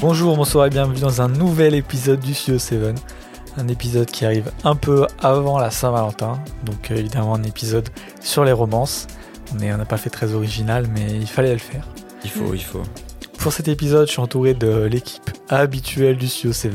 Bonjour, 0.00 0.36
bonsoir 0.36 0.66
et 0.66 0.70
bienvenue 0.70 1.00
dans 1.00 1.22
un 1.22 1.28
nouvel 1.28 1.74
épisode 1.74 2.20
du 2.20 2.34
Studio 2.34 2.58
7. 2.58 2.94
Un 3.58 3.68
épisode 3.68 4.06
qui 4.10 4.26
arrive 4.26 4.50
un 4.64 4.74
peu 4.74 5.06
avant 5.20 5.58
la 5.58 5.70
Saint-Valentin, 5.70 6.38
donc 6.64 6.90
euh, 6.90 6.96
évidemment 6.96 7.34
un 7.34 7.42
épisode 7.42 7.88
sur 8.20 8.44
les 8.44 8.52
romances. 8.52 9.06
On 9.54 9.56
n'a 9.58 9.84
pas 9.86 9.96
fait 9.96 10.10
très 10.10 10.34
original, 10.34 10.86
mais 10.92 11.06
il 11.12 11.26
fallait 11.26 11.52
le 11.52 11.58
faire. 11.58 11.86
Il 12.24 12.30
faut, 12.30 12.52
il 12.52 12.62
faut. 12.62 12.82
Pour 13.38 13.52
cet 13.52 13.68
épisode, 13.68 14.06
je 14.06 14.12
suis 14.12 14.20
entouré 14.20 14.52
de 14.54 14.82
l'équipe 14.84 15.30
habituelle 15.48 16.16
du 16.18 16.28
Studio 16.28 16.52
7. 16.52 16.72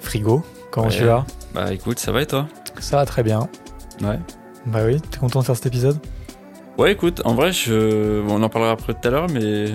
Frigo, 0.00 0.44
comment 0.70 0.88
Ouais. 0.88 0.92
tu 0.96 1.04
vas? 1.04 1.24
Bah 1.54 1.72
écoute, 1.72 1.98
ça 1.98 2.12
va 2.12 2.22
et 2.22 2.26
toi? 2.26 2.46
Ça 2.80 2.96
va 2.96 3.06
très 3.06 3.22
bien. 3.22 3.48
Ouais. 4.02 4.18
Bah 4.66 4.80
oui, 4.84 5.00
t'es 5.00 5.18
content 5.18 5.40
de 5.40 5.44
faire 5.46 5.56
cet 5.56 5.66
épisode? 5.66 5.98
Ouais, 6.76 6.92
écoute, 6.92 7.22
en 7.24 7.34
vrai, 7.34 7.52
je... 7.52 8.20
bon, 8.22 8.34
on 8.38 8.42
en 8.42 8.48
parlera 8.50 8.72
après 8.72 8.92
tout 8.92 9.08
à 9.08 9.10
l'heure, 9.10 9.26
mais 9.32 9.66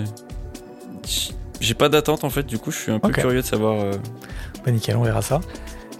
j'ai 1.64 1.74
pas 1.74 1.88
d'attente 1.88 2.24
en 2.24 2.30
fait. 2.30 2.44
Du 2.44 2.58
coup, 2.58 2.70
je 2.70 2.78
suis 2.78 2.92
un 2.92 2.98
peu 2.98 3.10
curieux 3.10 3.40
de 3.42 3.46
savoir. 3.46 3.80
euh, 3.80 3.92
Bah 4.64 4.70
nickel, 4.72 4.96
on 4.96 5.02
verra 5.02 5.22
ça. 5.22 5.40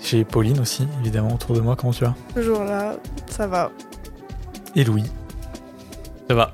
J'ai 0.02 0.24
Pauline 0.24 0.60
aussi, 0.60 0.86
évidemment, 1.00 1.34
autour 1.34 1.56
de 1.56 1.60
moi, 1.60 1.76
comment 1.76 1.92
tu 1.92 2.04
vas? 2.04 2.14
Toujours 2.34 2.62
là, 2.64 2.96
ça 3.28 3.46
va. 3.46 3.70
Et 4.76 4.84
Louis? 4.84 5.04
Ça 6.28 6.34
va. 6.34 6.52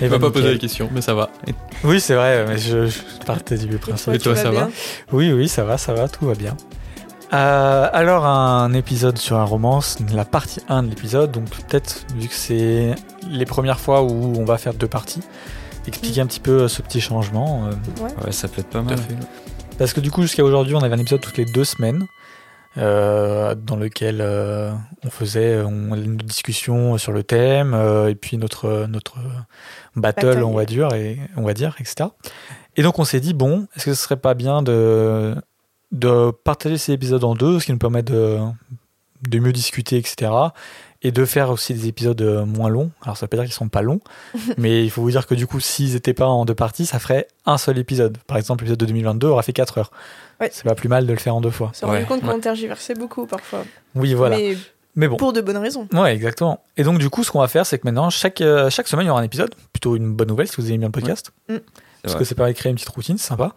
Et 0.00 0.04
Il 0.04 0.08
bah, 0.10 0.18
m'a 0.18 0.26
pas 0.26 0.30
posé 0.30 0.52
la 0.52 0.58
question, 0.58 0.88
mais 0.92 1.00
ça 1.00 1.14
va. 1.14 1.30
Et 1.46 1.54
Oui, 1.84 2.00
c'est 2.00 2.14
vrai, 2.14 2.44
mais 2.48 2.58
je, 2.58 2.86
je 2.86 2.98
partais 3.24 3.56
du 3.58 3.76
principe. 3.78 4.14
Et 4.14 4.18
toi, 4.18 4.32
tu 4.34 4.38
vas 4.38 4.42
ça 4.42 4.50
va 4.50 4.68
Oui, 5.12 5.32
oui, 5.32 5.48
ça 5.48 5.64
va, 5.64 5.78
ça 5.78 5.92
va, 5.94 6.08
tout 6.08 6.26
va 6.26 6.34
bien. 6.34 6.56
Euh, 7.32 7.88
alors, 7.92 8.24
un 8.26 8.72
épisode 8.72 9.18
sur 9.18 9.36
un 9.36 9.44
romance, 9.44 9.98
la 10.14 10.24
partie 10.24 10.60
1 10.68 10.84
de 10.84 10.88
l'épisode, 10.90 11.32
donc 11.32 11.48
peut-être, 11.48 12.04
vu 12.16 12.28
que 12.28 12.34
c'est 12.34 12.94
les 13.28 13.44
premières 13.44 13.80
fois 13.80 14.02
où 14.02 14.34
on 14.38 14.44
va 14.44 14.58
faire 14.58 14.74
deux 14.74 14.86
parties, 14.88 15.22
expliquer 15.88 16.20
un 16.20 16.26
petit 16.26 16.40
peu 16.40 16.62
euh, 16.62 16.68
ce 16.68 16.82
petit 16.82 17.00
changement. 17.00 17.66
euh, 17.66 17.70
Ouais. 18.02 18.10
Ouais, 18.24 18.32
ça 18.32 18.48
peut 18.48 18.60
être 18.60 18.68
pas 18.70 18.82
mal. 18.82 18.98
fait. 18.98 19.14
parce 19.78 19.92
que 19.92 20.00
du 20.00 20.10
coup, 20.10 20.22
jusqu'à 20.22 20.44
aujourd'hui, 20.44 20.74
on 20.74 20.80
avait 20.80 20.94
un 20.94 20.98
épisode 20.98 21.20
toutes 21.20 21.36
les 21.38 21.44
deux 21.44 21.64
semaines, 21.64 22.06
euh, 22.78 23.54
dans 23.54 23.76
lequel 23.76 24.18
euh, 24.20 24.70
on 25.04 25.10
faisait 25.10 25.62
on, 25.62 25.94
une 25.94 26.16
discussion 26.18 26.98
sur 26.98 27.12
le 27.12 27.22
thème, 27.22 27.72
euh, 27.74 28.08
et 28.10 28.14
puis 28.14 28.36
notre, 28.36 28.86
notre 28.86 29.16
battle, 29.94 30.42
on 30.44 30.54
va 30.54 30.66
dire, 30.66 30.92
et, 30.94 31.18
on 31.36 31.42
va 31.42 31.54
dire, 31.54 31.74
etc. 31.80 32.10
Et 32.76 32.82
donc 32.82 32.98
on 32.98 33.04
s'est 33.04 33.20
dit, 33.20 33.32
bon, 33.32 33.66
est-ce 33.74 33.86
que 33.86 33.94
ce 33.94 34.02
serait 34.02 34.18
pas 34.18 34.34
bien 34.34 34.60
de, 34.62 35.34
de 35.92 36.30
partager 36.30 36.76
ces 36.76 36.92
épisodes 36.92 37.24
en 37.24 37.34
deux, 37.34 37.60
ce 37.60 37.64
qui 37.66 37.72
nous 37.72 37.78
permet 37.78 38.02
de, 38.02 38.38
de 39.26 39.38
mieux 39.38 39.52
discuter, 39.52 39.96
etc. 39.96 40.30
Et 41.06 41.12
de 41.12 41.24
faire 41.24 41.50
aussi 41.50 41.72
des 41.72 41.86
épisodes 41.86 42.20
euh, 42.20 42.44
moins 42.44 42.68
longs. 42.68 42.90
Alors 43.02 43.16
ça 43.16 43.26
veut 43.26 43.28
pas 43.28 43.36
dire 43.36 43.44
qu'ils 43.44 43.52
sont 43.54 43.68
pas 43.68 43.82
longs, 43.82 44.00
mais 44.58 44.82
il 44.84 44.90
faut 44.90 45.02
vous 45.02 45.10
dire 45.12 45.26
que 45.28 45.36
du 45.36 45.46
coup, 45.46 45.60
s'ils 45.60 45.94
étaient 45.94 46.14
pas 46.14 46.26
en 46.26 46.44
deux 46.44 46.54
parties, 46.54 46.84
ça 46.84 46.98
ferait 46.98 47.28
un 47.44 47.58
seul 47.58 47.78
épisode. 47.78 48.18
Par 48.26 48.38
exemple, 48.38 48.64
l'épisode 48.64 48.80
de 48.80 48.86
2022 48.86 49.28
aura 49.28 49.42
fait 49.42 49.52
4 49.52 49.78
heures. 49.78 49.90
Ouais. 50.40 50.48
C'est 50.52 50.64
pas 50.64 50.74
plus 50.74 50.88
mal 50.88 51.06
de 51.06 51.12
le 51.12 51.18
faire 51.18 51.36
en 51.36 51.40
deux 51.40 51.50
fois. 51.50 51.68
On 51.70 51.74
s'est 51.74 51.86
rendu 51.86 51.98
Ouais, 51.98 52.04
compte 52.06 52.22
ouais. 52.24 52.28
qu'on 52.28 52.40
tergiversait 52.40 52.94
beaucoup 52.94 53.26
parfois. 53.26 53.64
Oui, 53.94 54.14
voilà. 54.14 54.36
Mais 54.36 54.56
Mais 54.96 55.06
bon. 55.06 55.16
pour 55.16 55.32
de 55.32 55.40
bonnes 55.40 55.56
raisons. 55.58 55.86
Ouais, 55.92 56.12
exactement. 56.12 56.64
Et 56.76 56.82
donc, 56.82 56.98
du 56.98 57.08
coup, 57.08 57.22
ce 57.22 57.30
qu'on 57.30 57.40
va 57.40 57.48
faire, 57.48 57.66
c'est 57.66 57.78
que 57.78 57.86
maintenant, 57.86 58.10
chaque, 58.10 58.40
euh, 58.40 58.68
chaque 58.68 58.88
semaine, 58.88 59.04
il 59.04 59.08
y 59.08 59.10
aura 59.10 59.20
un 59.20 59.24
épisode. 59.24 59.54
Plutôt 59.72 59.94
une 59.94 60.12
bonne 60.12 60.28
nouvelle 60.28 60.48
si 60.48 60.56
vous 60.56 60.66
aimez 60.68 60.78
bien 60.78 60.88
le 60.88 60.92
podcast. 60.92 61.30
Ouais. 61.48 61.56
Mm. 61.56 61.60
Parce 62.02 62.14
C'est 62.14 62.18
que 62.18 62.24
c'est 62.24 62.34
pareil, 62.34 62.54
créer 62.54 62.70
une 62.70 62.76
petite 62.76 62.88
routine, 62.90 63.16
c'est 63.18 63.28
sympa. 63.28 63.52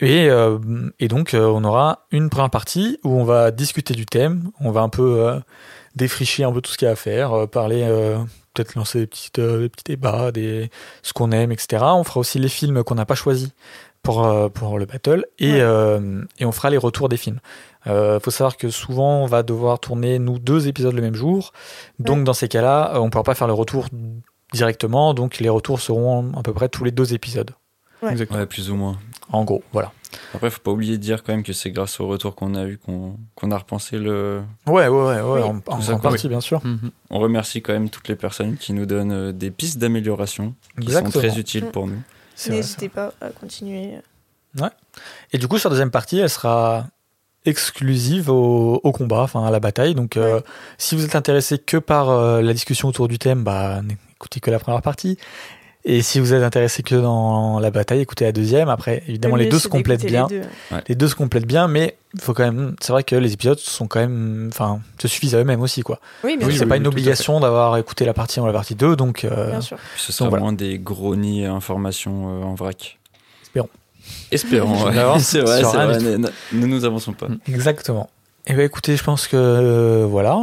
Et, 0.00 0.28
euh, 0.28 0.58
et 0.98 1.08
donc, 1.08 1.34
euh, 1.34 1.46
on 1.46 1.62
aura 1.64 2.06
une 2.10 2.28
première 2.28 2.50
partie 2.50 2.98
où 3.04 3.10
on 3.10 3.24
va 3.24 3.50
discuter 3.52 3.94
du 3.94 4.06
thème. 4.06 4.50
On 4.60 4.70
va 4.72 4.80
un 4.80 4.88
peu 4.88 5.20
euh, 5.20 5.38
défricher 5.96 6.44
un 6.44 6.52
peu 6.52 6.60
tout 6.60 6.70
ce 6.72 6.76
qu'il 6.78 6.86
y 6.86 6.88
a 6.88 6.92
à 6.92 6.96
faire, 6.96 7.32
euh, 7.32 7.46
parler, 7.46 7.82
euh, 7.82 8.18
peut-être 8.54 8.74
lancer 8.74 9.00
des, 9.00 9.06
petites, 9.06 9.38
euh, 9.38 9.60
des 9.62 9.68
petits 9.68 9.84
débats, 9.84 10.32
des, 10.32 10.70
ce 11.02 11.12
qu'on 11.12 11.30
aime, 11.32 11.52
etc. 11.52 11.82
On 11.94 12.04
fera 12.04 12.20
aussi 12.20 12.38
les 12.38 12.48
films 12.48 12.82
qu'on 12.84 12.94
n'a 12.96 13.06
pas 13.06 13.14
choisis 13.14 13.50
pour, 14.02 14.26
euh, 14.26 14.48
pour 14.48 14.78
le 14.78 14.86
battle. 14.86 15.24
Et, 15.38 15.52
Ouais. 15.52 15.60
euh, 15.60 16.22
et 16.38 16.44
on 16.44 16.52
fera 16.52 16.70
les 16.70 16.76
retours 16.78 17.08
des 17.08 17.16
films. 17.16 17.40
Il 17.86 18.18
faut 18.22 18.30
savoir 18.30 18.56
que 18.56 18.70
souvent, 18.70 19.22
on 19.22 19.26
va 19.26 19.42
devoir 19.42 19.78
tourner, 19.78 20.18
nous, 20.18 20.38
deux 20.38 20.68
épisodes 20.68 20.94
le 20.94 21.02
même 21.02 21.14
jour. 21.14 21.52
Donc, 21.98 22.18
Ouais. 22.18 22.24
dans 22.24 22.32
ces 22.32 22.48
cas-là, 22.48 22.92
on 22.94 23.04
ne 23.06 23.10
pourra 23.10 23.24
pas 23.24 23.34
faire 23.34 23.46
le 23.46 23.52
retour 23.52 23.88
directement. 24.52 25.14
Donc, 25.14 25.38
les 25.38 25.48
retours 25.48 25.80
seront 25.80 26.32
à 26.36 26.42
peu 26.42 26.52
près 26.54 26.68
tous 26.70 26.84
les 26.84 26.90
deux 26.92 27.12
épisodes. 27.14 27.50
Ouais. 28.02 28.10
Exactement. 28.12 28.38
Ouais, 28.40 28.46
plus 28.46 28.70
ou 28.70 28.74
moins. 28.76 28.96
En 29.32 29.44
gros, 29.44 29.62
voilà. 29.72 29.92
Après, 30.34 30.50
faut 30.50 30.60
pas 30.60 30.70
oublier 30.70 30.96
de 30.98 31.02
dire 31.02 31.22
quand 31.22 31.32
même 31.32 31.42
que 31.42 31.52
c'est 31.52 31.70
grâce 31.70 32.00
au 32.00 32.06
retour 32.06 32.34
qu'on 32.34 32.54
a 32.54 32.64
eu 32.66 32.78
qu'on 32.78 33.50
a 33.50 33.56
repensé 33.58 33.98
le. 33.98 34.42
Ouais, 34.66 34.88
ouais, 34.88 34.88
ouais, 34.88 35.20
ouais 35.20 35.42
Oui. 35.42 35.60
en, 35.90 35.98
partie, 35.98 36.28
bien 36.28 36.40
sûr. 36.40 36.60
Mhm. 36.64 36.90
On 37.10 37.18
remercie 37.18 37.62
quand 37.62 37.72
même 37.72 37.90
toutes 37.90 38.08
les 38.08 38.16
personnes 38.16 38.56
qui 38.56 38.72
nous 38.72 38.86
donnent 38.86 39.12
euh, 39.12 39.32
des 39.32 39.50
pistes 39.50 39.78
d'amélioration 39.78 40.54
qui 40.80 40.90
sont 40.90 41.04
très 41.10 41.38
utiles 41.38 41.66
pour 41.66 41.86
nous. 41.86 42.00
N'hésitez 42.48 42.88
pas 42.88 43.12
à 43.20 43.28
continuer. 43.30 43.92
ça. 44.56 44.72
Et 45.32 45.38
du 45.38 45.48
coup, 45.48 45.58
sur 45.58 45.68
la 45.68 45.74
deuxième 45.74 45.90
partie, 45.90 46.18
elle 46.18 46.30
sera 46.30 46.86
exclusive 47.44 48.30
au, 48.30 48.80
au 48.82 48.92
combat, 48.92 49.20
enfin 49.22 49.44
à 49.44 49.50
la 49.50 49.60
bataille. 49.60 49.94
Donc, 49.94 50.16
euh, 50.16 50.36
Ouais. 50.36 50.42
si 50.78 50.96
vous 50.96 51.04
êtes 51.04 51.14
intéressé 51.16 51.58
que 51.58 51.76
par 51.76 52.08
euh, 52.10 52.40
la 52.40 52.52
discussion 52.52 52.88
autour 52.88 53.06
du 53.08 53.18
thème, 53.18 53.44
bah, 53.44 53.82
n'écoutez 53.82 54.40
que 54.40 54.50
la 54.50 54.58
première 54.58 54.82
partie. 54.82 55.18
Et 55.86 56.00
si 56.00 56.18
vous 56.18 56.32
êtes 56.32 56.42
intéressé 56.42 56.82
que 56.82 56.94
dans 56.94 57.58
la 57.60 57.70
bataille, 57.70 58.00
écoutez 58.00 58.24
la 58.24 58.32
deuxième. 58.32 58.70
Après, 58.70 59.02
évidemment, 59.06 59.36
Le 59.36 59.42
les 59.42 59.48
deux 59.50 59.58
se 59.58 59.68
complètent 59.68 60.06
bien. 60.06 60.26
les 60.30 60.40
deux. 60.40 60.46
Les 60.88 60.94
deux 60.94 61.08
se 61.08 61.14
complètent 61.14 61.46
bien, 61.46 61.68
mais 61.68 61.96
faut 62.18 62.32
quand 62.32 62.44
même. 62.44 62.74
C'est 62.80 62.92
vrai 62.92 63.04
que 63.04 63.14
les 63.16 63.34
épisodes 63.34 63.58
sont 63.58 63.86
quand 63.86 64.00
même, 64.00 64.48
enfin, 64.50 64.80
se 64.98 65.08
suffisent 65.08 65.34
à 65.34 65.40
eux-mêmes 65.40 65.60
aussi, 65.60 65.82
quoi. 65.82 66.00
Oui, 66.22 66.38
bien 66.38 66.46
Oui, 66.46 66.52
c'est 66.54 66.60
sûr. 66.60 66.68
pas 66.68 66.76
oui, 66.76 66.80
une 66.80 66.86
obligation 66.86 67.38
d'avoir 67.38 67.76
écouté 67.76 68.06
la 68.06 68.14
partie 68.14 68.40
1 68.40 68.44
ou 68.44 68.46
la 68.46 68.52
partie 68.54 68.74
2, 68.74 68.96
donc. 68.96 69.24
euh, 69.26 69.50
Bien 69.50 69.60
sûr. 69.60 69.76
Ce 69.98 70.10
sera 70.10 70.30
voilà. 70.30 70.44
moins 70.44 70.52
des 70.54 70.78
gros 70.78 71.16
nids 71.16 71.44
informations 71.44 72.40
euh, 72.40 72.44
en 72.44 72.54
vrac. 72.54 72.98
Espérons. 73.42 73.68
Espérons, 74.30 74.84
ouais. 74.86 74.94
C'est 75.18 75.40
vrai, 75.40 75.58
c'est 75.58 75.64
vrai. 75.64 75.98
Ne- 76.18 76.28
nous 76.66 76.84
avançons 76.86 77.12
pas. 77.12 77.26
Exactement. 77.46 78.08
Et 78.46 78.52
ben 78.52 78.60
écoutez, 78.66 78.96
je 78.96 79.02
pense 79.02 79.26
que 79.26 79.36
euh, 79.36 80.06
voilà, 80.06 80.36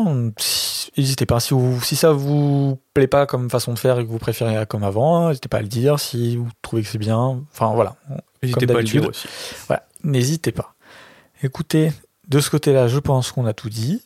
n'hésitez 0.97 1.25
pas 1.27 1.39
si 1.39 1.53
vous 1.53 1.79
si 1.81 1.95
ça 1.95 2.11
vous 2.11 2.79
plaît 2.95 3.07
pas 3.07 3.27
comme 3.27 3.49
façon 3.49 3.73
de 3.73 3.79
faire 3.79 3.99
et 3.99 4.05
que 4.05 4.09
vous 4.09 4.17
préférez 4.17 4.65
comme 4.65 4.83
avant, 4.83 5.27
n'hésitez 5.29 5.49
pas 5.49 5.57
à 5.57 5.61
le 5.61 5.67
dire 5.67 5.99
si 5.99 6.35
vous 6.37 6.49
trouvez 6.63 6.81
que 6.81 6.87
c'est 6.87 6.97
bien. 6.97 7.39
Enfin 7.53 7.73
voilà, 7.75 7.95
N'hésitez 8.41 8.65
pas 8.65 8.73
à 8.73 8.77
le 8.77 8.83
dire 8.83 9.07
aussi. 9.07 9.27
voilà, 9.67 9.85
n'hésitez 10.03 10.51
pas. 10.51 10.73
Écoutez, 11.43 11.91
de 12.27 12.39
ce 12.39 12.49
côté-là, 12.49 12.87
je 12.87 12.97
pense 12.99 13.31
qu'on 13.31 13.45
a 13.45 13.53
tout 13.53 13.69
dit 13.69 14.01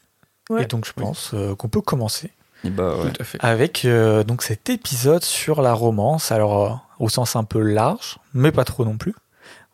Ouais. 0.51 0.63
et 0.63 0.65
donc 0.67 0.85
je 0.85 0.93
pense 0.93 1.31
euh, 1.33 1.55
qu'on 1.55 1.69
peut 1.69 1.81
commencer 1.81 2.29
bah 2.63 2.97
ouais. 2.97 3.11
Tout 3.11 3.21
à 3.21 3.23
fait. 3.23 3.37
avec 3.41 3.83
euh, 3.85 4.23
donc 4.23 4.43
cet 4.43 4.69
épisode 4.69 5.23
sur 5.23 5.61
la 5.61 5.73
romance. 5.73 6.31
Alors 6.31 6.65
euh, 6.65 6.75
au 6.99 7.09
sens 7.09 7.35
un 7.35 7.43
peu 7.45 7.61
large, 7.61 8.17
mais 8.33 8.51
pas 8.51 8.63
trop 8.65 8.85
non 8.85 8.97
plus. 8.97 9.15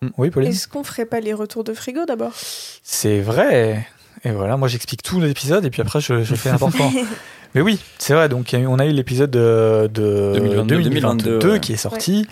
Mm. 0.01 0.07
Oui, 0.17 0.29
Pauline? 0.29 0.51
Est-ce 0.51 0.67
qu'on 0.67 0.83
ferait 0.83 1.05
pas 1.05 1.19
les 1.19 1.33
retours 1.33 1.63
de 1.63 1.73
frigo 1.73 2.05
d'abord? 2.05 2.31
C'est 2.83 3.19
vrai. 3.19 3.88
Et 4.23 4.31
voilà, 4.31 4.57
moi 4.57 4.67
j'explique 4.67 5.03
tout 5.03 5.19
l'épisode 5.19 5.65
et 5.65 5.69
puis 5.69 5.81
après 5.81 5.99
je, 6.01 6.23
je 6.23 6.35
fais 6.35 6.49
n'importe 6.51 6.75
quoi. 6.75 6.89
Mais 7.53 7.61
oui, 7.61 7.79
c'est 7.97 8.13
vrai. 8.13 8.29
Donc 8.29 8.55
on 8.55 8.79
a 8.79 8.85
eu 8.85 8.91
l'épisode 8.91 9.31
de, 9.31 9.89
de 9.93 10.31
2022, 10.35 10.83
2022 10.83 11.51
ouais. 11.51 11.59
qui 11.59 11.73
est 11.73 11.77
sorti. 11.77 12.25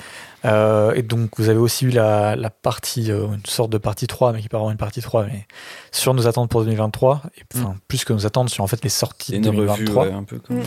Euh, 0.46 0.94
et 0.96 1.02
donc 1.02 1.32
vous 1.38 1.50
avez 1.50 1.60
aussi 1.60 1.86
eu 1.86 1.90
la, 1.90 2.38
la 2.38 2.50
partie, 2.50 3.12
euh, 3.12 3.26
une 3.28 3.46
sorte 3.46 3.70
de 3.70 3.78
partie 3.78 4.08
3, 4.08 4.32
mais 4.32 4.40
qui 4.40 4.46
n'est 4.46 4.50
pas 4.50 4.58
vraiment 4.58 4.72
une 4.72 4.78
partie 4.78 5.02
3, 5.02 5.26
mais 5.26 5.46
sur 5.92 6.14
nos 6.14 6.28
attentes 6.28 6.50
pour 6.50 6.62
2023. 6.64 7.24
Et, 7.38 7.42
enfin, 7.58 7.76
plus 7.90 8.06
que 8.06 8.14
nos 8.14 8.26
attentes 8.26 8.50
sur 8.50 8.64
en 8.64 8.68
fait 8.68 8.82
les 8.82 8.90
sorties 8.90 9.34
de 9.34 9.38
une 9.38 9.48
revue 9.48 9.86
2023. 9.86 10.06
ouais, 10.06 10.14
un 10.14 10.24
peu 10.24 10.40
comme. 10.40 10.60
Mm. 10.60 10.64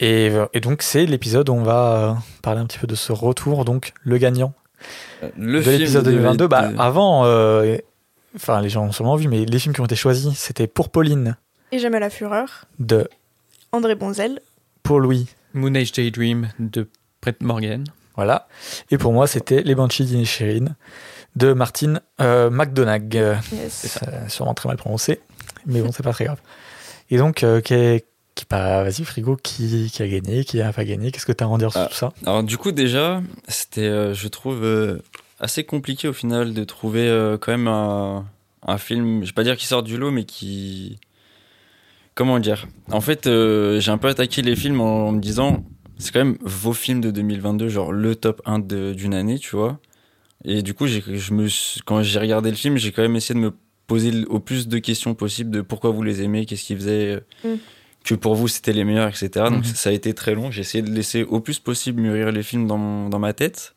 Et, 0.00 0.30
euh, 0.30 0.46
et 0.52 0.60
donc 0.60 0.82
c'est 0.82 1.06
l'épisode 1.06 1.48
où 1.48 1.54
on 1.54 1.62
va 1.62 1.92
euh, 1.92 2.12
parler 2.42 2.60
un 2.60 2.66
petit 2.66 2.78
peu 2.78 2.86
de 2.86 2.94
ce 2.94 3.12
retour, 3.12 3.64
donc 3.64 3.92
le 4.02 4.18
gagnant 4.18 4.52
Le 5.38 5.62
de 5.62 5.70
l'épisode 5.70 6.04
de- 6.04 6.10
2022. 6.10 6.48
Bah, 6.48 6.70
avant, 6.78 7.24
euh, 7.24 7.76
enfin 8.36 8.60
les 8.60 8.68
gens 8.68 8.84
ont 8.86 8.92
sûrement 8.92 9.16
vu, 9.16 9.28
mais 9.28 9.44
les 9.44 9.58
films 9.58 9.74
qui 9.74 9.80
ont 9.80 9.84
été 9.86 9.96
choisis, 9.96 10.32
c'était 10.36 10.66
pour 10.66 10.88
Pauline 10.90 11.36
Et 11.72 11.78
J'aime 11.78 11.94
à 11.94 12.00
la 12.00 12.10
fureur. 12.10 12.64
de 12.78 13.08
André 13.72 13.94
Bonzel. 13.94 14.40
pour 14.82 15.00
Louis 15.00 15.26
Moon 15.54 15.74
Age 15.74 15.92
Daydream 15.92 16.48
de 16.58 16.88
Brett 17.22 17.42
Morgan. 17.42 17.84
Voilà. 18.16 18.48
Et 18.90 18.98
pour 18.98 19.12
moi, 19.12 19.26
c'était 19.26 19.62
Les 19.62 19.74
Banshees 19.74 20.04
d'Inisherin 20.04 20.74
de 21.36 21.52
Martin 21.52 22.00
euh, 22.20 22.50
McDonagh. 22.50 23.14
Yes. 23.14 23.40
C'est 23.72 24.28
sûrement 24.30 24.54
très 24.54 24.68
mal 24.68 24.76
prononcé, 24.76 25.20
mais 25.66 25.80
bon, 25.80 25.92
c'est 25.92 26.02
pas 26.02 26.12
très 26.12 26.24
grave. 26.26 26.40
Et 27.10 27.16
donc, 27.18 27.42
euh, 27.44 27.60
qui 27.60 27.74
est- 27.74 28.06
qui, 28.34 28.44
bah, 28.48 28.82
vas-y, 28.84 29.04
Frigo, 29.04 29.36
qui, 29.36 29.90
qui 29.92 30.02
a 30.02 30.08
gagné, 30.08 30.44
qui 30.44 30.60
a 30.62 30.72
pas 30.72 30.84
gagné 30.84 31.10
Qu'est-ce 31.10 31.26
que 31.26 31.32
tu 31.32 31.42
as 31.44 31.46
à 31.46 31.50
en 31.50 31.58
dire 31.58 31.72
sur 31.72 31.80
Ah. 31.82 31.86
tout 31.86 31.94
ça? 31.96 32.12
Alors 32.24 32.42
du 32.44 32.56
coup 32.58 32.70
déjà, 32.72 33.20
c'était, 33.48 33.80
euh, 33.82 34.14
je 34.14 34.28
trouve, 34.28 34.62
euh, 34.64 35.02
assez 35.40 35.64
compliqué 35.64 36.06
au 36.08 36.12
final 36.12 36.52
de 36.54 36.64
trouver 36.64 37.08
euh, 37.08 37.36
quand 37.38 37.52
même 37.52 37.68
un, 37.68 38.26
un 38.66 38.78
film, 38.78 39.22
je 39.22 39.26
vais 39.28 39.32
pas 39.34 39.44
dire 39.44 39.56
qui 39.56 39.66
sort 39.66 39.82
du 39.82 39.96
lot, 39.96 40.10
mais 40.10 40.24
qui... 40.24 40.98
Comment 42.14 42.38
dire? 42.38 42.66
En 42.90 43.00
fait, 43.00 43.26
euh, 43.26 43.80
j'ai 43.80 43.90
un 43.90 43.98
peu 43.98 44.08
attaqué 44.08 44.42
les 44.42 44.56
films 44.56 44.80
en, 44.80 45.08
en 45.08 45.12
me 45.12 45.20
disant, 45.20 45.64
c'est 45.98 46.12
quand 46.12 46.18
même 46.24 46.36
vos 46.42 46.72
films 46.72 47.00
de 47.00 47.10
2022, 47.10 47.68
genre 47.68 47.92
le 47.92 48.14
top 48.14 48.42
1 48.44 48.58
de- 48.58 48.92
d'une 48.94 49.14
année, 49.14 49.38
tu 49.38 49.56
vois? 49.56 49.78
Et 50.44 50.62
du 50.62 50.74
coup, 50.74 50.86
j'ai, 50.86 51.02
je 51.06 51.32
me, 51.34 51.46
quand 51.84 52.02
j'ai 52.02 52.18
regardé 52.18 52.50
le 52.50 52.56
film, 52.56 52.76
j'ai 52.76 52.92
quand 52.92 53.02
même 53.02 53.16
essayé 53.16 53.38
de 53.38 53.44
me 53.44 53.52
poser 53.86 54.10
le- 54.10 54.30
au 54.30 54.38
plus 54.40 54.68
de 54.68 54.78
questions 54.78 55.14
possibles 55.14 55.50
de 55.50 55.60
pourquoi 55.62 55.90
vous 55.90 56.02
les 56.02 56.22
aimez, 56.22 56.46
qu'est-ce 56.46 56.64
qu'ils 56.64 56.76
faisaient, 56.76 57.16
euh, 57.16 57.20
Mm. 57.54 57.58
que 58.04 58.14
pour 58.14 58.34
vous 58.34 58.48
c'était 58.48 58.72
les 58.72 58.84
meilleurs, 58.84 59.08
etc. 59.08 59.28
Donc 59.50 59.64
Mhm. 59.66 59.74
ça 59.74 59.90
a 59.90 59.92
été 59.92 60.12
très 60.14 60.34
long. 60.34 60.50
J'ai 60.50 60.60
essayé 60.62 60.82
de 60.82 60.90
laisser 60.90 61.22
au 61.24 61.40
plus 61.40 61.58
possible 61.58 62.00
mûrir 62.02 62.32
les 62.32 62.42
films 62.42 62.66
dans, 62.66 62.78
mon- 62.78 63.08
dans 63.08 63.18
ma 63.18 63.32
tête. 63.32 63.74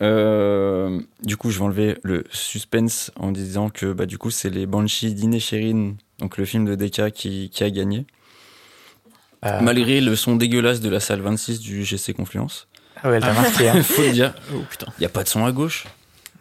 Euh, 0.00 1.00
du 1.22 1.36
coup, 1.36 1.50
je 1.50 1.58
vais 1.58 1.64
enlever 1.64 1.98
le 2.02 2.24
suspense 2.30 3.10
en 3.16 3.32
disant 3.32 3.68
que 3.68 3.92
bah, 3.92 4.06
du 4.06 4.18
coup, 4.18 4.30
c'est 4.30 4.50
les 4.50 4.66
Banshees 4.66 5.12
d'Inisherin, 5.14 5.94
donc 6.18 6.36
le 6.38 6.44
film 6.44 6.64
de 6.64 6.74
Deka 6.74 7.10
qui, 7.10 7.50
qui 7.50 7.64
a 7.64 7.70
gagné. 7.70 8.06
Euh, 9.44 9.60
Malgré 9.60 10.00
le 10.00 10.16
son 10.16 10.36
dégueulasse 10.36 10.80
de 10.80 10.88
la 10.88 11.00
salle 11.00 11.20
26 11.20 11.60
du 11.60 11.84
GC 11.84 12.12
Confluence. 12.14 12.66
Ah 13.02 13.08
ouais, 13.10 13.16
elle 13.16 13.22
t'a 13.22 13.32
marqué. 13.32 13.68
hein. 13.68 13.82
Faut 13.82 14.02
le 14.02 14.10
dire, 14.10 14.34
Oh 14.52 14.58
putain. 14.68 14.86
il 14.98 15.00
n'y 15.00 15.06
a 15.06 15.10
pas 15.10 15.22
de 15.22 15.28
son 15.28 15.44
à 15.44 15.52
gauche. 15.52 15.84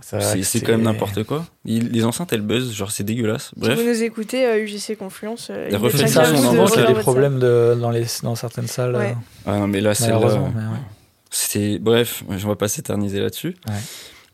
C'est 0.01 0.61
quand 0.61 0.71
même 0.71 0.83
n'importe 0.83 1.23
quoi. 1.23 1.45
Il- 1.65 1.89
les 1.91 2.05
enceintes, 2.05 2.31
elles 2.31 2.41
buzzent, 2.41 2.71
genre 2.73 2.91
c'est 2.91 3.03
dégueulasse. 3.03 3.51
Si 3.53 3.59
Bref. 3.59 3.77
vous 3.77 3.85
nous 3.87 4.03
écoutez, 4.03 4.45
euh, 4.47 4.63
UGC 4.63 4.95
Confluence, 4.97 5.49
euh, 5.51 5.67
il 5.69 5.75
refaites 5.75 6.07
ça, 6.07 6.23
on 6.33 6.59
en 6.59 6.65
qu'il 6.67 6.79
y 6.81 6.85
a 6.85 6.87
des 6.87 6.93
problèmes 7.01 7.39
de, 7.39 7.75
dans, 7.79 7.89
les, 7.91 8.05
dans 8.23 8.35
certaines 8.35 8.67
salles. 8.67 8.95
Ouais. 8.95 9.11
euh, 9.11 9.13
Ah 9.45 9.57
non, 9.59 9.67
mais 9.67 9.81
là, 9.81 9.93
c'est 9.93 10.07
malheureusement. 10.07 10.51
mais 10.55 10.61
ouais. 10.61 10.79
C'est 11.39 11.77
bref, 11.77 12.23
on 12.27 12.35
va 12.35 12.55
pas 12.55 12.67
s'éterniser 12.67 13.19
là-dessus. 13.19 13.55
Ouais. 13.67 13.75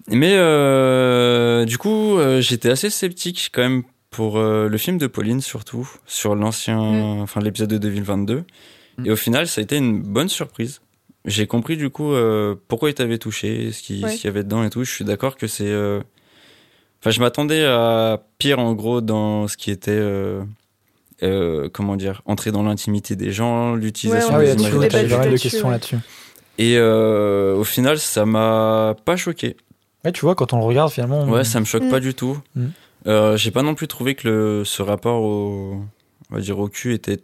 Mais 0.08 0.36
euh, 0.38 1.66
du 1.66 1.78
coup, 1.78 2.18
euh, 2.18 2.40
j'étais 2.40 2.70
assez 2.70 2.90
sceptique 2.90 3.50
quand 3.54 3.62
même 3.62 3.84
pour 4.10 4.38
euh, 4.38 4.70
le 4.70 4.78
film 4.78 4.98
de 4.98 5.08
Pauline 5.08 5.42
surtout 5.42 5.90
sur 6.06 6.34
l'ancien, 6.36 6.78
Mm. 6.80 7.22
enfin 7.22 7.42
l'épisode 7.42 7.70
de 7.70 7.78
2022. 7.78 8.44
Mm. 9.00 9.06
Et 9.06 9.12
au 9.12 9.16
final, 9.18 9.48
ça 9.48 9.60
a 9.60 9.64
été 9.64 9.76
une 9.78 10.02
bonne 10.02 10.30
surprise. 10.30 10.80
J'ai 11.26 11.46
compris 11.46 11.76
du 11.76 11.90
coup 11.90 12.14
euh, 12.14 12.56
pourquoi 12.70 12.90
il 12.90 12.94
t'avait 12.94 13.18
touché, 13.18 13.72
ce 13.74 13.82
qui- 13.84 14.02
Ouais. 14.04 14.12
ce 14.12 14.16
qu'il 14.16 14.26
y 14.26 14.28
avait 14.28 14.44
dedans 14.44 14.64
et 14.64 14.70
tout. 14.70 14.84
Je 14.86 14.92
suis 14.92 15.06
d'accord 15.06 15.36
que 15.36 15.48
c'est. 15.48 15.68
euh, 15.70 16.02
Enfin, 17.02 17.12
je 17.12 17.20
m'attendais 17.20 17.66
à 17.66 18.24
pire 18.38 18.60
en 18.60 18.72
gros 18.74 19.02
dans 19.02 19.50
ce 19.50 19.58
qui 19.58 19.72
était. 19.72 19.92
euh, 19.92 20.42
euh, 21.22 21.70
comment 21.72 21.96
dire, 21.96 22.22
entrer 22.26 22.52
dans 22.52 22.64
l'intimité 22.64 23.16
des 23.16 23.32
gens, 23.32 23.76
l'utilisation 23.76 24.36
Ouais, 24.36 24.36
Ah 24.36 24.40
oui, 24.40 24.46
des 24.46 24.52
a 24.52 24.54
là-dessus, 24.56 24.70
images 24.70 24.74
beaucoup 24.74 24.88
t'as 24.92 25.00
eu 25.00 25.04
débattu 25.04 25.10
pas 25.12 25.18
mal 25.18 25.26
de 25.26 25.32
là-dessus, 25.32 25.50
questions 25.50 25.68
ouais. 25.68 25.74
là-dessus. 25.74 25.96
Et 26.58 26.78
euh, 26.78 27.56
au 27.56 27.64
final, 27.64 28.00
ça 28.00 28.26
m'a 28.26 28.96
pas 29.06 29.16
choqué. 29.16 29.58
Ouais, 30.06 30.12
tu 30.12 30.22
vois, 30.22 30.36
quand 30.36 30.54
on 30.54 30.58
le 30.58 30.64
regarde, 30.66 30.92
finalement. 30.92 31.22
on- 31.22 31.30
Ouais, 31.32 31.44
ça 31.44 31.60
me 31.60 31.66
choque 31.66 31.84
Mm. 31.84 31.90
pas 31.90 32.00
du 32.00 32.14
tout. 32.14 32.38
Mm. 32.56 32.66
Euh, 33.08 33.38
J'ai 33.38 33.52
pas 33.52 33.64
non 33.64 33.76
plus 33.76 33.88
trouvé 33.88 34.16
que 34.16 34.28
le, 34.28 34.64
ce 34.66 34.82
rapport 34.82 35.22
au, 35.22 35.82
on 36.32 36.36
va 36.36 36.42
dire 36.42 36.60
au 36.60 36.68
cul 36.70 36.94
était 36.94 37.20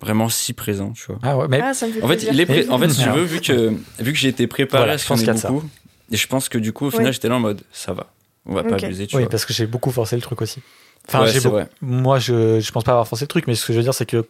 vraiment 0.00 0.28
si 0.28 0.52
présent, 0.52 0.92
tu 0.92 1.04
vois. 1.08 1.18
Ah 1.22 1.36
ouais, 1.36 1.46
mais 1.48 1.60
Ah, 1.62 1.74
ça 1.74 1.86
me 1.86 1.92
fait 1.92 2.02
En 2.02 2.08
fait, 2.08 2.22
il 2.22 2.40
est 2.40 2.70
en 2.70 2.78
fait, 2.78 2.88
si 2.90 3.02
tu 3.02 3.08
veux, 3.10 3.22
vu 3.22 3.40
que 3.40 3.74
vu 3.98 4.12
que 4.12 4.18
j'ai 4.18 4.28
été 4.28 4.46
préparé 4.46 4.80
Voilà, 4.82 4.92
à 4.94 4.96
je 4.96 5.02
ce 5.02 5.08
pense 5.08 5.22
qu'on 5.24 5.32
est 5.32 5.46
beaucoup, 5.46 5.68
et 6.10 6.16
je 6.16 6.26
pense 6.26 6.48
que 6.48 6.58
du 6.58 6.72
coup, 6.72 6.86
au 6.86 6.90
final, 6.90 7.12
j'étais 7.12 7.28
là 7.28 7.36
en 7.36 7.40
mode, 7.40 7.62
ça 7.72 7.92
va, 7.92 8.12
on 8.46 8.54
va 8.54 8.62
pas 8.64 8.76
abuser, 8.76 9.06
tu 9.06 9.16
oui, 9.16 9.22
vois. 9.22 9.30
parce 9.30 9.44
que 9.44 9.52
j'ai 9.52 9.66
beaucoup 9.66 9.90
forcé 9.90 10.16
le 10.16 10.22
truc 10.22 10.40
aussi. 10.42 10.60
Enfin, 11.08 11.20
Ouais, 11.20 11.26
j'ai 11.28 11.34
c'est 11.40 11.44
beaucoup- 11.48 11.56
vrai. 11.56 11.68
moi, 11.82 12.18
je, 12.18 12.60
je 12.60 12.72
pense 12.72 12.84
pas 12.84 12.92
avoir 12.92 13.08
forcé 13.08 13.24
le 13.24 13.28
truc, 13.28 13.46
mais 13.46 13.54
ce 13.54 13.64
que 13.66 13.72
je 13.72 13.78
veux 13.78 13.82
dire, 13.84 13.94
c'est 13.94 14.06
que 14.06 14.26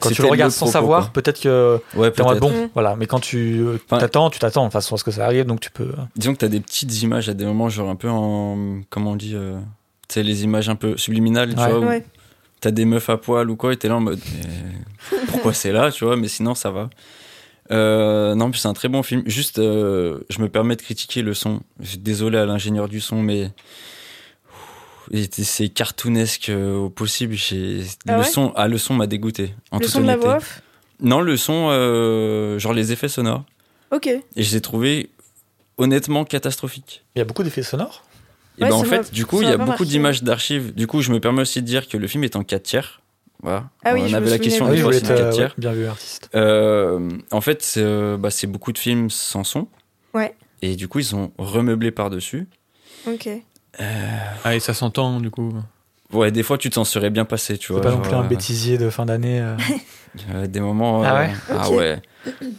quand 0.00 0.10
tu 0.10 0.22
le 0.22 0.28
regardes 0.28 0.50
le 0.50 0.54
sans 0.54 0.66
propos, 0.66 0.72
savoir, 0.72 1.12
peut-être 1.12 1.40
que 1.40 1.80
Ouais, 1.94 2.10
t'es 2.10 2.22
en 2.22 2.26
mode 2.26 2.40
peut-être. 2.40 2.52
bon, 2.52 2.70
voilà. 2.74 2.96
Mais 2.96 3.06
quand 3.06 3.20
tu 3.20 3.60
euh, 3.60 3.78
Enfin- 3.86 3.98
t'attends, 3.98 4.30
tu 4.30 4.38
t'attends. 4.38 4.64
Enfin, 4.64 4.80
ce 4.80 5.02
que 5.04 5.10
ça 5.10 5.24
arrive, 5.24 5.44
donc 5.46 5.60
tu 5.60 5.70
peux. 5.70 5.90
Disons 6.16 6.32
que 6.34 6.38
t'as 6.38 6.48
des 6.48 6.60
petites 6.60 7.02
images 7.02 7.28
à 7.28 7.34
des 7.34 7.44
moments, 7.44 7.68
genre 7.68 7.88
un 7.90 7.96
peu 7.96 8.08
en, 8.08 8.80
comment 8.90 9.12
on 9.12 9.16
dit, 9.16 9.32
euh, 9.34 9.58
tu 10.08 10.14
sais, 10.14 10.22
les 10.22 10.44
images 10.44 10.68
un 10.68 10.76
peu 10.76 10.96
subliminales, 10.96 11.54
tu 11.54 11.60
Ouais. 11.60 11.70
vois, 11.70 11.78
où 11.80 11.86
Ouais. 11.88 12.04
t'as 12.60 12.70
des 12.70 12.84
meufs 12.84 13.08
à 13.10 13.16
poil 13.16 13.48
ou 13.50 13.56
quoi, 13.56 13.72
et 13.72 13.76
t'es 13.76 13.88
là 13.88 13.96
en 13.96 14.00
mode 14.00 14.20
mais 14.34 15.18
pourquoi 15.28 15.52
c'est 15.54 15.72
là, 15.72 15.90
tu 15.92 16.04
vois, 16.04 16.16
mais 16.16 16.28
sinon 16.28 16.54
ça 16.54 16.70
va. 16.70 16.88
Euh, 17.70 18.34
non, 18.34 18.50
puis 18.50 18.60
c'est 18.60 18.68
un 18.68 18.72
très 18.72 18.88
bon 18.88 19.02
film. 19.02 19.22
Juste, 19.26 19.58
euh, 19.58 20.20
je 20.30 20.40
me 20.40 20.48
permets 20.48 20.74
de 20.76 20.80
critiquer 20.82 21.20
le 21.20 21.34
son. 21.34 21.60
Désolé 21.98 22.38
à 22.38 22.46
l'ingénieur 22.46 22.88
du 22.88 22.98
son, 23.00 23.16
mais 23.20 23.50
c'est 25.30 25.68
cartoonesque 25.68 26.48
euh, 26.48 26.76
au 26.76 26.90
possible. 26.90 27.34
J'ai 27.34 27.82
Ah 28.06 28.12
le 28.14 28.18
ouais 28.20 28.24
son, 28.24 28.52
ah 28.56 28.68
le 28.68 28.78
son 28.78 28.94
m'a 28.94 29.06
dégoûté. 29.06 29.54
En 29.70 29.78
Le 29.78 29.84
toute 29.84 29.92
son 29.92 30.00
de 30.00 30.06
la 30.06 30.12
honnêteté. 30.14 30.26
voix 30.28 30.36
off 30.38 30.62
Non, 31.00 31.20
le 31.20 31.36
son, 31.36 31.68
euh, 31.70 32.58
genre 32.58 32.72
les 32.72 32.92
effets 32.92 33.08
sonores, 33.08 33.44
Ok. 33.90 34.06
et 34.06 34.22
je 34.36 34.50
les 34.50 34.56
ai 34.56 34.60
trouvés 34.60 35.10
honnêtement 35.76 36.24
catastrophiques. 36.24 37.04
Il 37.14 37.18
y 37.18 37.22
a 37.22 37.24
beaucoup 37.24 37.42
d'effets 37.42 37.62
sonores? 37.62 38.04
Et 38.58 38.64
Ouais, 38.64 38.70
ben 38.70 38.74
en 38.74 38.82
fait, 38.84 39.12
du 39.12 39.24
coup, 39.24 39.40
il 39.42 39.48
y 39.48 39.52
a 39.52 39.56
beaucoup 39.56 39.84
d'images 39.84 40.24
d'archives. 40.24 40.74
Du 40.74 40.88
coup, 40.88 41.00
je 41.00 41.12
me 41.12 41.20
permets 41.20 41.42
aussi 41.42 41.62
de 41.62 41.66
dire 41.66 41.86
que 41.88 41.96
le 41.96 42.08
film 42.08 42.24
est 42.24 42.34
en 42.34 42.42
4 42.42 42.62
tiers. 42.64 43.00
Voilà. 43.40 43.70
Ah 43.84 43.94
oui, 43.94 44.00
On 44.02 44.06
je 44.08 44.12
me 44.12 44.16
avait 44.16 44.30
la 44.30 44.38
question 44.40 44.64
de 44.66 44.70
Ah 44.70 44.84
oui, 44.84 44.90
des 44.90 44.96
être 44.96 45.10
en 45.10 45.14
euh, 45.14 45.18
4 45.26 45.32
tiers. 45.32 45.48
ouais, 45.50 45.54
bien 45.58 45.72
vu, 45.72 45.86
artiste. 45.86 46.28
Euh, 46.34 47.08
en 47.30 47.40
fait, 47.40 47.62
c'est 47.62 47.80
euh, 47.84 48.16
bah, 48.16 48.30
c'est 48.30 48.48
beaucoup 48.48 48.72
de 48.72 48.78
films 48.78 49.10
sans 49.10 49.44
son. 49.44 49.68
Ouais. 50.12 50.34
Et 50.60 50.74
du 50.74 50.88
coup, 50.88 50.98
ils 50.98 51.14
ont 51.14 51.30
remeublé 51.38 51.92
par-dessus. 51.92 52.48
Ok. 53.06 53.28
Ah, 54.44 54.54
et 54.54 54.60
ça 54.60 54.74
s'entend 54.74 55.20
du 55.20 55.30
coup. 55.30 55.52
Ouais, 56.12 56.30
des 56.30 56.42
fois, 56.42 56.56
tu 56.56 56.70
t'en 56.70 56.84
serais 56.84 57.10
bien 57.10 57.26
passé, 57.26 57.58
tu 57.58 57.66
C'est 57.68 57.72
vois. 57.74 57.82
pas 57.82 57.90
non 57.90 58.00
plus 58.00 58.14
un 58.14 58.24
euh, 58.24 58.28
bêtisier 58.28 58.78
de 58.78 58.88
fin 58.88 59.04
d'année. 59.04 59.40
euh. 59.42 59.56
euh, 60.34 60.46
des 60.46 60.60
moments. 60.60 61.02
Ah 61.02 61.14
euh, 61.14 61.18
ouais 61.26 61.30
Ah 61.50 61.70
ouais. 61.70 62.02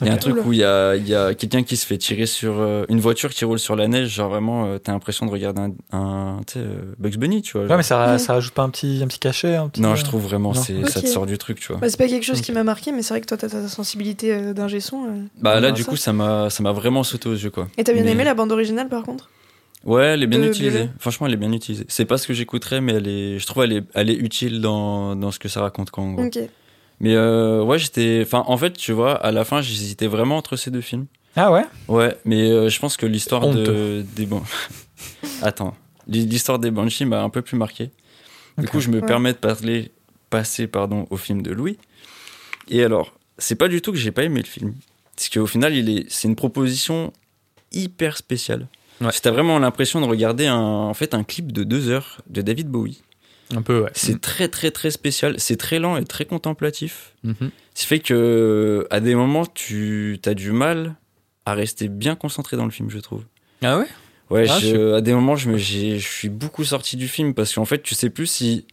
Il 0.02 0.08
y 0.08 0.10
a 0.10 0.14
un 0.14 0.18
truc 0.18 0.36
Oula. 0.36 0.44
où 0.46 0.54
il 0.54 0.60
y 0.60 0.64
a, 0.64 0.96
il 0.96 1.08
y 1.08 1.16
a 1.16 1.34
quelqu'un 1.34 1.64
qui 1.64 1.76
se 1.76 1.86
fait 1.88 1.98
tirer 1.98 2.28
sur 2.28 2.60
euh, 2.60 2.86
une 2.90 3.00
voiture 3.00 3.32
qui 3.32 3.46
roule 3.46 3.58
sur 3.58 3.76
la 3.76 3.88
neige. 3.88 4.10
Genre 4.10 4.30
vraiment, 4.30 4.66
euh, 4.68 4.78
t'as 4.78 4.92
l'impression 4.92 5.26
de 5.26 5.32
regarder 5.32 5.62
un, 5.62 5.72
un 5.98 6.42
tu 6.46 6.54
sais, 6.54 6.60
euh, 6.60 6.94
Bugs 7.00 7.18
Bunny, 7.18 7.42
tu 7.42 7.54
vois. 7.54 7.64
Ouais, 7.64 7.68
genre. 7.70 7.78
mais 7.78 7.84
ça, 7.84 8.20
ça 8.20 8.34
rajoute 8.34 8.54
pas 8.54 8.62
un 8.62 8.70
petit, 8.70 9.02
un 9.04 9.08
petit 9.08 9.18
cachet 9.20 9.56
un 9.56 9.68
petit, 9.68 9.82
Non, 9.82 9.94
euh, 9.94 9.96
je 9.96 10.04
trouve 10.04 10.22
vraiment, 10.22 10.54
c'est, 10.54 10.86
ça 10.88 11.02
te 11.02 11.08
sort 11.08 11.26
du 11.26 11.40
truc, 11.40 11.60
tu 11.60 11.70
vois. 11.72 11.78
Bah, 11.82 11.90
c'est 11.90 11.98
pas 11.98 12.08
quelque 12.08 12.26
chose 12.26 12.42
qui 12.42 12.52
m'a 12.52 12.64
marqué, 12.64 12.92
mais 12.92 13.02
c'est 13.02 13.16
vrai 13.16 13.22
que 13.22 13.26
toi, 13.26 13.36
t'as 13.38 13.50
ta 13.50 13.68
sensibilité 13.68 14.32
euh, 14.32 14.54
d'ingé 14.54 14.80
son. 14.80 15.06
euh. 15.06 15.10
Bah 15.42 15.60
là, 15.60 15.70
Ouais, 15.70 15.74
du 15.74 15.82
ça. 15.82 15.90
coup, 15.90 15.96
ça 15.98 16.14
m'a, 16.14 16.52
ça 16.52 16.62
m'a 16.62 16.72
vraiment 16.72 17.04
sauté 17.04 17.30
aux 17.30 17.34
yeux, 17.34 17.50
quoi. 17.50 17.68
Et 17.80 17.84
t'as 17.84 17.94
bien 17.94 18.04
Mais- 18.04 18.12
aimé 18.12 18.24
la 18.26 18.36
bande 18.36 18.52
originale 18.52 18.90
par 18.90 19.02
contre? 19.04 19.30
Ouais, 19.86 20.04
elle 20.08 20.24
est 20.24 20.28
bien 20.28 20.44
utilisée. 20.44 20.90
Franchement, 21.00 21.28
elle 21.28 21.34
est 21.34 21.38
bien 21.38 21.52
utilisée. 21.54 21.86
C'est 21.88 22.06
pas 22.06 22.18
ce 22.18 22.28
que 22.28 22.34
j'écouterais, 22.34 22.82
mais 22.82 22.94
elle 22.94 23.08
est, 23.08 23.40
je 23.40 23.46
trouve, 23.48 23.64
elle 23.64 23.74
est, 23.74 23.84
elle 23.94 24.10
est 24.10 24.16
utile 24.16 24.60
dans, 24.62 25.16
dans 25.16 25.32
ce 25.32 25.40
que 25.40 25.48
ça 25.48 25.62
raconte, 25.62 25.90
quoi, 25.90 26.04
en 26.04 26.14
gros. 26.14 26.26
Ok. 26.26 26.38
Mais 27.00 27.16
euh, 27.16 27.64
ouais, 27.64 27.80
j'étais, 27.80 28.20
enfin, 28.26 28.44
en 28.48 28.58
fait, 28.58 28.74
tu 28.74 28.92
vois, 28.92 29.14
à 29.16 29.32
la 29.32 29.46
fin, 29.46 29.62
j'hésitais 29.62 30.08
vraiment 30.08 30.36
entre 30.38 30.58
ces 30.58 30.70
deux 30.70 30.82
films. 30.82 31.06
Ah 31.38 31.52
ouais? 31.52 31.64
Ouais, 31.88 32.18
mais 32.26 32.52
euh, 32.52 32.68
je 32.70 32.78
pense 32.80 32.98
que 32.98 33.06
l'histoire 33.06 33.48
de, 33.48 34.04
des 34.16 34.26
bon, 34.26 34.42
attends, 35.42 35.76
l'histoire 36.08 36.60
des 36.60 36.72
Banshees 36.72 37.06
m'a 37.06 37.22
un 37.22 37.30
peu 37.30 37.42
plus 37.42 37.56
marqué. 37.58 37.92
Du 38.58 38.68
coup, 38.68 38.82
je 38.82 38.90
me 38.90 39.00
Ouais. 39.00 39.06
permets 39.08 39.32
de 39.32 39.38
parler, 39.38 39.92
passer, 40.30 40.68
pardon, 40.68 41.08
au 41.10 41.16
film 41.16 41.42
de 41.42 41.52
Louis. 41.52 41.78
Et 42.68 42.84
alors, 42.84 43.14
c'est 43.38 43.56
pas 43.56 43.70
du 43.70 43.82
tout 43.82 43.94
que 43.94 43.98
j'ai 43.98 44.12
pas 44.12 44.24
aimé 44.24 44.42
le 44.42 44.48
film, 44.48 44.74
parce 45.16 45.30
qu'au 45.30 45.46
final, 45.48 45.74
il 45.74 45.90
est, 45.90 46.06
c'est 46.10 46.28
une 46.28 46.36
proposition 46.36 47.14
hyper 47.72 48.18
spéciale. 48.18 48.68
Ouais. 49.02 49.10
T'as 49.22 49.32
vraiment 49.32 49.60
l'impression 49.60 50.02
de 50.02 50.06
regarder 50.06 50.48
un, 50.48 50.58
en 50.58 50.94
fait, 50.94 51.14
un 51.14 51.24
clip 51.24 51.52
de 51.52 51.64
deux 51.64 51.90
heures 51.90 52.22
de 52.30 52.42
David 52.42 52.68
Bowie. 52.68 53.02
Un 53.56 53.62
peu, 53.64 53.82
ouais. 53.82 53.90
C'est 53.94 54.22
très 54.22 54.48
très 54.48 54.70
très 54.72 54.92
spécial, 54.92 55.36
c'est 55.40 55.56
très 55.58 55.80
lent 55.80 55.98
et 55.98 56.06
très 56.06 56.26
contemplatif. 56.26 57.16
Mhm. 57.24 57.50
Ce 57.74 57.82
qui 57.82 57.88
fait 57.88 58.00
que 58.00 58.86
à 58.92 59.00
des 59.00 59.16
moments 59.16 59.46
tu 59.48 60.20
as 60.26 60.34
du 60.36 60.52
mal 60.52 60.96
à 61.46 61.54
rester 61.56 61.88
bien 61.88 62.16
concentré 62.16 62.58
dans 62.58 62.66
le 62.66 62.72
film, 62.72 62.90
je 62.92 63.00
trouve. 63.00 63.24
Ah 63.64 63.80
ouais? 63.80 63.88
Ouais, 64.30 64.46
Ah, 64.48 64.60
je- 64.60 64.94
à 64.94 65.02
des 65.02 65.14
moments 65.16 65.36
je 65.36 65.50
me 65.50 65.58
je 65.58 65.98
suis 65.98 66.30
beaucoup 66.30 66.64
sorti 66.64 66.96
du 66.96 67.08
film 67.08 67.34
parce 67.34 67.56
qu'en 67.56 67.66
fait 67.66 67.82
tu 67.82 67.96
sais 67.96 68.12
plus 68.12 68.28
si 68.28 68.68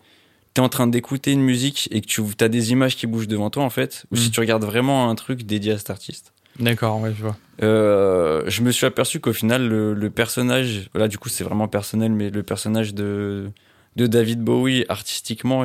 t'es 0.52 0.60
en 0.60 0.68
train 0.68 0.86
d'écouter 0.86 1.32
une 1.32 1.40
musique 1.40 1.88
et 1.90 2.02
que 2.02 2.06
tu 2.06 2.20
as 2.40 2.48
des 2.48 2.72
images 2.72 2.96
qui 2.96 3.06
bougent 3.06 3.28
devant 3.28 3.48
toi 3.48 3.62
en 3.62 3.70
fait 3.70 4.04
ou 4.10 4.16
Mm. 4.16 4.18
si 4.18 4.30
tu 4.30 4.40
regardes 4.40 4.64
vraiment 4.64 5.08
un 5.08 5.14
truc 5.14 5.44
dédié 5.44 5.72
à 5.72 5.78
cet 5.78 5.88
artiste. 5.88 6.34
D'accord, 6.58 7.00
ouais, 7.00 7.12
je 7.16 7.22
vois. 7.22 7.36
Euh, 7.62 8.42
je 8.46 8.62
me 8.62 8.70
suis 8.70 8.86
aperçu 8.86 9.20
qu'au 9.20 9.32
final, 9.32 9.66
le, 9.68 9.94
le 9.94 10.10
personnage, 10.10 10.90
là 10.94 11.08
du 11.08 11.16
coup 11.18 11.28
c'est 11.28 11.44
vraiment 11.44 11.68
personnel, 11.68 12.12
mais 12.12 12.30
le 12.30 12.42
personnage 12.42 12.94
de, 12.94 13.50
de 13.96 14.06
David 14.06 14.40
Bowie 14.42 14.84
artistiquement, 14.88 15.64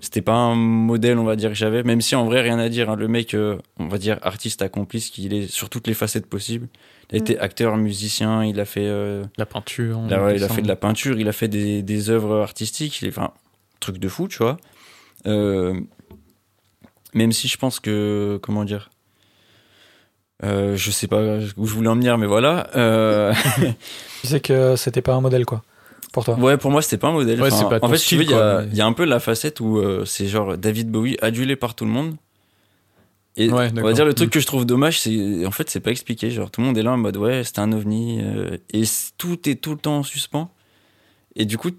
c'était 0.00 0.22
pas 0.22 0.34
un 0.34 0.54
modèle, 0.54 1.18
on 1.18 1.24
va 1.24 1.34
dire, 1.34 1.50
que 1.50 1.56
j'avais, 1.56 1.82
même 1.82 2.00
si 2.00 2.14
en 2.14 2.24
vrai 2.24 2.40
rien 2.40 2.58
à 2.60 2.68
dire. 2.68 2.88
hein. 2.88 2.94
Le 2.96 3.08
mec, 3.08 3.34
euh, 3.34 3.58
on 3.80 3.88
va 3.88 3.98
dire 3.98 4.18
artiste 4.22 4.62
accompli, 4.62 5.00
ce 5.00 5.10
qu'il 5.10 5.34
est 5.34 5.48
sur 5.48 5.68
toutes 5.70 5.88
les 5.88 5.94
facettes 5.94 6.26
possibles. 6.26 6.68
Il 7.10 7.16
a 7.16 7.18
Mm. 7.18 7.22
été 7.22 7.38
acteur, 7.40 7.76
musicien, 7.76 8.44
il 8.44 8.60
a 8.60 8.64
fait, 8.64 8.86
euh, 8.86 9.24
La 9.38 9.46
peinture. 9.46 10.00
là, 10.08 10.22
ouais, 10.24 10.36
il 10.36 10.44
a 10.44 10.48
fait 10.48 10.62
de 10.62 10.68
la 10.68 10.76
peinture, 10.76 11.18
il 11.18 11.26
a 11.28 11.32
fait 11.32 11.48
des, 11.48 11.82
des 11.82 12.10
œuvres 12.10 12.36
artistiques, 12.42 13.00
il 13.02 13.06
est, 13.08 13.10
enfin, 13.10 13.32
truc 13.80 13.98
de 13.98 14.08
fou, 14.08 14.28
tu 14.28 14.38
vois. 14.38 14.56
Euh, 15.26 15.80
même 17.14 17.32
si 17.32 17.48
je 17.48 17.56
pense 17.56 17.80
que, 17.80 18.38
comment 18.40 18.64
dire, 18.64 18.90
euh, 20.44 20.76
je 20.76 20.90
sais 20.90 21.06
pas 21.06 21.38
où 21.56 21.66
je 21.66 21.74
voulais 21.74 21.88
en 21.88 21.94
venir, 21.96 22.16
mais 22.18 22.26
voilà. 22.26 22.68
Euh, 22.76 23.32
Tu 24.20 24.26
sais 24.26 24.40
que 24.40 24.76
c'était 24.76 25.02
pas 25.02 25.14
un 25.14 25.20
modèle, 25.20 25.44
quoi, 25.46 25.62
pour 26.12 26.24
toi. 26.24 26.34
ouais, 26.36 26.56
pour 26.56 26.70
moi, 26.70 26.82
c'était 26.82 26.98
pas 26.98 27.08
un 27.08 27.12
modèle. 27.12 27.40
Ouais, 27.40 27.48
Enfin, 27.52 27.56
c'est 27.70 27.78
pas 27.80 27.86
en 27.86 27.88
fait, 27.90 27.98
tu 27.98 28.16
veux, 28.16 28.22
il 28.24 28.30
y, 28.30 28.34
a- 28.34 28.36
quoi, 28.36 28.62
mais- 28.62 28.68
il 28.72 28.76
y 28.76 28.80
a 28.80 28.86
un 28.86 28.92
peu 28.92 29.04
la 29.04 29.20
facette 29.20 29.60
où 29.60 29.78
euh, 29.78 30.04
c'est 30.04 30.26
genre 30.26 30.56
David 30.58 30.90
Bowie 30.90 31.16
adulé 31.22 31.54
par 31.56 31.74
tout 31.74 31.84
le 31.84 31.90
monde. 31.90 32.16
Et 33.36 33.50
Ouais, 33.50 33.70
on 33.76 33.82
va 33.82 33.92
dire 33.92 34.04
le 34.04 34.14
truc 34.14 34.28
Mm. 34.28 34.32
que 34.32 34.40
je 34.40 34.46
trouve 34.46 34.64
dommage, 34.66 34.98
c'est 35.00 35.46
en 35.46 35.52
fait 35.52 35.70
c'est 35.70 35.78
pas 35.78 35.92
expliqué. 35.92 36.28
Genre 36.32 36.50
tout 36.50 36.60
le 36.60 36.66
monde 36.66 36.76
est 36.76 36.82
là 36.82 36.90
en 36.90 36.96
mode 36.96 37.16
ouais 37.16 37.44
c'était 37.44 37.60
un 37.60 37.70
ovni 37.70 38.18
euh, 38.20 38.56
et 38.72 38.82
tout 39.16 39.48
est 39.48 39.54
tout 39.62 39.70
le 39.70 39.76
temps 39.76 39.98
en 39.98 40.02
suspens. 40.02 40.50
Et 41.36 41.44
du 41.44 41.56
coup 41.56 41.70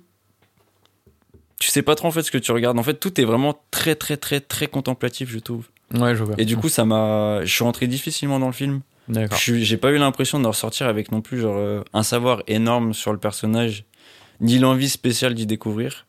tu 1.59 1.69
sais 1.69 1.81
pas 1.81 1.95
trop 1.95 2.07
en 2.07 2.11
fait 2.11 2.23
ce 2.23 2.31
que 2.31 2.37
tu 2.37 2.53
regardes. 2.53 2.79
En 2.79 2.83
fait 2.83 2.93
tout 2.93 3.19
est 3.19 3.25
vraiment 3.25 3.61
très 3.71 3.95
très 3.95 4.15
très 4.15 4.39
très 4.39 4.67
contemplatif 4.67 5.29
je 5.29 5.39
trouve. 5.39 5.65
Ouais, 5.93 6.15
je 6.15 6.23
vois. 6.23 6.35
Et 6.37 6.45
du 6.45 6.57
coup 6.57 6.69
ça 6.69 6.85
m'a, 6.85 7.39
je 7.43 7.51
suis 7.53 7.63
rentré 7.63 7.87
difficilement 7.87 8.39
dans 8.39 8.47
le 8.47 8.53
film. 8.53 8.81
D'accord. 9.07 9.39
J'ai 9.39 9.77
pas 9.77 9.91
eu 9.91 9.97
l'impression 9.97 10.39
de 10.39 10.45
ressortir 10.47 10.87
avec 10.87 11.11
non 11.11 11.21
plus 11.21 11.39
genre 11.39 11.57
euh, 11.57 11.81
un 11.93 12.03
savoir 12.03 12.43
énorme 12.47 12.93
sur 12.93 13.11
le 13.11 13.17
personnage, 13.17 13.85
ni 14.39 14.59
l'envie 14.59 14.89
spéciale 14.89 15.33
d'y 15.33 15.47
découvrir. 15.47 16.05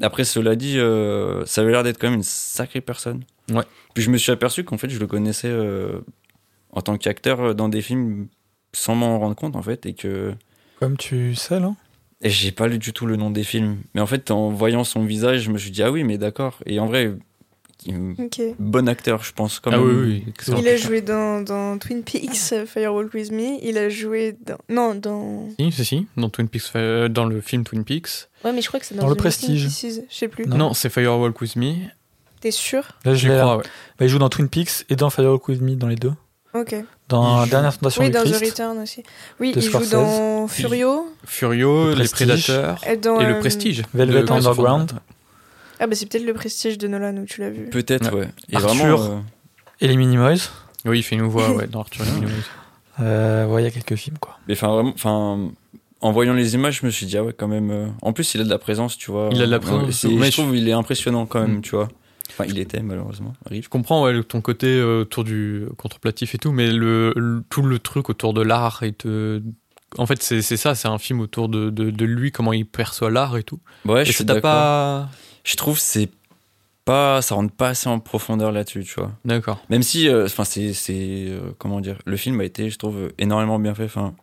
Après, 0.00 0.24
cela 0.24 0.54
dit, 0.56 0.78
euh, 0.78 1.44
ça 1.44 1.60
avait 1.60 1.72
l'air 1.72 1.82
d'être 1.82 1.98
quand 1.98 2.06
même 2.06 2.18
une 2.18 2.22
sacrée 2.22 2.80
personne. 2.80 3.24
Ouais. 3.50 3.64
Puis 3.94 4.02
je 4.04 4.10
me 4.10 4.16
suis 4.16 4.30
aperçu 4.32 4.64
qu'en 4.64 4.78
fait, 4.78 4.88
je 4.88 4.98
le 4.98 5.06
connaissais 5.06 5.48
euh, 5.50 6.00
en 6.72 6.80
tant 6.80 6.96
qu'acteur 6.96 7.54
dans 7.54 7.68
des 7.68 7.82
films 7.82 8.28
sans 8.72 8.94
m'en 8.94 9.18
rendre 9.18 9.34
compte 9.34 9.56
en 9.56 9.62
fait 9.62 9.84
et 9.86 9.94
que 9.94 10.32
Comme 10.78 10.96
tu 10.96 11.34
sais, 11.34 11.58
là. 11.58 11.74
et 12.22 12.30
j'ai 12.30 12.52
pas 12.52 12.68
lu 12.68 12.78
du 12.78 12.92
tout 12.92 13.04
le 13.06 13.16
nom 13.16 13.30
des 13.32 13.42
films. 13.42 13.78
Mais 13.94 14.00
en 14.00 14.06
fait, 14.06 14.30
en 14.30 14.50
voyant 14.50 14.84
son 14.84 15.04
visage, 15.04 15.40
je 15.42 15.50
me 15.50 15.58
suis 15.58 15.72
dit 15.72 15.82
ah 15.82 15.90
oui, 15.90 16.04
mais 16.04 16.16
d'accord. 16.16 16.60
Et 16.64 16.78
en 16.78 16.86
vrai, 16.86 17.12
bon 18.58 18.88
acteur, 18.88 19.22
je 19.24 19.32
pense. 19.32 19.58
Quand 19.60 19.70
Ah 19.72 19.78
même. 19.78 19.86
oui, 19.86 19.94
oui, 19.94 20.24
excellent. 20.28 20.58
Il 20.58 20.68
a 20.68 20.76
joué 20.76 21.00
dans, 21.00 21.40
dans 21.42 21.78
Twin 21.78 22.02
Peaks, 22.02 22.52
euh, 22.52 22.66
Firewalk 22.66 23.12
With 23.14 23.32
Me. 23.32 23.58
Il 23.62 23.78
a 23.78 23.88
joué 23.88 24.36
dans. 24.46 24.58
Non, 24.68 24.94
dans. 24.94 25.48
Si, 25.58 25.72
si, 25.72 25.84
si, 25.84 26.06
dans, 26.16 26.28
Twin 26.28 26.48
Peaks, 26.48 26.62
euh, 26.76 27.08
dans 27.08 27.24
le 27.24 27.40
film 27.40 27.64
Twin 27.64 27.84
Peaks. 27.84 28.28
Ouais, 28.44 28.52
mais 28.52 28.62
je 28.62 28.68
crois 28.68 28.80
que 28.80 28.86
c'est 28.86 28.94
dans, 28.94 29.02
Dans 29.02 29.08
le 29.08 29.14
Prestige. 29.14 29.68
Je 29.82 30.00
sais 30.10 30.28
plus. 30.28 30.46
Non. 30.46 30.56
Non, 30.56 30.74
c'est 30.74 30.90
Firewalk 30.90 31.40
With 31.40 31.56
Me. 31.56 31.74
T'es 32.40 32.50
sûr? 32.50 32.82
Là, 33.04 33.14
je 33.14 33.28
crois, 33.28 33.56
ouais. 33.58 33.62
Bah, 33.98 34.06
il 34.06 34.08
joue 34.08 34.18
dans 34.18 34.30
Twin 34.30 34.48
Peaks 34.48 34.84
et 34.88 34.96
dans 34.96 35.10
Firewalk 35.10 35.46
With 35.48 35.60
Me, 35.60 35.74
dans 35.76 35.88
les 35.88 35.96
deux. 35.96 36.12
Ok. 36.54 36.74
Dans 37.08 37.44
joue- 37.44 37.50
Dernière 37.50 37.76
Tentation 37.76 38.02
Oui, 38.02 38.08
du 38.08 38.14
dans 38.14 38.24
The. 38.24 38.44
Return 38.44 38.78
aussi. 38.78 39.02
Oui, 39.38 39.52
il 39.54 39.62
joue 39.62 39.78
dans 39.90 40.48
Furio. 40.48 41.06
Furio, 41.24 41.90
Le 41.90 41.94
Les. 41.94 42.08
Prédateurs 42.08 42.80
Et, 42.88 42.96
dans, 42.96 43.20
et 43.20 43.24
Le 43.26 43.34
euh, 43.36 43.40
Prestige. 43.40 43.82
Velvet 43.94 44.30
Underground. 44.30 44.92
Ah, 45.80 45.86
bah 45.86 45.94
c'est 45.96 46.06
peut-être 46.06 46.24
le 46.26 46.34
prestige 46.34 46.78
de 46.78 46.86
Nolan 46.86 47.16
où 47.16 47.24
tu 47.24 47.40
l'as 47.40 47.50
vu. 47.50 47.64
Peut-être, 47.70 48.14
ouais. 48.14 48.28
Et 48.50 48.56
Arthur. 48.56 48.68
vraiment. 48.74 49.02
euh, 49.02 49.18
Et 49.80 49.88
les 49.88 49.96
Minimoys. 49.96 50.50
Oui, 50.84 50.98
il 50.98 51.02
fait 51.02 51.16
une 51.16 51.22
voix 51.22 51.52
ouais, 51.56 51.66
dans 51.66 51.80
Arthur 51.80 52.04
et 52.04 52.08
les 52.08 52.12
Minimoys. 52.20 52.42
Euh, 53.00 53.46
ouais, 53.46 53.62
il 53.62 53.64
y 53.64 53.68
a 53.68 53.70
quelques 53.70 53.96
films, 53.96 54.18
quoi. 54.18 54.38
Mais 54.46 54.54
enfin, 54.54 54.68
vraiment, 54.68 54.92
enfin, 54.94 55.50
en 56.02 56.12
voyant 56.12 56.34
les 56.34 56.54
images, 56.54 56.80
je 56.80 56.86
me 56.86 56.90
suis 56.90 57.06
dit, 57.06 57.16
ah 57.16 57.24
ouais, 57.24 57.32
quand 57.32 57.48
même. 57.48 57.70
euh, 57.70 57.86
En 58.02 58.12
plus, 58.12 58.34
il 58.34 58.40
a 58.40 58.44
de 58.44 58.50
la 58.50 58.58
présence, 58.58 58.98
tu 58.98 59.10
vois. 59.10 59.30
Il 59.32 59.40
a 59.42 59.46
de 59.46 59.50
la 59.50 59.56
Ouais, 59.56 59.62
présence, 59.62 60.04
mais 60.04 60.30
je 60.30 60.40
trouve 60.40 60.54
il 60.56 60.68
est 60.68 60.72
impressionnant 60.72 61.24
quand 61.26 61.40
même, 61.40 61.56
Mm. 61.58 61.62
tu 61.62 61.70
vois. 61.76 61.88
Enfin, 62.28 62.44
il 62.46 62.58
était, 62.58 62.80
malheureusement. 62.80 63.32
Je 63.50 63.66
comprends 63.68 64.04
ouais, 64.04 64.22
ton 64.22 64.40
côté 64.40 64.66
euh, 64.68 65.00
autour 65.00 65.24
du 65.24 65.64
contemplatif 65.78 66.34
et 66.34 66.38
tout, 66.38 66.52
mais 66.52 66.70
le, 66.70 67.12
le- 67.16 67.42
tout 67.48 67.62
le 67.62 67.78
truc 67.78 68.08
autour 68.08 68.34
de 68.34 68.42
l'art 68.42 68.82
et 68.82 68.94
de... 69.04 69.42
En 69.98 70.06
fait, 70.06 70.22
c'est 70.22 70.40
c'est 70.40 70.56
ça, 70.56 70.76
c'est 70.76 70.86
un 70.86 70.98
film 70.98 71.18
autour 71.20 71.48
de, 71.48 71.70
de, 71.70 71.90
de 71.90 72.04
lui, 72.04 72.30
comment 72.30 72.52
il 72.52 72.64
perçoit 72.66 73.10
l'art 73.10 73.36
et 73.36 73.42
tout. 73.42 73.58
Ouais, 73.84 74.02
et 74.02 74.04
je 74.04 74.12
suis 74.12 74.24
d'accord. 74.24 74.42
pas... 74.42 75.08
Je 75.44 75.56
trouve 75.56 75.76
que 75.76 75.82
c'est 75.82 76.10
pas, 76.84 77.22
ça 77.22 77.34
rentre 77.34 77.52
pas 77.54 77.68
assez 77.70 77.88
en 77.88 77.98
profondeur 78.00 78.52
là-dessus, 78.52 78.84
tu 78.84 78.94
vois. 78.98 79.12
D'accord. 79.24 79.62
Même 79.68 79.82
si, 79.82 80.08
euh, 80.08 80.26
enfin, 80.26 80.44
c'est, 80.44 80.72
c'est, 80.72 80.94
euh, 81.28 81.52
comment 81.58 81.80
dire, 81.80 81.98
le 82.04 82.16
film 82.16 82.40
a 82.40 82.44
été, 82.44 82.70
je 82.70 82.78
trouve, 82.78 83.12
énormément 83.18 83.58
bien 83.58 83.74
fait. 83.74 83.84
Enfin, 83.84 84.14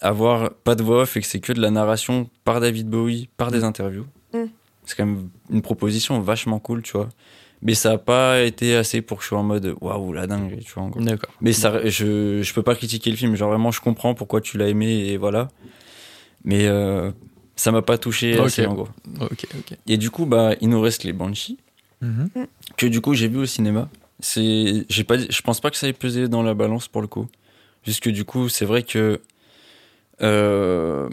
avoir 0.00 0.52
pas 0.52 0.74
de 0.74 0.82
voix 0.82 1.02
off 1.02 1.16
et 1.16 1.20
que 1.20 1.26
c'est 1.26 1.40
que 1.40 1.52
de 1.52 1.60
la 1.60 1.70
narration 1.70 2.28
par 2.44 2.60
David 2.60 2.88
Bowie, 2.88 3.28
par 3.36 3.50
des 3.50 3.64
interviews, 3.64 4.06
Mm. 4.32 4.44
c'est 4.84 4.96
quand 4.96 5.04
même 5.06 5.28
une 5.50 5.60
proposition 5.62 6.18
vachement 6.20 6.58
cool, 6.58 6.82
tu 6.82 6.92
vois. 6.92 7.08
Mais 7.60 7.74
ça 7.74 7.92
a 7.92 7.98
pas 7.98 8.40
été 8.40 8.74
assez 8.74 9.02
pour 9.02 9.18
que 9.18 9.22
je 9.24 9.28
sois 9.28 9.38
en 9.38 9.44
mode 9.44 9.76
waouh 9.80 10.12
la 10.12 10.26
dingue, 10.26 10.58
tu 10.64 10.72
vois. 10.74 10.90
D'accord. 10.96 11.30
Mais 11.40 11.52
ça, 11.52 11.86
je, 11.88 12.42
je 12.42 12.54
peux 12.54 12.62
pas 12.62 12.74
critiquer 12.74 13.10
le 13.10 13.16
film. 13.16 13.36
Genre 13.36 13.50
vraiment, 13.50 13.70
je 13.70 13.80
comprends 13.80 14.14
pourquoi 14.14 14.40
tu 14.40 14.58
l'as 14.58 14.68
aimé 14.68 14.88
et 15.08 15.16
voilà. 15.16 15.48
Mais 16.44 16.66
euh, 16.66 17.12
ça 17.62 17.70
m'a 17.70 17.80
pas 17.82 17.96
touché 17.96 18.38
Ok. 18.40 18.46
assez 18.46 18.66
en 18.66 18.74
gros. 18.74 18.88
Ok, 19.20 19.46
ok. 19.56 19.78
Et 19.86 19.96
du 19.96 20.10
coup, 20.10 20.26
bah, 20.26 20.54
il 20.60 20.68
nous 20.68 20.80
reste 20.80 21.04
les 21.04 21.12
Banshees 21.12 21.58
Mhm. 22.00 22.28
que 22.76 22.86
du 22.86 23.00
coup 23.00 23.14
j'ai 23.14 23.28
vu 23.28 23.38
au 23.38 23.46
cinéma. 23.46 23.88
C'est, 24.18 24.84
j'ai 24.88 25.04
pas, 25.04 25.16
je 25.18 25.42
pense 25.42 25.60
pas 25.60 25.70
que 25.70 25.76
ça 25.76 25.86
ait 25.86 25.92
pesé 25.92 26.26
dans 26.28 26.42
la 26.42 26.54
balance 26.54 26.88
pour 26.88 27.00
le 27.02 27.06
coup. 27.06 27.28
Juste 27.84 28.00
que 28.02 28.10
du 28.10 28.24
coup, 28.24 28.48
c'est 28.48 28.64
vrai 28.64 28.82
que 28.82 29.20
euh, 30.22 31.08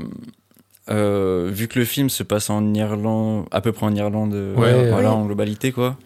euh, 0.89 1.49
vu 1.53 1.67
que 1.67 1.77
le 1.77 1.85
film 1.85 2.09
se 2.09 2.23
passe 2.23 2.49
en 2.49 2.73
Irlande, 2.73 3.45
à 3.51 3.61
peu 3.61 3.71
près 3.71 3.85
en 3.85 3.95
Irlande, 3.95 4.33
euh, 4.33 4.53
voilà, 4.89 5.09
ouais. 5.09 5.15
en 5.15 5.25
globalité 5.25 5.71
quoi. 5.71 5.97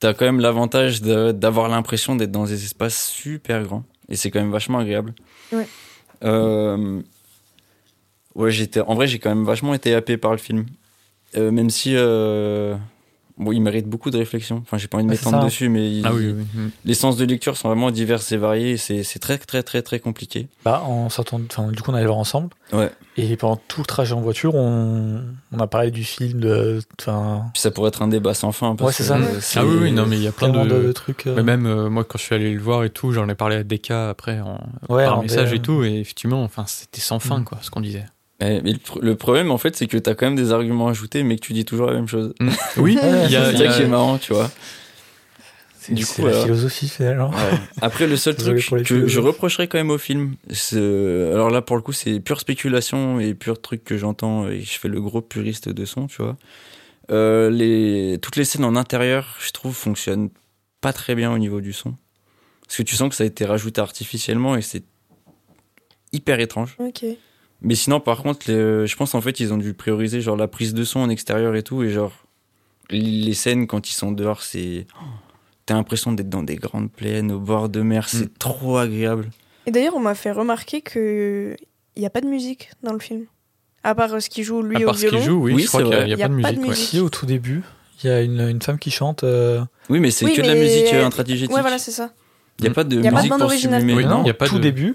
T'as 0.00 0.12
quand 0.12 0.26
même 0.26 0.40
l'avantage 0.40 1.00
de- 1.00 1.32
d'avoir 1.32 1.68
l'impression 1.70 2.16
d'être 2.16 2.30
dans 2.32 2.44
des 2.44 2.62
espaces 2.64 3.08
super 3.08 3.62
grands 3.62 3.84
et 4.10 4.16
c'est 4.16 4.30
quand 4.30 4.40
même 4.40 4.52
vachement 4.52 4.78
agréable. 4.78 5.14
Ouais. 5.52 5.66
Euh, 6.24 7.00
ouais, 8.36 8.50
j'étais, 8.50 8.80
en 8.80 8.94
vrai, 8.94 9.06
j'ai 9.06 9.18
quand 9.18 9.28
même 9.30 9.44
vachement 9.44 9.74
été 9.74 9.94
happé 9.94 10.16
par 10.16 10.30
le 10.32 10.38
film, 10.38 10.66
Euh, 11.36 11.50
même 11.50 11.70
si. 11.70 11.92
euh, 11.94 12.76
Bon, 13.38 13.52
il 13.52 13.60
mérite 13.60 13.86
beaucoup 13.86 14.10
de 14.10 14.16
réflexion. 14.16 14.60
Enfin, 14.62 14.78
j'ai 14.78 14.88
pas 14.88 14.96
envie 14.96 15.04
de 15.04 15.10
m'étendre 15.10 15.44
dessus, 15.44 15.68
mais 15.68 15.92
il- 15.92 16.06
Ah 16.06 16.14
oui, 16.14 16.32
oui. 16.34 16.42
oui. 16.56 16.70
les 16.86 16.94
sens 16.94 17.18
de 17.18 17.24
lecture 17.26 17.54
sont 17.58 17.68
vraiment 17.68 17.90
diverses 17.90 18.32
et 18.32 18.38
variés. 18.38 18.78
C'est 18.78 19.02
c'est 19.02 19.18
très, 19.18 19.36
très, 19.36 19.62
très, 19.62 19.82
très 19.82 20.00
compliqué. 20.00 20.48
Bah, 20.64 20.80
en 20.86 21.10
sortant, 21.10 21.38
enfin, 21.50 21.70
du 21.70 21.82
coup, 21.82 21.90
on 21.90 21.94
allait 21.94 22.06
voir 22.06 22.16
ensemble. 22.16 22.48
Ouais. 22.72 22.90
Et 23.18 23.36
pendant 23.36 23.56
tout 23.68 23.80
le 23.82 23.84
trajet 23.86 24.14
en 24.14 24.22
voiture, 24.22 24.54
on, 24.54 25.20
on 25.52 25.58
a 25.58 25.66
parlé 25.66 25.90
du 25.90 26.02
film, 26.02 26.40
de, 26.40 26.80
enfin, 26.98 27.44
Puis 27.52 27.60
ça 27.60 27.70
pourrait 27.70 27.88
être 27.88 28.00
un 28.00 28.08
débat 28.08 28.32
sans 28.32 28.52
fin. 28.52 28.74
parce 28.74 28.88
Ouais, 28.88 28.94
c'est 28.94 29.04
ça. 29.04 29.18
euh, 29.18 29.40
Ah 29.56 29.66
oui, 29.66 29.76
oui, 29.82 29.92
non, 29.92 30.06
mais 30.06 30.16
il 30.16 30.22
y 30.22 30.28
a 30.28 30.32
plein 30.32 30.48
de... 30.48 30.66
de, 30.86 30.92
trucs. 30.92 31.26
euh, 31.26 31.34
Mais 31.36 31.42
même 31.42 31.66
euh, 31.66 31.90
moi, 31.90 32.04
quand 32.04 32.16
je 32.16 32.22
suis 32.24 32.34
allé 32.34 32.54
le 32.54 32.60
voir 32.62 32.84
et 32.84 32.90
tout, 32.90 33.12
j'en 33.12 33.28
ai 33.28 33.34
parlé 33.34 33.56
à 33.56 33.64
Deka 33.64 34.08
après 34.08 34.40
en, 34.40 34.66
ouais, 34.88 35.04
par 35.04 35.18
en 35.18 35.22
message 35.22 35.50
DM. 35.50 35.56
et 35.56 35.60
tout, 35.60 35.84
et 35.84 35.98
effectivement, 36.00 36.42
enfin, 36.42 36.64
c'était 36.66 37.02
sans 37.02 37.18
fin, 37.18 37.40
Mm. 37.40 37.44
quoi, 37.44 37.58
ce 37.60 37.70
qu'on 37.70 37.82
disait. 37.82 38.06
Mais, 38.40 38.60
mais 38.62 38.72
le, 38.72 38.78
pr- 38.78 39.00
le 39.00 39.14
problème, 39.16 39.50
en 39.50 39.58
fait, 39.58 39.76
c'est 39.76 39.86
que 39.86 39.96
t'as 39.96 40.14
quand 40.14 40.26
même 40.26 40.36
des 40.36 40.52
arguments 40.52 40.88
ajoutés, 40.88 41.22
mais 41.22 41.36
que 41.36 41.40
tu 41.40 41.52
dis 41.54 41.64
toujours 41.64 41.86
la 41.86 41.94
même 41.94 42.08
chose. 42.08 42.34
Oui, 42.76 42.98
Ouais, 43.02 43.24
il 43.26 43.30
y 43.30 43.36
a, 43.36 43.50
C'est 43.52 43.56
ça 43.66 43.76
qui 43.76 43.82
est 43.82 43.86
marrant, 43.88 44.18
tu 44.18 44.32
vois. 44.34 44.50
C'est 45.78 45.94
Du 45.94 46.02
c'est 46.04 46.16
coup, 46.16 46.26
la 46.26 46.32
voilà. 46.32 46.44
philosophie, 46.44 46.88
finalement. 46.88 47.30
Ouais. 47.30 47.36
Après, 47.80 48.06
le 48.06 48.16
seul 48.16 48.34
truc 48.36 48.58
que 48.84 49.06
je 49.06 49.20
reprocherais 49.20 49.68
quand 49.68 49.78
même 49.78 49.90
au 49.90 49.98
film, 49.98 50.34
c'est- 50.50 50.76
alors 51.32 51.48
là, 51.50 51.62
pour 51.62 51.76
le 51.76 51.82
coup, 51.82 51.92
c'est 51.92 52.20
pure 52.20 52.40
spéculation 52.40 53.20
et 53.20 53.34
pur 53.34 53.60
truc 53.60 53.84
que 53.84 53.96
j'entends 53.96 54.48
et 54.48 54.60
je 54.60 54.78
fais 54.78 54.88
le 54.88 55.00
gros 55.00 55.22
puriste 55.22 55.68
de 55.68 55.84
son, 55.84 56.06
tu 56.08 56.20
vois. 56.22 56.36
Euh, 57.12 57.50
les, 57.50 58.18
toutes 58.20 58.34
les 58.36 58.44
scènes 58.44 58.64
en 58.64 58.74
intérieur, 58.74 59.36
je 59.40 59.52
trouve, 59.52 59.74
fonctionnent 59.74 60.28
pas 60.80 60.92
très 60.92 61.14
bien 61.14 61.32
au 61.32 61.38
niveau 61.38 61.60
du 61.60 61.72
son. 61.72 61.94
Parce 62.66 62.78
que 62.78 62.82
tu 62.82 62.96
sens 62.96 63.08
que 63.08 63.14
ça 63.14 63.22
a 63.22 63.26
été 63.28 63.44
rajouté 63.44 63.80
artificiellement 63.80 64.56
et 64.56 64.62
c'est 64.62 64.82
hyper 66.12 66.40
étrange. 66.40 66.76
Ok. 66.80 67.04
Mais 67.62 67.74
sinon, 67.74 68.00
par 68.00 68.22
contre, 68.22 68.50
les- 68.50 68.86
je 68.86 68.96
pense 68.96 69.14
en 69.14 69.20
fait, 69.20 69.40
ils 69.40 69.52
ont 69.52 69.56
dû 69.56 69.72
prioriser 69.74 70.20
genre 70.20 70.36
la 70.36 70.48
prise 70.48 70.74
de 70.74 70.84
son 70.84 71.00
en 71.00 71.08
extérieur 71.08 71.54
et 71.56 71.62
tout. 71.62 71.82
Et 71.82 71.90
genre, 71.90 72.12
les 72.90 73.34
scènes 73.34 73.66
quand 73.66 73.88
ils 73.88 73.94
sont 73.94 74.12
dehors, 74.12 74.42
c'est. 74.42 74.86
oh, 75.00 75.04
T'as 75.64 75.74
l'impression 75.74 76.12
d'être 76.12 76.28
dans 76.28 76.44
des 76.44 76.54
grandes 76.54 76.92
plaines, 76.92 77.32
au 77.32 77.40
bord 77.40 77.68
de 77.68 77.80
mer, 77.80 78.08
c'est 78.08 78.26
Mm. 78.26 78.38
trop 78.38 78.76
agréable. 78.76 79.30
Et 79.66 79.72
d'ailleurs, 79.72 79.96
on 79.96 80.00
m'a 80.00 80.14
fait 80.14 80.30
remarquer 80.30 80.80
que 80.80 81.56
il 81.96 82.00
n'y 82.00 82.06
a 82.06 82.10
pas 82.10 82.20
de 82.20 82.26
musique 82.28 82.70
dans 82.84 82.92
le 82.92 83.00
film. 83.00 83.24
À 83.82 83.94
part 83.96 84.14
euh, 84.14 84.20
ce 84.20 84.28
qu'il 84.30 84.44
joue 84.44 84.62
lui 84.62 84.76
à 84.76 84.80
au 84.82 84.84
part 84.86 84.94
ce 84.94 85.00
violon. 85.00 85.16
qu'il 85.18 85.26
joue, 85.26 85.38
oui, 85.42 85.54
Oui, 85.54 85.62
je 85.62 85.66
crois 85.68 85.82
qu'il 85.82 85.90
y 85.92 85.94
a, 85.94 86.06
y 86.06 86.12
a 86.22 86.28
pas 86.28 86.52
de 86.52 86.58
musique. 86.60 86.76
Si, 86.76 87.00
au 87.00 87.08
tout 87.10 87.26
début, 87.26 87.62
il 88.02 88.06
y 88.06 88.10
a 88.12 88.20
une, 88.22 88.40
une 88.48 88.62
femme 88.62 88.78
qui 88.78 88.92
chante. 88.92 89.24
euh, 89.24 89.64
Oui, 89.88 89.98
mais 89.98 90.12
c'est 90.12 90.24
Oui, 90.24 90.34
que 90.34 90.42
de 90.42 90.46
la 90.46 90.54
musique 90.54 90.92
euh, 90.92 91.04
intradigétique. 91.04 91.52
Ouais, 91.54 91.62
voilà, 91.62 91.78
c'est 91.78 91.90
ça. 91.90 92.12
Il 92.60 92.62
n'y 92.62 92.68
a 92.68 92.72
pas 92.74 92.84
de 92.84 92.96
Y 92.96 92.98
a 93.00 93.02
pas 93.02 93.08
de 93.10 93.14
musique 93.16 93.30
bande 93.30 93.40
pour 93.40 93.48
originale. 93.48 93.82
Oui, 93.84 94.04
non, 94.04 94.22
il 94.22 94.26
y 94.28 94.30
a 94.30 94.34
pas 94.34 94.46
tout 94.46 94.58
de- 94.58 94.62
début, 94.62 94.94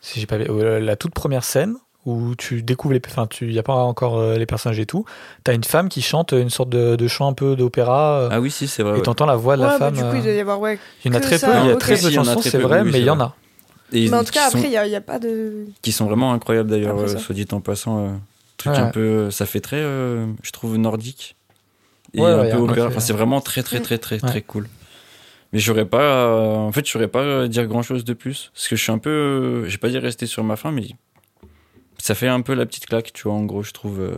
si 0.00 0.20
j'ai 0.20 0.26
pas 0.26 0.36
euh, 0.36 0.80
la 0.80 0.96
toute 0.96 1.12
première 1.12 1.44
scène 1.44 1.76
où 2.08 2.34
tu 2.36 2.62
découvres 2.62 2.94
les, 2.94 3.00
enfin, 3.06 3.26
tu 3.26 3.52
y 3.52 3.58
a 3.58 3.62
pas 3.62 3.74
encore 3.74 4.18
euh, 4.18 4.36
les 4.36 4.46
personnages 4.46 4.78
et 4.80 4.86
tout. 4.86 5.04
T'as 5.44 5.54
une 5.54 5.64
femme 5.64 5.88
qui 5.88 6.02
chante 6.02 6.32
une 6.32 6.50
sorte 6.50 6.68
de, 6.70 6.96
de 6.96 7.08
chant 7.08 7.28
un 7.28 7.32
peu 7.32 7.56
d'opéra. 7.56 8.20
euh, 8.22 8.28
Ah 8.32 8.40
oui, 8.40 8.50
si, 8.50 8.66
c'est 8.68 8.82
vrai. 8.82 8.92
et 8.92 8.96
ouais. 8.96 9.02
t'entends 9.02 9.26
la 9.26 9.36
voix 9.36 9.56
de 9.56 9.62
ouais, 9.62 9.68
la 9.68 9.78
bah, 9.78 9.86
femme. 9.90 9.94
du 9.94 10.00
coup, 10.02 10.08
il 10.14 10.18
euh, 10.20 10.22
doit 10.22 10.32
y 10.32 10.40
avoir, 10.40 10.60
ouais. 10.60 10.78
il 11.04 11.12
y 11.12 11.14
en 11.14 11.18
a 11.18 11.20
très 11.20 11.38
ça, 11.38 11.48
peu. 11.48 11.58
Il 11.64 11.66
y 11.68 11.70
a 11.70 11.76
très 11.76 11.94
peu 11.94 12.00
il 12.00 12.04
de 12.06 12.10
chansons, 12.10 12.40
c'est 12.40 12.58
vrai, 12.58 12.82
oui, 12.82 12.90
mais 12.92 13.00
il 13.00 13.06
y 13.06 13.10
en 13.10 13.20
a. 13.20 13.34
Et 13.92 14.08
Mais 14.10 14.16
en 14.16 14.24
tout 14.24 14.32
cas, 14.32 14.46
après, 14.48 14.62
il 14.64 14.70
n'y 14.70 14.76
a, 14.76 14.86
il 14.86 14.92
y 14.92 14.96
a 14.96 15.00
pas 15.00 15.18
de. 15.18 15.66
qui 15.82 15.92
sont 15.92 16.06
vraiment 16.06 16.32
incroyables 16.32 16.68
d'ailleurs, 16.70 16.98
euh, 16.98 17.16
soit 17.16 17.34
dit 17.34 17.46
en 17.52 17.60
passant. 17.60 18.04
euh, 18.04 18.08
truc 18.58 18.72
Ouais. 18.72 18.78
un 18.80 18.86
peu, 18.88 19.30
ça 19.30 19.46
fait 19.46 19.60
très, 19.60 19.76
euh, 19.78 20.26
je 20.42 20.50
trouve 20.50 20.76
nordique 20.76 21.36
et 22.12 22.20
Ouais, 22.20 22.26
un 22.30 22.40
ouais, 22.40 22.50
peu 22.50 22.56
opéra. 22.58 22.88
Enfin, 22.88 23.00
c'est 23.00 23.12
vraiment 23.12 23.40
très 23.40 23.62
très 23.62 23.80
très 23.80 23.98
très 23.98 24.16
Ouais. 24.16 24.28
très 24.28 24.42
cool. 24.42 24.66
Mais 25.52 25.60
j'aurais 25.60 25.86
pas, 25.86 26.02
euh, 26.02 26.54
en 26.56 26.72
fait, 26.72 26.84
je 26.84 26.90
saurais 26.90 27.08
pas 27.08 27.20
euh, 27.20 27.48
dire 27.48 27.66
grand 27.66 27.82
chose 27.82 28.04
de 28.04 28.12
plus 28.12 28.50
parce 28.52 28.68
que 28.68 28.76
je 28.76 28.82
suis 28.82 28.92
un 28.92 28.98
peu, 28.98 29.08
euh, 29.08 29.68
j'ai 29.68 29.78
pas 29.78 29.88
dit 29.88 29.96
rester 29.98 30.26
sur 30.26 30.44
ma 30.44 30.56
faim, 30.56 30.72
mais 30.72 30.88
ça 31.98 32.14
fait 32.14 32.28
un 32.28 32.40
peu 32.40 32.54
la 32.54 32.66
petite 32.66 32.86
claque, 32.86 33.12
tu 33.12 33.24
vois. 33.24 33.34
En 33.34 33.44
gros, 33.44 33.62
je 33.62 33.72
trouve 33.72 34.00
euh, 34.00 34.12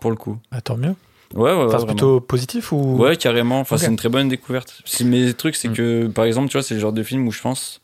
pour 0.00 0.10
le 0.10 0.16
coup. 0.16 0.38
Bah, 0.52 0.60
tant 0.60 0.76
mieux. 0.76 0.94
Ouais, 1.34 1.50
ouais, 1.52 1.64
ouais, 1.64 1.74
Enfin, 1.74 1.86
plutôt 1.86 2.20
positif 2.20 2.70
ou? 2.72 2.96
Ouais, 2.98 3.16
carrément. 3.16 3.58
Enfin, 3.60 3.76
c'est 3.78 3.86
une 3.88 3.96
très 3.96 4.08
bonne 4.08 4.28
découverte. 4.28 4.80
C'est- 4.84 5.02
Mais 5.04 5.24
le 5.26 5.34
truc, 5.34 5.56
c'est 5.56 5.68
Mm. 5.68 5.72
que, 5.74 6.06
par 6.06 6.24
exemple, 6.24 6.48
tu 6.48 6.52
vois, 6.52 6.62
c'est 6.62 6.74
le 6.74 6.80
genre 6.80 6.92
de 6.92 7.02
film 7.02 7.26
où 7.26 7.32
je 7.32 7.40
pense, 7.40 7.80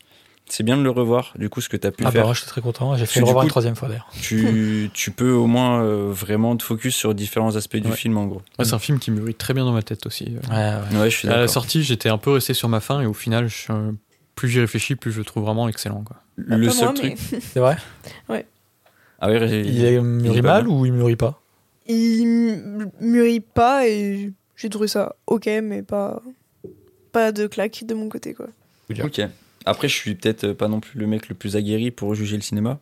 c'est 0.47 0.63
bien 0.63 0.77
de 0.77 0.81
le 0.83 0.89
revoir. 0.89 1.33
Du 1.37 1.49
coup, 1.49 1.59
ce 1.59 1.67
que 1.67 1.75
tu 1.75 1.85
as 1.85 1.91
pu 1.91 2.05
Ah 2.05 2.11
faire, 2.11 2.25
bah, 2.27 2.33
je 2.33 2.39
suis 2.39 2.47
très 2.47 2.61
content. 2.61 2.95
J'ai 2.95 3.05
fait 3.05 3.19
le 3.19 3.25
du 3.25 3.29
revoir 3.29 3.43
coup- 3.43 3.47
une 3.47 3.49
troisième 3.49 3.75
fois 3.75 3.89
d'ailleurs. 3.89 4.07
tu, 4.21 4.89
tu 4.93 5.11
peux 5.11 5.31
au 5.31 5.45
moins 5.45 5.83
euh, 5.83 6.07
vraiment 6.11 6.55
te 6.55 6.63
focus 6.63 6.95
sur 6.95 7.13
différents 7.13 7.55
aspects 7.57 7.75
du 7.77 7.89
Ouais. 7.89 7.95
film, 7.97 8.17
en 8.17 8.27
gros. 8.27 8.41
Ouais, 8.59 8.63
c'est 8.65 8.73
un 8.73 8.79
film 8.79 8.97
qui 8.99 9.11
mûrit 9.11 9.35
très 9.35 9.53
bien 9.53 9.65
dans 9.65 9.73
ma 9.73 9.83
tête 9.83 10.05
aussi. 10.05 10.35
Ouais, 10.49 10.55
ouais. 10.93 10.97
Ouais, 10.99 11.09
je 11.09 11.17
suis 11.17 11.27
À 11.27 11.35
la 11.37 11.47
sortie, 11.49 11.83
j'étais 11.83 12.09
un 12.09 12.17
peu 12.17 12.31
resté 12.31 12.53
sur 12.53 12.69
ma 12.69 12.79
faim 12.79 13.01
et 13.01 13.05
au 13.05 13.13
final, 13.13 13.47
je 13.49 13.55
suis, 13.55 13.73
euh, 13.73 13.91
plus 14.35 14.47
j'y 14.47 14.61
réfléchis, 14.61 14.95
plus 14.95 15.11
je 15.11 15.19
le 15.19 15.25
trouve 15.25 15.43
vraiment 15.43 15.67
excellent. 15.67 16.01
Quoi. 16.03 16.15
Bah, 16.37 16.55
Le 16.55 16.69
seul 16.69 16.85
moi, 16.85 16.93
truc. 16.93 17.17
mais 17.31 17.39
C'est 17.41 17.59
vrai? 17.59 17.77
Ah 19.25 19.29
ouais, 19.29 19.61
Il, 19.61 19.85
est 19.85 20.01
mûrit 20.01 20.41
pas 20.41 20.61
mal 20.61 20.67
ou 20.67 20.85
il 20.85 20.91
mûrit 20.91 21.15
pas 21.15 21.39
il 21.87 22.89
mûrit 22.99 23.39
pas 23.39 23.87
et 23.87 24.33
j'ai 24.57 24.69
trouvé 24.69 24.89
ça 24.89 25.15
ok, 25.27 25.49
mais 25.63 25.81
pas. 25.81 26.21
Pas 27.13 27.31
de 27.31 27.47
claque 27.47 27.85
de 27.85 27.93
mon 27.93 28.09
côté, 28.09 28.33
quoi. 28.33 28.47
Ok. 29.01 29.21
Après, 29.65 29.87
je 29.87 29.93
suis 29.93 30.15
peut-être 30.15 30.51
pas 30.51 30.67
non 30.67 30.81
plus 30.81 30.99
le 30.99 31.07
mec 31.07 31.29
le 31.29 31.35
plus 31.35 31.55
aguerri 31.55 31.91
pour 31.91 32.15
juger 32.15 32.35
le 32.35 32.41
cinéma. 32.41 32.79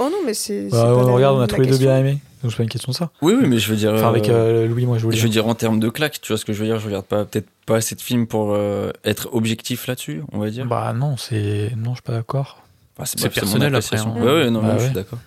Oh 0.00 0.08
non, 0.10 0.18
mais 0.26 0.34
c'est. 0.34 0.68
Bah, 0.70 0.84
la- 0.86 1.12
Regarde, 1.12 1.36
on 1.36 1.40
a 1.40 1.46
tous 1.46 1.60
les 1.60 1.68
deux 1.68 1.78
bien 1.78 1.98
aimé. 1.98 2.18
Donc 2.42 2.50
c'est 2.50 2.56
pas 2.56 2.62
une 2.64 2.68
question 2.68 2.90
de 2.90 2.96
ça. 2.96 3.10
Oui, 3.22 3.34
oui, 3.38 3.46
mais 3.46 3.58
je 3.58 3.70
veux 3.70 3.76
dire. 3.76 3.92
Enfin, 3.92 4.08
avec 4.08 4.28
euh, 4.28 4.64
euh, 4.64 4.66
Louis, 4.66 4.84
moi 4.86 4.98
je 4.98 5.04
voulais. 5.04 5.16
Je 5.16 5.22
veux 5.22 5.28
dire 5.28 5.46
en 5.46 5.54
termes 5.54 5.78
de 5.78 5.88
claque, 5.90 6.20
tu 6.20 6.32
vois 6.32 6.38
ce 6.38 6.44
que 6.44 6.52
je 6.52 6.58
veux 6.60 6.66
dire. 6.66 6.80
Je 6.80 6.86
regarde 6.86 7.06
pas 7.06 7.24
peut-être 7.24 7.46
pas 7.66 7.76
assez 7.76 7.94
de 7.94 8.00
films 8.00 8.26
pour 8.26 8.52
euh, 8.54 8.90
être 9.04 9.28
objectif 9.32 9.86
là-dessus, 9.86 10.22
on 10.32 10.38
va 10.38 10.50
dire. 10.50 10.66
Bah 10.66 10.92
non, 10.92 11.16
c'est 11.16 11.72
non, 11.76 11.90
je 11.90 11.96
suis 11.96 12.02
pas 12.02 12.14
d'accord. 12.14 12.62
Enfin, 12.96 13.10
C'est 13.16 13.28
personnel, 13.30 13.74
après, 13.74 13.98
hein. 13.98 14.14
Ouais, 14.16 14.22
ouais, 14.24 14.50
non, 14.50 14.62
Bah 14.62 14.78
je 14.78 14.84
suis 14.84 14.94
d'accord. 14.94 15.18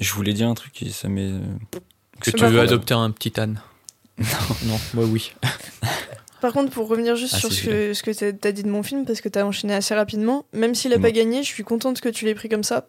Je 0.00 0.12
voulais 0.14 0.32
dire 0.32 0.48
un 0.48 0.54
truc 0.54 0.82
et 0.82 0.90
ça 0.90 1.08
m'est. 1.08 1.30
Que 2.20 2.30
C'est 2.30 2.32
tu 2.36 2.44
veux 2.46 2.60
adopter 2.60 2.94
un 2.94 3.10
petit 3.10 3.38
âne? 3.40 3.60
non, 4.18 4.78
moi 4.94 5.04
oui. 5.06 5.32
Par 6.40 6.52
contre, 6.52 6.70
pour 6.72 6.88
revenir 6.88 7.16
juste 7.16 7.34
Ah, 7.36 7.40
sur 7.40 7.52
ce 7.52 7.62
que, 7.64 7.92
ce 7.94 8.02
que 8.02 8.10
t'as- 8.10 8.32
t'as 8.32 8.52
dit 8.52 8.62
de 8.62 8.68
mon 8.70 8.82
film, 8.82 9.04
parce 9.04 9.20
que 9.20 9.28
t'as 9.28 9.44
enchaîné 9.44 9.74
assez 9.74 9.94
rapidement, 9.94 10.46
même 10.54 10.74
s'il 10.74 10.92
a 10.92 10.96
Dis-moi. 10.96 11.10
pas 11.10 11.12
gagné, 11.12 11.42
je 11.42 11.48
suis 11.48 11.64
contente 11.64 12.00
que 12.00 12.08
tu 12.08 12.24
l'aies 12.24 12.34
pris 12.34 12.48
comme 12.48 12.64
ça. 12.64 12.86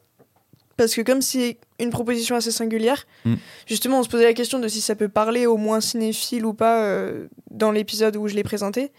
Parce 0.77 0.95
que 0.95 1.01
comme 1.01 1.21
c'est 1.21 1.57
une 1.79 1.89
proposition 1.89 2.35
assez 2.35 2.51
singulière, 2.51 3.05
Mm. 3.25 3.35
justement, 3.67 3.99
on 3.99 4.03
se 4.03 4.09
posait 4.09 4.23
la 4.23 4.33
question 4.33 4.59
de 4.59 4.67
si 4.69 4.79
ça 4.81 4.95
peut 4.95 5.09
parler 5.09 5.45
au 5.47 5.57
moins 5.57 5.81
cinéphile 5.81 6.45
ou 6.45 6.53
pas 6.53 6.83
euh, 6.83 7.27
dans 7.51 7.71
l'épisode 7.71 8.15
où 8.15 8.27
je 8.29 8.35
l'ai 8.35 8.43
présenté. 8.43 8.91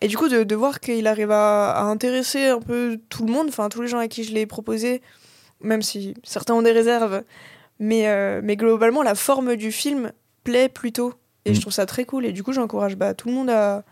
Et 0.00 0.08
du 0.08 0.16
coup, 0.16 0.28
de, 0.28 0.42
de 0.44 0.54
voir 0.54 0.78
qu'il 0.80 1.06
arrive 1.08 1.30
à, 1.32 1.72
à 1.72 1.82
intéresser 1.82 2.46
un 2.46 2.60
peu 2.60 2.98
tout 3.08 3.24
le 3.26 3.32
monde, 3.32 3.48
enfin 3.48 3.68
tous 3.68 3.82
les 3.82 3.88
gens 3.88 3.98
à 3.98 4.08
qui 4.08 4.22
je 4.24 4.32
l'ai 4.32 4.46
proposé, 4.46 5.02
même 5.62 5.82
si 5.82 6.14
certains 6.24 6.54
ont 6.54 6.62
des 6.62 6.72
réserves, 6.72 7.22
mais, 7.78 8.08
euh, 8.08 8.40
mais 8.42 8.56
globalement, 8.56 9.02
la 9.02 9.14
forme 9.14 9.56
du 9.56 9.72
film 9.72 10.12
plaît 10.44 10.68
plutôt. 10.68 11.14
Et 11.44 11.50
Mm. 11.50 11.54
je 11.54 11.60
trouve 11.60 11.72
ça 11.72 11.86
très 11.86 12.04
cool. 12.04 12.24
Et 12.26 12.32
du 12.32 12.42
coup, 12.42 12.52
j'encourage 12.52 12.96
bah, 12.96 13.14
tout 13.14 13.28
le 13.28 13.34
monde 13.34 13.50
à, 13.50 13.84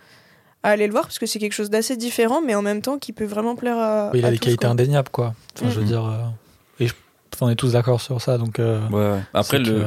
à 0.62 0.70
aller 0.70 0.86
le 0.86 0.92
voir 0.92 1.04
parce 1.04 1.18
que 1.18 1.26
c'est 1.26 1.38
quelque 1.38 1.52
chose 1.54 1.70
d'assez 1.70 1.96
différent, 1.96 2.40
mais 2.42 2.54
en 2.54 2.62
même 2.62 2.82
temps 2.82 2.98
qui 2.98 3.12
peut 3.12 3.24
vraiment 3.24 3.56
plaire 3.56 3.78
à. 3.78 4.10
Oui, 4.12 4.20
il 4.20 4.24
a 4.26 4.30
des 4.30 4.38
qualités 4.38 4.58
quoi. 4.66 4.70
indéniables, 4.70 5.08
quoi. 5.10 5.34
Enfin, 5.56 5.70
je 5.70 5.76
veux 5.76 5.82
Mhm. 5.82 5.86
dire. 5.88 6.04
euh, 6.04 6.18
et 6.78 6.86
je- 6.86 6.94
on 7.40 7.48
est 7.48 7.56
tous 7.56 7.72
d'accord 7.72 8.00
sur 8.00 8.20
ça, 8.20 8.38
donc. 8.38 8.58
euh, 8.58 8.80
Ouais. 8.90 9.20
Après, 9.34 9.60
que, 9.62 9.70
euh, 9.70 9.86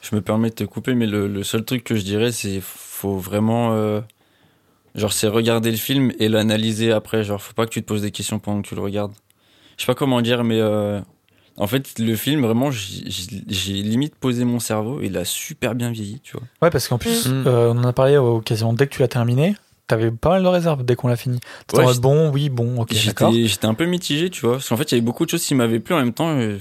je 0.00 0.14
me 0.16 0.20
permets 0.22 0.50
de 0.50 0.54
te 0.54 0.64
couper, 0.64 0.94
mais 0.94 1.06
le, 1.06 1.26
le 1.28 1.42
seul 1.42 1.64
truc 1.64 1.84
que 1.84 1.94
je 1.96 2.02
dirais, 2.02 2.32
c'est 2.32 2.60
faut 2.62 3.16
vraiment. 3.18 3.72
euh, 3.72 4.00
genre, 4.94 5.12
c'est 5.12 5.26
regarder 5.28 5.70
le 5.70 5.76
film 5.76 6.12
et 6.18 6.28
l'analyser 6.28 6.92
après. 6.92 7.24
Genre, 7.24 7.42
faut 7.42 7.52
pas 7.52 7.66
que 7.66 7.70
tu 7.70 7.82
te 7.82 7.86
poses 7.86 8.02
des 8.02 8.10
questions 8.12 8.38
pendant 8.38 8.62
que 8.62 8.68
tu 8.68 8.74
le 8.76 8.80
regardes. 8.80 9.12
Je 9.76 9.82
sais 9.82 9.86
pas 9.86 9.94
comment 9.94 10.20
dire, 10.22 10.44
mais. 10.44 10.60
En 11.56 11.66
fait, 11.66 11.98
le 11.98 12.16
film, 12.16 12.40
vraiment, 12.42 12.70
j'ai 12.70 13.72
limite 13.82 14.14
posé 14.16 14.44
mon 14.44 14.58
cerveau. 14.60 15.00
Il 15.02 15.16
a 15.16 15.24
super 15.24 15.74
bien 15.74 15.90
vieilli, 15.90 16.20
tu 16.20 16.32
vois. 16.36 16.42
Ouais, 16.62 16.70
parce 16.70 16.88
qu'en 16.88 16.98
plus, 16.98 17.26
Mhm. 17.26 17.44
euh, 17.46 17.72
on 17.74 17.78
en 17.78 17.84
a 17.84 17.92
parlé 17.92 18.14
euh, 18.16 18.40
quasiment 18.40 18.72
dès 18.72 18.86
que 18.86 18.94
tu 18.94 19.00
l'as 19.02 19.08
terminé. 19.08 19.54
T'avais 19.86 20.10
pas 20.10 20.30
mal 20.30 20.42
de 20.42 20.48
réserves 20.48 20.82
dès 20.84 20.96
qu'on 20.96 21.08
l'a 21.08 21.16
fini. 21.16 21.38
T'étais 21.66 21.74
en 21.76 21.78
Ouais, 21.80 21.84
mode 21.92 22.00
bon, 22.00 22.30
oui, 22.32 22.48
bon, 22.48 22.80
ok, 22.80 22.94
d'accord. 23.04 23.30
J'étais 23.32 23.46
j'étais 23.48 23.66
un 23.66 23.74
peu 23.74 23.84
mitigé, 23.84 24.30
tu 24.30 24.40
vois. 24.46 24.54
Parce 24.54 24.68
qu'en 24.70 24.76
fait, 24.78 24.90
il 24.90 24.94
y 24.94 24.98
avait 24.98 25.04
beaucoup 25.04 25.24
de 25.26 25.30
choses 25.30 25.44
qui 25.44 25.54
m'avaient 25.54 25.80
plu 25.80 25.94
en 25.94 25.98
même 25.98 26.14
temps. 26.14 26.30
euh, 26.38 26.58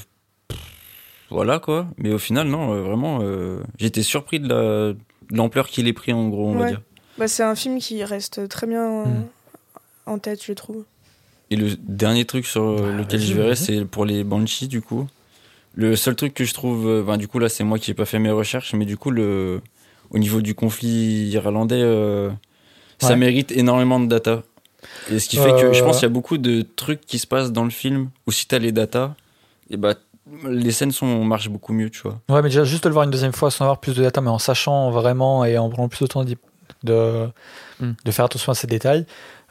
voilà, 1.30 1.60
quoi. 1.60 1.88
Mais 1.98 2.12
au 2.12 2.20
final, 2.20 2.48
non, 2.48 2.74
euh, 2.74 2.82
vraiment, 2.82 3.20
euh, 3.22 3.62
j'étais 3.80 4.04
surpris 4.04 4.40
de 4.40 4.48
la- 4.50 4.94
de 4.94 4.98
l'ampleur 5.38 5.68
qu'il 5.68 5.88
ait 5.88 5.94
pris, 5.94 6.14
en 6.14 6.28
gros, 6.30 6.50
on 6.50 6.56
va 6.58 6.68
dire. 6.68 6.82
Bah, 7.18 7.28
c'est 7.28 7.44
un 7.44 7.56
film 7.56 7.80
qui 7.80 8.04
reste 8.04 8.48
très 8.50 8.68
bien 8.68 8.84
euh, 8.84 9.06
Mm. 9.06 9.26
en 10.06 10.20
tête, 10.20 10.44
je 10.46 10.54
trouve. 10.54 10.84
Et 11.54 11.56
le 11.56 11.76
dernier 11.78 12.26
truc 12.26 12.48
sur 12.48 12.64
euh, 12.64 12.76
Bah, 12.78 12.98
lequel 12.98 13.22
je 13.22 13.32
verrai, 13.36 13.56
c'est 13.56 13.86
pour 13.86 14.06
les 14.06 14.24
Banshees, 14.24 14.68
du 14.68 14.82
coup. 14.82 15.08
Le 15.76 15.96
seul 15.96 16.16
truc 16.16 16.34
que 16.34 16.46
je 16.46 16.54
trouve, 16.56 17.04
ben, 17.06 17.16
du 17.18 17.28
coup, 17.28 17.38
là, 17.38 17.48
c'est 17.48 17.64
moi 17.64 17.78
qui 17.78 17.92
n'ai 17.92 17.94
pas 17.94 18.06
fait 18.06 18.18
mes 18.18 18.32
recherches, 18.32 18.74
mais 18.74 18.86
du 18.86 18.98
coup, 18.98 19.12
le, 19.12 19.62
au 20.10 20.18
niveau 20.18 20.42
du 20.42 20.56
conflit 20.56 21.28
irlandais, 21.30 21.80
euh, 21.80 22.32
ça 22.98 23.16
mérite 23.16 23.52
énormément 23.52 24.00
de 24.00 24.08
data. 24.08 24.42
Et 25.12 25.20
ce 25.20 25.30
qui 25.30 25.38
fait 25.38 25.52
que 25.62 25.74
je 25.74 25.84
pense 25.84 25.98
qu'il 25.98 26.04
y 26.04 26.12
a 26.12 26.14
beaucoup 26.14 26.40
de 26.40 26.66
trucs 26.76 27.02
qui 27.02 27.20
se 27.20 27.28
passent 27.28 27.52
dans 27.52 27.64
le 27.66 27.70
film 27.70 28.10
où 28.26 28.32
si 28.32 28.48
tu 28.48 28.56
as 28.56 28.60
les 28.60 28.72
datas, 28.72 29.14
et 29.70 29.78
bah, 29.78 29.94
les 30.50 30.72
scènes 30.72 30.92
sont, 30.92 31.24
marchent 31.24 31.50
beaucoup 31.50 31.74
mieux, 31.74 31.92
tu 31.92 32.02
vois. 32.02 32.20
Ouais, 32.30 32.42
mais 32.42 32.50
déjà, 32.50 32.64
juste 32.64 32.84
de 32.86 32.90
le 32.90 32.94
voir 32.94 33.06
une 33.06 33.12
deuxième 33.12 33.34
fois 33.34 33.52
sans 33.52 33.66
avoir 33.66 33.80
plus 33.80 33.96
de 33.96 34.02
data, 34.02 34.22
mais 34.22 34.30
en 34.32 34.40
sachant 34.40 34.90
vraiment 34.90 35.46
et 35.46 35.58
en 35.60 35.70
prenant 35.70 35.88
plus 35.88 36.00
de 36.02 36.08
temps 36.08 36.26
de, 36.84 37.30
Mm. 37.80 37.92
de 38.06 38.12
faire 38.12 38.26
attention 38.26 38.52
à 38.52 38.56
ces 38.56 38.68
détails, 38.68 39.06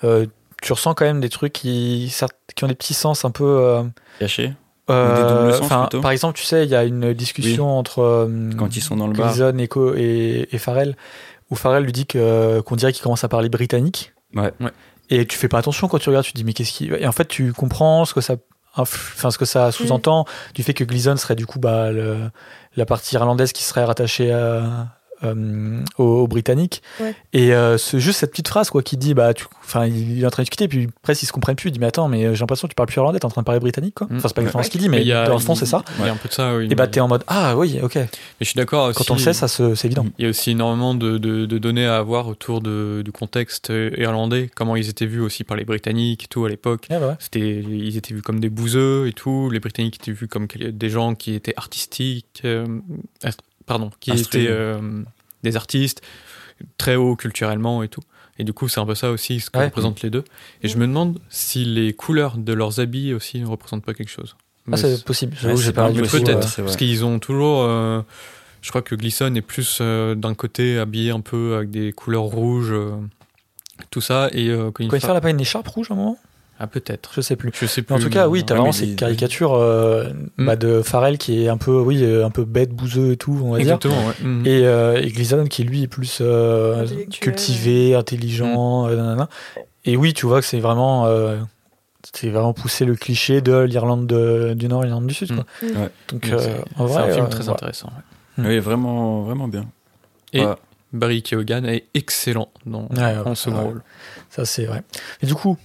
euh, 0.05 0.27
tu 0.63 0.73
ressens 0.73 0.95
quand 0.95 1.05
même 1.05 1.21
des 1.21 1.29
trucs 1.29 1.53
qui, 1.53 2.13
ont 2.63 2.67
des 2.69 2.75
petits 2.75 2.95
sens 2.95 3.25
un 3.25 3.31
peu. 3.31 3.45
euh, 3.45 3.83
Caché 4.19 4.53
euh, 4.91 5.15
des 5.89 6.01
par 6.01 6.11
exemple, 6.11 6.37
tu 6.39 6.45
sais, 6.45 6.65
il 6.65 6.71
y 6.71 6.75
a 6.75 6.85
une 6.85 7.13
discussion 7.15 7.79
entre 7.79 8.01
euh, 8.01 8.51
quand 8.59 8.75
ils 8.77 8.81
sont 8.81 8.97
dans 8.97 9.07
le 9.07 9.13
bar. 9.15 9.29
Gleason 9.33 9.57
et, 9.59 9.69
Co- 9.69 9.95
et, 9.95 10.49
et 10.51 10.59
Farrell, 10.59 10.97
où 11.51 11.55
Farrell 11.55 11.85
lui 11.85 11.93
dit 11.93 12.05
que- 12.07 12.61
qu'on 12.61 12.77
dirait 12.77 12.93
qu'il 12.93 13.03
commence 13.03 13.23
à 13.25 13.29
parler 13.29 13.49
britannique. 13.49 14.13
Ouais. 14.35 14.53
Ouais. 14.61 14.71
Et 15.11 15.27
tu 15.27 15.37
fais 15.39 15.49
pas 15.49 15.59
attention 15.59 15.89
quand 15.89 15.99
tu 15.99 16.09
regardes, 16.09 16.25
tu 16.25 16.33
te 16.33 16.37
dis 16.39 16.45
mais 16.45 16.53
qu'est-ce 16.53 16.73
qui. 16.73 16.87
Et 16.87 17.07
en 17.07 17.13
fait, 17.13 17.27
tu 17.29 17.53
comprends 17.53 18.05
ce 18.05 18.15
que 18.15 18.21
ça. 18.21 18.35
Enfin, 18.75 19.31
ce 19.31 19.37
que 19.37 19.45
ça 19.45 19.71
sous-entend 19.71 20.25
du 20.55 20.63
fait 20.63 20.73
que 20.73 20.83
Gleason 20.85 21.17
serait 21.19 21.37
du 21.37 21.45
coup 21.47 21.59
bah, 21.59 21.91
le- 21.93 22.31
la 22.75 22.87
partie 22.87 23.15
irlandaise 23.17 23.53
qui 23.53 23.63
serait 23.65 23.85
rattachée 23.85 24.33
à, 24.33 24.89
euh, 25.25 25.81
aux, 25.99 26.05
aux 26.23 26.27
Britanniques. 26.27 26.83
Ouais. 27.01 27.15
Et 27.33 27.55
euh, 27.55 27.79
c'est 27.79 28.01
juste 28.01 28.21
cette 28.21 28.31
petite 28.31 28.49
phrase 28.49 28.71
quoi 28.71 28.83
qui 28.83 28.97
dit 28.97 29.15
bah 29.15 29.35
tu, 29.35 29.47
enfin 29.65 29.87
il 29.87 30.23
est 30.23 30.27
en 30.27 30.31
train 30.31 30.43
de 30.43 30.47
discuter 30.47 30.69
puis 30.69 30.89
presque 31.03 31.23
ils 31.23 31.27
se 31.27 31.33
comprennent 31.33 31.57
plus. 31.57 31.69
Il 31.69 31.73
dit 31.73 31.79
mais 31.79 31.87
attends 31.87 32.09
mais 32.09 32.25
euh, 32.25 32.35
j'ai 32.35 32.41
l'impression 32.41 32.67
que 32.69 32.73
tu 32.73 32.77
parles 32.77 32.89
plus 32.89 32.97
irlandais, 32.97 33.19
t'es 33.19 33.25
en 33.25 33.31
train 33.31 33.43
de 33.43 33.47
parler 33.47 33.61
britannique 33.61 33.95
quoi. 33.95 34.07
Mm. 34.11 34.17
Enfin 34.17 34.29
c'est 34.29 34.35
pas 34.35 34.43
exactement 34.43 34.63
ce 34.65 34.71
qu'il 34.71 34.81
dit 34.81 34.89
mais, 34.89 35.05
le 35.05 35.39
fond 35.39 35.55
c'est 35.55 35.67
ça. 35.67 35.85
Il 35.99 36.05
y 36.05 36.09
a 36.09 36.13
un 36.13 36.17
peu 36.17 36.29
de 36.29 36.35
ça, 36.35 36.57
oui. 36.57 36.69
Et 36.71 36.75
bah 36.75 36.87
t'es 36.87 37.01
en 37.01 37.09
mode 37.09 37.25
ah 37.29 37.57
oui 37.57 37.79
ok. 37.83 37.95
Mais 37.97 38.09
je 38.41 38.47
suis 38.47 38.57
d'accord. 38.57 38.93
Quand 38.95 39.11
on 39.11 39.15
le 39.15 39.21
sait 39.21 39.33
ça 39.33 39.49
c'est 39.49 39.85
évident. 39.85 40.07
Il 40.19 40.25
y 40.25 40.27
a 40.27 40.31
aussi 40.31 40.51
énormément 40.51 40.95
de, 40.95 41.19
de- 41.19 41.47
de 41.47 41.59
données 41.59 41.87
à 41.87 41.97
avoir 41.99 42.29
autour 42.29 42.61
de- 42.61 43.03
du 43.05 43.13
contexte 43.13 43.73
irlandais, 43.99 44.51
comment 44.55 44.77
ils 44.77 44.89
étaient 44.89 45.07
vus 45.07 45.21
aussi 45.21 45.45
par 45.45 45.57
les 45.57 45.65
Britanniques 45.65 46.25
et 46.25 46.29
tout 46.29 46.45
à 46.45 46.49
l'époque. 46.49 46.87
Ouais, 46.91 46.99
bah 46.99 47.09
ouais. 47.09 47.15
C'était, 47.19 47.61
ils 47.61 47.97
étaient 47.97 48.15
vus 48.15 48.23
comme 48.23 48.41
des 48.41 48.51
bouseux 48.51 49.07
et 49.07 49.13
tout. 49.13 49.51
Les 49.51 49.61
Britanniques 49.61 49.97
étaient 49.97 50.13
vus 50.13 50.29
comme 50.29 50.47
des 50.47 50.89
gens 50.89 51.15
qui 51.15 51.35
étaient 51.35 51.55
artistiques, 51.57 52.43
euh, 52.45 52.67
pardon, 53.67 53.91
qui 54.01 54.11
étaient 54.13 54.47
euh, 54.49 55.03
des 55.43 55.57
artistes 55.57 56.03
très 56.79 56.97
hauts 56.97 57.17
culturellement 57.17 57.83
et 57.83 57.89
tout. 57.89 58.03
Et 58.39 58.45
du 58.45 58.53
coup, 58.53 58.69
c'est 58.69 58.81
un 58.81 58.87
peu 58.87 58.95
ça 58.95 59.11
aussi 59.11 59.41
ce 59.41 59.51
que 59.51 59.59
Ouais. 59.59 59.67
représentent 59.67 60.03
les 60.03 60.11
deux. 60.11 60.25
Et 60.63 60.69
je 60.69 60.79
me 60.79 60.87
demande 60.87 61.19
si 61.29 61.65
les 61.65 61.93
couleurs 61.93 62.39
de 62.39 62.53
leurs 62.53 62.81
habits 62.81 63.13
aussi 63.13 63.41
ne 63.41 63.47
représentent 63.47 63.85
pas 63.85 63.95
quelque 63.95 64.09
chose. 64.11 64.37
Ah, 64.71 64.77
c'est 64.77 65.05
possible. 65.05 65.37
J'avoue, 65.41 65.57
j'ai 65.61 65.73
pas. 65.73 65.91
Peut-être, 65.91 66.57
parce 66.57 66.77
qu'ils 66.77 67.05
ont 67.05 67.19
toujours. 67.19 67.63
euh, 67.63 68.01
je 68.63 68.69
crois 68.71 68.81
que 68.83 68.95
Gleason 68.95 69.35
est 69.35 69.43
plus 69.43 69.79
euh, 69.81 70.15
d'un 70.15 70.35
côté 70.35 70.79
habillé 70.79 71.11
un 71.11 71.21
peu 71.21 71.57
avec 71.57 71.71
des 71.71 71.93
couleurs 71.93 72.23
rouges, 72.23 72.71
euh, 72.73 72.93
tout 73.91 74.01
ça. 74.01 74.29
Et 74.33 74.49
euh, 74.49 74.71
quand 74.71 74.85
il 74.85 74.89
Quand 74.89 74.97
il 74.97 75.01
fa- 75.01 75.09
fait, 75.09 75.11
elle 75.13 75.17
a 75.19 75.21
pas 75.21 75.31
une 75.31 75.41
écharpe 75.41 75.67
rouge 75.69 75.91
à 75.91 75.95
un 75.95 75.97
moment? 75.97 76.19
Ah, 76.59 76.67
peut-être. 76.69 77.11
Je 77.15 77.21
sais 77.21 77.35
plus. 77.35 77.51
Je 77.55 77.67
sais 77.67 77.83
plus. 77.83 77.93
Mais 77.95 78.01
en 78.01 78.05
tout 78.05 78.11
cas, 78.11 78.29
oui, 78.29 78.45
t'as 78.45 78.55
Ouais, 78.55 78.59
vraiment 78.61 78.69
mais 78.73 78.79
cette 78.79 78.89
les- 78.91 78.95
caricature 78.95 79.55
euh, 79.55 80.11
Mm. 80.37 80.47
bah, 80.47 80.57
de 80.57 80.81
Farrell 80.83 81.19
qui 81.19 81.43
est 81.45 81.49
un 81.49 81.57
peu, 81.57 81.73
oui, 81.81 82.05
euh, 82.05 82.25
un 82.25 82.31
peu 82.31 82.45
bête, 82.45 82.71
bouseux 82.71 83.13
et 83.13 83.17
tout, 83.17 83.33
on 83.43 83.51
va 83.53 83.59
dire. 83.59 83.61
Exactement, 83.75 84.07
ouais. 84.07 84.15
Mhm. 84.23 84.47
Et, 84.47 84.65
euh, 84.67 85.01
et 85.03 85.09
Gleason 85.11 85.45
qui 85.47 85.65
lui 85.65 85.83
est 85.83 85.89
plus 85.89 86.19
euh, 86.21 86.87
cultivé, 87.11 87.95
intelligent, 87.97 88.87
euh. 88.89 89.17
Et 89.85 89.97
oui, 89.97 90.15
tu 90.15 90.27
vois 90.27 90.41
que 90.41 90.47
c'est 90.47 90.61
vraiment, 90.61 91.07
euh, 91.07 91.39
c'est 92.13 92.29
vraiment 92.31 92.53
pousser 92.53 92.85
le 92.85 92.95
cliché 92.95 93.41
de 93.41 93.59
l'Irlande 93.63 94.07
de- 94.07 94.55
du 94.55 94.69
Nord 94.69 94.85
et 94.85 94.87
l'Irlande 94.87 95.07
du 95.09 95.15
Sud. 95.15 95.35
Quoi. 95.35 95.45
Mm. 95.63 95.67
Ouais. 95.81 95.91
Donc, 96.09 96.29
euh, 96.29 96.39
c'est- 96.39 96.81
en 96.81 96.87
c'est 96.87 96.93
vrai, 96.95 97.03
un 97.11 97.13
film 97.15 97.25
euh, 97.27 97.29
très 97.29 97.49
intéressant. 97.49 97.89
ouais. 98.39 98.45
Mm. 98.45 98.47
Oui, 98.47 98.59
vraiment, 98.61 99.23
vraiment 99.23 99.49
bien. 99.49 99.65
Et 100.33 100.39
Voilà. 100.41 100.59
Barry 100.93 101.23
Keoghan 101.23 101.65
est 101.65 101.87
excellent 101.95 102.49
dans, 102.67 102.83
Ouais, 102.91 102.99
ouais, 102.99 103.17
en 103.25 103.35
second 103.35 103.57
ouais. 103.57 103.63
rôle. 103.65 103.83
Ça, 104.31 104.45
c'est 104.45 104.65
vrai. 104.67 104.83
Et 105.23 105.27
du 105.27 105.35
coup, 105.35 105.57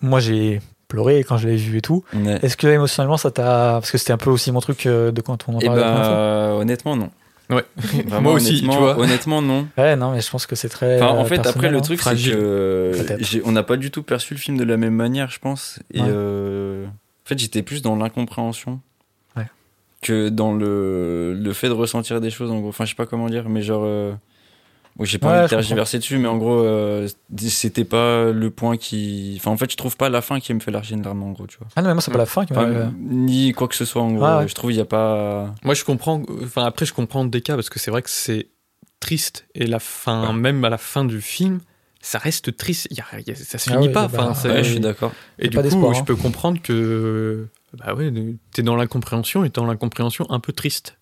moi, 0.00 0.20
j'ai 0.20 0.60
pleuré 0.88 1.24
quand 1.24 1.38
je 1.38 1.48
l'ai 1.48 1.56
vu 1.56 1.78
et 1.78 1.80
tout. 1.80 2.04
Ouais. 2.14 2.38
Est-ce 2.42 2.56
que 2.56 2.66
émotionnellement, 2.66 3.16
ça 3.16 3.30
t'a. 3.30 3.78
Parce 3.80 3.90
que 3.90 3.98
c'était 3.98 4.12
un 4.12 4.16
peu 4.18 4.30
aussi 4.30 4.52
mon 4.52 4.60
truc 4.60 4.86
euh, 4.86 5.10
de 5.12 5.20
quand 5.20 5.48
on 5.48 5.54
en 5.56 5.60
Eh 5.60 5.66
parlait 5.66 5.82
ben, 5.82 6.52
honnêtement, 6.60 6.96
non. 6.96 7.10
Ouais. 7.50 7.64
Vraiment, 8.06 8.20
Moi 8.22 8.32
aussi, 8.34 8.60
tu 8.60 8.64
honnêtement- 8.66 8.78
vois. 8.80 8.98
Honnêtement, 8.98 9.42
non. 9.42 9.66
Ouais, 9.76 9.96
non, 9.96 10.12
mais 10.12 10.20
je 10.20 10.30
pense 10.30 10.46
que 10.46 10.54
c'est 10.56 10.68
très. 10.68 11.02
Enfin, 11.02 11.14
en 11.18 11.22
euh, 11.22 11.24
fait, 11.26 11.46
après, 11.46 11.70
le 11.70 11.78
hein. 11.78 11.80
truc, 11.80 12.00
c'est 12.02 12.14
que 12.14 12.92
on 13.44 13.52
n'a 13.52 13.62
pas 13.62 13.76
du 13.76 13.90
tout 13.90 14.02
perçu 14.02 14.34
le 14.34 14.40
film 14.40 14.56
de 14.56 14.64
la 14.64 14.76
même 14.76 14.94
manière, 14.94 15.30
je 15.30 15.38
pense. 15.38 15.78
Et 15.92 16.00
Ouais. 16.00 16.06
euh, 16.08 16.86
en 16.86 17.28
fait, 17.28 17.38
j'étais 17.38 17.62
plus 17.62 17.82
dans 17.82 17.96
l'incompréhension 17.96 18.80
Ouais. 19.36 19.46
que 20.02 20.28
dans 20.28 20.52
le, 20.54 21.34
le 21.34 21.52
fait 21.52 21.68
de 21.68 21.72
ressentir 21.74 22.20
des 22.20 22.30
choses, 22.30 22.50
en 22.50 22.60
gros. 22.60 22.68
Enfin, 22.70 22.84
je 22.84 22.90
sais 22.90 22.96
pas 22.96 23.06
comment 23.06 23.28
dire, 23.28 23.48
mais 23.48 23.62
genre. 23.62 23.82
euh, 23.84 24.12
bon, 24.96 25.04
j'ai 25.04 25.18
pas 25.18 25.28
Ouais, 25.28 25.32
envie 25.34 25.42
de 25.44 25.48
tergiverser 25.50 25.98
dessus, 25.98 26.18
mais 26.18 26.28
en 26.28 26.36
gros, 26.36 26.60
euh, 26.64 27.08
c'était 27.38 27.84
pas 27.84 28.30
le 28.30 28.50
point 28.50 28.76
qui. 28.76 29.34
Enfin, 29.40 29.50
en 29.50 29.56
fait, 29.56 29.70
je 29.70 29.76
trouve 29.76 29.96
pas 29.96 30.08
la 30.08 30.20
fin 30.22 30.40
qui 30.40 30.52
me 30.54 30.60
fait 30.60 30.70
larger 30.70 30.94
une 30.94 31.02
larme, 31.02 31.22
en 31.22 31.32
gros, 31.32 31.46
tu 31.46 31.58
vois. 31.58 31.68
Ah 31.76 31.82
non, 31.82 31.88
mais 31.88 31.94
moi, 31.94 32.02
c'est 32.02 32.10
pas 32.12 32.18
la 32.18 32.26
fin 32.26 32.44
qui 32.46 32.52
m'a. 32.52 32.62
Enfin, 32.62 32.92
ni 33.00 33.52
quoi 33.52 33.68
que 33.68 33.74
ce 33.74 33.84
soit, 33.84 34.02
en 34.02 34.12
gros. 34.12 34.24
Ah 34.24 34.38
ouais. 34.40 34.48
Je 34.48 34.54
trouve 34.54 34.70
il 34.72 34.76
y 34.76 34.80
a 34.80 34.84
pas. 34.84 35.54
Moi, 35.64 35.74
je 35.74 35.84
comprends. 35.84 36.22
Enfin, 36.42 36.64
après, 36.64 36.86
je 36.86 36.94
comprends 36.94 37.24
des 37.24 37.40
cas 37.40 37.54
parce 37.54 37.70
que 37.70 37.78
c'est 37.78 37.90
vrai 37.90 38.02
que 38.02 38.10
c'est 38.10 38.48
triste 39.00 39.46
et 39.54 39.66
la 39.66 39.80
fin, 39.80 40.28
Ouais. 40.28 40.32
même 40.34 40.64
à 40.64 40.70
la 40.70 40.78
fin 40.78 41.04
du 41.04 41.20
film, 41.20 41.60
ça 42.00 42.18
reste 42.18 42.56
triste. 42.56 42.88
Il 42.90 42.96
y 42.96 43.00
a- 43.00 43.20
y 43.26 43.30
a- 43.30 43.34
ça 43.34 43.58
se 43.58 43.68
Ah 43.70 43.74
finit 43.74 43.88
ouais, 43.88 43.92
pas. 43.92 44.04
Enfin, 44.04 44.32
Ouais, 44.48 44.62
je 44.64 44.70
suis 44.70 44.80
d'accord. 44.80 45.12
et 45.38 45.48
du 45.48 45.56
coup, 45.58 45.92
je 45.92 45.98
hein. 46.00 46.04
peux 46.04 46.16
comprendre 46.16 46.60
que 46.62 47.46
bah 47.78 47.94
ouais, 47.94 48.12
t'es 48.52 48.62
dans 48.62 48.76
l'incompréhension 48.76 49.44
et 49.44 49.48
dans 49.50 49.66
l'incompréhension 49.66 50.26
un 50.30 50.40
peu 50.40 50.52
triste. 50.52 50.96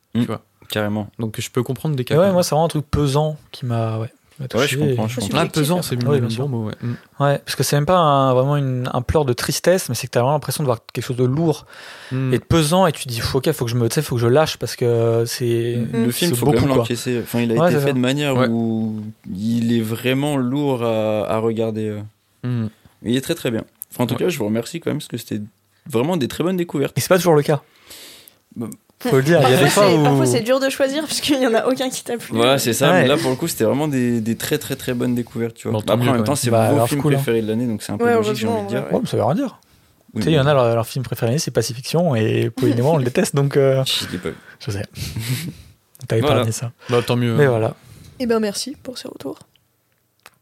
Carrément. 0.73 1.07
Donc, 1.19 1.39
je 1.39 1.51
peux 1.51 1.63
comprendre 1.63 1.95
des 1.95 2.05
cas. 2.05 2.19
Ouais, 2.19 2.33
moi, 2.33 2.43
c'est 2.43 2.51
vraiment 2.55 2.65
un 2.65 2.69
truc 2.69 2.87
pesant 2.91 3.37
qui 3.53 3.67
m'a. 3.67 3.99
Ouais. 3.99 4.11
Ouais, 4.55 4.67
je 4.67 4.79
comprends. 4.79 5.07
Je 5.07 5.21
comprends. 5.21 5.37
Là, 5.37 5.47
pesant, 5.47 5.83
c'est 5.83 5.95
le 5.95 6.31
sûr. 6.31 6.49
bon 6.49 6.63
mot. 6.63 6.67
Ouais. 6.69 6.75
Mm. 6.83 6.95
Ouais, 7.21 7.39
parce 7.39 7.55
que 7.55 7.63
c'est 7.63 7.77
même 7.77 7.85
pas 7.87 7.99
un- 7.99 8.33
vraiment 8.35 8.57
une- 8.57 8.89
un 8.93 9.03
pleur 9.03 9.25
de 9.27 9.33
tristesse, 9.35 9.89
mais 9.89 9.95
c'est 9.95 10.07
que 10.09 10.13
t'as 10.13 10.21
vraiment 10.21 10.33
l'impression 10.33 10.65
de 10.65 10.67
voir 10.67 10.79
quelque 10.93 11.05
chose 11.05 11.17
de 11.19 11.25
lourd 11.25 11.67
Mm. 12.11 12.33
et 12.33 12.39
de 12.39 12.43
pesant, 12.45 12.87
et 12.87 12.93
tu 12.93 13.05
te 13.05 13.09
dis, 13.11 13.21
ok, 13.35 13.53
faut 13.53 13.67
que 13.67 13.71
je 13.71 13.77
me, 13.77 13.89
tu 13.89 13.95
sais, 13.95 14.03
faut 14.03 14.17
que 14.17 14.21
je 14.23 14.27
lâche 14.27 14.57
parce 14.57 14.75
que 14.75 15.25
c'est. 15.27 15.79
Le 15.93 16.11
film, 16.11 16.35
faut 16.35 16.47
quand 16.47 16.53
beaucoup, 16.53 16.65
même 16.65 16.69
quoi. 16.71 16.79
l'encaisser. 16.79 17.21
Enfin, 17.23 17.41
il 17.41 17.53
a 17.53 17.55
Ouais, 17.61 17.71
été 17.71 17.79
fait 17.81 17.89
ça. 17.89 17.93
de 17.93 17.99
manière 17.99 18.35
Ouais. 18.35 18.49
où 18.49 19.01
il 19.33 19.77
est 19.77 19.83
vraiment 19.83 20.37
lourd 20.39 20.83
à, 20.83 21.27
à 21.31 21.39
regarder. 21.39 21.91
euh. 22.45 22.65
Mm. 22.65 22.69
Il 23.05 23.17
est 23.17 23.21
très 23.21 23.35
très 23.35 23.51
bien. 23.51 23.63
Enfin, 23.93 24.05
en 24.05 24.07
tout 24.07 24.15
Ouais. 24.15 24.21
cas, 24.21 24.29
je 24.31 24.39
vous 24.39 24.47
remercie 24.47 24.81
quand 24.81 24.91
même 24.91 24.99
parce 24.99 25.09
que 25.09 25.19
c'était 25.19 25.41
vraiment 25.87 26.17
des 26.17 26.27
très 26.27 26.43
bonnes 26.43 26.57
découvertes. 26.57 26.97
Et 26.97 27.01
c'est 27.03 27.09
pas 27.09 27.19
toujours 27.19 27.35
le 27.35 27.43
cas. 27.43 27.63
Bah, 29.05 29.11
Faut 29.11 29.17
le 29.17 29.23
dire, 29.23 29.41
il 29.43 29.51
y 29.51 29.55
a 29.55 29.57
des 29.57 29.63
Parfois, 29.65 29.85
fois 29.89 29.95
où. 29.95 30.03
Parfois, 30.05 30.27
c'est 30.27 30.41
dur 30.43 30.61
de 30.61 30.69
choisir 30.71 31.03
parce 31.05 31.21
qu'il 31.21 31.41
y 31.41 31.47
en 31.47 31.55
a 31.55 31.67
aucun 31.67 31.91
qui 31.91 32.05
t'a 32.05 32.17
plu. 32.17 32.35
Voilà, 32.35 32.59
c'est 32.59 32.73
ça. 32.73 32.91
Ouais. 32.93 33.03
Mais 33.03 33.09
là, 33.09 33.17
pour 33.17 33.31
le 33.31 33.37
coup, 33.37 33.49
c'était 33.49 33.65
vraiment 33.65 33.89
des, 33.89 34.21
des 34.21 34.37
très 34.37 34.59
très 34.59 34.77
très 34.77 34.95
bonnes 34.95 35.15
découvertes, 35.15 35.55
tu 35.55 35.69
vois. 35.69 35.79
Bon, 35.79 35.83
tant 35.85 35.95
Après, 35.95 36.09
en 36.09 36.13
même 36.15 36.25
temps, 36.25 36.37
c'est 36.37 36.51
Bah, 36.51 36.71
vos 36.73 36.87
films 36.87 37.03
cool, 37.03 37.15
hein. 37.15 37.17
préférés 37.17 37.43
de 37.43 37.49
l'année, 37.49 37.67
donc 37.67 37.83
c'est 37.83 37.93
un 37.93 37.99
peu 37.99 38.05
Ouais, 38.05 38.15
logique, 38.15 38.37
j'ai 38.37 38.47
envie 38.49 38.63
de 38.65 38.69
dire. 38.69 38.85
ouais, 38.93 39.01
ça 39.07 39.17
veut 39.17 39.25
rien 39.25 39.35
dire. 39.35 39.59
Oui, 40.15 40.21
Tu 40.21 40.25
sais, 40.27 40.31
il 40.33 40.35
y 40.37 40.41
en 40.41 40.47
a, 40.47 40.53
leur, 40.55 40.75
leur 40.75 40.87
film 40.87 41.05
préféré, 41.05 41.39
c'est 41.39 41.51
Pacifiction, 41.51 42.15
et 42.15 42.51
Pauline 42.51 42.79
et 42.79 42.83
moi, 42.83 42.93
on 42.93 42.97
le 42.99 43.05
déteste, 43.05 43.35
donc 43.35 43.57
euh, 43.57 43.83
Je 43.87 44.13
l'ai 44.13 44.19
pas 44.19 44.29
vu. 44.29 44.37
je 44.61 44.71
sais. 44.71 44.83
T'as 46.09 46.19
Voilà. 46.19 46.35
épargné 46.35 46.53
ça. 46.53 46.73
Bah, 46.91 47.01
tant 47.07 47.17
mieux. 47.17 47.35
Mais 47.35 47.47
voilà. 47.47 47.75
Et 48.19 48.27
ben 48.27 48.39
merci 48.41 48.77
pour 48.83 48.99
ce 48.99 49.09
retour. 49.09 49.39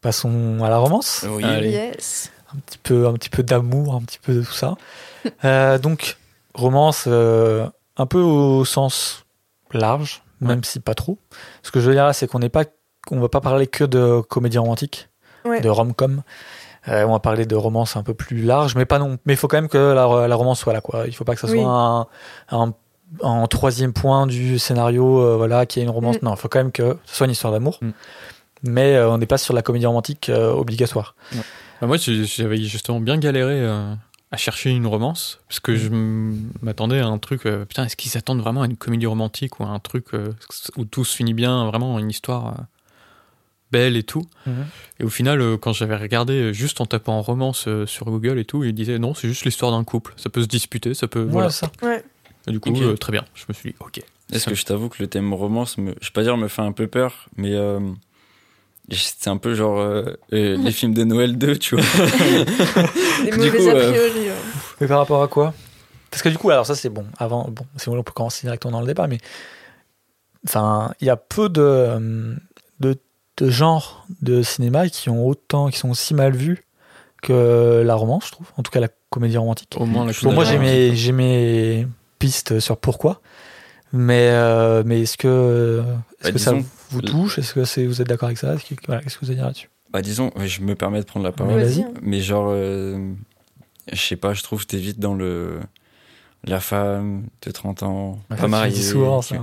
Passons 0.01 0.59
à 0.65 0.69
la 0.71 0.79
romance. 0.79 1.25
Oui. 1.29 1.45
Allez. 1.45 1.71
Yes. 1.71 2.31
un 2.55 2.59
petit 2.59 2.79
peu, 2.83 3.07
un 3.07 3.13
petit 3.15 3.29
peu 3.31 3.43
d'amour, 3.43 3.95
un 3.95 4.01
petit 4.01 4.19
peu 4.21 4.35
de 4.35 4.43
tout 4.43 4.53
ça. 4.53 4.75
Euh, 5.45 5.79
donc, 5.79 6.17
romance 6.55 7.05
euh, 7.07 7.67
un 8.01 8.07
peu 8.07 8.21
au 8.21 8.65
sens 8.65 9.25
large, 9.73 10.23
même 10.41 10.65
si 10.65 10.81
pas 10.81 10.95
trop. 10.95 11.19
Ce 11.63 11.71
que 11.71 11.81
je 11.81 11.87
veux 11.89 11.95
dire 11.95 12.05
là, 12.05 12.13
c'est 12.13 12.27
qu'on 12.27 12.39
n'est 12.39 12.49
pas, 12.49 12.65
on 13.11 13.21
va 13.21 13.29
pas 13.29 13.41
parler 13.41 13.67
que 13.67 13.85
de 13.85 14.21
comédie 14.21 14.59
romantique, 14.59 15.09
Ouais. 15.45 15.61
de 15.61 15.69
rom-com. 15.69 16.23
Euh, 16.89 17.05
on 17.05 17.13
va 17.13 17.19
parler 17.19 17.45
de 17.47 17.57
romance 17.57 17.97
un 17.97 18.03
peu 18.03 18.15
plus 18.15 18.43
large, 18.43 18.75
mais 18.75 18.87
pas 18.87 18.99
non. 18.99 19.19
Mais 19.27 19.35
il 19.35 19.37
faut 19.37 19.49
quand 19.49 19.59
même 19.59 19.69
que 19.69 19.79
la, 19.93 20.29
la 20.29 20.35
romance 20.37 20.61
soit 20.61 20.73
là, 20.73 20.81
quoi. 20.81 21.05
Il 21.07 21.15
faut 21.15 21.25
pas 21.25 21.35
que 21.35 21.41
ça 21.41 21.49
soit 21.49 21.63
un, 21.63 22.07
un, 22.51 22.73
un 23.23 23.47
troisième 23.47 23.93
point 23.93 24.27
du 24.27 24.59
scénario, 24.59 25.21
euh, 25.21 25.37
voilà, 25.37 25.67
qui 25.67 25.81
est 25.81 25.83
une 25.83 25.91
romance. 25.91 26.17
Mm. 26.17 26.25
Non, 26.25 26.35
il 26.35 26.37
faut 26.39 26.49
quand 26.49 26.59
même 26.59 26.73
que 26.73 26.97
ce 27.05 27.17
soit 27.17 27.27
une 27.27 27.33
histoire 27.33 27.53
d'amour. 27.53 27.79
Mm. 27.83 27.91
Mais 28.63 28.97
euh, 28.97 29.11
on 29.11 29.19
n'est 29.19 29.27
pas 29.27 29.39
sur 29.39 29.55
la 29.55 29.63
comédie 29.63 29.87
romantique 29.87 30.29
euh, 30.31 30.53
obligatoire. 30.53 31.15
Bah, 31.81 31.87
moi, 31.87 31.97
j'avais 31.99 32.59
justement 32.63 33.01
bien 33.01 33.17
galéré 33.19 33.61
euh, 33.61 33.95
à 34.33 34.37
chercher 34.37 34.71
une 34.71 34.87
romance, 34.87 35.41
parce 35.49 35.59
que 35.61 35.75
je 35.77 35.89
m- 35.89 36.51
m'attendais 36.63 37.01
à 37.01 37.07
un 37.07 37.19
truc. 37.19 37.47
euh, 37.47 37.65
putain, 37.65 37.85
est-ce 37.85 37.97
qu'ils 37.97 38.17
attendent 38.17 38.41
vraiment 38.41 38.63
à 38.63 38.67
une 38.67 38.77
comédie 38.77 39.07
romantique 39.07 39.59
ou 39.59 39.65
à 39.65 39.69
un 39.69 39.79
truc 39.81 40.15
euh, 40.15 40.33
où 40.77 40.85
tout 40.85 41.05
se 41.05 41.17
finit 41.17 41.35
bien, 41.35 41.67
vraiment 41.67 41.99
une 41.99 42.11
histoire 42.11 42.47
euh, 42.49 42.63
belle 43.73 43.97
et 43.97 44.03
tout 44.03 44.23
Et 45.01 45.05
au 45.05 45.09
final, 45.09 45.41
euh, 45.41 45.57
quand 45.57 45.73
j'avais 45.73 45.97
regardé 45.97 46.53
juste 46.55 46.81
en 46.81 46.87
tapant 46.87 47.21
romance 47.23 47.67
euh, 47.69 47.87
sur 47.87 48.07
Google 48.07 48.39
et 48.39 48.45
tout, 48.45 48.63
il 48.65 48.73
disait 48.73 48.99
non, 48.99 49.15
c'est 49.15 49.29
juste 49.29 49.45
l'histoire 49.45 49.73
d'un 49.73 49.85
couple. 49.85 50.13
Ça 50.17 50.31
peut 50.31 50.43
se 50.43 50.49
disputer, 50.49 50.95
ça 50.95 51.09
peut. 51.09 51.21
Voilà, 51.23 51.49
voilà. 51.49 51.51
ça. 51.51 51.71
Ouais. 51.83 52.05
Et 52.47 52.53
du 52.53 52.61
coup, 52.61 52.71
euh, 52.83 52.97
très 52.97 53.13
bien. 53.13 53.25
Je 53.35 53.45
me 53.49 53.53
suis 53.55 53.71
dit, 53.71 53.77
ok. 53.81 54.01
Est-ce 54.33 54.47
que 54.47 54.55
je 54.55 54.65
t'avoue 54.65 54.89
que 54.89 55.03
le 55.03 55.09
thème 55.09 55.35
romance, 55.35 55.77
me, 55.77 55.93
je 56.01 56.07
vais 56.07 56.13
pas 56.13 56.23
dire 56.23 56.37
me 56.37 56.47
fait 56.47 56.63
un 56.63 56.71
peu 56.73 56.87
peur, 56.87 57.29
mais 57.37 57.53
euh, 57.53 57.81
c'est 58.91 59.29
un 59.29 59.37
peu 59.37 59.55
genre 59.55 59.79
euh, 59.79 60.17
euh, 60.33 60.57
les 60.57 60.73
films 60.73 60.95
de 60.95 61.05
Noël 61.05 61.39
2, 61.39 61.57
tu 61.59 61.77
vois. 61.77 61.85
Des 63.25 63.31
Du 63.31 63.39
mauvais 63.39 63.51
coup, 63.59 63.69
a 63.69 63.75
euh, 63.75 63.91
priori. 63.91 64.29
Mais 64.81 64.87
par 64.87 64.99
rapport 64.99 65.23
à 65.23 65.29
quoi? 65.29 65.55
Parce 66.11 66.23
que 66.23 66.29
du 66.29 66.39
coup, 66.39 66.51
alors 66.51 66.67
ça 66.67 66.75
c'est 66.75 66.89
bon. 66.89 67.07
Avant, 67.19 67.49
bon, 67.51 67.65
c'est 67.77 67.91
bon, 67.91 67.99
on 67.99 68.03
peut 68.03 68.13
commencer 68.13 68.47
directement 68.47 68.73
dans 68.73 68.81
le 68.81 68.87
débat, 68.87 69.07
mais 69.07 69.19
enfin, 70.47 70.93
il 71.01 71.07
y 71.07 71.11
a 71.11 71.17
peu 71.17 71.49
de, 71.49 72.37
de 72.81 72.97
de 73.37 73.51
genres 73.51 74.07
de 74.21 74.43
cinéma 74.43 74.89
qui 74.89 75.09
ont 75.09 75.27
autant, 75.27 75.69
qui 75.69 75.79
sont 75.79 75.91
aussi 75.91 76.15
mal 76.15 76.35
vus 76.35 76.65
que 77.23 77.83
la 77.85 77.95
romance, 77.95 78.27
je 78.27 78.33
trouve. 78.33 78.47
En 78.57 78.63
tout 78.63 78.71
cas, 78.71 78.81
la 78.81 78.89
comédie 79.11 79.37
romantique. 79.37 79.75
Au 79.77 79.87
moins, 79.87 80.07
la 80.07 80.13
Bon, 80.23 80.33
moi 80.33 80.45
j'ai 80.45 80.59
mes 80.59 80.95
j'ai 80.97 81.13
mes 81.13 81.87
pistes 82.19 82.61
sur 82.61 82.77
pourquoi, 82.77 83.21
mais 83.93 84.29
euh, 84.31 84.83
mais 84.85 85.03
est-ce 85.03 85.17
que 85.17 85.83
est-ce 86.21 86.29
Bah, 86.29 86.33
que 86.33 86.39
ça 86.39 86.53
vous 86.91 87.03
touche 87.03 87.39
Est-ce 87.39 87.55
que 87.55 87.65
c'est 87.65 87.87
vous 87.87 88.01
êtes 88.01 88.09
d'accord 88.09 88.27
avec 88.27 88.39
ça? 88.39 88.55
Est-ce 88.55 88.65
que- 88.75 88.81
voilà, 88.87 89.03
Qu'est-ce 89.03 89.17
que 89.19 89.25
vous 89.25 89.31
allez 89.31 89.37
dire 89.37 89.47
là-dessus? 89.47 89.71
Bah 89.93 90.03
disons, 90.03 90.31
ouais, 90.37 90.47
je 90.49 90.61
me 90.63 90.75
permets 90.75 91.01
de 91.01 91.05
prendre 91.05 91.25
la 91.25 91.31
Ouais, 91.31 91.37
parole, 91.37 91.67
mais 92.03 92.21
genre, 92.21 92.47
euh, 92.51 93.13
je 93.93 94.01
sais 94.01 94.17
pas, 94.17 94.35
je 94.35 94.43
trouve 94.43 94.61
que 94.63 94.67
t'es 94.67 94.77
vite 94.77 95.01
dans 95.01 95.15
le 95.15 95.59
la 96.45 96.61
femme 96.61 97.25
de 97.43 97.51
30 97.51 97.83
ans, 97.83 98.19
Tu 98.31 98.37
pas 98.37 98.49
mariée. 98.49 98.73
dis 98.73 98.83
souvent, 98.85 99.21
ça. 99.21 99.37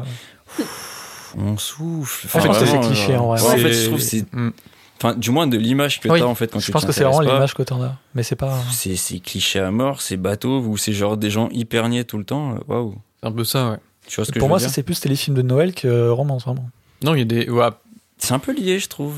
On 1.37 1.57
souffle. 1.57 2.27
je 2.27 2.31
pense 2.47 2.57
que 2.59 2.65
c'est 2.65 2.79
cliché, 2.79 3.13
genre- 3.13 3.23
en 3.23 3.27
vrai. 3.35 3.41
Ouais, 3.41 3.53
en 3.53 3.57
fait, 3.57 3.73
je 3.73 3.85
trouve 3.87 3.97
que 3.99 4.03
c'est, 4.03 4.33
Mm. 4.33 4.51
enfin, 4.97 5.13
du 5.15 5.29
moins 5.31 5.45
de 5.47 5.57
l'image 5.57 5.99
que 5.99 6.07
Oui, 6.09 6.19
t'as 6.19 6.25
en 6.25 6.33
fait 6.35 6.47
quand 6.51 6.59
Je 6.59 6.65
tu 6.65 6.71
pense 6.71 6.81
t'y 6.81 6.87
que 6.87 6.93
c'est 6.93 7.03
vraiment 7.03 7.19
l'image 7.21 7.53
que 7.53 7.63
t'en 7.63 7.81
as, 7.83 7.95
mais 8.15 8.23
c'est 8.23 8.35
pas. 8.37 8.57
C'est 8.71 8.95
c'est 8.95 9.19
cliché 9.19 9.59
à 9.59 9.69
mort, 9.69 10.01
c'est 10.01 10.17
bateau, 10.17 10.59
ou 10.61 10.77
c'est 10.77 10.93
genre 10.93 11.17
des 11.17 11.29
gens 11.29 11.49
hyper 11.49 11.87
niais 11.89 12.05
tout 12.05 12.17
le 12.17 12.23
temps. 12.23 12.55
euh, 12.55 12.59
Waouh. 12.67 12.95
C'est 13.21 13.27
un 13.27 13.31
peu 13.31 13.43
ça, 13.43 13.71
ouais. 13.71 13.77
Tu 14.07 14.15
vois 14.15 14.25
ce 14.25 14.31
que 14.31 14.39
Pour 14.39 14.47
je 14.47 14.49
moi, 14.51 14.59
c'est 14.59 14.83
plus 14.83 14.99
téléfilm 15.01 15.35
de 15.35 15.41
Noël 15.41 15.73
que 15.75 16.09
romance, 16.09 16.45
vraiment. 16.45 16.69
Non, 17.03 17.13
il 17.15 17.19
y 17.19 17.21
a 17.21 17.25
des. 17.25 17.49
ouais, 17.49 17.67
C'est 18.17 18.33
un 18.33 18.39
peu 18.39 18.53
lié, 18.53 18.79
je 18.79 18.87
trouve. 18.87 19.15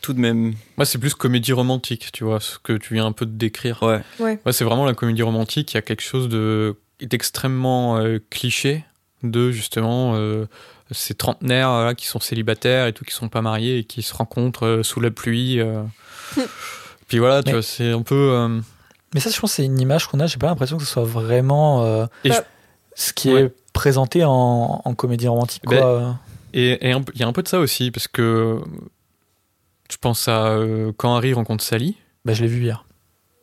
Tout 0.00 0.14
de 0.14 0.20
même. 0.20 0.54
moi, 0.78 0.86
c'est 0.86 0.96
plus 0.98 1.12
comédie 1.14 1.52
romantique, 1.52 2.08
tu 2.12 2.24
vois, 2.24 2.40
ce 2.40 2.58
que 2.58 2.72
tu 2.72 2.94
viens 2.94 3.04
un 3.06 3.12
peu 3.12 3.26
de 3.26 3.36
décrire. 3.36 3.82
Ouais. 3.82 4.00
Ouais, 4.18 4.38
c'est 4.52 4.64
vraiment 4.64 4.86
la 4.86 4.94
comédie 4.94 5.22
romantique. 5.22 5.72
Il 5.72 5.76
y 5.76 5.78
a 5.78 5.82
quelque 5.82 6.02
chose 6.02 6.28
de 6.28 6.76
d'extrêmement 7.00 7.96
euh, 7.98 8.18
cliché 8.30 8.84
de 9.22 9.50
justement 9.50 10.14
euh, 10.16 10.46
ces 10.90 11.14
trentenaires 11.14 11.70
euh, 11.70 11.84
là, 11.86 11.94
qui 11.94 12.06
sont 12.06 12.20
célibataires 12.20 12.86
et 12.86 12.92
tout, 12.94 13.04
qui 13.04 13.12
sont 13.14 13.28
pas 13.28 13.42
mariés 13.42 13.78
et 13.78 13.84
qui 13.84 14.02
se 14.02 14.14
rencontrent 14.14 14.64
euh, 14.66 14.82
sous 14.82 15.00
la 15.00 15.10
pluie. 15.10 15.60
euh. 15.60 15.82
Puis 17.08 17.18
voilà, 17.18 17.42
tu 17.42 17.48
Mais- 17.48 17.52
vois, 17.54 17.62
c'est 17.62 17.90
un 17.90 18.02
peu. 18.02 18.14
euh, 18.14 18.60
Mais 19.14 19.20
ça, 19.20 19.30
je 19.30 19.38
pense, 19.40 19.50
que 19.50 19.56
c'est 19.56 19.64
une 19.64 19.80
image 19.80 20.06
qu'on 20.06 20.20
a. 20.20 20.26
J'ai 20.26 20.38
pas 20.38 20.46
l'impression 20.46 20.78
que 20.78 20.84
ce 20.84 20.90
soit 20.90 21.04
vraiment 21.04 22.06
Et 22.24 22.30
ce 22.94 23.12
qui 23.12 23.32
Ouais. 23.32 23.42
est 23.44 23.54
présenté 23.72 24.24
en, 24.24 24.80
en 24.84 24.94
comédie 24.94 25.28
romantique. 25.28 25.62
Ben, 25.66 25.78
Quoi. 25.80 26.16
Et 26.29 26.29
et 26.52 26.78
il 26.84 27.18
y 27.20 27.22
a 27.22 27.26
un 27.28 27.32
peu 27.32 27.42
de 27.42 27.48
ça 27.48 27.58
aussi, 27.60 27.90
parce 27.90 28.08
que 28.08 28.60
je 29.90 29.96
pense 29.96 30.28
à 30.28 30.48
euh, 30.52 30.92
quand 30.96 31.14
Harry 31.16 31.32
rencontre 31.32 31.64
Sally, 31.64 31.96
Bah, 32.24 32.32
je 32.32 32.42
l'ai 32.42 32.48
vu 32.48 32.62
hier. 32.62 32.84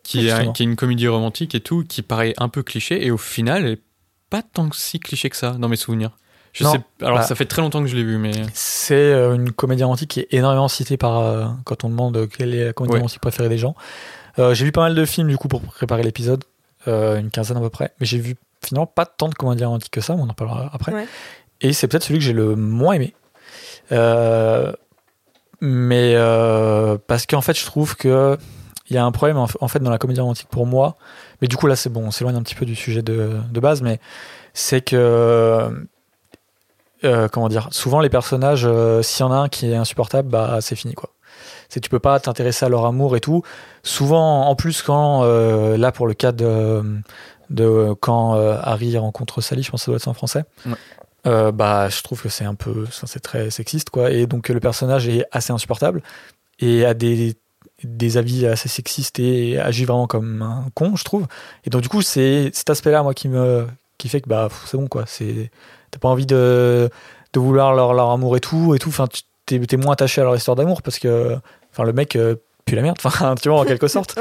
qui 0.03 0.19
est, 0.19 0.29
Justement. 0.29 0.53
qui 0.53 0.63
est 0.63 0.65
une 0.65 0.75
comédie 0.75 1.07
romantique 1.07 1.55
et 1.55 1.59
tout, 1.59 1.83
qui 1.87 2.01
paraît 2.01 2.33
un 2.37 2.49
peu 2.49 2.63
cliché, 2.63 3.05
et 3.05 3.11
au 3.11 3.17
final, 3.17 3.65
elle 3.65 3.71
est 3.73 3.81
pas 4.29 4.41
tant 4.41 4.69
si 4.71 4.99
cliché 4.99 5.29
que 5.29 5.35
ça, 5.37 5.51
dans 5.51 5.67
mes 5.69 5.75
souvenirs. 5.75 6.11
Je 6.53 6.63
Non, 6.63 6.71
sais, 6.71 6.79
alors 7.01 7.17
bah- 7.17 7.23
ça 7.23 7.35
fait 7.35 7.45
très 7.45 7.61
longtemps 7.61 7.81
que 7.81 7.87
je 7.87 7.95
l'ai 7.95 8.03
vu, 8.03 8.17
mais 8.17 8.31
C'est 8.53 8.95
euh, 8.95 9.35
une 9.35 9.51
comédie 9.51 9.83
romantique 9.83 10.09
qui 10.09 10.19
est 10.21 10.27
énormément 10.33 10.67
citée 10.67 10.97
par 10.97 11.19
euh, 11.19 11.45
quand 11.65 11.83
on 11.83 11.89
demande 11.89 12.27
quelle 12.29 12.55
est 12.55 12.65
la 12.65 12.73
comédie 12.73 12.93
Ouais. 12.93 12.99
romantique 12.99 13.21
préférée 13.21 13.49
des 13.49 13.57
gens. 13.59 13.75
Euh, 14.39 14.53
j'ai 14.53 14.65
vu 14.65 14.71
pas 14.71 14.81
mal 14.81 14.95
de 14.95 15.05
films 15.05 15.27
du 15.27 15.37
coup 15.37 15.47
pour 15.49 15.61
préparer 15.61 16.03
l'épisode, 16.03 16.43
euh, 16.87 17.19
une 17.19 17.29
quinzaine 17.29 17.57
à 17.57 17.59
peu 17.59 17.69
près, 17.69 17.93
mais 17.99 18.05
j'ai 18.07 18.17
vu 18.17 18.35
finalement 18.65 18.87
pas 18.87 19.05
tant 19.05 19.27
de 19.29 19.35
comédies 19.35 19.65
romantiques 19.65 19.91
que 19.91 20.01
ça, 20.01 20.13
on 20.15 20.27
en 20.27 20.33
parlera 20.33 20.69
après. 20.73 20.93
Ouais. 20.93 21.07
Et 21.61 21.73
c'est 21.73 21.87
peut-être 21.87 22.03
celui 22.03 22.19
que 22.19 22.25
j'ai 22.25 22.33
le 22.33 22.55
moins 22.55 22.93
aimé. 22.93 23.13
Euh, 23.91 24.71
mais 25.61 26.13
euh, 26.15 26.97
parce 27.07 27.25
qu'en 27.25 27.41
fait, 27.41 27.57
je 27.57 27.65
trouve 27.65 27.95
que 27.95 28.37
il 28.89 28.95
y 28.95 28.97
a 28.97 29.03
un 29.03 29.11
problème 29.11 29.37
en 29.37 29.67
fait 29.67 29.79
dans 29.79 29.89
la 29.89 29.97
comédie 29.97 30.21
romantique 30.21 30.47
pour 30.49 30.65
moi. 30.65 30.95
Mais 31.41 31.47
du 31.47 31.57
coup, 31.57 31.67
là, 31.67 31.75
c'est 31.75 31.89
bon, 31.89 32.05
on 32.05 32.11
s'éloigne 32.11 32.35
un 32.35 32.41
petit 32.41 32.55
peu 32.55 32.65
du 32.65 32.75
sujet 32.75 33.01
de, 33.01 33.41
base, 33.53 33.81
mais 33.81 33.99
c'est 34.53 34.81
que 34.81 35.87
euh, 37.03 37.27
comment 37.27 37.49
dire, 37.49 37.67
souvent 37.71 37.99
les 37.99 38.09
personnages, 38.09 38.67
s'il 39.01 39.25
y 39.25 39.27
en 39.27 39.31
a 39.31 39.35
un 39.35 39.49
qui 39.49 39.69
est 39.71 39.75
insupportable, 39.75 40.29
bah 40.29 40.59
c'est 40.61 40.75
fini 40.75 40.93
quoi. 40.93 41.09
C'est 41.69 41.81
tu 41.81 41.89
peux 41.89 41.99
pas 41.99 42.17
t'intéresser 42.19 42.65
à 42.65 42.69
leur 42.69 42.85
amour 42.85 43.17
et 43.17 43.19
tout. 43.19 43.43
Souvent, 43.83 44.47
en 44.47 44.55
plus, 44.55 44.81
quand 44.81 45.23
là 45.25 45.91
pour 45.91 46.07
le 46.07 46.13
cas 46.13 46.31
de, 46.31 47.03
quand 47.99 48.35
Harry 48.35 48.97
rencontre 48.97 49.41
Sally, 49.41 49.63
je 49.63 49.71
pense 49.71 49.81
que 49.81 49.85
ça 49.85 49.91
doit 49.91 49.97
être 49.97 50.07
en 50.07 50.13
français. 50.13 50.45
Euh, 51.27 51.51
bah 51.51 51.89
je 51.89 52.01
trouve 52.01 52.21
que 52.21 52.29
c'est 52.29 52.45
un 52.45 52.55
peu, 52.55 52.85
c'est 52.91 53.19
très 53.19 53.49
sexiste 53.49 53.89
quoi. 53.89 54.11
Et 54.11 54.25
donc 54.25 54.49
le 54.49 54.59
personnage 54.59 55.07
est 55.07 55.25
assez 55.31 55.51
insupportable 55.51 56.01
et 56.59 56.85
a 56.85 56.93
des 56.93 57.35
des 57.83 58.17
avis 58.17 58.45
assez 58.47 58.69
sexistes 58.69 59.19
et 59.19 59.59
agit 59.59 59.85
vraiment 59.85 60.07
comme 60.07 60.41
un 60.41 60.65
con, 60.73 60.95
je 60.95 61.03
trouve. 61.03 61.27
Et 61.65 61.69
donc 61.69 61.81
du 61.81 61.89
coup, 61.89 62.01
c'est 62.01 62.49
cet 62.53 62.69
aspect-là 62.69 63.03
moi 63.03 63.13
qui 63.13 63.27
me 63.27 63.67
qui 63.97 64.09
fait 64.09 64.21
que 64.21 64.29
bah 64.29 64.49
c'est 64.65 64.77
bon 64.77 64.87
quoi. 64.87 65.03
C'est 65.05 65.51
t'as 65.91 65.99
pas 65.99 66.09
envie 66.09 66.25
de 66.25 66.89
de 67.33 67.39
vouloir 67.39 67.73
leur, 67.75 67.93
leur 67.93 68.09
amour 68.09 68.37
et 68.37 68.39
tout 68.39 68.73
et 68.73 68.79
tout. 68.79 68.89
Enfin, 68.89 69.07
t'es, 69.45 69.59
t'es 69.59 69.77
moins 69.77 69.93
attaché 69.93 70.21
à 70.21 70.23
leur 70.23 70.35
histoire 70.35 70.55
d'amour 70.55 70.81
parce 70.81 70.99
que 70.99 71.37
enfin 71.71 71.83
le 71.83 71.93
mec 71.93 72.15
euh, 72.15 72.35
pue 72.65 72.75
la 72.75 72.81
merde. 72.81 72.97
Enfin, 73.03 73.35
tu 73.35 73.49
vois 73.49 73.59
en 73.59 73.65
quelque 73.65 73.87
sorte. 73.87 74.17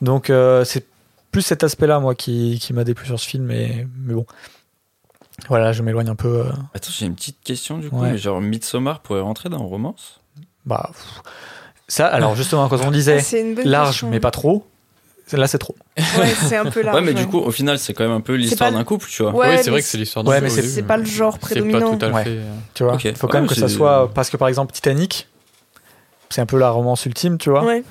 Donc 0.00 0.30
euh, 0.30 0.64
c'est 0.64 0.86
plus 1.30 1.42
cet 1.42 1.64
aspect-là 1.64 1.98
moi 1.98 2.14
qui 2.14 2.58
qui 2.60 2.72
m'a 2.72 2.84
déplu 2.84 3.06
sur 3.06 3.18
ce 3.18 3.26
film. 3.26 3.44
Mais 3.44 3.86
mais 4.04 4.14
bon. 4.14 4.26
Voilà, 5.48 5.72
je 5.72 5.82
m'éloigne 5.82 6.08
un 6.08 6.14
peu. 6.14 6.28
euh, 6.46 6.52
Attends, 6.74 6.90
j'ai 6.96 7.06
une 7.06 7.14
petite 7.14 7.38
question 7.42 7.78
du 7.78 7.90
coup. 7.90 8.00
Ouais. 8.00 8.12
Mais 8.12 8.18
genre, 8.18 8.40
Midsommar 8.40 9.00
pourrait 9.00 9.20
rentrer 9.20 9.48
dans 9.48 9.58
romance? 9.64 10.20
Bah 10.64 10.90
pff. 10.92 11.22
ça. 11.88 12.06
Alors 12.06 12.36
justement 12.36 12.68
quand 12.68 12.80
on 12.84 12.90
disait 12.92 13.16
Ah, 13.18 13.22
c'est 13.22 13.40
une 13.40 13.54
bonne 13.56 13.66
large 13.66 13.88
question. 13.88 14.10
mais 14.10 14.20
pas 14.20 14.30
trop. 14.30 14.64
Là 15.32 15.46
c'est 15.46 15.58
trop. 15.58 15.74
Ouais, 15.96 16.04
c'est 16.46 16.56
un 16.58 16.66
peu 16.66 16.82
large. 16.82 16.94
Ouais, 16.96 17.00
mais 17.02 17.14
du 17.14 17.26
coup, 17.26 17.38
au 17.38 17.50
final, 17.50 17.78
c'est 17.78 17.94
quand 17.94 18.04
même 18.04 18.12
un 18.12 18.20
peu 18.20 18.34
l'histoire 18.34 18.70
pas- 18.70 18.76
d'un 18.76 18.84
couple, 18.84 19.06
tu 19.08 19.22
vois. 19.22 19.32
Ouais, 19.34 19.56
oui, 19.56 19.62
c'est 19.62 19.70
vrai 19.70 19.80
que 19.80 19.86
c'est 19.86 19.96
l'histoire 19.96 20.24
d'un 20.24 20.30
Ouais, 20.30 20.36
couple 20.40 20.50
mais 20.50 20.62
c'est- 20.62 20.68
c'est 20.68 20.82
pas 20.82 20.98
le 20.98 21.04
genre 21.06 21.32
C'est 21.34 21.40
prédominant. 21.40 21.96
pas 21.96 21.96
tout 21.96 22.04
à 22.04 22.08
Ouais. 22.16 22.24
fait. 22.24 22.30
euh, 22.36 22.52
Tu 22.74 22.84
vois. 22.84 22.94
Ok. 22.94 23.16
Faut 23.16 23.28
quand 23.28 23.38
même 23.38 23.46
que 23.48 23.54
ça 23.54 23.66
c'est- 23.68 23.74
soit 23.74 24.10
parce 24.12 24.28
que 24.28 24.36
par 24.36 24.48
exemple 24.48 24.72
Titanic, 24.74 25.28
c'est 26.28 26.42
un 26.42 26.46
peu 26.46 26.58
la 26.58 26.68
romance 26.70 27.06
ultime, 27.06 27.38
tu 27.38 27.48
vois. 27.48 27.64
Ouais. 27.64 27.82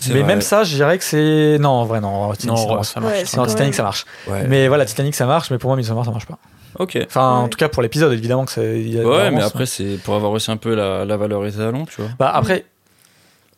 C'est 0.00 0.12
Mais 0.12 0.20
vrai. 0.20 0.26
même 0.28 0.40
ça, 0.40 0.64
je 0.64 0.74
dirais 0.74 0.98
que 0.98 1.04
c'est 1.04 1.58
non, 1.60 1.68
en 1.70 1.84
vrai 1.84 2.00
non. 2.00 2.32
Titanic, 2.32 2.66
Non, 2.66 2.82
ça 2.82 2.98
marche. 3.00 3.12
Ouais, 3.14 3.22
c'est 3.24 3.36
Non, 3.36 3.44
quand 3.44 3.48
Titanic 3.50 3.68
même- 3.70 3.76
ça 3.76 3.82
marche. 3.84 4.04
Ouais. 4.26 4.46
Mais 4.48 4.66
voilà, 4.66 4.84
Titanic 4.84 5.14
ça 5.14 5.26
marche, 5.26 5.52
mais 5.52 5.58
pour 5.58 5.68
moi 5.70 5.76
Midsommar 5.76 6.04
ça 6.04 6.10
marche 6.10 6.26
pas. 6.26 6.38
Ok. 6.78 6.98
Enfin, 7.06 7.40
en 7.40 7.48
tout 7.48 7.58
cas 7.58 7.68
pour 7.68 7.82
l'épisode, 7.82 8.12
évidemment 8.12 8.44
que 8.44 8.52
c'est. 8.52 9.04
Ouais, 9.04 9.30
mais 9.30 9.42
après, 9.42 9.66
c'est 9.66 9.98
pour 10.02 10.14
avoir 10.14 10.32
aussi 10.32 10.50
un 10.50 10.56
peu 10.56 10.74
la, 10.74 11.04
la 11.04 11.16
valeur 11.16 11.44
étalon, 11.46 11.84
tu 11.84 12.00
vois. 12.00 12.10
Bah 12.18 12.30
après, 12.34 12.64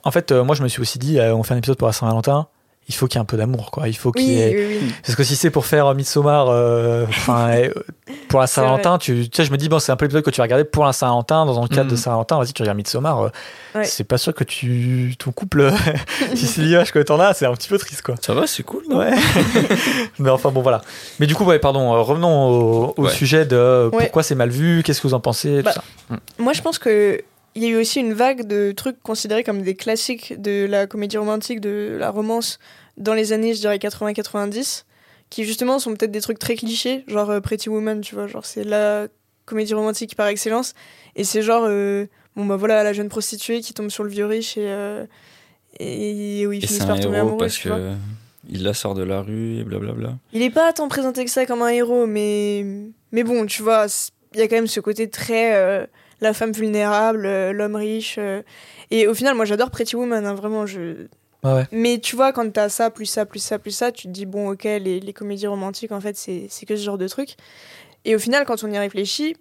en 0.02 0.10
fait, 0.10 0.32
euh, 0.32 0.44
moi 0.44 0.54
je 0.54 0.62
me 0.62 0.68
suis 0.68 0.80
aussi 0.80 0.98
dit, 0.98 1.18
euh, 1.18 1.34
on 1.34 1.42
fait 1.42 1.54
un 1.54 1.58
épisode 1.58 1.78
pour 1.78 1.88
la 1.88 1.92
Saint-Valentin. 1.92 2.46
Il 2.88 2.94
faut 2.94 3.06
qu'il 3.06 3.16
y 3.16 3.18
ait 3.18 3.22
un 3.22 3.24
peu 3.24 3.36
d'amour, 3.38 3.70
quoi. 3.70 3.88
Il 3.88 3.96
faut 3.96 4.12
qu'il 4.12 4.26
Oui, 4.26 4.32
y 4.34 4.40
ait. 4.42 4.54
oui, 4.68 4.78
oui. 4.82 4.92
Parce 5.04 5.16
que 5.16 5.24
si 5.24 5.36
c'est 5.36 5.50
pour 5.50 5.64
faire 5.64 5.94
Midsommar, 5.94 6.48
euh, 6.50 7.06
enfin, 7.08 7.48
euh, 7.56 7.70
pour 8.28 8.40
la. 8.40 8.46
Saint-Valentin, 8.46 8.98
tu, 8.98 9.28
tu 9.28 9.36
sais, 9.36 9.44
je 9.44 9.50
me 9.52 9.56
dis, 9.56 9.68
bon, 9.70 9.78
c'est 9.78 9.90
un 9.92 9.96
peu 9.96 10.04
l'épisode 10.04 10.22
que 10.24 10.30
tu 10.30 10.36
vas 10.38 10.42
regarder 10.44 10.64
pour 10.64 10.84
la 10.84 10.92
Saint-Valentin, 10.92 11.46
dans 11.46 11.62
le 11.62 11.68
cadre 11.68 11.90
de 11.90 11.96
Saint-Valentin, 11.96 12.38
vas-y, 12.38 12.52
tu 12.52 12.62
regardes 12.62 12.76
Midsommar. 12.76 13.20
euh, 13.22 13.28
Ouais. 13.74 13.84
C'est 13.84 14.04
pas 14.04 14.18
sûr 14.18 14.32
que 14.34 14.44
tu, 14.44 15.14
ton 15.18 15.32
couple, 15.32 15.72
si 16.36 16.46
c'est 16.46 16.60
l'image 16.62 16.92
que 16.92 16.98
t'en 17.00 17.18
as, 17.18 17.34
c'est 17.34 17.46
un 17.46 17.54
petit 17.54 17.68
peu 17.68 17.78
triste, 17.78 18.02
quoi. 18.02 18.14
Ça 18.20 18.32
va, 18.34 18.46
c'est 18.46 18.62
cool, 18.62 18.84
non 18.88 18.98
Ouais. 18.98 19.10
Mais 20.18 20.30
enfin, 20.30 20.50
bon, 20.50 20.60
voilà. 20.62 20.82
Mais 21.20 21.26
du 21.26 21.34
coup, 21.34 21.44
ouais, 21.44 21.58
pardon, 21.58 21.92
euh, 21.94 22.00
revenons 22.00 22.48
au, 22.50 22.94
au 22.96 23.02
Ouais. 23.04 23.10
sujet 23.10 23.44
de 23.46 23.56
euh, 23.56 23.88
Ouais. 23.90 24.04
pourquoi 24.04 24.22
c'est 24.22 24.34
mal 24.34 24.50
vu, 24.50 24.82
qu'est-ce 24.84 25.00
que 25.00 25.08
vous 25.08 25.14
en 25.14 25.20
pensez, 25.20 25.62
Bah, 25.62 25.72
tout 25.72 25.80
ça. 26.10 26.16
Moi, 26.38 26.52
je 26.52 26.60
pense 26.62 26.78
que 26.78 27.20
il 27.54 27.62
y 27.62 27.66
a 27.66 27.68
eu 27.68 27.76
aussi 27.76 28.00
une 28.00 28.12
vague 28.14 28.46
de 28.46 28.72
trucs 28.72 29.00
considérés 29.02 29.44
comme 29.44 29.62
des 29.62 29.74
classiques 29.74 30.40
de 30.40 30.66
la 30.68 30.86
comédie 30.86 31.16
romantique, 31.18 31.60
de 31.60 31.96
la 31.98 32.10
romance 32.10 32.58
dans 32.96 33.14
les 33.14 33.32
années, 33.32 33.54
je 33.54 33.60
dirais 33.60 33.78
80-90, 33.78 34.84
qui 35.30 35.44
justement 35.44 35.78
sont 35.78 35.94
peut-être 35.94 36.10
des 36.12 36.20
trucs 36.20 36.38
très 36.38 36.54
clichés, 36.56 37.04
genre 37.06 37.30
euh, 37.30 37.40
Pretty 37.40 37.68
Woman, 37.68 38.00
tu 38.00 38.14
vois, 38.14 38.26
genre 38.26 38.44
c'est 38.44 38.64
la 38.64 39.08
comédie 39.46 39.74
romantique 39.74 40.16
par 40.16 40.26
excellence, 40.28 40.74
et 41.16 41.24
c'est 41.24 41.42
genre 41.42 41.64
euh, 41.66 42.06
bon 42.36 42.46
bah 42.46 42.56
voilà 42.56 42.82
la 42.82 42.92
jeune 42.92 43.08
prostituée 43.08 43.60
qui 43.60 43.74
tombe 43.74 43.90
sur 43.90 44.04
le 44.04 44.10
vieux 44.10 44.26
riche 44.26 44.56
et 44.56 44.66
euh, 44.68 45.04
et 45.80 46.46
où 46.46 46.52
ils 46.52 46.62
Et 46.62 46.66
finissent 46.66 46.84
par 46.84 47.00
tomber 47.00 47.18
amoureux, 47.18 47.38
parce 47.38 47.54
tu 47.54 47.68
vois. 47.68 47.78
que 47.78 47.92
il 48.48 48.62
la 48.62 48.74
sort 48.74 48.94
de 48.94 49.02
la 49.02 49.22
rue 49.22 49.58
et 49.58 49.64
blablabla. 49.64 50.18
Il 50.32 50.42
est 50.42 50.50
pas 50.50 50.72
tant 50.72 50.86
présenté 50.88 51.24
que 51.24 51.30
ça 51.30 51.46
comme 51.46 51.62
un 51.62 51.68
héros, 51.68 52.06
mais, 52.06 52.64
mais 53.10 53.24
bon, 53.24 53.46
tu 53.46 53.62
vois, 53.62 53.86
il 54.34 54.40
y 54.40 54.42
a 54.42 54.48
quand 54.48 54.56
même 54.56 54.66
ce 54.66 54.80
côté 54.80 55.08
très 55.08 55.88
la 56.20 56.32
femme 56.32 56.52
vulnérable, 56.52 57.26
euh, 57.26 57.52
l'homme 57.52 57.76
riche. 57.76 58.16
euh. 58.18 58.42
et 58.90 59.06
au 59.06 59.14
final, 59.14 59.34
moi 59.34 59.44
j'adore 59.44 59.70
Pretty 59.70 59.96
Woman, 59.96 60.24
hein, 60.26 60.34
vraiment. 60.34 60.66
Je... 60.66 61.06
Ouais, 61.42 61.52
ouais. 61.52 61.64
Mais 61.72 61.98
tu 61.98 62.16
vois, 62.16 62.32
quand 62.32 62.50
t'as 62.52 62.68
ça, 62.70 62.90
plus 62.90 63.06
ça, 63.06 63.26
plus 63.26 63.38
ça, 63.40 63.58
plus 63.58 63.70
ça, 63.70 63.92
tu 63.92 64.06
te 64.06 64.12
dis, 64.12 64.24
bon, 64.24 64.50
ok, 64.52 64.64
les, 64.64 65.00
les 65.00 65.12
comédies 65.12 65.46
romantiques, 65.46 65.92
en 65.92 66.00
fait, 66.00 66.16
c'est 66.16 66.46
c'est 66.48 66.64
que 66.66 66.74
ce 66.76 66.82
genre 66.82 66.96
de 66.98 67.06
truc. 67.08 67.36
Et 68.06 68.14
au 68.14 68.18
final, 68.18 68.44
quand 68.46 68.64
on 68.64 68.70
y 68.70 68.78
réfléchit, 68.78 69.36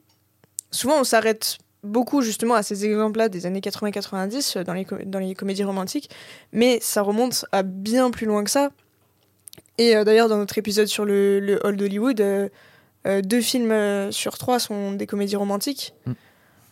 souvent 0.72 1.00
on 1.00 1.04
s'arrête 1.04 1.58
beaucoup 1.84 2.22
justement 2.22 2.54
à 2.56 2.64
ces 2.64 2.86
exemples-là 2.86 3.28
des 3.30 3.46
années 3.46 3.60
80-90 3.60 4.58
euh, 4.58 4.64
dans 4.64 4.74
les, 4.74 4.86
co- 4.86 4.96
dans 5.06 5.20
les 5.20 5.36
comédies 5.36 5.64
romantiques, 5.66 6.10
mais 6.54 6.80
ça 6.82 7.02
remonte 7.02 7.46
à 7.52 7.62
bien 7.64 8.10
plus 8.10 8.26
loin 8.26 8.44
que 8.46 8.50
ça. 8.52 8.70
Et 9.78 9.96
euh, 9.96 10.04
d'ailleurs, 10.04 10.30
dans 10.30 10.38
notre 10.38 10.58
épisode 10.58 10.88
sur 10.88 11.04
le, 11.06 11.40
le 11.40 11.66
Hall 11.66 11.76
d'Hollywood, 11.78 12.22
euh, 12.22 12.50
euh, 13.06 13.22
deux 13.22 13.42
films 13.42 13.72
euh, 13.72 14.12
sur 14.12 14.38
trois 14.38 14.60
sont 14.60 14.94
des 14.94 15.08
comédies 15.08 15.36
romantiques. 15.36 15.94
Mm. 16.06 16.12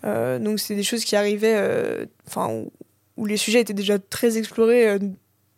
Euh, 0.06 0.40
donc 0.40 0.60
c'est 0.60 0.76
des 0.76 0.84
choses 0.84 1.04
qui 1.06 1.16
arrivaient, 1.16 1.56
euh, 1.58 2.06
enfin 2.28 2.50
où, 2.52 2.72
où 3.18 3.26
les 3.26 3.38
sujets 3.38 3.62
étaient 3.62 3.74
déjà 3.74 4.00
très 4.00 4.38
explorés 4.38 4.88
euh, 4.90 5.00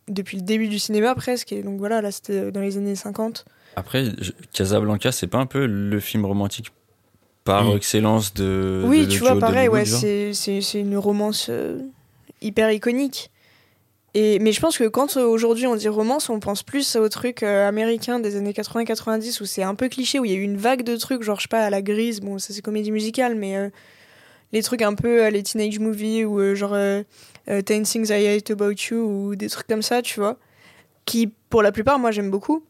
depuis 0.08 0.38
le 0.38 0.44
début 0.44 0.68
du 0.68 0.80
cinéma 0.80 1.16
presque. 1.16 1.52
Et 1.54 1.64
donc 1.64 1.80
voilà, 1.80 2.02
là 2.02 2.12
c'était 2.12 2.52
dans 2.52 2.62
les 2.62 2.78
années 2.78 2.96
50. 2.96 3.46
Après, 3.76 4.06
Casablanca, 4.54 5.12
c'est 5.12 5.28
pas 5.28 5.40
un 5.40 5.46
peu 5.46 5.66
le 5.66 6.00
film 6.00 6.26
romantique 6.26 6.72
par 7.44 7.70
Oui. 7.70 7.76
excellence 7.76 8.34
de. 8.34 8.84
oui, 8.86 9.02
de 9.02 9.12
tu 9.12 9.18
Joe 9.20 9.30
vois, 9.32 9.40
pareil, 9.40 9.68
ouais, 9.68 9.86
c'est 9.86 10.34
c'est- 10.34 10.62
c'est 10.62 10.80
une 10.80 10.98
romance 10.98 11.48
euh, 11.50 11.80
hyper 12.42 12.72
iconique. 12.72 13.30
Et, 14.16 14.38
mais 14.38 14.52
je 14.52 14.60
pense 14.62 14.78
que 14.78 14.84
quand 14.88 15.18
euh, 15.18 15.26
aujourd'hui 15.26 15.66
on 15.66 15.76
dit 15.76 15.88
romance, 15.88 16.30
on 16.30 16.40
pense 16.40 16.62
plus 16.62 16.96
au 16.98 17.10
truc 17.10 17.42
euh, 17.42 17.68
américain 17.68 18.20
des 18.20 18.36
années 18.36 18.52
80-90 18.52 19.42
où 19.42 19.46
c'est 19.46 19.64
un 19.64 19.74
peu 19.74 19.90
cliché, 19.90 20.20
où 20.20 20.26
il 20.26 20.32
y 20.32 20.36
a 20.36 20.38
eu 20.38 20.44
une 20.44 20.58
vague 20.58 20.84
de 20.84 20.96
trucs, 20.98 21.24
genre 21.24 21.38
je 21.40 21.44
sais 21.44 21.48
pas, 21.48 21.66
à 21.66 21.70
la 21.72 21.82
grise, 21.82 22.20
bon 22.22 22.38
ça 22.38 22.54
c'est 22.54 22.62
comédie 22.62 22.92
musicale, 22.92 23.34
mais 23.34 23.58
euh, 23.58 23.70
les 24.54 24.64
trucs 24.64 24.84
un 24.84 24.94
peu, 24.94 25.24
euh, 25.24 25.30
les 25.30 25.44
teenage 25.44 25.80
movies 25.80 26.24
ou 26.24 26.40
euh, 26.40 26.56
genre 26.56 26.74
euh, 26.74 27.04
Ten 27.66 27.84
Things 27.84 28.10
I 28.10 28.28
Hate 28.28 28.52
About 28.52 28.76
You 28.90 28.98
ou 28.98 29.36
des 29.36 29.50
trucs 29.50 29.68
comme 29.68 29.82
ça, 29.82 30.02
tu 30.02 30.20
vois, 30.20 30.38
qui 31.04 31.30
pour 31.50 31.62
la 31.62 31.74
plupart 31.74 32.00
moi 32.00 32.12
j'aime 32.12 32.32
beaucoup, 32.32 32.64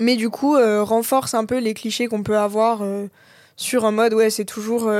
mais 0.00 0.16
du 0.16 0.30
coup 0.30 0.54
renforce 0.54 1.34
un 1.34 1.44
peu 1.44 1.58
les 1.58 1.74
clichés 1.74 2.06
qu'on 2.06 2.22
peut 2.22 2.38
avoir 2.38 2.80
sur 3.56 3.84
un 3.84 3.90
mode, 3.90 4.14
ouais 4.14 4.30
c'est 4.30 4.46
toujours 4.46 4.90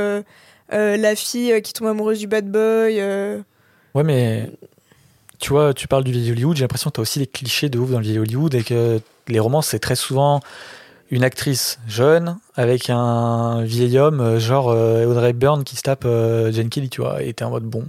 la 0.68 1.16
fille 1.16 1.62
qui 1.62 1.72
tombe 1.72 1.88
amoureuse 1.88 2.18
du 2.18 2.27
bad 2.27 2.46
boy. 2.46 3.01
Ouais, 3.94 4.05
mais 4.05 4.51
tu 5.38 5.48
vois, 5.48 5.72
tu 5.72 5.88
parles 5.88 6.05
du 6.05 6.12
vieil 6.12 6.31
Hollywood, 6.33 6.57
j'ai 6.57 6.64
l'impression 6.64 6.90
que 6.90 6.96
tu 6.96 7.01
as 7.01 7.03
aussi 7.03 7.18
les 7.18 7.27
clichés 7.27 7.70
de 7.70 7.79
ouf 7.79 7.90
dans 7.90 7.98
le 7.98 8.05
vieil 8.05 8.18
Hollywood 8.18 8.55
et 8.55 8.62
que 8.62 9.01
les 9.29 9.40
romans, 9.40 9.62
c'est 9.62 9.79
très 9.79 9.96
souvent 9.96 10.40
une 11.12 11.22
actrice 11.25 11.79
jeune 11.87 12.38
avec 12.57 12.88
un 12.90 13.62
vieil 13.62 13.98
homme, 13.98 14.20
euh, 14.20 14.38
genre 14.40 14.70
euh, 14.70 15.05
Audrey 15.05 15.31
Hepburn 15.31 15.62
qui 15.62 15.77
se 15.77 15.83
tape 15.83 16.05
euh, 16.07 16.51
Jane 16.51 16.70
Kelly, 16.70 16.88
tu 16.88 17.03
vois, 17.03 17.22
et 17.22 17.33
t'es 17.35 17.44
en 17.44 17.51
mode 17.51 17.64
bon. 17.64 17.85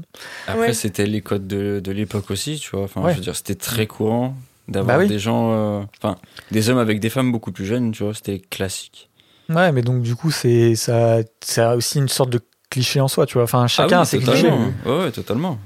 Après, 0.48 0.68
Ouais. 0.68 0.74
c'était 0.74 1.06
les 1.08 1.22
codes 1.22 1.48
de, 1.48 1.80
de 1.82 1.92
l'époque 1.94 2.30
aussi, 2.32 2.60
tu 2.60 2.70
vois. 2.72 2.84
Enfin, 2.84 3.02
Ouais. 3.02 3.12
je 3.14 3.16
veux 3.18 3.24
dire, 3.24 3.36
c'était 3.36 3.56
très 3.56 3.88
courant 3.88 4.36
d'avoir 4.68 4.98
Bah 4.98 5.04
oui. 5.04 5.08
des 5.10 5.20
gens, 5.20 5.52
euh, 5.54 5.82
enfin, 6.02 6.18
des 6.52 6.70
hommes 6.70 6.78
avec 6.78 7.00
des 7.00 7.10
femmes 7.10 7.32
beaucoup 7.32 7.54
plus 7.54 7.66
jeunes, 7.66 7.92
tu 7.94 8.04
vois. 8.04 8.14
C'était 8.14 8.40
classique. 8.40 9.10
Ouais, 9.50 9.72
mais 9.72 9.82
donc 9.84 10.02
du 10.02 10.16
coup, 10.16 10.30
c'est 10.32 10.76
ça, 10.76 11.20
ça 11.42 11.72
a 11.72 11.76
aussi 11.78 12.00
une 12.00 12.10
sorte 12.10 12.30
de 12.30 12.42
cliché 12.70 13.00
en 13.00 13.08
soi, 13.08 13.26
tu 13.26 13.36
vois. 13.36 13.44
Enfin, 13.44 13.68
chacun 13.68 13.98
ah 13.98 14.00
a 14.00 14.02
oui, 14.04 14.08
ses 14.08 14.20
clichés. 14.20 14.52
Ouais, 14.86 14.98
ouais, 15.00 15.12
totalement. 15.12 15.58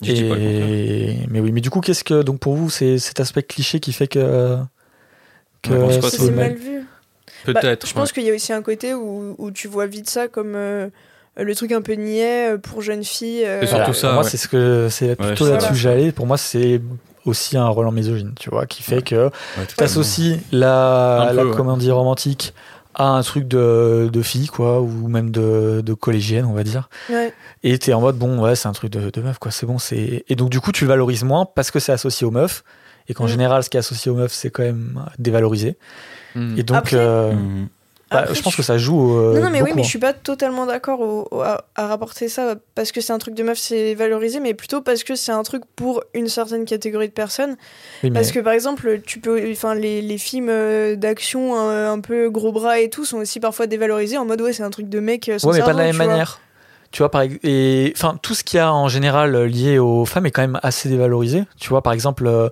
Pas. 0.00 0.06
Mais 0.08 1.38
oui, 1.40 1.52
mais 1.52 1.60
du 1.60 1.70
coup, 1.70 1.80
qu'est-ce 1.80 2.02
que 2.02 2.22
donc 2.22 2.40
pour 2.40 2.56
vous, 2.56 2.70
c'est 2.70 2.98
cet 2.98 3.20
aspect 3.20 3.44
cliché 3.44 3.78
qui 3.78 3.92
fait 3.92 4.08
que 4.08 4.58
que 5.62 5.72
Ouais, 5.72 5.98
pense 6.00 6.10
c'est 6.10 6.22
mal. 6.30 6.50
mal 6.50 6.54
vu. 6.56 6.80
Bah, 7.46 7.54
Peut-être. 7.60 7.86
je 7.88 7.94
pense 7.94 8.12
qu'il 8.12 8.22
y 8.24 8.30
a 8.30 8.34
aussi 8.34 8.52
un 8.52 8.62
côté 8.62 8.94
où, 8.94 9.34
où 9.38 9.50
tu 9.50 9.66
vois 9.68 9.86
vite 9.86 10.08
ça 10.08 10.28
comme 10.28 10.54
euh, 10.54 10.88
le 11.36 11.54
truc 11.56 11.72
un 11.72 11.82
peu 11.82 11.94
niais 11.94 12.52
euh, 12.52 12.58
pour 12.58 12.82
jeunes 12.82 13.02
filles. 13.04 13.44
euh, 13.44 13.60
C'est 13.62 13.66
surtout 13.68 13.82
Voilà, 13.84 13.94
ça, 13.94 14.12
Moi, 14.12 14.22
ouais. 14.22 14.28
c'est 14.28 14.36
ce 14.36 14.48
que 14.48 14.88
c'est 14.90 15.16
plutôt 15.16 15.48
là-dessus 15.48 15.68
que 15.70 15.74
j'allais. 15.74 16.12
Pour 16.12 16.26
moi, 16.26 16.36
c'est 16.36 16.80
aussi 17.24 17.56
un 17.56 17.66
rôle 17.68 17.86
en 17.86 17.92
misogyne, 17.92 18.32
tu 18.38 18.50
vois, 18.50 18.66
qui 18.66 18.82
fait 18.82 18.96
Ouais. 18.96 19.02
que 19.02 19.14
Ouais, 19.26 19.30
totalement. 19.30 19.74
t'associes 19.76 20.38
la, 20.52 21.30
la 21.32 21.42
peu, 21.42 21.50
ouais. 21.50 21.56
comédie 21.56 21.90
romantique 21.90 22.52
à 22.94 23.06
un 23.08 23.22
truc 23.22 23.48
de, 23.48 24.10
de 24.12 24.22
fille, 24.22 24.48
quoi, 24.48 24.80
ou 24.82 25.08
même 25.08 25.30
de, 25.30 25.80
de 25.84 25.94
collégienne, 25.94 26.44
on 26.44 26.52
va 26.52 26.62
dire. 26.62 26.90
ouais. 27.10 27.32
Et 27.64 27.78
t'es 27.78 27.92
en 27.92 28.00
mode, 28.00 28.16
bon, 28.18 28.40
ouais, 28.42 28.54
c'est 28.54 28.68
un 28.68 28.72
truc 28.72 28.90
de, 28.90 29.08
de 29.10 29.20
meuf, 29.22 29.38
quoi, 29.38 29.50
c'est 29.50 29.66
bon. 29.66 29.78
c'est 29.78 30.24
Et 30.28 30.34
donc, 30.36 30.50
du 30.50 30.60
coup, 30.60 30.72
tu 30.72 30.84
le 30.84 30.88
valorises 30.88 31.24
moins 31.24 31.46
parce 31.46 31.70
que 31.70 31.78
c'est 31.80 31.92
associé 31.92 32.26
aux 32.26 32.30
meufs. 32.30 32.62
Et 33.08 33.14
qu'en 33.14 33.24
Mm. 33.24 33.28
général, 33.28 33.62
ce 33.64 33.70
qui 33.70 33.76
est 33.76 33.80
associé 33.80 34.10
aux 34.10 34.14
meufs, 34.14 34.32
c'est 34.32 34.50
quand 34.50 34.62
même 34.62 35.04
dévalorisé. 35.18 35.76
Hmm. 36.34 36.56
Et 36.58 36.62
donc, 36.62 36.76
Après- 36.76 36.96
euh, 36.96 37.32
Mhm. 37.32 37.68
bah, 38.10 38.18
Après, 38.20 38.34
je 38.34 38.42
pense 38.42 38.54
que 38.56 38.62
ça 38.62 38.78
joue. 38.78 39.16
euh, 39.18 39.34
Non, 39.34 39.42
non, 39.46 39.50
mais 39.50 39.60
oui, 39.62 39.72
mais 39.74 39.80
hein. 39.80 39.84
je 39.84 39.88
suis 39.88 39.98
pas 39.98 40.12
totalement 40.12 40.64
d'accord 40.66 41.28
à, 41.42 41.64
à 41.74 41.86
rapporter 41.86 42.28
ça 42.28 42.54
parce 42.74 42.92
que 42.92 43.00
c'est 43.00 43.12
un 43.12 43.18
truc 43.18 43.34
de 43.34 43.42
meuf, 43.42 43.58
c'est 43.58 43.94
valorisé, 43.94 44.38
mais 44.40 44.54
plutôt 44.54 44.80
parce 44.82 45.02
que 45.04 45.14
c'est 45.14 45.32
un 45.32 45.42
truc 45.42 45.62
pour 45.76 46.02
une 46.14 46.28
certaine 46.28 46.64
catégorie 46.64 47.08
de 47.08 47.12
personnes. 47.12 47.56
Oui, 48.02 48.10
mais- 48.10 48.12
Parce 48.12 48.30
que 48.32 48.38
par 48.40 48.52
exemple, 48.54 49.00
tu 49.04 49.18
peux, 49.18 49.50
enfin, 49.50 49.74
les, 49.74 50.00
les 50.00 50.18
films 50.18 50.48
euh, 50.50 50.94
d'action 50.96 51.56
un, 51.58 51.92
un 51.92 52.00
peu 52.00 52.30
gros 52.30 52.52
bras 52.52 52.78
et 52.80 52.88
tout 52.88 53.04
sont 53.04 53.18
aussi 53.18 53.40
parfois 53.40 53.66
dévalorisés 53.66 54.16
en 54.18 54.24
mode 54.24 54.40
ouais, 54.40 54.52
c'est 54.52 54.62
un 54.62 54.70
truc 54.70 54.88
de 54.88 55.00
mec 55.00 55.28
euh, 55.28 55.38
sans 55.38 55.48
Ouais, 55.50 55.58
mais 55.58 55.64
pas 55.64 55.72
de 55.72 55.78
la 55.78 55.84
même 55.84 55.96
vois. 55.96 56.06
manière. 56.06 56.40
Tu 56.92 56.98
vois, 56.98 57.10
par 57.10 57.22
et 57.42 57.92
enfin 57.96 58.18
tout 58.20 58.34
ce 58.34 58.44
qu'il 58.44 58.58
y 58.58 58.60
a 58.60 58.70
en 58.72 58.86
général 58.88 59.34
lié 59.46 59.78
aux 59.78 60.04
femmes 60.04 60.26
est 60.26 60.30
quand 60.30 60.42
même 60.42 60.60
assez 60.62 60.90
dévalorisé. 60.90 61.44
Tu 61.58 61.70
vois, 61.70 61.80
par 61.82 61.94
exemple 61.94 62.26
euh, 62.26 62.50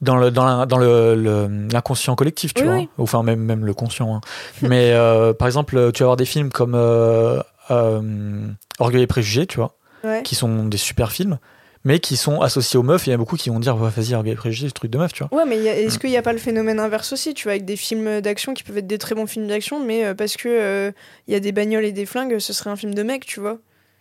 dans 0.00 0.16
le 0.16 0.30
dans 0.30 0.44
la- 0.44 0.66
dans 0.66 0.78
le 0.78 1.14
le- 1.14 1.68
l'inconscient 1.72 2.14
collectif, 2.16 2.52
tu 2.54 2.62
Oui, 2.62 2.68
vois, 2.68 2.76
oui. 2.76 2.88
enfin 2.98 3.22
même 3.22 3.40
même 3.40 3.64
le 3.64 3.74
conscient. 3.74 4.14
hein. 4.16 4.20
mais 4.62 4.92
euh, 4.92 5.32
par 5.32 5.48
exemple, 5.48 5.90
tu 5.92 6.00
vas 6.02 6.06
avoir 6.06 6.16
des 6.16 6.24
films 6.26 6.50
comme 6.50 6.74
euh, 6.74 7.40
euh, 7.70 8.46
Orgueil 8.78 9.02
et 9.02 9.06
préjugés, 9.06 9.46
tu 9.46 9.56
vois, 9.56 9.74
Ouais. 10.04 10.22
qui 10.22 10.34
sont 10.34 10.66
des 10.66 10.76
super 10.76 11.10
films, 11.10 11.38
mais 11.84 11.98
qui 11.98 12.16
sont 12.16 12.40
associés 12.42 12.78
aux 12.78 12.82
meufs. 12.82 13.06
Et 13.06 13.10
il 13.10 13.12
y 13.12 13.14
a 13.14 13.16
beaucoup 13.16 13.36
qui 13.36 13.48
vont 13.50 13.58
dire, 13.58 13.74
vas-y, 13.76 14.14
Orgueil 14.14 14.34
et 14.34 14.36
préjugés, 14.36 14.66
c'est 14.68 14.74
truc 14.74 14.90
de 14.90 14.98
meuf, 14.98 15.12
tu 15.12 15.24
vois. 15.24 15.36
Ouais, 15.36 15.44
mais 15.48 15.58
y 15.58 15.68
a- 15.68 15.76
est-ce 15.76 15.98
qu'il 15.98 16.10
n'y 16.10 16.16
a 16.16 16.22
pas 16.22 16.32
le 16.32 16.38
phénomène 16.38 16.78
inverse 16.78 17.12
aussi, 17.12 17.32
tu 17.34 17.44
vois, 17.44 17.52
avec 17.52 17.64
des 17.64 17.76
films 17.76 18.20
d'action 18.20 18.54
qui 18.54 18.62
peuvent 18.62 18.78
être 18.78 18.86
des 18.86 18.98
très 18.98 19.14
bons 19.14 19.26
films 19.26 19.46
d'action, 19.48 19.82
mais 19.84 20.04
euh, 20.04 20.14
parce 20.14 20.36
que 20.36 20.48
euh, 20.48 20.92
il 21.26 21.32
y 21.32 21.36
a 21.36 21.40
des 21.40 21.52
bagnoles 21.52 21.84
et 21.86 21.92
des 21.92 22.06
flingues, 22.06 22.38
ce 22.38 22.52
serait 22.52 22.70
un 22.70 22.76
film 22.76 22.94
de 22.94 23.02
mec, 23.02 23.24
tu 23.26 23.40
vois. 23.40 23.54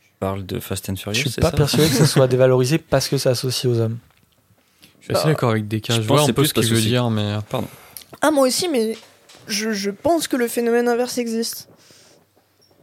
Tu 0.04 0.12
parles 0.20 0.46
de 0.46 0.60
Fast 0.60 0.90
and 0.90 0.96
Je 0.96 1.02
Furious, 1.02 1.20
suis 1.22 1.30
c'est 1.30 1.42
pas 1.42 1.52
ça? 1.52 1.58
persuadé 1.58 1.88
que 1.90 1.96
ce 1.96 2.06
soit 2.06 2.28
dévalorisé 2.36 2.78
parce 2.78 3.08
que 3.08 3.18
c'est 3.18 3.30
associé 3.30 3.70
aux 3.70 3.80
hommes. 3.80 3.98
Je 5.08 5.14
suis 5.14 5.16
assez 5.16 5.28
d'accord 5.28 5.52
avec 5.52 5.68
des 5.68 5.82
cas. 5.82 5.94
je 5.96 6.02
Je, 6.02 6.08
pense 6.08 6.18
vois 6.18 6.24
un 6.24 6.28
peu 6.28 6.34
plus 6.42 6.48
ce 6.48 6.54
qu'il 6.54 6.66
veut 6.74 6.82
dire, 6.82 7.10
mais 7.10 7.36
Pardon. 7.50 7.68
Ah, 8.22 8.32
moi 8.32 8.48
aussi, 8.48 8.68
mais 8.70 8.98
je, 9.48 9.72
je 9.72 9.92
pense 9.92 10.28
que 10.28 10.36
le 10.36 10.48
phénomène 10.48 10.88
inverse 10.88 11.18
existe. 11.18 11.70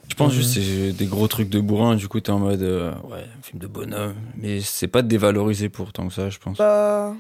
Je 0.09 0.15
pense 0.15 0.33
Mhm. 0.33 0.39
juste 0.39 0.55
que 0.57 0.61
c'est 0.61 0.93
des 0.93 1.07
gros 1.07 1.27
trucs 1.27 1.49
de 1.49 1.59
bourrin, 1.59 1.95
du 1.97 2.07
coup 2.07 2.21
t'es 2.21 2.31
en 2.31 2.39
mode 2.39 2.61
euh, 2.63 2.91
ouais, 3.11 3.19
un 3.39 3.43
film 3.43 3.61
de 3.61 3.67
bonhomme, 3.67 4.15
mais 4.37 4.61
c'est 4.61 4.87
pas 4.89 5.01
dévalorisé 5.01 5.69
pour 5.71 5.93
tant 5.93 6.07
que 6.09 6.13
ça, 6.15 6.29
je 6.29 6.39
pense. 6.39 6.59
Bah, 6.59 7.15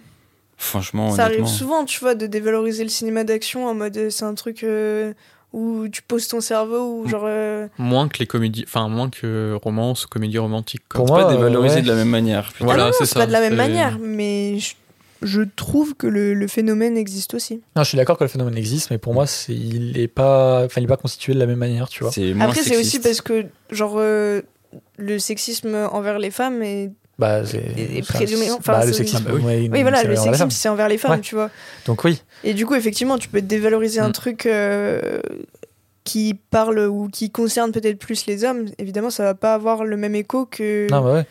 Franchement, 0.59 1.11
ça 1.11 1.25
arrive 1.25 1.47
souvent, 1.47 1.85
tu 1.85 1.99
vois, 2.01 2.15
de 2.15 2.27
dévaloriser 2.27 2.85
le 2.85 2.91
cinéma 2.91 3.25
d'action 3.25 3.67
en 3.67 3.75
mode 3.75 3.97
euh, 3.97 4.11
c'est 4.11 4.25
un 4.27 4.35
truc 4.35 4.63
euh, 4.63 5.13
où 5.53 5.89
tu 5.89 6.03
poses 6.03 6.29
ton 6.29 6.41
cerveau 6.43 7.01
ou 7.03 7.09
genre. 7.09 7.25
euh, 7.27 7.67
moins 7.79 8.09
que 8.09 8.19
les 8.19 8.27
comédies, 8.27 8.65
enfin 8.69 8.89
moins 8.89 9.09
que 9.11 9.59
romance, 9.63 10.05
comédie 10.07 10.39
romantique. 10.39 10.83
quoi. 10.89 10.99
Pour 11.05 11.09
moi, 11.09 11.25
pas 11.25 11.31
euh, 11.33 11.37
dévalorisé 11.37 11.77
ouais. 11.77 11.83
de 11.83 11.89
la 11.89 11.95
même 11.95 12.11
manière. 12.11 12.53
putain. 12.53 12.65
Voilà, 12.67 12.85
ah 12.85 12.87
non, 12.89 12.93
c'est 12.97 13.07
ça, 13.07 13.21
pas 13.21 13.27
de 13.27 13.33
la 13.33 13.41
même 13.41 13.57
manière, 13.57 13.99
mais 13.99 14.59
je, 14.59 14.75
je 15.23 15.43
trouve 15.43 15.95
que 15.95 16.07
le, 16.07 16.35
le 16.35 16.47
phénomène 16.49 16.97
existe 16.97 17.35
aussi. 17.35 17.63
Non, 17.77 17.83
je 17.85 17.89
suis 17.89 17.97
d'accord 17.97 18.19
que 18.19 18.25
le 18.25 18.29
phénomène 18.29 18.57
existe, 18.57 18.91
mais 18.91 18.99
pour 18.99 19.15
moi, 19.15 19.27
c'est, 19.27 19.55
il 19.55 19.99
est 19.99 20.09
pas, 20.09 20.65
enfin, 20.65 20.81
il 20.81 20.85
est 20.85 20.89
pas 20.89 20.97
constitué 20.97 21.33
de 21.35 21.39
la 21.39 21.47
même 21.47 21.59
manière, 21.59 21.89
tu 21.89 22.03
vois. 22.05 22.13
Après, 22.41 22.63
c'est 22.63 22.77
aussi 22.77 22.99
parce 23.01 23.21
que, 23.21 23.47
genre, 23.71 23.95
euh, 23.99 24.43
le 24.97 25.19
sexisme 25.19 25.75
envers 25.93 26.19
les 26.19 26.31
femmes 26.31 26.63
est 26.63 26.91
Bah, 27.19 27.45
c'est. 27.47 27.59
Enfin, 28.01 28.25
bah, 28.73 28.85
le 28.87 28.93
c'est- 28.93 28.99
sexisme. 28.99 29.27
Oui. 29.33 29.43
ouais, 29.43 29.69
Oui, 29.71 29.83
voilà, 29.83 30.01
c'est 30.03 30.09
le 30.09 30.17
sexisme, 30.17 30.51
c'est 30.51 30.69
envers 30.69 30.89
les 30.89 30.99
femmes, 30.99 31.13
Ouais. 31.13 31.21
tu 31.21 31.35
vois. 31.35 31.51
Donc 31.87 32.05
oui. 32.05 32.23
Et 32.43 32.55
du 32.55 32.67
coup, 32.67 32.75
effectivement, 32.75 33.19
tu 33.19 33.29
peux 33.29 33.43
dévaloriser 33.43 34.01
un 34.01 34.09
Mm. 34.09 34.13
truc 34.13 34.47
euh, 34.47 35.21
qui 36.05 36.35
parle 36.51 36.81
ou 36.81 37.09
qui 37.09 37.31
concerne 37.31 37.71
peut-être 37.71 37.99
plus 37.99 38.27
les 38.27 38.45
hommes. 38.45 38.67
Évidemment, 38.79 39.11
ça 39.11 39.23
va 39.23 39.35
pas 39.35 39.55
avoir 39.55 39.85
le 39.85 39.97
même 39.97 40.15
écho 40.17 40.47
que, 40.47 40.89
Non, 40.91 41.01
bah 41.03 41.13
ouais. 41.15 41.27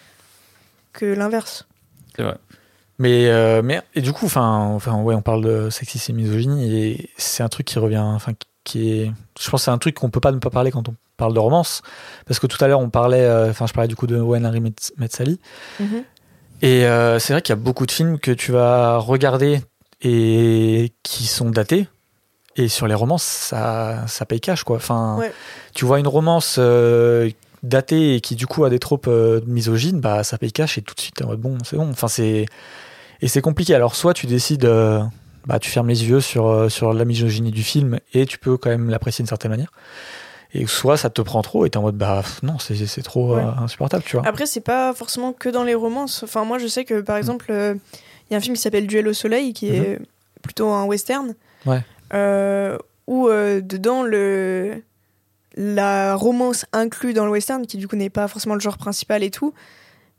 que 0.94 1.06
l'inverse. 1.06 1.68
C'est 2.16 2.24
vrai. 2.24 2.36
Mais, 3.02 3.28
euh, 3.30 3.62
mais 3.64 3.82
et 3.96 4.02
du 4.02 4.14
coup, 4.14 4.26
enfin, 4.28 4.60
enfin, 4.76 5.02
ouais, 5.02 5.16
on 5.16 5.22
parle 5.24 5.44
de 5.44 5.70
sexisme 5.72 6.12
et 6.12 6.16
misogynie 6.22 6.76
et 6.76 7.10
c'est 7.18 7.42
un 7.42 7.50
truc 7.50 7.66
qui 7.66 7.80
revient, 7.80 7.98
enfin, 7.98 8.34
qui 8.64 8.92
est, 8.92 9.12
je 9.40 9.50
pense, 9.50 9.64
c'est 9.64 9.72
un 9.72 9.80
truc 9.80 9.96
qu'on 9.96 10.12
peut 10.12 10.20
pas 10.20 10.32
ne 10.32 10.38
pas 10.38 10.52
parler 10.52 10.70
quand 10.70 10.88
on 10.88 10.94
parle 11.18 11.34
de 11.34 11.40
romance, 11.40 11.82
parce 12.28 12.40
que 12.40 12.46
tout 12.46 12.64
à 12.64 12.68
l'heure 12.68 12.80
on 12.80 12.90
parlait, 12.92 13.22
euh, 13.26 13.50
enfin, 13.50 13.66
je 13.66 13.74
parlais 13.74 13.88
du 13.88 13.96
coup 13.96 14.06
de 14.06 14.20
When 14.20 14.46
Harry 14.46 14.60
Met, 14.60 14.74
Met 14.98 15.08
Sally, 15.10 15.40
Mhm. 15.80 16.04
et 16.62 16.86
euh, 16.86 17.18
c'est 17.18 17.34
vrai 17.34 17.42
qu'il 17.42 17.54
y 17.54 17.58
a 17.58 17.62
beaucoup 17.62 17.88
de 17.88 17.92
films 17.92 18.20
que 18.20 18.30
tu 18.32 18.52
vas 18.52 18.98
regarder 19.00 19.62
et 20.02 20.92
qui 21.02 21.26
sont 21.26 21.50
datés. 21.50 21.88
Et 22.58 22.68
sur 22.68 22.86
les 22.88 22.94
romances, 22.96 23.24
ça, 23.24 24.06
ça 24.08 24.26
paye 24.26 24.42
cash, 24.42 24.64
quoi. 24.64 24.76
Enfin, 24.76 25.16
Ouais. 25.18 25.32
tu 25.74 25.86
vois 25.86 26.00
une 26.00 26.08
romance 26.08 26.60
datée 27.64 28.16
et 28.16 28.22
qui 28.22 28.36
du 28.36 28.46
coup 28.48 28.64
a 28.66 28.70
des 28.70 28.80
tropes 28.80 29.10
misogynes, 29.48 30.00
bah 30.02 30.24
ça 30.24 30.38
paye 30.38 30.52
cash 30.52 30.78
et 30.78 30.82
tout 30.82 30.94
de 30.96 31.00
suite, 31.02 31.16
t'es 31.16 31.24
en 31.24 31.28
mode, 31.28 31.40
bon, 31.40 31.58
c'est 31.64 31.78
bon. 31.78 31.90
Enfin, 31.90 32.08
c'est 32.08 32.46
et 33.22 33.28
c'est 33.28 33.42
compliqué. 33.42 33.74
Alors 33.76 33.96
soit 33.96 34.14
tu 34.14 34.28
décides, 34.28 34.66
euh, 34.66 35.02
bah 35.46 35.60
tu 35.60 35.70
fermes 35.70 35.88
les 35.88 36.06
yeux 36.10 36.22
sur 36.22 36.48
euh, 36.48 36.70
sur 36.70 36.94
la 36.94 37.06
misogynie 37.06 37.52
du 37.52 37.64
film 37.64 38.00
et 38.14 38.26
tu 38.26 38.38
peux 38.38 38.58
quand 38.58 38.70
même 38.70 38.90
l'apprécier 38.90 39.24
d'une 39.24 39.30
certaine 39.30 39.52
manière. 39.52 39.72
Et 40.54 40.68
soit 40.68 40.98
ça 40.98 41.10
te 41.10 41.22
prend 41.22 41.42
trop 41.42 41.66
et 41.66 41.70
t'es 41.70 41.78
en 41.78 41.82
mode, 41.82 41.96
bah 41.96 42.24
non, 42.44 42.60
c'est 42.60 43.02
trop 43.04 43.36
Ouais. 43.36 43.42
euh, 43.42 43.64
insupportable, 43.64 44.04
tu 44.06 44.18
vois. 44.18 44.28
Après, 44.28 44.46
c'est 44.46 44.60
pas 44.60 44.94
forcément 44.94 45.32
que 45.32 45.48
dans 45.48 45.64
les 45.64 45.76
romances. 45.76 46.24
Enfin, 46.24 46.44
moi, 46.44 46.58
je 46.60 46.68
sais 46.68 46.84
que 46.84 46.96
Mm. 47.00 47.04
par 47.06 47.16
exemple, 47.16 47.46
euh, 47.52 47.74
il 48.30 48.34
y 48.34 48.36
a 48.36 48.38
un 48.38 48.42
film 48.42 48.56
qui 48.56 48.62
s'appelle 48.62 48.86
Duel 48.86 49.08
au 49.08 49.14
soleil, 49.14 49.54
qui 49.54 49.70
est 49.70 50.00
plutôt 50.42 50.68
un 50.70 50.84
western. 50.86 51.36
Ouais. 51.66 51.82
Où 53.08 53.30
dedans, 53.30 54.04
le... 54.04 54.84
la 55.56 56.16
romance 56.16 56.66
inclue 56.74 57.14
dans 57.14 57.26
le 57.26 57.32
western, 57.32 57.66
qui 57.66 57.78
du 57.78 57.88
coup 57.88 57.96
n'est 57.96 58.10
pas 58.10 58.28
forcément 58.28 58.56
le 58.56 58.62
genre 58.62 58.78
principal 58.78 59.24
et 59.24 59.32
tout. 59.32 59.54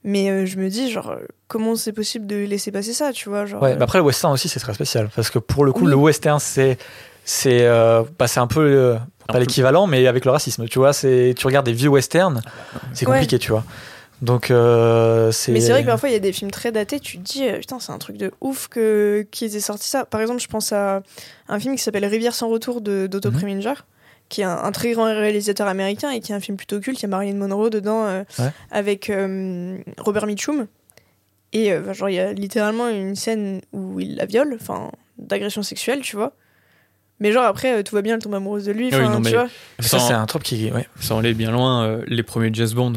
Mais 0.05 0.31
euh, 0.31 0.47
je 0.47 0.57
me 0.59 0.69
dis, 0.69 0.91
genre, 0.91 1.11
euh, 1.11 1.19
comment 1.49 1.77
c'est 1.77 1.93
possible 1.93 2.27
de 2.27 2.37
laisser 2.37 2.73
passer 2.73 2.93
ça, 2.93 3.13
tu 3.13 3.29
vois 3.29 3.47
genre, 3.47 3.63
Ouais, 3.63 3.73
euh, 3.73 3.77
mais 3.77 3.83
après 3.85 3.99
le 3.99 4.05
western 4.05 4.33
aussi 4.33 4.49
c'est 4.49 4.59
très 4.61 4.75
spécial 4.75 5.09
parce 5.15 5.31
que 5.31 5.39
pour 5.39 5.65
le 5.65 5.73
coup 5.73 5.85
Oui. 5.85 5.91
le 5.91 5.97
western 5.97 6.41
c'est 6.41 6.77
c'est 7.25 7.61
euh, 7.67 8.03
bah, 8.19 8.27
c'est 8.27 8.41
un 8.41 8.49
peu 8.49 8.61
euh, 8.61 8.97
pas 9.29 9.39
l'équivalent 9.39 9.87
mais 9.87 10.07
avec 10.09 10.25
le 10.25 10.33
racisme 10.33 10.67
tu 10.67 10.81
vois 10.81 10.93
c'est 10.93 11.35
tu 11.39 11.47
regardes 11.47 11.67
des 11.67 11.73
vieux 11.73 11.89
westerns 11.89 12.41
c'est 12.93 13.07
Ouais. 13.07 13.15
compliqué 13.15 13.39
tu 13.39 13.53
vois 13.53 13.65
donc 14.23 14.51
euh, 14.51 15.31
c'est 15.31 15.53
Mais 15.53 15.61
c'est 15.61 15.71
vrai 15.73 15.83
que 15.83 15.87
parfois 15.89 16.09
il 16.09 16.13
y 16.13 16.17
a 16.17 16.21
des 16.21 16.33
films 16.33 16.51
très 16.53 16.71
datés, 16.73 16.99
tu 17.01 17.19
te 17.19 17.23
dis 17.23 17.45
putain 17.61 17.79
c'est 17.81 17.93
un 17.93 17.99
truc 17.99 18.17
de 18.17 18.31
ouf 18.41 18.69
que 18.69 19.27
qu'ils 19.33 19.55
aient 19.57 19.61
sorti 19.61 19.89
ça. 19.89 20.05
Par 20.05 20.21
exemple, 20.21 20.41
je 20.41 20.47
pense 20.47 20.73
à 20.73 21.03
un 21.49 21.59
film 21.59 21.75
qui 21.77 21.83
s'appelle 21.83 22.05
Rivière 22.05 22.33
sans 22.35 22.49
retour 22.49 22.81
de 22.81 23.09
d'Otto 23.09 23.31
Mhm. 23.33 23.39
Preminger, 23.39 23.75
qui 24.33 24.41
est 24.41 24.45
un, 24.45 24.57
un 24.57 24.73
très 24.73 24.93
grand 24.93 25.05
réalisateur 25.05 25.67
américain 25.69 26.11
et 26.11 26.21
qui 26.21 26.33
est 26.33 26.35
un 26.35 26.41
film 26.41 26.57
plutôt 26.57 26.81
culte. 26.81 26.99
Il 27.01 27.03
y 27.03 27.07
a 27.07 27.09
Marilyn 27.09 27.37
Monroe 27.37 27.71
dedans 27.71 28.05
euh, 28.07 28.23
Ouais. 28.39 28.51
avec 28.71 29.11
euh, 29.11 29.79
Robert 29.99 30.27
Mitchum. 30.27 30.67
Et 31.53 31.71
euh, 31.73 31.93
genre 31.93 32.09
il 32.09 32.15
y 32.15 32.19
a 32.19 32.33
littéralement 32.33 32.89
une 32.89 33.15
scène 33.15 33.61
où 33.73 34.01
il 34.01 34.17
la 34.17 34.25
viole, 34.27 34.57
enfin 34.61 34.91
d'agression 35.19 35.63
sexuelle, 35.63 36.01
tu 36.01 36.17
vois. 36.17 36.33
Mais 37.21 37.31
genre 37.31 37.45
après 37.45 37.79
euh, 37.79 37.83
tout 37.83 37.95
va 37.95 38.01
bien, 38.03 38.15
elle 38.15 38.23
tombe 38.23 38.35
amoureuse 38.35 38.65
de 38.65 38.73
lui, 38.73 38.87
oui, 38.91 38.99
non, 39.01 39.17
tu 39.17 39.23
mais- 39.25 39.31
vois. 39.33 39.49
ça 39.81 39.99
c'est 39.99 40.15
un 40.15 40.25
trope 40.27 40.43
qui 40.43 40.71
ouais 40.73 40.89
Sans 40.99 41.19
aller 41.19 41.35
bien 41.35 41.51
loin, 41.51 41.85
euh, 41.85 42.03
les 42.09 42.23
premiers 42.23 42.49
James 42.55 42.71
Bond 42.75 42.95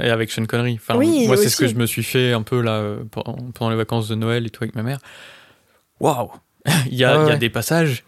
et 0.00 0.10
avec 0.10 0.30
Sean 0.32 0.46
Connery. 0.46 0.74
Enfin, 0.80 0.96
Oui, 0.96 1.26
moi, 1.28 1.36
c'est 1.36 1.48
ce 1.48 1.56
que 1.56 1.68
je 1.68 1.74
me 1.74 1.86
suis 1.86 2.02
fait 2.02 2.32
un 2.32 2.42
peu 2.42 2.60
là 2.60 2.72
euh, 2.76 3.04
pendant, 3.10 3.70
les 3.70 3.76
vacances 3.76 4.08
de 4.08 4.14
Noël 4.16 4.46
et 4.46 4.50
tout 4.50 4.64
avec 4.64 4.74
ma 4.74 4.82
mère. 4.82 4.98
Waouh 6.00 6.30
Il 6.86 6.94
y 6.94 7.04
a, 7.04 7.16
ouais, 7.18 7.22
il 7.24 7.26
y 7.26 7.30
a 7.30 7.32
ouais. 7.34 7.38
des 7.38 7.50
passages, 7.50 8.04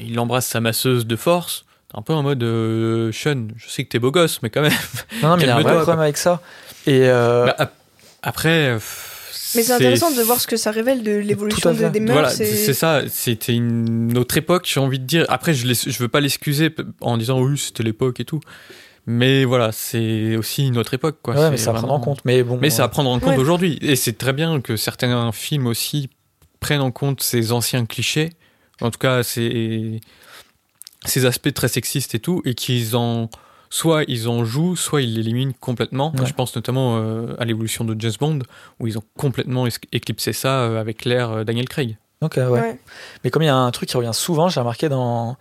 il 0.00 0.18
embrasse 0.20 0.46
sa 0.46 0.60
masseuse 0.60 1.06
de 1.06 1.16
force. 1.16 1.64
Un 1.96 2.02
peu 2.02 2.12
en 2.12 2.22
mode 2.22 2.42
euh, 2.42 3.10
Sean, 3.12 3.48
je 3.56 3.68
sais 3.70 3.82
que 3.84 3.88
t'es 3.88 3.98
beau 3.98 4.10
gosse, 4.10 4.40
mais 4.42 4.50
quand 4.50 4.60
même. 4.62 4.72
non, 5.22 5.30
non 5.30 5.36
mais 5.36 5.44
il 5.44 5.46
y 5.46 5.50
a 5.50 5.56
un 5.56 5.60
vrai 5.60 5.72
quoi. 5.72 5.82
problème 5.82 6.00
avec 6.00 6.16
ça 6.18 6.40
et 6.86 7.00
euh, 7.08 7.46
Bah, 7.46 7.54
ap- 7.58 7.74
après. 8.22 8.68
euh, 8.68 8.78
Mais 9.54 9.62
c'est 9.62 9.72
intéressant 9.72 10.10
de 10.10 10.20
voir 10.22 10.38
ce 10.38 10.46
que 10.46 10.56
ça 10.58 10.70
révèle 10.70 11.02
de 11.02 11.12
l'évolution 11.12 11.62
Tout 11.62 11.68
à 11.68 11.72
de- 11.72 11.78
fait. 11.78 11.90
des 11.90 12.00
mœurs. 12.00 12.12
Voilà, 12.12 12.30
c'est 12.30 12.74
ça. 12.74 13.00
C'était 13.08 13.54
une 13.54 14.16
autre 14.18 14.36
époque, 14.36 14.68
j'ai 14.70 14.78
envie 14.80 14.98
de 14.98 15.04
dire. 15.06 15.24
Après, 15.30 15.54
je, 15.54 15.66
je 15.72 15.98
veux 15.98 16.08
pas 16.08 16.20
l'excuser 16.20 16.74
en 17.00 17.16
disant 17.16 17.40
oui, 17.40 17.56
c'était 17.56 17.82
l'époque 17.82 18.20
et 18.20 18.24
tout. 18.26 18.40
Mais 19.06 19.44
voilà, 19.44 19.70
c'est 19.72 20.36
aussi 20.36 20.66
une 20.66 20.76
autre 20.78 20.92
époque, 20.92 21.18
quoi. 21.22 21.34
ouais 21.34 21.50
mais 21.50 21.56
C'est 21.56 21.64
c'est 21.64 21.70
à 21.70 21.74
prendre 21.74 21.92
en 21.94 22.00
compte 22.00 22.18
mais 22.24 22.42
bon 22.42 22.58
Mais 22.60 22.70
c'est 22.70 22.82
à 22.82 22.88
prendre 22.88 23.08
en 23.08 23.20
compte 23.20 23.30
Ouais. 23.34 23.38
aujourd'hui. 23.38 23.78
Et 23.80 23.94
c'est 23.96 24.18
très 24.18 24.32
bien 24.32 24.60
que 24.60 24.76
certains 24.76 25.30
films 25.32 25.66
aussi 25.68 26.10
prennent 26.60 26.80
en 26.80 26.90
compte 26.90 27.22
ces 27.22 27.52
anciens 27.52 27.86
clichés, 27.86 28.30
en 28.80 28.90
tout 28.90 28.98
cas 28.98 29.22
ces, 29.22 30.00
ces 31.06 31.24
aspects 31.26 31.52
très 31.54 31.68
sexistes 31.68 32.14
et 32.14 32.20
tout, 32.20 32.42
et 32.44 32.54
qu'ils 32.54 32.96
en. 32.96 33.28
Soit 33.68 34.04
ils 34.06 34.28
en 34.28 34.44
jouent, 34.44 34.76
soit 34.76 35.02
ils 35.02 35.14
l'éliminent 35.14 35.52
complètement. 35.60 36.12
Ouais. 36.16 36.24
Je 36.24 36.32
pense 36.32 36.54
notamment 36.54 36.98
euh, 36.98 37.34
à 37.40 37.44
l'évolution 37.44 37.84
de 37.84 37.96
James 38.00 38.12
Bond, 38.20 38.38
où 38.78 38.86
ils 38.86 38.96
ont 38.96 39.02
complètement 39.18 39.66
éclipsé 39.90 40.32
ça 40.32 40.60
euh, 40.60 40.80
avec 40.80 41.04
l'ère 41.04 41.30
euh, 41.32 41.44
Daniel 41.44 41.68
Craig. 41.68 41.98
ok 42.22 42.36
ouais. 42.36 42.46
Ouais. 42.46 42.80
mais 43.24 43.30
comme 43.30 43.42
il 43.42 43.46
y 43.46 43.48
a 43.48 43.56
un 43.56 43.70
truc 43.72 43.88
qui 43.88 43.96
revient 43.96 44.12
souvent 44.14 44.48
j'ai 44.48 44.60
remarqué 44.60 44.88
dans 44.88 45.36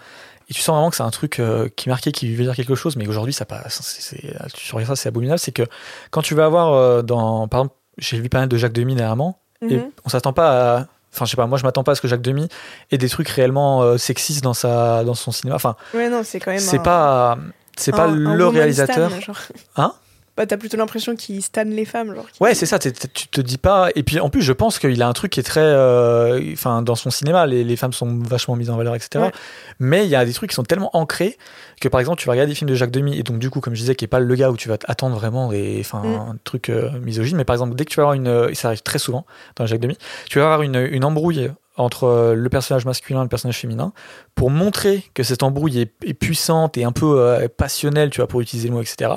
et 0.49 0.53
tu 0.55 0.61
sens 0.61 0.73
vraiment 0.75 0.89
que 0.89 0.95
c'est 0.95 1.03
un 1.03 1.11
truc 1.11 1.39
euh, 1.39 1.69
qui 1.75 1.87
est 1.87 1.91
marqué 1.91 2.11
qui 2.11 2.33
veut 2.35 2.43
dire 2.43 2.55
quelque 2.55 2.73
chose 2.75 2.95
mais 2.97 3.07
aujourd'hui 3.07 3.31
ça 3.33 3.45
passe 3.45 3.79
c'est, 3.83 4.01
c'est- 4.01 4.33
tu 4.55 4.73
regardes 4.75 4.89
ça 4.95 5.01
c'est 5.01 5.09
abominable 5.09 5.39
c'est 5.39 5.51
que 5.53 5.63
quand 6.09 6.21
tu 6.23 6.33
vas 6.35 6.45
avoir 6.45 6.73
euh, 6.73 7.01
dans 7.03 7.47
par 7.47 7.61
exemple 7.61 7.75
j'ai 7.99 8.19
vu 8.19 8.27
pas 8.27 8.39
mal 8.39 8.49
de 8.49 8.57
Jacques 8.57 8.73
Demy 8.73 8.95
dernièrement 8.95 9.39
Et 9.69 9.77
Mhm. 9.77 9.91
on 10.03 10.09
s'attend 10.09 10.33
pas 10.33 10.49
à. 10.79 10.87
Enfin, 11.15 11.25
je 11.25 11.31
sais 11.31 11.37
pas, 11.37 11.45
moi 11.47 11.57
je 11.57 11.63
m'attends 11.63 11.83
pas 11.83 11.93
à 11.93 11.95
ce 11.95 12.01
que 12.01 12.07
Jacques 12.07 12.21
Demy 12.21 12.47
ait 12.91 12.97
des 12.97 13.07
trucs 13.09 13.29
réellement 13.29 13.81
euh, 13.83 13.97
sexistes 13.97 14.43
dans, 14.43 14.53
sa, 14.53 15.03
dans 15.05 15.13
son 15.15 15.31
cinéma. 15.31 15.55
Enfin, 15.55 15.75
Ouais, 15.93 16.09
non, 16.09 16.21
c'est 16.23 16.39
quand 16.39 16.51
même. 16.51 16.59
c'est 16.59 16.77
un- 16.79 16.83
pas. 16.83 17.37
C'est 17.77 17.91
pas 17.91 18.05
un- 18.05 18.11
le 18.35 18.47
réalisateur. 18.47 19.09
stan, 19.11 19.19
genre. 19.21 19.37
Hein? 19.77 19.93
Bah, 20.37 20.45
t'as 20.45 20.57
plutôt 20.57 20.75
l'impression 20.75 21.15
qu'il 21.15 21.41
stan 21.41 21.63
les 21.63 21.85
femmes, 21.85 22.13
genre. 22.13 22.25
Ouais, 22.41 22.53
c'est 22.53 22.65
ça, 22.65 22.77
tu 22.77 22.91
te 22.91 23.39
dis 23.39 23.57
pas. 23.57 23.89
Et 23.95 24.03
puis 24.03 24.19
en 24.19 24.29
plus, 24.29 24.41
je 24.41 24.51
pense 24.51 24.79
qu'il 24.79 25.01
a 25.01 25.07
un 25.07 25.13
truc 25.13 25.31
qui 25.31 25.39
est 25.39 25.43
très. 25.43 25.61
euh, 25.61 26.51
Enfin, 26.51 26.81
dans 26.81 26.95
son 26.95 27.09
cinéma, 27.09 27.45
les, 27.45 27.63
les 27.63 27.75
femmes 27.77 27.93
sont 27.93 28.19
vachement 28.19 28.57
mises 28.57 28.69
en 28.69 28.75
valeur, 28.75 28.95
etc. 28.95 29.23
Ouais. 29.25 29.31
Mais 29.79 30.03
il 30.05 30.09
y 30.09 30.15
a 30.15 30.25
des 30.25 30.33
trucs 30.33 30.49
qui 30.49 30.55
sont 30.55 30.63
tellement 30.63 30.89
ancrés 30.95 31.37
que 31.79 31.87
par 31.87 31.99
exemple, 32.01 32.19
tu 32.19 32.25
vas 32.27 32.33
regarder 32.33 32.51
des 32.51 32.55
films 32.55 32.69
de 32.69 32.75
Jacques 32.75 32.91
Demy, 32.91 33.17
et 33.17 33.23
donc 33.23 33.39
du 33.39 33.49
coup, 33.49 33.61
comme 33.61 33.75
je 33.75 33.79
disais, 33.79 33.95
qui 33.95 34.03
est 34.03 34.09
pas 34.09 34.19
le 34.19 34.35
gars 34.35 34.51
où 34.51 34.57
tu 34.57 34.67
vas 34.67 34.77
attendre 34.87 35.15
vraiment 35.15 35.49
des, 35.49 35.77
enfin, 35.79 36.01
Mm. 36.03 36.15
un 36.15 36.37
truc 36.43 36.69
euh, 36.69 36.89
misogyne. 36.99 37.37
Mais 37.37 37.45
par 37.45 37.53
exemple, 37.53 37.73
dès 37.75 37.85
que 37.85 37.89
tu 37.91 37.95
vas 37.97 38.03
avoir 38.03 38.13
une. 38.15 38.49
Et 38.49 38.55
ça 38.55 38.67
arrive 38.67 38.81
très 38.83 38.99
souvent 38.99 39.25
dans 39.55 39.65
Jacques 39.65 39.79
Demy, 39.79 39.97
tu 40.29 40.39
vas 40.39 40.45
avoir 40.45 40.61
une, 40.63 40.75
une 40.75 41.05
embrouille 41.05 41.49
entre 41.77 42.05
euh, 42.05 42.35
le 42.35 42.49
personnage 42.49 42.85
masculin 42.85 43.19
et 43.21 43.23
le 43.23 43.29
personnage 43.29 43.57
féminin 43.59 43.91
pour 44.33 44.49
montrer 44.49 45.03
que 45.13 45.23
cette 45.23 45.43
embrouille 45.43 45.79
est, 45.81 45.93
est 46.05 46.13
puissante 46.13 46.77
et 46.77 46.83
un 46.85 46.91
peu 46.93 47.19
euh, 47.19 47.47
passionnelle, 47.47 48.09
tu 48.11 48.17
vois, 48.21 48.27
pour 48.27 48.39
utiliser 48.41 48.67
le 48.69 48.73
mot, 48.75 48.81
etc. 48.81 49.11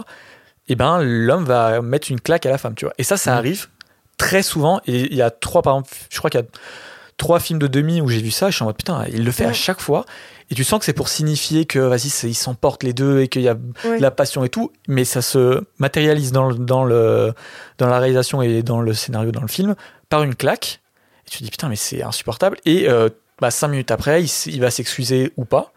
Et 0.68 0.76
ben, 0.76 1.00
l'homme 1.02 1.44
va 1.44 1.80
mettre 1.82 2.10
une 2.10 2.20
claque 2.20 2.46
à 2.46 2.50
la 2.50 2.58
femme, 2.58 2.74
tu 2.74 2.84
vois. 2.84 2.94
Et 2.98 3.02
ça, 3.04 3.16
ça 3.16 3.32
Mhm. 3.32 3.38
arrive 3.38 3.66
très 4.16 4.42
souvent. 4.42 4.80
Et 4.86 5.00
il 5.10 5.14
y 5.14 5.22
a 5.22 5.30
trois, 5.30 5.62
par 5.62 5.74
exemple, 5.74 5.90
je 6.10 6.18
crois 6.18 6.30
qu'il 6.30 6.40
y 6.40 6.42
a 6.42 6.46
trois 7.16 7.40
films 7.40 7.58
de 7.58 7.66
demi 7.66 8.00
où 8.00 8.08
j'ai 8.08 8.20
vu 8.20 8.30
ça. 8.30 8.50
Je 8.50 8.54
suis 8.56 8.62
en 8.62 8.66
mode 8.66 8.76
putain, 8.76 9.04
il 9.12 9.24
le 9.24 9.30
fait 9.32 9.44
à 9.46 9.52
chaque 9.52 9.80
fois. 9.80 10.04
Et 10.50 10.54
tu 10.54 10.64
sens 10.64 10.78
que 10.78 10.84
c'est 10.86 10.92
pour 10.94 11.08
signifier 11.08 11.66
que 11.66 11.78
vas-y, 11.78 12.08
ils 12.26 12.34
s'emportent 12.34 12.82
les 12.82 12.92
deux 12.94 13.20
et 13.20 13.28
qu'il 13.28 13.42
y 13.42 13.48
a 13.48 13.56
Ouais. 13.84 13.98
de 13.98 14.02
la 14.02 14.10
passion 14.10 14.44
et 14.44 14.48
tout. 14.48 14.72
Mais 14.86 15.04
ça 15.04 15.20
se 15.20 15.62
matérialise 15.78 16.32
dans, 16.32 16.48
le- 16.48 16.54
dans, 16.56 16.84
le, 16.84 17.34
dans 17.78 17.86
la 17.86 17.98
réalisation 17.98 18.40
et 18.40 18.62
dans 18.62 18.80
le 18.80 18.94
scénario, 18.94 19.30
dans 19.30 19.42
le 19.42 19.48
film, 19.48 19.74
par 20.08 20.22
une 20.22 20.34
claque. 20.34 20.80
Et 21.26 21.30
tu 21.30 21.38
te 21.38 21.44
dis 21.44 21.50
putain, 21.50 21.68
mais 21.68 21.76
c'est 21.76 22.02
insupportable. 22.02 22.56
Et 22.64 22.88
euh, 22.88 23.10
bah, 23.40 23.50
cinq 23.50 23.68
minutes 23.68 23.90
après, 23.90 24.24
il 24.24 24.60
va 24.60 24.70
s'excuser 24.70 25.32
ou 25.36 25.44
pas. 25.44 25.72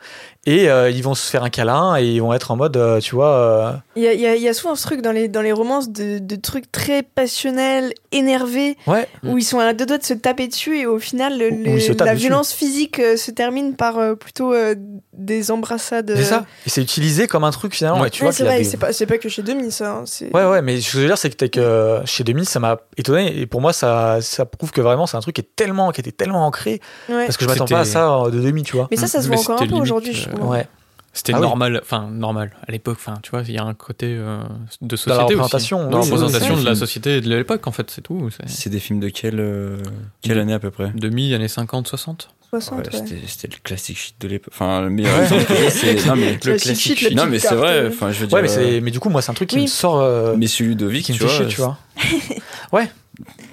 Et 0.47 0.69
euh, 0.71 0.89
ils 0.89 1.03
vont 1.03 1.13
se 1.13 1.29
faire 1.29 1.43
un 1.43 1.49
câlin 1.51 1.97
et 1.97 2.03
ils 2.05 2.19
vont 2.19 2.33
être 2.33 2.49
en 2.49 2.55
mode, 2.55 2.75
euh, 2.75 2.99
tu 2.99 3.13
vois. 3.13 3.29
euh, 3.35 3.71
Il 3.95 4.01
y 4.01 4.07
a, 4.07 4.13
il 4.13 4.19
y 4.19 4.25
a- 4.25 4.35
il 4.35 4.41
y 4.41 4.47
a 4.49 4.55
souvent 4.55 4.73
ce 4.75 4.81
truc 4.81 5.01
dans 5.03 5.11
les, 5.11 5.27
dans 5.27 5.43
les 5.43 5.51
romances 5.51 5.89
de, 5.91 6.17
de 6.17 6.35
trucs 6.35 6.71
très 6.71 7.03
passionnels, 7.03 7.93
énervés, 8.11 8.75
ouais, 8.87 9.07
où 9.23 9.37
ils 9.37 9.43
sont 9.43 9.59
à 9.59 9.71
deux 9.73 9.85
doigts 9.85 9.99
de 9.99 10.03
se 10.03 10.15
taper 10.15 10.47
dessus 10.47 10.79
et 10.79 10.85
au 10.87 10.97
final, 10.97 11.37
le- 11.37 11.51
Où 11.51 11.75
ils 11.77 11.81
se 11.81 11.89
le- 11.89 11.95
tapent 11.95 12.07
la 12.07 12.13
dessus. 12.15 12.25
violence 12.25 12.53
physique 12.53 12.97
euh, 12.99 13.17
se 13.17 13.29
termine 13.29 13.75
par 13.75 13.99
euh, 13.99 14.15
plutôt 14.15 14.51
euh, 14.51 14.73
des 15.13 15.51
embrassades. 15.51 16.11
c'est 16.15 16.23
ça. 16.23 16.45
Et 16.65 16.69
c'est 16.71 16.81
utilisé 16.81 17.27
comme 17.27 17.43
un 17.43 17.51
truc 17.51 17.75
finalement. 17.75 18.01
Ouais. 18.01 18.07
et 18.07 18.09
tu 18.11 18.23
Ouais, 18.23 18.25
vois 18.29 18.31
c'est 18.33 18.37
qu'il 18.37 18.45
y 18.45 18.49
a 18.49 18.51
vrai, 18.53 18.63
des- 18.63 18.67
c'est 18.69 18.77
pas, 18.77 18.93
c'est 18.93 19.05
pas 19.05 19.19
que 19.19 19.29
chez 19.29 19.43
Demi, 19.43 19.71
ça. 19.71 19.91
hein, 19.97 20.03
c'est- 20.07 20.33
Ouais, 20.35 20.45
ouais, 20.45 20.63
mais 20.63 20.81
ce 20.81 20.87
que 20.87 20.93
je 20.93 20.99
veux 21.01 21.05
dire, 21.07 21.19
c'est 21.19 21.29
que, 21.51 21.99
chez 22.05 22.23
Demi, 22.23 22.45
ça 22.45 22.59
m'a 22.59 22.77
étonné. 22.97 23.39
Et 23.39 23.45
pour 23.45 23.61
moi, 23.61 23.73
ça, 23.73 24.17
ça 24.21 24.45
prouve 24.45 24.71
que 24.71 24.81
vraiment, 24.81 25.05
c'est 25.05 25.17
un 25.17 25.21
truc 25.21 25.35
qui, 25.35 25.41
est 25.41 25.55
tellement, 25.55 25.91
qui 25.91 26.01
était 26.01 26.11
tellement 26.11 26.47
ancré. 26.47 26.81
Ouais. 27.09 27.25
Parce 27.25 27.37
que 27.37 27.43
je 27.45 27.49
m'attends 27.49 27.65
pas 27.65 27.81
à 27.81 27.85
C'était- 27.85 27.93
ça 27.93 28.11
euh, 28.23 28.31
de 28.31 28.39
Demi, 28.39 28.63
tu 28.63 28.75
vois. 28.75 28.87
Mais 28.89 28.97
ça, 28.97 29.05
ça 29.05 29.21
se 29.21 29.29
Mais 29.29 29.35
voit 29.35 29.43
encore 29.43 29.55
un 29.55 29.59
c'était 29.59 29.69
peu 29.69 29.75
limite, 29.75 29.83
aujourd'hui, 29.83 30.13
je 30.13 30.27
euh. 30.29 30.30
Ouais. 30.39 30.67
C'était 31.13 31.33
Ah 31.33 31.37
oui. 31.37 31.41
normal, 31.41 31.79
enfin 31.83 32.07
normal 32.09 32.51
à 32.65 32.71
l'époque. 32.71 32.95
Enfin, 32.97 33.15
tu 33.21 33.31
vois, 33.31 33.41
il 33.45 33.51
y 33.53 33.57
a 33.57 33.63
un 33.65 33.73
côté 33.73 34.15
euh, 34.17 34.37
de 34.81 34.95
société 34.95 35.09
Dans 35.11 35.17
la 35.17 35.25
aussi. 35.25 35.33
représentation, 35.33 35.77
dans 35.83 35.89
la 35.89 35.97
oui, 36.05 36.09
représentation 36.11 36.53
oui, 36.55 36.61
de 36.61 36.65
la 36.65 36.71
oui. 36.71 36.77
société 36.77 37.19
de 37.19 37.35
l'époque, 37.35 37.67
en 37.67 37.71
fait, 37.73 37.91
c'est 37.91 38.01
tout. 38.01 38.29
C'est 38.45 38.69
des 38.69 38.79
films 38.79 39.01
de 39.01 39.09
quelle, 39.09 39.41
euh, 39.41 39.75
quelle 40.21 40.39
année 40.39 40.53
à 40.53 40.59
peu 40.59 40.71
près? 40.71 40.89
demi 40.95 41.33
années 41.33 41.49
50, 41.49 41.85
60. 41.89 42.29
60, 42.49 42.79
Ouais, 42.79 42.83
ouais. 42.93 43.05
c'était- 43.27 43.47
le 43.47 43.57
classique 43.63 43.97
shit 43.97 44.15
de 44.21 44.27
l'époque. 44.29 44.53
Enfin, 44.53 44.81
le 44.81 44.89
meilleur 44.89 45.17
exemple 45.21 45.45
que 45.45 45.55
j'ai, 45.55 45.69
c'est. 45.69 45.95
Non, 46.07 46.15
mais, 46.15 46.37
Classic 46.37 46.75
shit, 46.77 47.01
le 47.09 47.15
non, 47.15 47.25
mais 47.27 47.39
c'est 47.39 47.55
vrai. 47.55 47.87
Enfin, 47.87 48.11
je 48.13 48.19
veux 48.21 48.27
dire. 48.27 48.35
Ouais, 48.35 48.41
mais, 48.41 48.47
c'est- 48.47 48.79
mais 48.81 48.91
du 48.91 48.99
coup, 49.01 49.09
moi, 49.09 49.21
c'est 49.21 49.31
un 49.31 49.35
truc 49.35 49.49
qui 49.49 49.57
Oui. 49.57 49.63
me 49.63 49.67
sort. 49.67 49.99
euh, 49.99 50.35
Messieurs 50.37 50.65
Ludovic, 50.67 51.03
qui 51.05 51.11
me 51.11 51.17
tu 51.17 51.23
fait 51.23 51.27
vois. 51.27 51.37
chier, 51.37 51.47
tu 51.47 51.61
vois. 51.61 51.77
ça 51.89 52.67
Ouais, 52.71 52.89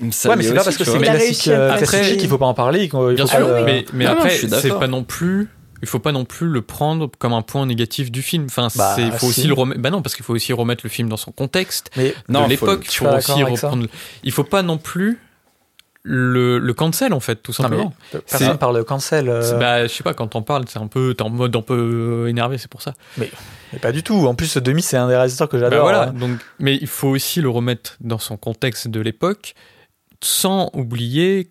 mais 0.00 0.10
c'est 0.12 0.28
pas 0.28 0.36
aussi, 0.36 0.54
parce 0.54 0.76
que 0.76 0.84
c'est 0.84 0.98
classique, 0.98 1.46
le 1.46 1.52
euh, 1.54 1.76
classique 1.76 2.18
qu'il 2.18 2.28
faut 2.28 2.38
pas 2.38 2.46
en 2.46 2.54
parler. 2.54 2.88
Bien 2.88 3.26
sûr, 3.26 3.38
euh, 3.40 3.62
mais, 3.64 3.84
mais 3.92 4.06
après, 4.06 4.30
c'est 4.30 4.68
pas 4.78 4.86
non 4.86 5.02
plus. 5.02 5.48
Il 5.82 5.88
faut 5.88 5.98
pas 6.00 6.12
non 6.12 6.24
plus 6.24 6.48
le 6.48 6.60
prendre 6.62 7.10
comme 7.18 7.32
un 7.32 7.42
point 7.42 7.64
négatif 7.66 8.10
du 8.10 8.22
film. 8.22 8.46
Enfin, 8.46 8.68
Bah, 8.76 8.94
c'est- 8.96 9.02
il 9.02 9.12
faut 9.12 9.18
si. 9.30 9.40
aussi 9.40 9.46
le 9.46 9.54
remettre. 9.54 9.80
Bah 9.80 9.90
non, 9.90 10.02
parce 10.02 10.14
qu'il 10.16 10.24
faut 10.24 10.34
aussi 10.34 10.52
remettre 10.52 10.80
le 10.84 10.90
film 10.90 11.08
dans 11.08 11.16
son 11.16 11.30
contexte 11.32 11.90
Mais 11.96 12.14
Non, 12.28 12.40
de 12.40 12.44
faut 12.44 12.66
l'époque. 12.66 12.86
le- 12.86 12.98
pour 12.98 13.08
pas 13.10 13.16
aussi 13.18 13.42
reprendre. 13.44 13.86
Il 14.24 14.32
faut 14.32 14.44
pas 14.44 14.62
non 14.62 14.78
plus 14.78 15.20
le, 16.04 16.58
le 16.58 16.74
cancel 16.74 17.12
en 17.12 17.20
fait, 17.20 17.36
tout 17.42 17.52
non, 17.58 17.64
simplement. 17.64 17.94
personne 18.10 18.52
C'est- 18.52 18.58
parle 18.58 18.76
de 18.78 18.82
cancel. 18.82 19.28
euh, 19.28 19.58
Bah, 19.58 19.86
je 19.86 19.92
sais 19.92 20.02
pas, 20.02 20.14
quand 20.14 20.28
t'en 20.28 20.42
parles, 20.42 20.64
c'est 20.68 20.78
un 20.78 20.86
peu, 20.86 21.12
t'es 21.14 21.22
en 21.22 21.28
mode 21.28 21.54
un 21.54 21.60
peu 21.60 22.26
énervé, 22.28 22.56
c'est 22.56 22.70
pour 22.70 22.80
ça. 22.82 22.94
mais 23.18 23.30
pas 23.82 23.92
du 23.92 24.02
tout. 24.02 24.26
En 24.26 24.34
plus, 24.34 24.56
Demi, 24.56 24.80
c'est 24.80 24.96
un 24.96 25.08
des 25.08 25.14
réalisateurs 25.16 25.48
que 25.48 25.56
Bah 25.58 25.64
j'adore. 25.68 25.82
voilà, 25.82 26.08
hein. 26.08 26.12
donc, 26.12 26.38
mais 26.58 26.76
il 26.80 26.86
faut 26.86 27.08
aussi 27.08 27.40
le 27.42 27.50
remettre 27.50 27.96
dans 28.00 28.18
son 28.18 28.36
contexte 28.38 28.88
de 28.88 29.00
l'époque, 29.00 29.54
sans 30.22 30.70
oublier 30.72 31.50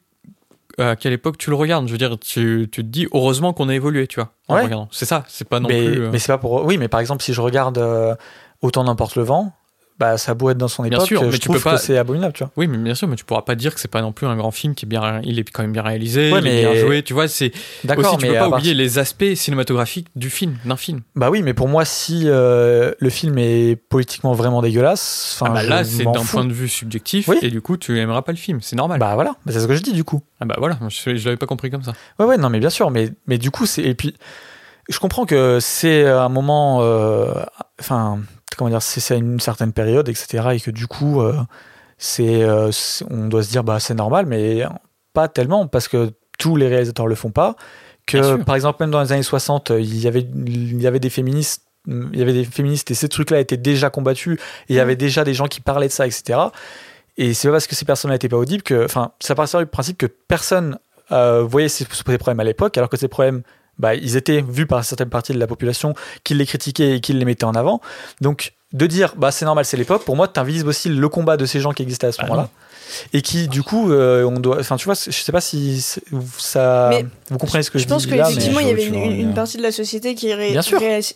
à 0.79 0.95
quelle 0.95 1.13
époque 1.13 1.37
tu 1.37 1.49
le 1.49 1.55
regardes? 1.55 1.87
Je 1.87 1.91
veux 1.91 1.97
dire, 1.97 2.17
tu, 2.19 2.67
tu 2.71 2.83
te 2.83 2.87
dis, 2.87 3.07
heureusement 3.13 3.53
qu'on 3.53 3.69
a 3.69 3.75
évolué, 3.75 4.07
tu 4.07 4.19
vois, 4.19 4.31
en 4.47 4.55
Ouais. 4.55 4.63
regardant. 4.63 4.87
C'est 4.91 5.05
ça, 5.05 5.23
c'est 5.27 5.47
pas 5.47 5.59
non 5.59 5.67
mais, 5.69 5.83
plus. 5.85 6.01
euh, 6.03 6.09
mais 6.11 6.19
c'est 6.19 6.27
pas 6.31 6.37
pour. 6.37 6.65
Oui, 6.65 6.77
mais 6.77 6.87
par 6.87 6.99
exemple, 6.99 7.23
si 7.23 7.33
je 7.33 7.41
regarde 7.41 7.77
euh, 7.77 8.15
Autant 8.63 8.83
n'importe 8.85 9.15
le 9.15 9.21
vent, 9.23 9.53
bah 9.99 10.17
ça 10.17 10.31
a 10.31 10.35
beau 10.35 10.49
être 10.51 10.57
dans 10.57 10.67
son 10.67 10.83
Bien 10.83 10.91
époque, 10.97 11.07
sûr, 11.07 11.23
mais 11.23 11.31
je 11.31 11.37
tu 11.37 11.49
peux 11.49 11.59
pas- 11.59 11.77
c'est 11.77 11.97
abominable, 11.97 12.33
tu 12.33 12.43
vois. 12.43 12.51
Oui, 12.55 12.67
mais 12.67 12.77
bien 12.77 12.93
sûr, 12.93 13.07
mais 13.07 13.15
tu 13.15 13.25
pourras 13.25 13.41
pas 13.41 13.55
dire 13.55 13.73
que 13.73 13.79
c'est 13.81 13.87
pas 13.87 14.01
non 14.01 14.11
plus 14.11 14.27
un 14.27 14.35
grand 14.35 14.51
film 14.51 14.75
qui 14.75 14.85
est 14.85 14.87
bien, 14.87 15.21
il 15.23 15.39
est 15.39 15.43
quand 15.49 15.63
même 15.63 15.71
bien 15.71 15.81
réalisé, 15.81 16.31
Ouais, 16.31 16.39
il 16.39 16.47
est 16.47 16.61
bien 16.61 16.75
joué, 16.75 17.01
tu 17.03 17.13
vois, 17.13 17.27
c'est 17.27 17.51
D'accord, 17.83 18.13
aussi, 18.13 18.17
tu 18.17 18.25
mais 18.25 18.33
peux 18.33 18.39
pas 18.39 18.49
part- 18.49 18.59
oublier 18.59 18.73
les 18.75 18.99
aspects 18.99 19.33
cinématographiques 19.35 20.07
du 20.15 20.29
film, 20.29 20.55
d'un 20.65 20.75
film. 20.77 21.01
Bah 21.15 21.29
oui, 21.31 21.41
mais 21.41 21.53
pour 21.53 21.67
moi, 21.67 21.83
si 21.85 22.23
euh, 22.25 22.91
le 22.99 23.09
film 23.09 23.37
est 23.39 23.75
politiquement 23.89 24.33
vraiment 24.33 24.61
dégueulasse, 24.61 25.35
enfin, 25.39 25.51
Ah 25.51 25.53
bah 25.55 25.63
là, 25.63 25.83
c'est 25.83 26.03
d'un 26.03 26.13
fous. 26.23 26.37
point 26.37 26.45
de 26.45 26.53
vue 26.53 26.69
subjectif, 26.69 27.27
Oui. 27.27 27.37
et 27.41 27.49
du 27.49 27.61
coup, 27.61 27.77
tu 27.77 27.97
aimeras 27.99 28.21
pas 28.21 28.31
le 28.31 28.37
film, 28.37 28.59
c'est 28.61 28.75
normal. 28.75 28.99
Bah 28.99 29.15
voilà, 29.15 29.31
Bah, 29.45 29.51
c'est 29.51 29.59
ce 29.61 29.67
que 29.67 29.75
je 29.75 29.81
dis 29.81 29.93
du 29.93 30.03
coup. 30.03 30.21
ah 30.39 30.45
bah 30.45 30.55
voilà, 30.59 30.77
je, 30.89 31.15
je 31.15 31.25
l'avais 31.25 31.37
pas 31.37 31.47
compris 31.47 31.71
comme 31.71 31.83
ça. 31.83 31.93
Ouais, 32.19 32.25
ouais, 32.25 32.37
non, 32.37 32.49
mais 32.49 32.59
bien 32.59 32.69
sûr, 32.69 32.91
mais, 32.91 33.09
mais 33.25 33.37
du 33.39 33.49
coup, 33.51 33.65
c'est. 33.65 33.81
Et 33.83 33.95
puis, 33.95 34.13
je 34.89 34.99
comprends 34.99 35.25
que 35.25 35.57
c'est 35.59 36.05
un 36.07 36.29
moment. 36.29 36.79
euh, 36.81 37.33
Enfin, 37.79 38.19
comment 38.55 38.69
dire, 38.69 38.81
c'est 38.81 39.13
à 39.13 39.17
une 39.17 39.39
certaine 39.39 39.73
période, 39.73 40.07
etc. 40.09 40.49
Et 40.53 40.59
que 40.59 40.71
du 40.71 40.87
coup, 40.87 41.21
euh, 41.21 41.33
c'est, 41.97 42.43
euh, 42.43 42.71
c'est- 42.71 43.05
on 43.09 43.27
doit 43.27 43.43
se 43.43 43.49
dire, 43.49 43.63
bah, 43.63 43.79
c'est 43.79 43.93
normal, 43.95 44.25
mais 44.25 44.63
pas 45.13 45.27
tellement, 45.27 45.67
parce 45.67 45.87
que 45.87 46.11
tous 46.37 46.55
les 46.55 46.67
réalisateurs 46.67 47.07
le 47.07 47.15
font 47.15 47.31
pas. 47.31 47.55
Que, 48.05 48.35
par 48.43 48.55
exemple, 48.55 48.77
même 48.81 48.91
dans 48.91 49.01
les 49.01 49.11
années 49.11 49.23
60, 49.23 49.71
il 49.77 49.99
y 49.99 50.07
avait, 50.07 50.21
il 50.21 50.81
y 50.81 50.87
avait 50.87 50.99
des 50.99 51.09
féministes. 51.09 51.63
Il 51.87 52.17
y 52.19 52.21
avait 52.21 52.33
des 52.33 52.43
féministes 52.45 52.91
et 52.91 52.93
ces 52.95 53.07
trucs-là 53.09 53.39
étaient 53.39 53.55
déjà 53.57 53.89
combattus 53.89 54.37
et 54.67 54.73
il 54.73 54.75
y 54.75 54.79
avait 54.79 54.97
déjà 54.97 55.23
des 55.23 55.33
gens 55.33 55.47
qui 55.47 55.61
parlaient 55.61 55.87
de 55.87 55.91
ça, 55.93 56.05
etc. 56.05 56.39
Et 57.17 57.33
c'est 57.33 57.47
pas 57.47 57.53
parce 57.53 57.65
que 57.67 57.75
ces 57.75 57.85
personnes 57.85 58.11
n'étaient 58.11 58.27
pas 58.29 58.37
audibles 58.37 58.61
que, 58.63 58.83
enfin, 58.85 59.11
ça 59.21 59.35
part 59.35 59.47
du 59.57 59.65
principe 59.65 59.97
que 59.97 60.05
personne 60.05 60.77
euh, 61.11 61.41
voyait 61.43 61.69
ces, 61.69 61.85
ces 61.89 62.17
problèmes 62.17 62.39
à 62.41 62.43
l'époque, 62.43 62.77
alors 62.77 62.89
que 62.89 62.97
ces 62.97 63.07
problèmes, 63.07 63.41
bah, 63.79 63.95
ils 63.95 64.15
étaient 64.15 64.41
vus 64.41 64.65
par 64.65 64.83
certaines 64.83 65.09
parties 65.09 65.33
de 65.33 65.39
la 65.39 65.47
population 65.47 65.93
qui 66.23 66.33
les 66.33 66.45
critiquaient 66.45 66.97
et 66.97 67.01
qui 67.01 67.13
les 67.13 67.25
mettaient 67.25 67.45
en 67.45 67.55
avant. 67.55 67.81
Donc, 68.21 68.53
de 68.73 68.85
dire, 68.85 69.13
bah, 69.15 69.31
c'est 69.31 69.45
normal, 69.45 69.63
c'est 69.65 69.77
l'époque, 69.77 70.03
pour 70.03 70.15
moi, 70.17 70.27
t'invisibles 70.27 70.69
aussi 70.69 70.89
le 70.89 71.09
combat 71.09 71.37
de 71.37 71.45
ces 71.45 71.59
gens 71.61 71.71
qui 71.71 71.83
existaient 71.83 72.07
à 72.07 72.11
ce 72.11 72.17
Bah 72.17 72.27
moment-là. 72.27 72.49
Et 73.13 73.21
qui, 73.21 73.47
du 73.49 73.63
coup, 73.63 73.91
euh, 73.91 74.23
on 74.23 74.39
doit, 74.39 74.59
enfin, 74.59 74.75
tu 74.77 74.85
vois, 74.85 74.93
je 74.95 75.11
sais 75.11 75.31
pas 75.31 75.41
si 75.41 75.81
ça, 76.37 76.89
Mais 76.91 77.05
vous 77.29 77.37
comprenez 77.37 77.63
ce 77.63 77.71
que 77.71 77.79
je, 77.79 77.83
Je 77.83 77.89
pense 77.89 78.05
dis 78.07 78.09
là, 78.15 78.17
mais- 78.17 78.23
qu'effectivement, 78.29 78.59
il 78.61 78.67
y 78.67 78.71
avait 78.71 78.85
une, 78.85 79.33
partie 79.33 79.57
de 79.57 79.61
la 79.61 79.71
société 79.71 80.15
qui 80.15 80.33
ré- 80.33 80.53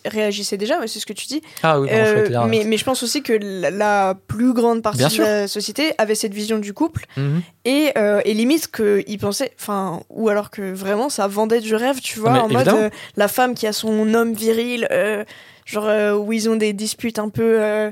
réagissait 0.04 0.56
déjà, 0.56 0.78
mais 0.80 0.86
c'est 0.86 0.98
ce 0.98 1.06
que 1.06 1.12
tu 1.12 1.26
dis. 1.26 1.42
Ah 1.62 1.80
oui, 1.80 1.88
pardon, 1.88 2.04
Euh, 2.04 2.28
dire, 2.28 2.44
mais, 2.46 2.64
mais 2.66 2.76
je 2.76 2.84
pense 2.84 3.02
aussi 3.02 3.22
que 3.22 3.32
la, 3.32 3.70
la 3.70 4.14
plus 4.28 4.52
grande 4.52 4.82
partie 4.82 4.98
Bien 4.98 5.08
de 5.08 5.12
sûr. 5.12 5.24
la 5.24 5.48
société 5.48 5.92
avait 5.98 6.14
cette 6.14 6.34
vision 6.34 6.58
du 6.58 6.72
couple 6.74 7.06
Mhm. 7.16 7.42
et, 7.64 7.92
euh, 7.96 8.20
et 8.24 8.34
limite 8.34 8.70
qu'ils 8.70 9.18
pensaient, 9.18 9.52
enfin, 9.60 10.00
ou 10.10 10.28
alors 10.28 10.50
que 10.50 10.72
vraiment 10.72 11.08
ça 11.08 11.26
vendait 11.26 11.60
du 11.60 11.74
rêve, 11.74 12.00
tu 12.00 12.18
vois, 12.18 12.32
Mais 12.32 12.38
en 12.38 12.48
mode 12.48 12.54
évidemment. 12.66 12.78
euh, 12.78 12.90
la 13.16 13.28
femme 13.28 13.54
qui 13.54 13.66
a 13.66 13.72
son 13.72 14.12
homme 14.14 14.34
viril, 14.34 14.88
euh, 14.90 15.24
genre 15.64 15.86
euh, 15.86 16.14
où 16.14 16.32
ils 16.32 16.48
ont 16.48 16.56
des 16.56 16.72
disputes 16.72 17.18
un 17.18 17.28
peu 17.28 17.60
euh, 17.62 17.90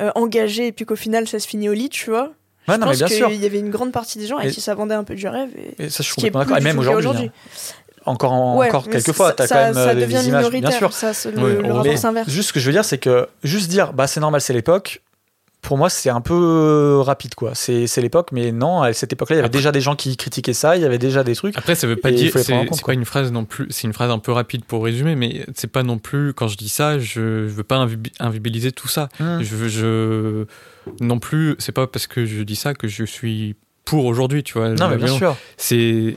euh, 0.00 0.10
engagées 0.14 0.68
et 0.68 0.72
puis 0.72 0.84
qu'au 0.86 0.96
final 0.96 1.26
ça 1.28 1.38
se 1.38 1.46
finit 1.46 1.68
au 1.68 1.72
lit, 1.72 1.88
tu 1.88 2.10
vois. 2.10 2.32
Ouais, 2.68 2.74
je 2.76 2.80
non, 2.80 2.86
pense 2.86 3.02
qu'il 3.02 3.34
y 3.42 3.46
avait 3.46 3.58
une 3.58 3.70
grande 3.70 3.90
partie 3.90 4.18
des 4.18 4.26
gens 4.26 4.36
à 4.36 4.46
qui 4.46 4.60
ça 4.60 4.74
vendait 4.74 4.94
un 4.94 5.04
peu 5.04 5.14
du 5.14 5.26
rêve. 5.26 5.48
Et... 5.56 5.84
Et 5.84 5.90
ça, 5.90 6.02
je 6.02 6.08
suis 6.08 6.14
complètement 6.14 6.40
d'accord. 6.40 6.58
Et 6.58 6.60
même 6.60 6.78
aujourd'hui. 6.78 7.26
hein. 7.26 7.30
Encore, 8.06 8.32
en- 8.32 8.56
Ouais, 8.58 8.68
encore 8.68 8.88
quelques 8.88 9.12
fois, 9.12 9.32
t'as 9.32 9.46
ça, 9.46 9.56
quand 9.56 9.64
même 9.66 9.74
ça 9.74 9.94
des 9.94 10.00
devient 10.02 10.26
images, 10.26 10.26
minoritaire, 10.44 10.70
bien 10.70 10.78
sûr. 10.78 10.92
ça, 10.92 11.12
le, 11.30 11.42
Ouais, 11.42 11.54
le 11.54 12.12
Mais 12.12 12.22
juste 12.28 12.48
ce 12.48 12.52
que 12.52 12.60
je 12.60 12.66
veux 12.66 12.72
dire, 12.72 12.84
c'est 12.84 12.98
que 12.98 13.28
juste 13.44 13.68
dire, 13.70 13.92
bah 13.92 14.06
c'est 14.06 14.20
normal, 14.20 14.40
c'est 14.40 14.52
l'époque. 14.52 15.02
Pour 15.62 15.76
moi, 15.76 15.90
c'est 15.90 16.08
un 16.08 16.22
peu 16.22 17.00
rapide, 17.00 17.34
quoi. 17.34 17.54
C'est 17.54 17.86
l'époque, 17.98 18.30
mais 18.32 18.50
non, 18.50 18.80
à 18.82 18.92
cette 18.94 19.12
époque-là, 19.12 19.36
il 19.36 19.38
y 19.38 19.40
avait 19.40 19.46
Après- 19.48 19.58
déjà 19.58 19.72
des 19.72 19.82
gens 19.82 19.94
qui 19.94 20.16
critiquaient 20.16 20.54
ça, 20.54 20.76
il 20.76 20.82
y 20.82 20.86
avait 20.86 20.98
déjà 20.98 21.22
des 21.22 21.36
trucs. 21.36 21.56
Après, 21.58 21.74
ça 21.74 21.86
veut 21.86 21.96
pas 21.96 22.10
dire, 22.10 22.32
c'est 22.34 22.82
pas 22.84 22.92
une 22.94 23.04
phrase 23.04 23.30
non 23.30 23.44
plus, 23.44 23.66
c'est 23.70 23.86
une 23.86 23.92
phrase 23.92 24.10
un 24.10 24.18
peu 24.18 24.32
rapide 24.32 24.64
pour 24.64 24.82
résumer, 24.82 25.16
mais 25.16 25.44
c'est 25.54 25.70
pas 25.70 25.82
non 25.82 25.98
plus, 25.98 26.32
quand 26.32 26.48
je 26.48 26.56
dis 26.56 26.70
ça, 26.70 26.98
je, 26.98 27.04
je 27.46 27.52
veux 27.52 27.62
pas 27.62 27.76
invi- 27.84 28.10
invisibiliser 28.20 28.72
tout 28.72 28.88
ça. 28.88 29.10
Hmm. 29.20 29.42
Je, 29.42 29.54
veux- 29.54 29.68
je, 29.68 30.44
non 31.00 31.18
plus, 31.18 31.56
c'est 31.58 31.72
pas 31.72 31.86
parce 31.86 32.06
que 32.06 32.24
je 32.24 32.42
dis 32.42 32.56
ça 32.56 32.72
que 32.72 32.88
je 32.88 33.04
suis 33.04 33.54
pour 33.84 34.06
aujourd'hui, 34.06 34.42
tu 34.42 34.54
vois. 34.54 34.70
Non, 34.70 34.88
mais 34.88 34.96
bien 34.96 35.08
Non, 35.08 35.18
sûr. 35.18 35.36
C'est, 35.58 36.16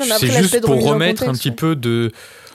c'est 0.00 0.30
juste 0.42 0.60
pour 0.60 0.82
remettre 0.84 1.28
un 1.28 1.32
petit 1.32 1.50
peu 1.50 1.76
de, 1.76 2.10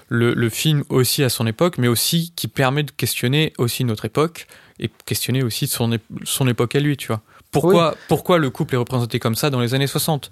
le, 0.07 0.33
le 0.33 0.49
film 0.49 0.83
aussi 0.89 1.23
à 1.23 1.29
son 1.29 1.47
époque, 1.47 1.77
mais 1.77 1.87
aussi 1.87 2.31
qui 2.35 2.47
permet 2.47 2.83
de 2.83 2.91
questionner 2.91 3.53
aussi 3.57 3.83
notre 3.83 4.05
époque 4.05 4.47
et 4.79 4.89
questionner 5.05 5.43
aussi 5.43 5.67
son, 5.67 5.91
ép- 5.91 5.99
son 6.23 6.47
époque 6.47 6.75
à 6.75 6.79
lui, 6.79 6.97
tu 6.97 7.07
vois. 7.07 7.21
Pourquoi, 7.51 7.95
pourquoi 8.07 8.37
le 8.37 8.49
couple 8.49 8.75
est 8.75 8.77
représenté 8.77 9.19
comme 9.19 9.35
ça 9.35 9.49
dans 9.49 9.59
les 9.59 9.73
années 9.73 9.87
60 9.87 10.29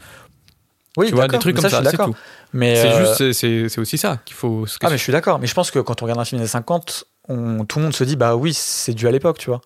Oui, 0.98 1.08
Tu 1.08 1.16
vois, 1.16 1.28
des 1.28 1.38
trucs 1.40 1.56
comme 1.56 1.64
ça, 1.64 1.70
ça, 1.70 1.78
c'est 1.78 1.84
d'accord. 1.98 2.08
tout. 2.10 2.16
Mais 2.54 2.76
C'est 2.76 2.90
euh, 2.90 3.16
juste, 3.16 3.68
c'est- 3.70 3.80
aussi 3.80 3.98
ça 3.98 4.20
qu'il 4.26 4.36
faut. 4.36 4.66
se 4.66 4.78
Ah, 4.84 4.90
mais 4.90 4.98
je 4.98 5.04
suis 5.04 5.12
d'accord. 5.12 5.40
Mais 5.40 5.48
je 5.48 5.54
pense 5.54 5.72
que 5.72 5.80
quand 5.80 6.02
on 6.02 6.06
regarde 6.06 6.20
un 6.20 6.26
film 6.26 6.40
des 6.40 6.44
années 6.44 6.50
50, 6.50 7.06
on, 7.30 7.66
tout 7.66 7.80
le 7.80 7.86
monde 7.86 7.96
se 7.96 8.04
dit, 8.04 8.16
bah 8.16 8.36
oui, 8.36 8.54
c'est 8.54 8.94
dû 8.94 9.08
à 9.08 9.12
l'époque, 9.12 9.38
tu 9.40 9.50
vois. 9.50 9.62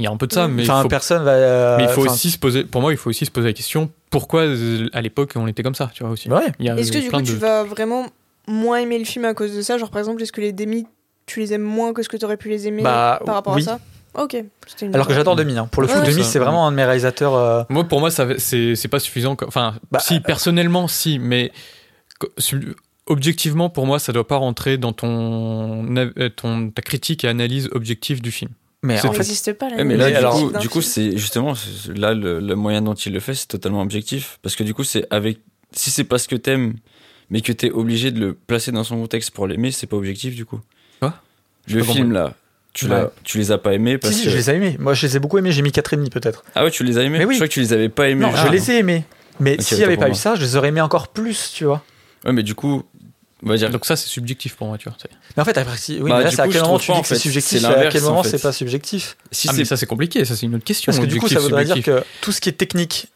Il 0.00 0.04
y 0.04 0.06
a 0.06 0.10
un 0.12 0.16
peu 0.16 0.28
de 0.28 0.32
ça, 0.32 0.46
mais 0.46 0.62
enfin, 0.62 0.80
il 0.80 0.82
faut, 0.82 0.88
personne 0.88 1.24
va. 1.24 1.32
euh, 1.32 1.76
mais 1.76 1.84
il 1.84 1.88
faut 1.88 2.02
enfin, 2.02 2.12
aussi 2.12 2.30
se 2.30 2.38
poser. 2.38 2.62
Pour 2.64 2.80
moi, 2.80 2.92
il 2.92 2.96
faut 2.96 3.10
aussi 3.10 3.26
se 3.26 3.30
poser 3.32 3.48
la 3.48 3.52
question 3.52 3.90
pourquoi 4.10 4.42
euh, 4.42 4.88
à 4.92 5.00
l'époque 5.00 5.32
on 5.34 5.46
était 5.48 5.64
comme 5.64 5.74
ça, 5.74 5.90
tu 5.92 6.04
vois 6.04 6.12
aussi. 6.12 6.30
Ouais. 6.30 6.52
Il 6.60 6.66
y 6.66 6.70
a 6.70 6.76
Est-ce 6.76 6.92
que 6.92 6.98
du 6.98 7.10
coup 7.10 7.20
tu 7.22 7.34
vas 7.34 7.64
vraiment 7.64 8.06
moins 8.46 8.78
aimer 8.78 8.98
le 8.98 9.04
film 9.04 9.24
à 9.24 9.34
cause 9.34 9.54
de 9.56 9.60
ça? 9.62 9.76
Genre 9.76 9.90
par 9.90 9.98
exemple, 9.98 10.22
est-ce 10.22 10.30
que 10.32 10.40
les 10.40 10.52
Demi, 10.52 10.86
tu 11.26 11.40
les 11.40 11.52
aimes 11.52 11.62
moins 11.62 11.92
que 11.92 12.02
ce 12.04 12.08
que 12.08 12.16
tu 12.16 12.24
aurais 12.24 12.36
pu 12.36 12.48
les 12.48 12.68
aimer 12.68 12.84
Bah, 12.84 13.20
par 13.26 13.34
rapport 13.34 13.54
oui. 13.54 13.62
à 13.62 13.64
ça? 13.64 13.78
Ok. 14.14 14.36
Une- 14.82 14.94
Alors 14.94 15.06
que 15.06 15.14
j'adore 15.14 15.36
Demi. 15.36 15.56
hein. 15.58 15.68
Pour 15.70 15.82
le 15.82 15.88
coup, 15.88 15.98
Ouais, 15.98 16.06
Demi, 16.10 16.24
c'est 16.24 16.38
vraiment 16.38 16.66
un 16.66 16.70
de 16.70 16.76
mes 16.76 16.84
réalisateurs. 16.84 17.34
euh, 17.34 17.62
Moi, 17.68 17.84
pour 17.84 18.00
moi, 18.00 18.10
c'est 18.10 18.74
c'est 18.74 18.88
pas 18.88 18.98
suffisant. 19.00 19.36
Enfin, 19.46 19.74
Bah, 19.90 19.98
si 20.00 20.20
personnellement, 20.20 20.88
si, 20.88 21.18
mais 21.18 21.52
objectivement, 23.06 23.70
pour 23.70 23.86
moi, 23.86 23.98
ça 23.98 24.12
doit 24.12 24.26
pas 24.26 24.36
rentrer 24.36 24.78
dans 24.78 24.92
ton, 24.92 25.84
euh, 25.96 26.28
ton 26.34 26.70
ta 26.70 26.82
critique 26.82 27.24
et 27.24 27.28
analyse 27.28 27.68
objective 27.72 28.20
du 28.20 28.30
film. 28.30 28.50
Mais 28.82 28.96
Ça 28.96 29.10
fait, 29.10 29.18
n'existe 29.18 29.52
pas 29.54 29.68
mais 29.70 29.96
là, 29.96 30.04
Mais 30.06 30.10
du 30.12 30.16
alors- 30.16 30.34
coup, 30.38 30.52
du 30.58 30.68
coup, 30.68 30.82
c'est 30.82 31.16
justement 31.16 31.54
là 31.96 32.14
le, 32.14 32.38
le 32.38 32.54
moyen 32.54 32.80
dont 32.82 32.94
il 32.94 33.12
le 33.12 33.18
fait, 33.20 33.34
c'est 33.34 33.48
totalement 33.48 33.82
objectif. 33.82 34.38
Parce 34.42 34.54
que 34.54 34.62
du 34.62 34.72
coup, 34.72 34.84
c'est 34.84 35.04
avec 35.10 35.38
si 35.72 35.90
c'est 35.90 36.04
pas 36.04 36.18
ce 36.18 36.28
que 36.28 36.36
t'aimes, 36.36 36.74
mais 37.30 37.40
que 37.40 37.52
t'es 37.52 37.70
obligé 37.72 38.12
de 38.12 38.20
le 38.20 38.34
placer 38.34 38.70
dans 38.70 38.84
son 38.84 38.96
contexte 38.96 39.32
pour 39.32 39.46
l'aimer, 39.48 39.72
c'est 39.72 39.86
pas 39.88 39.96
objectif 39.96 40.34
du 40.36 40.44
coup. 40.44 40.60
Quoi? 41.00 41.14
Le 41.66 41.82
film 41.82 42.12
là, 42.12 42.34
tu 42.72 42.86
Ouais. 42.86 43.06
tu 43.24 43.38
les 43.38 43.50
as 43.50 43.58
pas 43.58 43.72
aimés 43.74 43.98
parce 43.98 44.12
si, 44.14 44.20
si, 44.20 44.24
que 44.26 44.30
je 44.30 44.36
les 44.36 44.50
ai 44.50 44.54
aimés. 44.54 44.76
Moi, 44.78 44.94
je 44.94 45.06
les 45.06 45.16
ai 45.16 45.18
beaucoup 45.18 45.38
aimés. 45.38 45.50
J'ai 45.52 45.62
mis 45.62 45.70
4,5 45.70 46.10
peut-être. 46.10 46.44
ah 46.54 46.64
ouais, 46.64 46.70
tu 46.70 46.84
les 46.84 46.98
as 46.98 47.02
aimés. 47.02 47.18
Mais 47.18 47.24
oui. 47.24 47.34
Je 47.34 47.38
crois 47.38 47.48
que 47.48 47.52
tu 47.52 47.60
les 47.60 47.72
avais 47.72 47.88
pas 47.88 48.08
aimés. 48.08 48.22
Non, 48.26 48.32
Ah. 48.34 48.44
je 48.46 48.52
les 48.52 48.70
ai 48.70 48.78
aimés. 48.78 49.04
Mais 49.40 49.54
Ok, 49.54 49.62
s'il 49.62 49.78
n'y 49.78 49.84
avait 49.84 49.94
pas 49.96 50.02
pour 50.02 50.08
eu 50.08 50.10
moi. 50.10 50.18
ça, 50.18 50.34
je 50.34 50.40
les 50.42 50.56
aurais 50.56 50.68
aimés 50.68 50.80
encore 50.80 51.08
plus, 51.08 51.52
tu 51.54 51.64
vois. 51.64 51.82
Ouais, 52.24 52.32
mais 52.32 52.42
du 52.42 52.54
coup, 52.54 52.82
on 53.44 53.48
va 53.48 53.56
dire. 53.56 53.70
Donc 53.70 53.84
ça, 53.86 53.94
c'est 53.96 54.08
subjectif 54.08 54.56
pour 54.56 54.66
moi, 54.68 54.78
tu 54.78 54.88
vois. 54.88 54.96
Mais 55.36 55.42
en 55.42 55.44
fait, 55.44 55.56
après, 55.56 55.76
si- 55.76 55.98
oui, 56.00 56.10
Bah, 56.10 56.18
mais 56.18 56.24
là, 56.24 56.30
c'est 56.30 56.40
à 56.40 56.48
quel 56.48 56.62
moment 56.62 56.78
tu 56.78 56.92
dis 56.92 57.00
que 57.02 57.06
c'est 57.08 57.14
subjectif 57.16 57.62
et 57.62 57.66
à 57.66 57.88
quel 57.88 58.02
en 58.04 58.08
moment 58.10 58.22
c'est 58.22 58.40
pas 58.42 58.52
subjectif 58.52 59.16
Si 59.30 59.48
Ah, 59.50 59.54
mais 59.56 59.64
ça, 59.64 59.76
c'est 59.76 59.86
compliqué. 59.86 60.24
Ça, 60.24 60.34
c'est 60.36 60.46
une 60.46 60.54
autre 60.56 60.64
question. 60.64 60.90
Parce 60.92 60.98
que 61.04 61.08
du 61.08 61.18
coup, 61.20 61.28
ça 61.28 61.38
voudrait 61.40 61.64
dire 61.64 61.82
que 61.82 62.02
tout 62.20 62.32
ce 62.32 62.40
qui 62.40 62.48
est 62.48 62.52
technique, 62.52 63.08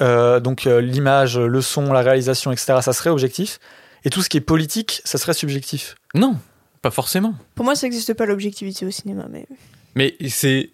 euh, 0.00 0.40
donc 0.40 0.66
euh, 0.66 0.80
l'image, 0.80 1.38
le 1.38 1.60
son, 1.62 1.92
la 1.92 2.00
réalisation, 2.02 2.52
etc., 2.52 2.74
ça 2.82 2.92
serait 2.92 3.10
objectif. 3.10 3.58
Et 4.04 4.10
tout 4.10 4.20
ce 4.22 4.28
qui 4.28 4.36
est 4.36 4.40
politique, 4.42 5.00
ça 5.04 5.16
serait 5.16 5.32
subjectif. 5.34 5.94
Non, 6.14 6.36
pas 6.82 6.90
forcément. 6.90 7.34
Pour 7.54 7.64
moi, 7.64 7.74
ça 7.74 7.86
n'existe 7.86 8.12
pas 8.14 8.26
l'objectivité 8.26 8.84
au 8.84 8.90
cinéma. 8.90 9.26
Mais 9.30 9.46
Mais 9.94 10.16
c'est. 10.28 10.70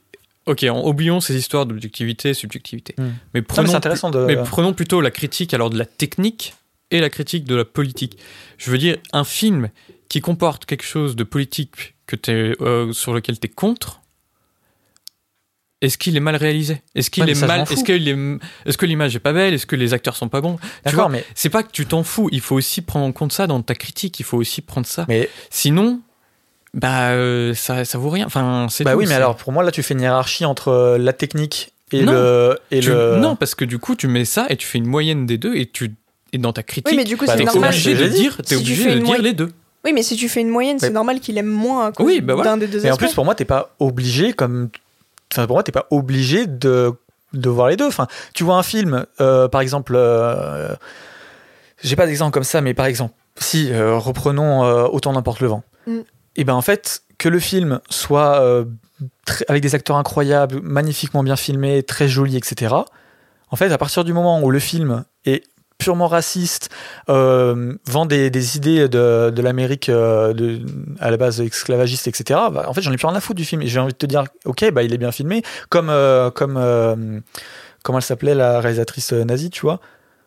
Ok, 0.47 0.63
en- 0.65 0.83
oublions 0.89 1.21
ces 1.21 1.37
histoires 1.37 1.67
d'objectivité, 1.67 2.33
subjectivité. 2.33 2.95
Hmm. 2.97 3.03
Mais 3.03 3.09
Non, 3.09 3.15
mais 3.35 3.43
prenons 3.43 3.69
c'est 3.69 3.75
intéressant 3.77 4.11
de. 4.11 4.25
Mais 4.25 4.37
prenons 4.37 4.73
plutôt 4.73 5.01
la 5.03 5.11
critique 5.11 5.53
alors 5.55 5.69
de 5.71 5.79
la 5.79 5.85
technique 5.85 6.55
et 6.91 7.01
la 7.01 7.11
critique 7.11 7.45
de 7.45 7.55
la 7.55 7.67
politique. 7.67 8.19
Je 8.57 8.71
veux 8.71 8.79
dire, 8.79 8.97
un 9.13 9.25
film 9.25 9.69
qui 10.09 10.23
comporte 10.23 10.65
quelque 10.65 10.85
chose 10.85 11.17
de 11.17 11.25
politique 11.25 11.95
que 12.07 12.17
t'es, 12.17 12.55
euh, 12.63 12.93
sur 12.95 13.13
lequel 13.13 13.39
tu 13.39 13.47
es 13.47 13.51
contre, 13.51 14.01
est-ce 15.81 15.97
qu'il 15.99 16.17
est 16.17 16.21
mal 16.21 16.37
réalisé? 16.37 16.83
Est-ce 16.95 17.11
qu'il 17.11 17.25
Ouais, 17.25 17.31
est 17.33 17.47
mal. 17.47 17.61
Est-ce 17.71 17.85
qu'il 17.85 18.09
est 18.09 18.17
est-ce 18.67 18.77
que 18.79 18.87
l'image 18.87 19.15
est 19.15 19.21
pas 19.21 19.33
belle? 19.33 19.55
Est-ce 19.55 19.67
que 19.67 19.77
les 19.77 19.95
acteurs 19.95 20.17
sont 20.17 20.29
pas 20.29 20.41
bons? 20.41 20.57
Tu 20.57 20.63
vois, 20.63 20.93
D'accord, 20.93 21.09
mais, 21.11 21.25
c'est 21.35 21.51
pas 21.51 21.63
que 21.63 21.71
tu 21.71 21.87
t'en 21.87 22.03
fous, 22.03 22.29
il 22.33 22.41
faut 22.41 22.57
aussi 22.57 22.81
prendre 22.83 23.05
en 23.07 23.13
compte 23.13 23.33
ça 23.33 23.47
dans 23.47 23.63
ta 23.63 23.75
critique, 23.75 24.19
il 24.21 24.25
faut 24.25 24.37
aussi 24.39 24.61
prendre 24.61 24.87
ça. 24.87 25.05
mais 25.09 25.29
Sinon 25.51 26.01
bah 26.75 27.11
euh, 27.13 27.55
ça 27.55 27.85
ça 27.85 27.97
vaut 27.99 28.11
rien. 28.11 28.27
Enfin, 28.27 28.67
c'est 28.71 28.85
bah 28.85 28.93
tout, 28.93 28.99
oui, 28.99 29.07
mais 29.09 29.15
alors 29.15 29.37
pour 29.37 29.53
moi 29.53 29.63
là, 29.63 29.71
tu 29.71 29.83
fais 29.83 29.95
une 29.95 30.03
hiérarchie 30.03 30.45
entre 30.45 30.69
euh, 30.69 30.99
la 30.99 31.13
technique 31.15 31.73
et 31.93 32.03
Non. 32.03 32.13
le 32.13 32.59
et 32.71 32.81
Tu- 32.81 32.91
le. 32.91 33.17
Non, 33.17 33.37
parce 33.37 33.55
que 33.55 33.65
du 33.65 33.79
coup, 33.79 33.95
tu 33.97 34.07
mets 34.07 34.27
ça 34.27 34.47
et 34.51 34.57
tu 34.57 34.67
fais 34.67 34.77
une 34.79 34.87
moyenne 34.87 35.25
des 35.27 35.39
deux 35.39 35.55
et 35.57 35.65
tu 35.67 35.95
et 36.35 36.37
dans 36.39 36.53
ta 36.53 36.63
critique, 36.63 36.89
Oui, 36.91 36.97
mais 36.97 37.05
du 37.05 37.17
coup, 37.17 37.25
Bah, 37.25 37.35
c'est 37.39 37.49
obligé 37.57 37.95
de 37.95 38.07
dire, 38.09 38.37
t'es 38.37 38.49
Si 38.49 38.57
obligé 38.57 38.85
de 38.85 38.95
dire 38.99 39.07
moyenne- 39.07 39.25
les 39.25 39.33
deux. 39.33 39.51
Oui, 39.85 39.93
mais 39.95 40.03
si 40.03 40.15
tu 40.17 40.29
fais 40.29 40.43
une 40.43 40.51
moyenne, 40.51 40.79
c'est 40.79 40.91
normal 40.91 41.21
qu'il 41.21 41.39
aime 41.39 41.47
moins 41.47 41.87
à 41.87 41.93
cause 41.93 42.05
Oui, 42.05 42.21
bah 42.21 42.35
voilà. 42.35 42.51
d'un 42.51 42.57
des 42.59 42.67
deux 42.67 42.85
Et 42.85 42.91
en 42.91 42.97
plus, 42.99 43.15
pour 43.15 43.25
moi, 43.25 43.35
t'es 43.35 43.47
pas 43.47 43.75
obligé, 43.79 44.35
comme. 44.35 44.69
Enfin, 45.33 45.47
pour 45.47 45.57
moi, 45.57 45.63
t'es 45.63 45.73
pas 45.73 45.87
obligé 45.91 46.47
de, 46.47 46.93
de 47.33 47.49
voir 47.51 47.69
les 47.69 47.77
deux. 47.77 47.87
Enfin, 47.87 48.07
tu 48.35 48.45
vois 48.45 48.57
un 48.57 48.63
film, 48.63 49.05
euh, 49.21 49.49
par 49.49 49.61
exemple. 49.61 49.95
euh, 49.97 50.75
J'ai 51.83 51.97
pas 51.97 52.07
d'exemple 52.07 52.33
comme 52.33 52.45
ça, 52.45 52.61
mais 52.61 52.75
par 52.75 52.87
exemple, 52.87 53.15
si, 53.37 53.73
euh, 53.73 53.97
reprenons 53.99 54.65
euh, 54.65 54.85
Autant 54.87 55.13
n'importe 55.13 55.41
le 55.41 55.49
vent. 55.49 55.63
Mm. 55.87 55.99
Et 56.37 56.45
ben, 56.45 56.55
en 56.55 56.63
fait, 56.63 57.03
que 57.19 57.29
le 57.29 57.39
film 57.41 57.81
soit 57.91 58.43
très- 59.27 59.45
avec 59.49 59.63
des 59.63 59.75
acteurs 59.75 59.97
incroyables, 59.97 60.61
magnifiquement 60.63 61.23
bien 61.23 61.37
filmé, 61.37 61.83
très 61.83 62.09
joli, 62.09 62.37
etc. 62.37 62.75
En 63.51 63.57
fait, 63.57 63.73
à 63.73 63.79
partir 63.79 64.05
du 64.05 64.13
moment 64.13 64.41
où 64.43 64.51
le 64.51 64.59
film 64.59 65.05
est 65.25 65.43
purement 65.79 66.09
raciste, 66.09 66.71
euh, 67.09 67.75
vend 67.87 68.05
des, 68.05 68.31
des 68.31 68.57
idées 68.57 68.89
de, 68.89 69.31
de 69.31 69.43
l'Amérique 69.43 69.89
euh, 69.89 70.59
à 71.01 71.11
la 71.11 71.17
base 71.17 71.41
esclavagiste, 71.41 72.09
etc. 72.09 72.41
bah, 72.53 72.65
en 72.67 72.75
fait, 72.75 72.83
j'en 72.83 72.93
ai 72.93 72.97
plus 72.97 73.07
rien 73.07 73.17
à 73.17 73.21
foutre 73.21 73.37
du 73.37 73.45
film. 73.45 73.63
Et 73.63 73.69
j'ai 73.69 73.79
envie 73.79 73.93
de 73.93 73.99
te 73.99 74.07
dire, 74.07 74.25
ok, 74.45 74.71
bah 74.73 74.83
il 74.83 74.93
est 74.93 74.99
bien 74.99 75.13
filmé, 75.13 75.43
comme 75.69 75.89
euh, 75.89 76.31
comme 76.31 76.57
euh, 76.57 77.21
comment 77.85 77.99
elle 77.99 78.05
s'appelait 78.05 78.35
la 78.35 78.61
réalisatrice 78.61 79.13
nazie, 79.13 79.51
tu 79.51 79.61
vois? 79.63 79.81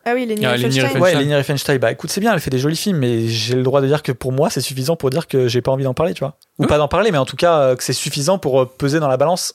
Ah 0.04 0.12
oui, 0.14 0.26
Leni 0.26 0.44
Ah, 0.44 0.52
Riefenstahl. 0.52 1.00
Ouais, 1.00 1.14
Leni 1.14 1.32
Riefenstahl. 1.34 1.78
Bah 1.78 1.92
écoute, 1.92 2.10
c'est 2.10 2.20
bien, 2.20 2.32
elle 2.32 2.40
fait 2.40 2.50
des 2.50 2.58
jolis 2.58 2.74
films, 2.76 2.98
mais 2.98 3.28
j'ai 3.28 3.54
le 3.54 3.62
droit 3.62 3.80
de 3.80 3.86
dire 3.86 4.02
que 4.02 4.10
pour 4.10 4.32
moi, 4.32 4.50
c'est 4.50 4.60
suffisant 4.60 4.96
pour 4.96 5.10
dire 5.10 5.28
que 5.28 5.46
j'ai 5.46 5.60
pas 5.62 5.70
envie 5.70 5.84
d'en 5.84 5.94
parler, 5.94 6.12
tu 6.12 6.20
vois? 6.24 6.38
Ou 6.58 6.62
Ouais. 6.62 6.68
pas 6.68 6.78
d'en 6.78 6.88
parler, 6.88 7.12
mais 7.12 7.18
en 7.18 7.24
tout 7.24 7.36
cas 7.36 7.76
que 7.76 7.84
c'est 7.84 7.92
suffisant 7.92 8.38
pour 8.38 8.68
peser 8.72 8.98
dans 8.98 9.06
la 9.08 9.16
balance. 9.16 9.52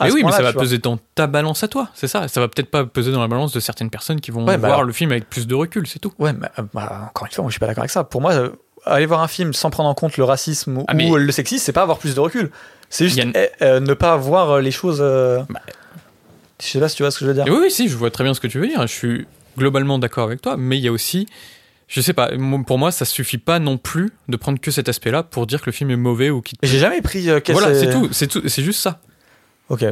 Mais 0.00 0.10
oui, 0.12 0.22
mais 0.24 0.32
ça 0.32 0.42
va 0.42 0.52
peser 0.52 0.78
dans 0.78 0.98
ta 1.14 1.26
balance 1.26 1.62
à 1.64 1.68
toi, 1.68 1.88
c'est 1.94 2.08
ça. 2.08 2.28
Ça 2.28 2.40
va 2.40 2.48
peut-être 2.48 2.70
pas 2.70 2.84
peser 2.84 3.12
dans 3.12 3.20
la 3.20 3.28
balance 3.28 3.52
de 3.52 3.60
certaines 3.60 3.90
personnes 3.90 4.20
qui 4.20 4.30
vont 4.30 4.40
Ouais, 4.46 4.54
bah 4.56 4.66
voir 4.68 4.72
alors- 4.74 4.84
le 4.84 4.92
film 4.92 5.10
avec 5.12 5.28
plus 5.30 5.46
de 5.46 5.54
recul, 5.54 5.86
c'est 5.86 5.98
tout. 5.98 6.12
Ouais, 6.18 6.32
mais 6.32 6.48
euh, 6.58 6.62
bah, 6.72 7.06
encore 7.10 7.26
une 7.26 7.32
fois, 7.32 7.42
moi 7.42 7.50
je 7.50 7.54
suis 7.54 7.60
pas 7.60 7.66
d'accord 7.66 7.82
avec 7.82 7.90
ça. 7.90 8.04
Pour 8.04 8.20
moi, 8.20 8.32
euh, 8.32 8.50
aller 8.86 9.06
voir 9.06 9.22
un 9.22 9.28
film 9.28 9.52
sans 9.52 9.70
prendre 9.70 9.88
en 9.88 9.94
compte 9.94 10.16
le 10.16 10.24
racisme 10.24 10.82
Ah, 10.88 10.92
ou 10.92 10.96
mais- 10.96 11.10
le 11.10 11.32
sexisme, 11.32 11.62
c'est 11.64 11.72
pas 11.72 11.82
avoir 11.82 11.98
plus 11.98 12.14
de 12.14 12.20
recul. 12.20 12.50
C'est 12.90 13.06
juste 13.06 13.22
une- 13.22 13.32
eh, 13.34 13.48
euh, 13.62 13.80
ne 13.80 13.94
pas 13.94 14.16
voir 14.16 14.50
euh, 14.50 14.60
les 14.60 14.70
choses. 14.70 14.98
euh, 15.00 15.42
Bah. 15.48 15.60
Je 16.60 16.66
sais 16.66 16.80
pas 16.80 16.88
si 16.88 16.96
tu 16.96 17.02
vois 17.02 17.10
ce 17.10 17.18
que 17.18 17.24
je 17.24 17.30
veux 17.30 17.34
dire. 17.34 17.46
Et 17.46 17.50
oui, 17.50 17.58
oui, 17.62 17.70
si, 17.70 17.88
je 17.88 17.96
vois 17.96 18.10
très 18.10 18.24
bien 18.24 18.32
ce 18.34 18.40
que 18.40 18.46
tu 18.46 18.58
veux 18.58 18.66
dire. 18.66 18.80
Je 18.82 18.92
suis 18.92 19.26
globalement 19.58 19.98
d'accord 19.98 20.24
avec 20.24 20.40
toi, 20.40 20.56
mais 20.56 20.78
il 20.78 20.84
y 20.84 20.88
a 20.88 20.92
aussi, 20.92 21.26
je 21.88 22.00
sais 22.00 22.12
pas, 22.12 22.30
pour 22.66 22.78
moi, 22.78 22.90
ça 22.92 23.04
suffit 23.04 23.38
pas 23.38 23.58
non 23.58 23.76
plus 23.76 24.12
de 24.28 24.36
prendre 24.36 24.60
que 24.60 24.70
cet 24.70 24.88
aspect-là 24.88 25.22
pour 25.24 25.46
dire 25.46 25.60
que 25.60 25.66
le 25.66 25.72
film 25.72 25.90
est 25.90 25.96
mauvais 25.96 26.30
ou 26.30 26.42
qu'il. 26.42 26.56
J'ai 26.62 26.78
jamais 26.78 27.02
pris. 27.02 27.28
euh, 27.28 27.40
Voilà, 27.48 27.74
c'est 27.74 27.90
tout, 27.90 28.08
c'est 28.12 28.26
tout, 28.28 28.42
c'est 28.48 28.62
juste 28.62 28.80
ça. 28.80 29.00
Ok. 29.68 29.84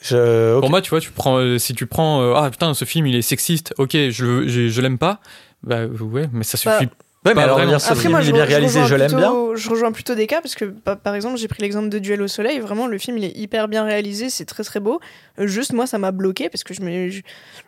Je... 0.00 0.58
Pour 0.60 0.70
moi, 0.70 0.80
tu 0.80 0.90
vois, 0.90 1.00
tu 1.00 1.10
prends, 1.10 1.38
euh, 1.38 1.58
si 1.58 1.74
tu 1.74 1.86
prends, 1.86 2.22
euh, 2.22 2.34
ah 2.36 2.50
putain, 2.50 2.72
ce 2.74 2.84
film 2.84 3.06
il 3.06 3.16
est 3.16 3.22
sexiste, 3.22 3.74
ok, 3.78 3.90
je, 3.92 4.46
je, 4.46 4.68
je 4.68 4.80
l'aime 4.80 4.98
pas, 4.98 5.20
bah 5.64 5.86
ouais, 5.86 6.28
mais 6.32 6.44
ça 6.44 6.56
Bah, 6.64 6.78
suffit. 6.78 6.90
Ouais, 7.26 7.34
mais 7.34 7.42
alors 7.42 7.58
dire 7.66 7.80
ce 7.80 7.88
Après, 7.90 8.02
film 8.02 8.12
moi, 8.12 8.20
il 8.20 8.26
je, 8.26 8.30
est 8.30 8.32
bien 8.32 8.44
réalisé, 8.44 8.80
rejoins 8.80 8.86
je 8.88 8.94
l'aime 8.94 9.08
bien. 9.10 9.18
plutôt- 9.18 9.56
Je 9.56 9.70
rejoins 9.70 9.90
plutôt 9.90 10.14
des 10.14 10.28
cas 10.28 10.40
parce 10.40 10.54
que, 10.54 10.66
pa- 10.66 10.94
par 10.94 11.16
exemple, 11.16 11.36
j'ai 11.36 11.48
pris 11.48 11.60
l'exemple 11.62 11.88
de 11.88 11.98
Duel 11.98 12.22
au 12.22 12.28
soleil. 12.28 12.60
Vraiment, 12.60 12.86
le 12.86 12.96
film, 12.96 13.18
il 13.18 13.24
est 13.24 13.36
hyper 13.36 13.66
bien 13.66 13.82
réalisé, 13.82 14.30
c'est 14.30 14.44
très 14.44 14.62
très 14.62 14.78
beau. 14.78 15.00
Juste, 15.36 15.72
moi, 15.72 15.88
ça 15.88 15.98
m'a 15.98 16.12
bloqué 16.12 16.48
parce 16.48 16.62
que 16.62 16.72
je 16.74 16.80
me. 16.80 17.08
je- 17.10 17.22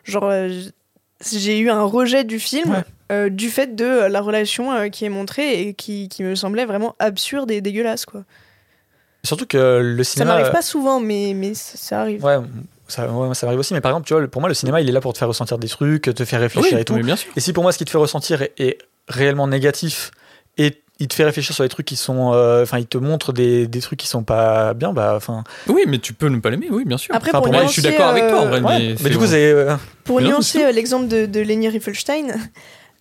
Genre, 0.05 0.23
euh, 0.23 0.49
j'ai 1.33 1.59
eu 1.59 1.69
un 1.69 1.83
rejet 1.83 2.23
du 2.23 2.39
film 2.39 2.71
Ouais. 2.71 2.83
euh, 3.11 3.29
du 3.29 3.49
fait 3.49 3.75
de 3.75 4.07
la 4.07 4.21
relation 4.21 4.71
euh, 4.71 4.87
qui 4.87 5.03
est 5.03 5.09
montrée 5.09 5.61
et 5.67 5.73
qui, 5.73 6.07
qui 6.07 6.23
me 6.23 6.33
semblait 6.35 6.65
vraiment 6.65 6.95
absurde 6.99 7.51
et 7.51 7.59
dégueulasse, 7.59 8.05
quoi. 8.05 8.23
Surtout 9.23 9.45
que 9.45 9.79
le 9.81 10.03
Ça 10.03 10.11
cinéma. 10.13 10.31
m'arrive 10.31 10.47
euh, 10.47 10.51
pas 10.51 10.61
souvent, 10.61 10.99
mais, 10.99 11.33
mais 11.35 11.53
ça, 11.53 11.77
ça 11.77 12.01
arrive. 12.01 12.23
Ouais, 12.23 12.37
ça, 12.87 13.07
ouais, 13.07 13.35
ça 13.35 13.45
m'arrive 13.45 13.59
aussi. 13.59 13.73
Mais 13.73 13.81
par 13.81 13.91
exemple, 13.91 14.07
tu 14.07 14.13
vois, 14.15 14.27
pour 14.27 14.41
moi, 14.41 14.47
le 14.49 14.55
cinéma, 14.55 14.81
il 14.81 14.89
est 14.89 14.91
là 14.91 15.01
pour 15.01 15.13
te 15.13 15.17
faire 15.19 15.27
ressentir 15.27 15.57
des 15.59 15.67
trucs, 15.67 16.03
te 16.03 16.25
faire 16.25 16.39
réfléchir 16.41 16.73
Oui, 16.75 16.81
et 16.81 16.85
tout. 16.85 16.95
mais 16.95 17.03
bien 17.03 17.15
sûr. 17.15 17.31
Et 17.35 17.39
si 17.39 17.53
pour 17.53 17.63
moi, 17.63 17.71
ce 17.71 17.77
qui 17.77 17.85
te 17.85 17.91
fait 17.91 17.97
ressentir 17.99 18.41
est, 18.41 18.53
est 18.57 18.77
réellement 19.07 19.47
négatif 19.47 20.11
et 20.57 20.81
il 20.99 21.07
te 21.07 21.13
fait 21.15 21.23
réfléchir 21.23 21.53
sur 21.55 21.63
des 21.63 21.69
trucs 21.69 21.85
qui 21.87 21.95
sont. 21.95 22.31
euh, 22.33 22.63
Enfin, 22.63 22.77
il 22.79 22.85
te 22.87 22.97
montre 22.97 23.31
des, 23.33 23.67
des 23.67 23.79
trucs 23.79 23.99
qui 23.99 24.07
sont 24.07 24.23
pas 24.23 24.73
bien, 24.73 24.91
bah, 24.93 25.13
enfin. 25.15 25.43
Oui, 25.67 25.83
mais 25.87 25.97
tu 25.99 26.13
peux 26.13 26.27
ne 26.27 26.39
pas 26.39 26.49
l'aimer, 26.49 26.67
oui, 26.71 26.83
bien 26.85 26.97
sûr. 26.97 27.13
Après, 27.15 27.29
Enfin, 27.29 27.39
pour, 27.39 27.45
pour 27.47 27.53
moi, 27.53 27.65
je 27.65 27.71
suis 27.71 27.81
nuancer, 27.81 27.97
d'accord 27.97 28.09
avec 28.11 28.27
toi, 28.27 28.39
en 28.41 28.45
euh, 28.45 28.49
vrai, 28.49 28.61
Ouais, 28.61 28.79
mais, 28.79 28.95
mais, 29.03 29.09
du 29.11 29.17
coup, 29.17 29.25
c'est. 29.27 29.51
euh, 29.51 29.75
Pour 30.03 30.19
nuancer 30.21 30.71
l'exemple 30.73 31.07
de, 31.07 31.25
de 31.25 31.39
Leni 31.41 31.69
Riefenstahl, 31.69 32.35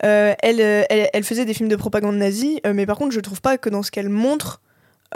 euh, 0.04 0.34
elle, 0.40 0.60
elle, 0.60 1.08
elle 1.12 1.24
faisait 1.24 1.44
des 1.44 1.52
films 1.54 1.68
de 1.68 1.76
propagande 1.76 2.16
nazie, 2.16 2.60
euh, 2.66 2.72
mais 2.74 2.86
par 2.86 2.96
contre, 2.96 3.12
je 3.12 3.20
trouve 3.20 3.40
pas 3.42 3.58
que 3.58 3.68
dans 3.68 3.82
ce 3.82 3.90
qu'elle 3.90 4.08
montre, 4.08 4.60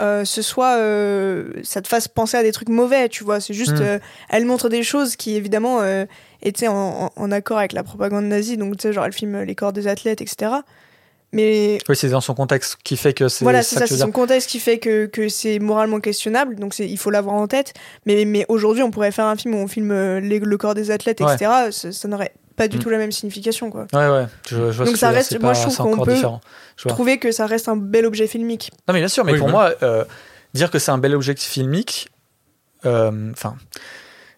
euh, 0.01 0.25
ce 0.25 0.41
soit 0.41 0.75
euh, 0.77 1.51
ça 1.63 1.81
te 1.81 1.87
fasse 1.87 2.07
penser 2.07 2.37
à 2.37 2.43
des 2.43 2.51
trucs 2.51 2.69
mauvais, 2.69 3.07
tu 3.09 3.23
vois. 3.23 3.39
C'est 3.39 3.53
juste, 3.53 3.79
Mm. 3.79 3.83
euh, 3.83 3.99
elle 4.29 4.45
montre 4.45 4.69
des 4.69 4.83
choses 4.83 5.15
qui 5.15 5.35
évidemment 5.35 5.81
euh, 5.81 6.05
étaient 6.41 6.67
en, 6.67 6.73
en- 6.75 7.11
en 7.15 7.31
accord 7.31 7.57
avec 7.59 7.73
la 7.73 7.83
propagande 7.83 8.25
nazie, 8.25 8.57
donc 8.57 8.77
tu 8.77 8.81
sais, 8.83 8.93
genre 8.93 9.05
elle 9.05 9.13
filme 9.13 9.41
les 9.43 9.55
corps 9.55 9.73
des 9.73 9.87
athlètes, 9.87 10.21
etc. 10.21 10.51
Mais 11.31 11.79
Oui, 11.89 11.95
c'est 11.97 12.09
dans 12.09 12.21
son 12.21 12.33
contexte 12.33 12.77
qui 12.83 12.95
fait 12.95 13.13
que 13.13 13.27
c'est 13.27 13.43
voilà, 13.43 13.61
c'est 13.61 13.75
ça 13.77 13.87
c'est 13.87 13.97
son 13.97 14.11
contexte 14.11 14.49
qui 14.49 14.59
fait 14.59 14.77
que, 14.79 15.05
que 15.05 15.27
c'est 15.27 15.59
moralement 15.59 15.99
questionnable, 15.99 16.55
donc 16.55 16.73
c'est- 16.73 16.87
il 16.87 16.97
faut 16.97 17.09
l'avoir 17.09 17.35
en 17.35 17.47
tête. 17.47 17.73
Mais, 18.05 18.23
mais 18.25 18.45
aujourd'hui, 18.47 18.83
on 18.83 18.91
pourrait 18.91 19.11
faire 19.11 19.25
un 19.25 19.35
film 19.35 19.55
où 19.55 19.57
on 19.57 19.67
filme 19.67 20.19
les- 20.19 20.39
le 20.39 20.57
corps 20.57 20.75
des 20.75 20.91
athlètes, 20.91 21.19
Ouais. 21.21 21.33
etc. 21.33 21.51
Ça, 21.71 21.91
ça 21.91 22.07
n'aurait 22.07 22.31
pas 22.55 22.67
du 22.67 22.77
Mm. 22.77 22.79
tout 22.79 22.89
la 22.89 22.97
même 22.97 23.11
signification, 23.11 23.69
quoi. 23.69 23.87
Ouais, 23.93 24.07
ouais. 24.09 24.25
Je, 24.49 24.55
je 24.55 24.61
vois 24.61 24.71
ce 24.73 24.77
Donc 24.83 24.91
que 24.93 24.97
ça 24.99 25.07
dire, 25.09 25.17
reste- 25.17 25.39
moi, 25.41 25.51
pas- 25.53 25.59
je 25.59 25.61
trouve 25.75 25.77
qu'on 25.97 26.03
peut- 26.05 26.13
différent. 26.13 26.41
Trouver 26.87 27.17
que 27.19 27.31
ça 27.31 27.45
reste 27.45 27.67
un 27.69 27.75
bel 27.75 28.05
objet 28.05 28.27
filmique. 28.27 28.71
Non, 28.87 28.93
mais 28.93 28.99
bien 28.99 29.07
sûr, 29.07 29.23
mais 29.25 29.33
Oui, 29.33 29.39
pour 29.39 29.49
moi, 29.49 29.73
euh, 29.83 30.03
dire 30.53 30.71
que 30.71 30.79
c'est 30.79 30.91
un 30.91 30.97
bel 30.97 31.13
objet 31.15 31.35
filmique, 31.37 32.09
euh, 32.85 33.31
enfin, 33.31 33.55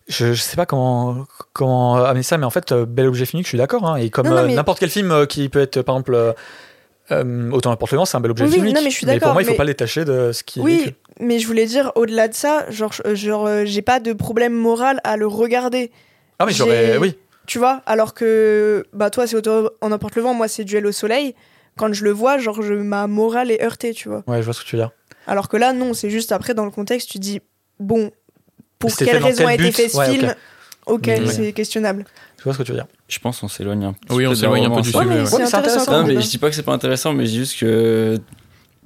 je, 0.07 0.33
je 0.33 0.41
sais 0.41 0.55
pas 0.55 0.65
comment, 0.65 1.25
comment 1.53 1.95
amener 1.97 2.23
ça, 2.23 2.37
mais 2.37 2.45
en 2.45 2.49
fait, 2.49 2.71
euh, 2.71 2.85
bel 2.85 3.07
objet 3.07 3.25
filmique, 3.25 3.45
je 3.45 3.49
suis 3.49 3.57
d'accord. 3.57 3.85
hein, 3.87 3.97
et 3.97 4.09
comme 4.09 4.27
mais- 4.29 4.55
n'importe 4.55 4.79
quel 4.79 4.89
film 4.89 5.11
euh, 5.11 5.25
qui 5.25 5.49
peut 5.49 5.59
être, 5.61 5.81
par 5.81 5.95
exemple, 5.95 6.33
euh, 7.11 7.51
autant 7.51 7.69
n'importe 7.69 7.91
le 7.91 7.97
vent, 7.99 8.05
c'est 8.05 8.17
un 8.17 8.21
bel 8.21 8.31
objet 8.31 8.45
Oui, 8.45 8.51
filmique. 8.51 8.75
non, 8.75 8.81
mais 8.83 8.89
je 8.89 8.95
suis 8.95 9.05
pour 9.05 9.13
d'accord, 9.13 9.33
moi, 9.33 9.41
il 9.41 9.45
faut 9.45 9.51
mais- 9.51 9.57
pas 9.57 9.63
le 9.63 9.69
détacher 9.71 10.05
de 10.05 10.31
ce 10.31 10.43
qui 10.43 10.59
est 10.59 10.63
Oui, 10.63 10.95
mais 11.19 11.39
je 11.39 11.47
voulais 11.47 11.65
dire, 11.65 11.91
au-delà 11.95 12.27
de 12.27 12.33
ça, 12.33 12.65
genre, 12.69 12.91
je- 12.93 13.15
genre 13.15 13.45
euh, 13.47 13.63
j'ai 13.65 13.81
pas 13.81 13.99
de 13.99 14.13
problème 14.13 14.53
moral 14.53 14.99
à 15.03 15.17
le 15.17 15.27
regarder. 15.27 15.91
Ah, 16.39 16.45
mais 16.45 16.51
j'aurais, 16.53 16.97
oui. 16.97 17.15
Tu 17.47 17.57
vois 17.57 17.81
Alors 17.87 18.13
que, 18.13 18.85
bah, 18.93 19.09
toi, 19.09 19.25
c'est 19.25 19.35
auto 19.35 19.71
en 19.81 19.89
n'importe 19.89 20.15
le 20.15 20.21
vent, 20.21 20.33
moi, 20.35 20.47
c'est 20.47 20.63
duel 20.65 20.85
au 20.85 20.91
soleil. 20.91 21.33
Quand 21.77 21.91
je 21.93 22.03
le 22.03 22.11
vois, 22.11 22.37
genre, 22.37 22.61
je, 22.61 22.73
ma 22.73 23.07
morale 23.07 23.49
est 23.51 23.63
heurtée, 23.63 23.93
tu 23.93 24.09
vois. 24.09 24.23
Ouais, 24.27 24.39
je 24.39 24.43
vois 24.43 24.53
ce 24.53 24.61
que 24.61 24.65
tu 24.67 24.75
veux 24.75 24.81
dire. 24.81 24.91
Alors 25.27 25.47
que 25.49 25.57
là, 25.57 25.73
non, 25.73 25.93
c'est 25.93 26.09
juste 26.09 26.31
après, 26.31 26.53
dans 26.53 26.65
le 26.65 26.71
contexte, 26.71 27.09
tu 27.09 27.19
dis, 27.19 27.39
bon, 27.79 28.11
pour 28.79 28.95
quelle 28.95 29.17
raison 29.23 29.47
a 29.47 29.53
été 29.55 29.71
fait 29.71 29.89
ce 29.89 29.97
Ouais, 29.97 30.09
ok. 30.09 30.15
film 30.19 30.35
auquel 30.85 31.23
Ouais. 31.25 31.31
c'est 31.33 31.53
questionnable. 31.53 32.05
Je 32.37 32.43
vois 32.43 32.53
ce 32.53 32.57
que 32.59 32.63
tu 32.63 32.71
veux 32.71 32.77
dire. 32.77 32.87
Je 33.07 33.19
pense 33.19 33.39
qu'on 33.39 33.47
s'éloigne 33.47 33.83
un 33.85 33.93
petit 33.93 34.13
Oui, 34.13 34.23
peu 34.23 34.29
on 34.29 34.31
de 34.31 34.35
la 34.35 34.39
s'éloigne 34.41 34.65
un 34.65 34.69
peu 34.69 34.81
du 34.81 34.89
Ouais, 34.89 35.03
sujet. 35.03 35.05
mais 35.05 35.19
ouais. 35.21 35.25
c'est 35.25 35.33
Ouais, 35.35 35.39
mais 35.41 35.47
c'est 35.47 35.55
intéressant. 35.55 35.57
intéressant. 35.81 35.91
Non, 35.91 36.01
mais 36.03 36.09
débat. 36.09 36.21
je 36.21 36.29
dis 36.29 36.37
pas 36.37 36.49
que 36.49 36.55
c'est 36.55 36.63
pas 36.63 36.73
intéressant, 36.73 37.13
mais 37.13 37.25
je 37.25 37.31
dis 37.31 37.37
juste 37.37 37.59
que. 37.59 38.17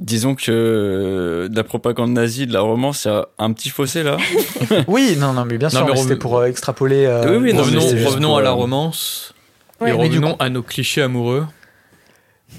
Disons 0.01 0.33
que 0.33 0.51
euh, 0.51 1.47
de 1.47 1.55
la 1.55 1.63
propagande 1.63 2.11
nazie, 2.11 2.47
de 2.47 2.53
la 2.53 2.61
romance, 2.61 3.05
il 3.05 3.09
y 3.09 3.11
a 3.11 3.27
un 3.37 3.53
petit 3.53 3.69
fossé 3.69 4.01
là. 4.01 4.17
Oui, 4.87 5.15
non, 5.17 5.31
non, 5.33 5.45
mais 5.45 5.57
bien 5.59 5.69
sûr, 5.69 5.87
c'était 5.95 6.15
pour 6.15 6.39
euh, 6.39 6.45
extrapoler. 6.47 7.05
euh, 7.05 7.37
Oui, 7.39 7.51
oui, 7.51 7.53
non, 7.53 7.61
revenons 7.61 8.27
pour, 8.29 8.37
à 8.39 8.41
la 8.41 8.49
euh, 8.49 8.53
romance 8.53 9.33
Ouais. 9.79 9.89
et 9.89 9.93
revenons 9.93 10.35
à 10.37 10.49
nos 10.49 10.63
clichés 10.63 11.01
amoureux. 11.03 11.45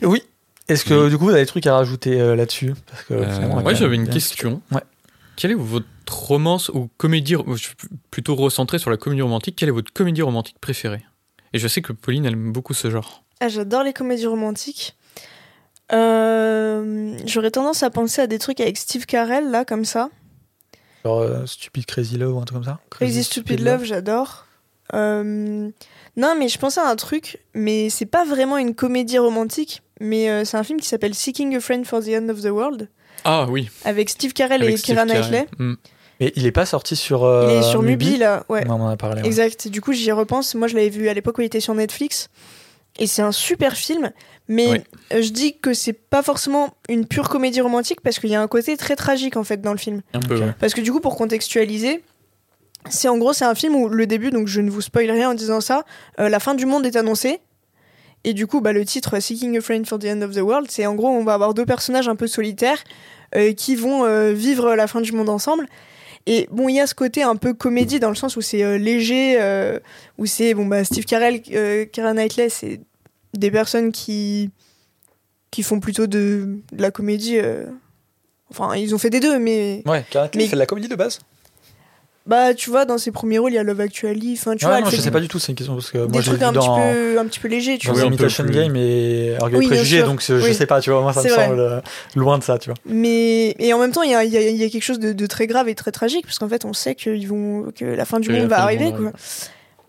Oui. 0.02 0.22
Est-ce 0.68 0.84
que 0.84 0.94
Oui. 1.04 1.10
du 1.10 1.18
coup, 1.18 1.24
vous 1.24 1.30
avez 1.32 1.40
des 1.40 1.46
trucs 1.46 1.66
à 1.66 1.74
rajouter 1.74 2.20
euh, 2.20 2.36
là-dessus? 2.36 2.74
Parce 2.86 3.02
que 3.04 3.14
Euh, 3.14 3.60
Ouais, 3.62 3.74
j'avais 3.74 3.96
une 3.96 4.08
question. 4.08 4.62
Ouais. 4.70 4.80
Quelle 5.36 5.50
est 5.50 5.54
votre 5.54 5.86
romance 6.10 6.68
ou 6.68 6.88
comédie, 6.96 7.34
je 7.48 7.56
suis 7.56 7.74
plutôt 8.12 8.36
recentré 8.36 8.78
sur 8.78 8.90
la 8.90 8.96
comédie 8.96 9.22
romantique, 9.22 9.56
quelle 9.56 9.68
est 9.68 9.72
votre 9.72 9.92
comédie 9.92 10.22
romantique 10.22 10.56
préférée? 10.60 11.02
Et 11.52 11.58
je 11.58 11.66
sais 11.68 11.82
que 11.82 11.92
Pauline, 11.92 12.24
elle 12.24 12.34
aime 12.34 12.52
beaucoup 12.52 12.74
ce 12.74 12.88
genre. 12.90 13.24
Ah, 13.40 13.48
j'adore 13.48 13.82
les 13.82 13.92
comédies 13.92 14.26
romantiques. 14.26 14.96
Euh, 15.92 17.16
J'aurais 17.26 17.50
tendance 17.50 17.82
à 17.82 17.90
penser 17.90 18.22
à 18.22 18.26
des 18.26 18.38
trucs 18.38 18.60
avec 18.60 18.76
Steve 18.78 19.06
Carell, 19.06 19.50
là, 19.50 19.64
comme 19.64 19.84
ça. 19.84 20.08
Genre 21.04 21.20
euh, 21.20 21.46
Stupid 21.46 21.86
Crazy 21.86 22.16
Love 22.16 22.36
ou 22.36 22.38
un 22.40 22.44
truc 22.44 22.56
comme 22.58 22.64
ça 22.64 22.78
Crazy 22.90 23.24
Stupid 23.24 23.60
Love, 23.60 23.84
j'adore. 23.84 24.46
Euh, 24.94 25.68
Non, 26.16 26.34
mais 26.38 26.48
je 26.48 26.58
pensais 26.58 26.80
à 26.80 26.88
un 26.88 26.96
truc, 26.96 27.38
mais 27.54 27.90
c'est 27.90 28.06
pas 28.06 28.24
vraiment 28.24 28.58
une 28.58 28.74
comédie 28.74 29.18
romantique, 29.18 29.82
mais 30.00 30.28
euh, 30.30 30.44
c'est 30.44 30.56
un 30.56 30.62
film 30.64 30.80
qui 30.80 30.86
s'appelle 30.88 31.14
Seeking 31.14 31.56
a 31.56 31.60
Friend 31.60 31.84
for 31.86 32.00
the 32.02 32.08
End 32.08 32.28
of 32.28 32.40
the 32.42 32.46
World, 32.50 32.88
Ah 33.24 33.46
oui. 33.48 33.68
avec 33.84 34.10
Steve 34.10 34.32
Carell 34.32 34.62
avec 34.62 34.74
et 34.74 34.76
Steve 34.78 34.94
Keira. 34.96 35.06
Knightley. 35.06 35.46
Hmm. 35.58 35.74
Mais 36.20 36.32
il 36.36 36.46
est 36.46 36.52
pas 36.52 36.66
sorti 36.66 36.94
sur. 36.94 37.24
euh, 37.24 37.48
Il 37.50 37.58
est 37.58 37.62
sur 37.70 37.82
Mubi, 37.82 38.16
là, 38.16 38.44
ouais. 38.48 38.64
On 38.68 38.72
en 38.72 38.88
a 38.88 38.96
parlé. 38.96 39.22
ouais. 39.22 39.26
Exact. 39.26 39.66
Du 39.68 39.80
coup, 39.80 39.92
j'y 39.92 40.12
repense. 40.12 40.54
Moi, 40.54 40.68
je 40.68 40.76
l'avais 40.76 40.90
vu 40.90 41.08
à 41.08 41.14
l'époque 41.14 41.38
où 41.38 41.40
il 41.40 41.46
était 41.46 41.58
sur 41.60 41.74
Netflix. 41.74 42.28
Et 42.98 43.06
c'est 43.08 43.22
un 43.22 43.32
super 43.32 43.74
film. 43.74 44.12
Mais 44.52 44.84
euh, 45.12 45.22
je 45.22 45.30
dis 45.30 45.56
que 45.58 45.72
c'est 45.72 45.92
pas 45.92 46.22
forcément 46.22 46.74
une 46.88 47.06
pure 47.06 47.28
comédie 47.28 47.60
romantique 47.60 48.00
parce 48.00 48.18
qu'il 48.18 48.30
y 48.30 48.34
a 48.34 48.42
un 48.42 48.48
côté 48.48 48.76
très 48.76 48.96
tragique, 48.96 49.36
en 49.36 49.44
fait, 49.44 49.60
dans 49.60 49.72
le 49.72 49.78
film. 49.78 50.02
Un 50.12 50.20
peu, 50.20 50.38
ouais. 50.38 50.52
Parce 50.60 50.74
que 50.74 50.80
du 50.80 50.92
coup, 50.92 51.00
pour 51.00 51.16
contextualiser, 51.16 52.02
c'est 52.90 53.08
en 53.08 53.16
gros, 53.16 53.32
c'est 53.32 53.44
un 53.44 53.54
film 53.54 53.76
où 53.76 53.88
le 53.88 54.06
début, 54.06 54.30
donc 54.30 54.48
je 54.48 54.60
ne 54.60 54.70
vous 54.70 54.82
spoil 54.82 55.10
rien 55.10 55.30
en 55.30 55.34
disant 55.34 55.60
ça, 55.60 55.84
euh, 56.20 56.28
la 56.28 56.40
fin 56.40 56.54
du 56.54 56.66
monde 56.66 56.84
est 56.84 56.96
annoncée. 56.96 57.40
Et 58.24 58.34
du 58.34 58.46
coup, 58.46 58.60
bah, 58.60 58.72
le 58.72 58.84
titre 58.84 59.18
Seeking 59.18 59.56
a 59.56 59.60
Friend 59.60 59.86
for 59.86 59.98
the 59.98 60.04
End 60.04 60.22
of 60.22 60.34
the 60.34 60.40
World, 60.40 60.70
c'est 60.70 60.86
en 60.86 60.94
gros, 60.94 61.08
on 61.08 61.24
va 61.24 61.34
avoir 61.34 61.54
deux 61.54 61.66
personnages 61.66 62.08
un 62.08 62.14
peu 62.14 62.26
solitaires 62.26 62.78
euh, 63.34 63.52
qui 63.52 63.74
vont 63.74 64.04
euh, 64.04 64.32
vivre 64.32 64.74
la 64.74 64.86
fin 64.86 65.00
du 65.00 65.12
monde 65.12 65.28
ensemble. 65.28 65.66
Et 66.26 66.48
bon, 66.50 66.68
il 66.68 66.76
y 66.76 66.80
a 66.80 66.86
ce 66.86 66.94
côté 66.94 67.22
un 67.22 67.36
peu 67.36 67.52
comédie 67.52 67.98
dans 67.98 68.08
le 68.08 68.14
sens 68.14 68.36
où 68.36 68.40
c'est 68.40 68.62
euh, 68.62 68.78
léger, 68.78 69.36
euh, 69.40 69.78
où 70.18 70.26
c'est 70.26 70.54
bon 70.54 70.66
bah 70.66 70.84
Steve 70.84 71.04
Carell, 71.04 71.42
euh, 71.52 71.84
Keira 71.86 72.14
Knightley, 72.14 72.48
c'est 72.48 72.80
des 73.34 73.50
personnes 73.50 73.92
qui 73.92 74.50
qui 75.50 75.62
font 75.62 75.80
plutôt 75.80 76.06
de, 76.06 76.58
de 76.72 76.82
la 76.82 76.90
comédie. 76.90 77.38
euh, 77.38 77.64
Enfin, 78.50 78.74
ils 78.76 78.94
ont 78.94 78.98
fait 78.98 79.08
des 79.10 79.20
deux, 79.20 79.38
mais 79.38 79.82
Ouais, 79.86 80.04
Karen 80.10 80.28
Mais- 80.34 80.46
fait 80.46 80.52
de 80.56 80.58
la 80.58 80.66
comédie 80.66 80.88
de 80.88 80.94
base 80.96 81.18
bah 82.24 82.54
tu 82.54 82.70
vois, 82.70 82.84
dans 82.84 82.98
ses 82.98 83.10
premiers 83.10 83.38
rôles, 83.38 83.50
il 83.50 83.56
y 83.56 83.58
a 83.58 83.64
Love 83.64 83.80
Actually. 83.80 84.34
Enfin, 84.38 84.54
tu 84.54 84.64
vois, 84.64 84.78
elle 84.78 84.84
non, 84.84 84.90
fait 84.90 84.96
je 84.96 85.02
sais 85.02 85.10
pas 85.10 85.18
du 85.18 85.26
tout, 85.26 85.40
c'est 85.40 85.50
une 85.50 85.56
question 85.56 85.74
parce 85.74 85.90
que 85.90 85.98
des 85.98 86.06
moi 86.06 86.20
j'ai 86.20 86.30
vu 86.30 86.36
trucs 86.36 86.42
un 86.48 86.52
dans, 86.52 86.60
petit 86.60 86.92
peu 86.94 87.18
un 87.18 87.24
petit 87.26 87.40
peu 87.40 87.48
légers, 87.48 87.78
tu 87.78 87.88
dans 87.88 87.94
vois. 87.94 88.02
Oui, 88.02 88.06
un 88.06 88.10
peu 88.10 88.14
Imitation 88.14 88.44
plus. 88.44 88.54
Game 88.54 88.76
et 88.76 89.34
Orgueil 89.40 89.58
Oui, 89.58 89.66
bien 89.66 89.76
Préjugé, 89.76 89.96
sûr. 89.98 90.06
donc 90.06 90.22
je 90.22 90.34
Oui. 90.34 90.54
sais 90.54 90.66
pas, 90.66 90.80
tu 90.80 90.90
vois, 90.90 91.00
moi 91.02 91.12
ça 91.12 91.20
me 91.20 91.28
C'est 91.28 91.34
vrai. 91.34 91.46
semble 91.46 91.58
euh, 91.58 91.80
loin 92.14 92.38
de 92.38 92.44
ça, 92.44 92.58
tu 92.58 92.68
vois. 92.70 92.76
Mais 92.86 93.56
et 93.58 93.72
en 93.72 93.80
même 93.80 93.90
temps, 93.90 94.02
il 94.04 94.12
y 94.12 94.14
a, 94.14 94.22
il 94.22 94.30
y 94.30 94.36
a- 94.36 94.48
il 94.50 94.54
y 94.56 94.62
a 94.62 94.68
quelque 94.68 94.84
chose 94.84 95.00
de, 95.00 95.12
de 95.12 95.26
très 95.26 95.48
grave 95.48 95.68
et 95.68 95.74
très 95.74 95.90
tragique 95.90 96.24
parce 96.24 96.38
qu'en 96.38 96.48
fait, 96.48 96.64
on 96.64 96.72
sait 96.72 96.94
qu'ils 96.94 97.26
vont 97.26 97.72
que 97.74 97.84
la 97.84 98.04
fin 98.04 98.20
du 98.20 98.28
Que 98.28 98.34
la 98.34 98.38
monde 98.38 98.48
va 98.50 98.56
fin 98.58 98.62
du 98.62 98.66
arriver, 98.68 98.92
monde 98.92 99.10
quoi. 99.10 99.12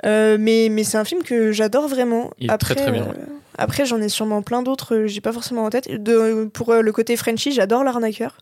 Euh, 0.06 0.38
mais 0.40 0.68
mais 0.70 0.84
c'est 0.84 0.98
un 0.98 1.06
film 1.06 1.24
que 1.24 1.52
j'adore 1.52 1.88
vraiment. 1.88 2.32
Il 2.40 2.50
est 2.50 2.52
après, 2.54 2.76
très, 2.76 2.84
très 2.86 2.92
bien, 2.92 3.04
euh, 3.04 3.14
après, 3.58 3.86
j'en 3.86 4.02
ai 4.02 4.10
sûrement 4.10 4.42
plein 4.42 4.64
d'autres. 4.64 4.96
euh, 4.96 5.08
J'ai 5.08 5.22
pas 5.22 5.32
forcément 5.32 5.64
en 5.66 5.70
tête. 5.70 5.90
De, 5.90 6.46
pour 6.54 6.70
euh, 6.72 6.82
le 6.82 6.92
côté 6.92 7.16
Frenchy, 7.16 7.52
j'adore 7.52 7.84
l'arnaqueur. 7.84 8.38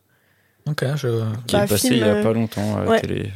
Ok, 0.68 0.84
je. 0.96 1.22
Qui 1.46 1.54
Bah, 1.56 1.64
est 1.64 1.68
passé 1.68 1.88
film, 1.88 2.00
il 2.00 2.06
y 2.06 2.10
a 2.10 2.22
pas 2.22 2.32
longtemps 2.32 2.76
à 2.78 2.84
la 2.84 2.90
ouais. 2.90 3.00
télé. 3.00 3.30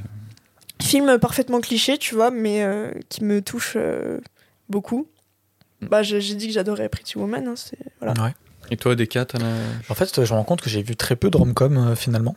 Film 0.83 1.19
parfaitement 1.19 1.61
cliché, 1.61 1.99
tu 1.99 2.15
vois, 2.15 2.31
mais 2.31 2.63
euh, 2.63 2.91
qui 3.09 3.25
me 3.25 3.41
touche 3.43 3.75
euh, 3.77 4.21
beaucoup. 4.69 5.07
Mm. 5.83 5.87
Bah, 5.89 6.03
j'ai 6.03 6.21
dit 6.35 6.47
que 6.49 6.53
j'adorais 6.53 6.89
Pretty 6.89 7.19
Woman. 7.19 7.47
hein, 7.49 7.55
voilà. 8.01 8.23
Ouais. 8.23 8.35
Et 8.71 8.77
toi, 8.77 8.95
Descartes, 8.97 9.31
t'en 9.39 9.45
as- 9.45 9.91
En 9.93 9.95
fait, 9.95 10.25
je 10.25 10.33
me 10.33 10.39
rends 10.39 10.45
compte 10.45 10.61
que 10.61 10.69
j'ai 10.71 10.83
vu 10.83 10.97
très 10.97 11.15
peu 11.17 11.31
de 11.31 11.37
rom-com 11.37 11.77
euh, 11.79 11.95
finalement. 11.97 12.35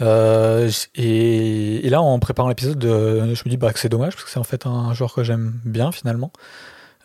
Euh, 0.00 0.70
et, 0.94 1.86
et 1.86 1.90
là, 1.90 2.00
en 2.00 2.18
préparant 2.18 2.48
l'épisode, 2.48 2.84
euh, 2.84 3.34
je 3.34 3.42
me 3.44 3.50
dis 3.50 3.56
bah, 3.56 3.72
que 3.72 3.78
c'est 3.78 3.88
dommage 3.88 4.14
parce 4.14 4.24
que 4.24 4.30
c'est 4.30 4.38
en 4.38 4.44
fait 4.44 4.66
un 4.66 4.94
genre 4.94 5.14
que 5.14 5.22
j'aime 5.22 5.60
bien 5.64 5.92
finalement. 5.92 6.32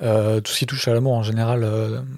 Euh, 0.01 0.41
tout 0.41 0.51
ce 0.51 0.59
qui 0.59 0.65
touche 0.67 0.87
à 0.87 0.93
l'amour 0.93 1.13
en 1.13 1.23
général 1.23 1.63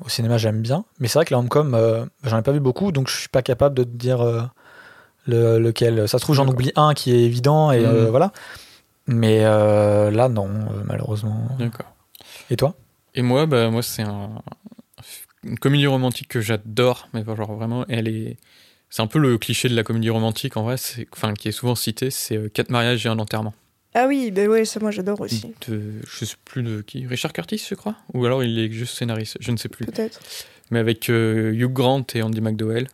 au 0.06 0.10
cinéma, 0.10 0.38
j'aime 0.38 0.62
bien. 0.62 0.86
Mais 1.00 1.08
c'est 1.08 1.18
vrai 1.18 1.26
que 1.26 1.30
les 1.32 1.36
rom-com, 1.38 2.08
j'en 2.24 2.38
ai 2.38 2.42
pas 2.42 2.52
vu 2.52 2.60
beaucoup 2.60 2.92
donc 2.92 3.08
je 3.10 3.18
suis 3.18 3.30
pas 3.30 3.42
capable 3.42 3.76
de 3.76 3.84
te 3.84 3.90
dire 3.90 4.52
le, 5.26 5.60
lequel. 5.60 6.08
Ça 6.08 6.20
se 6.20 6.24
trouve, 6.24 6.36
j'en 6.36 6.48
oublie 6.48 6.72
un 6.76 6.94
qui 6.94 7.12
est 7.14 7.24
évident 7.24 7.72
et 7.72 7.80
Mhm. 7.86 8.08
voilà. 8.08 8.32
Mais 9.08 9.42
là, 9.44 10.30
non, 10.30 10.50
malheureusement. 10.86 11.48
D'accord. 11.58 11.88
Et 12.52 12.56
toi? 12.58 12.76
Et 13.16 13.22
moi, 13.22 13.46
bah, 13.46 13.70
moi 13.70 13.82
c'est 13.82 14.04
un... 14.04 14.30
une 15.44 15.58
comédie 15.58 15.88
romantique 15.88 16.28
que 16.28 16.42
j'adore, 16.42 17.08
mais 17.14 17.24
genre 17.26 17.54
vraiment, 17.54 17.86
elle 17.90 18.08
est. 18.08 18.38
C'est 18.90 19.02
un 19.02 19.08
peu 19.08 19.20
le 19.20 19.38
cliché 19.38 19.70
de 19.70 19.76
la 19.76 19.84
comédie 19.84 20.10
romantique 20.10 20.58
en 20.58 20.64
vrai, 20.64 20.78
c'est... 20.78 21.08
enfin 21.16 21.34
qui 21.34 21.48
est 21.48 21.52
souvent 21.52 21.76
cité, 21.76 22.10
c'est 22.10 22.38
euh, 22.38 22.50
quatre 22.50 22.70
mariages 22.70 23.06
et 23.06 23.10
un 23.10 23.20
enterrement. 23.20 23.54
Ah 23.96 24.06
oui, 24.08 24.32
bah 24.32 24.46
ouais, 24.46 24.66
ça 24.66 24.80
moi 24.80 24.92
j'adore 24.92 25.20
aussi. 25.22 25.52
De, 25.68 25.82
je 26.08 26.26
sais 26.26 26.36
plus 26.46 26.62
de 26.64 26.82
qui, 26.82 27.08
Richard 27.08 27.34
Curtis, 27.34 27.64
je 27.68 27.76
crois, 27.76 27.96
ou 28.14 28.26
alors 28.26 28.44
il 28.44 28.60
est 28.60 28.72
juste 28.72 28.96
scénariste, 28.98 29.38
je 29.40 29.52
ne 29.52 29.58
sais 29.58 29.70
plus. 29.70 29.86
Peut-être. 29.86 30.20
mais 30.72 30.80
avec 30.80 31.10
euh, 31.10 31.52
Hugh 31.54 31.72
Grant 31.74 32.06
et 32.14 32.22
Andy 32.22 32.42
McDowell. 32.42 32.88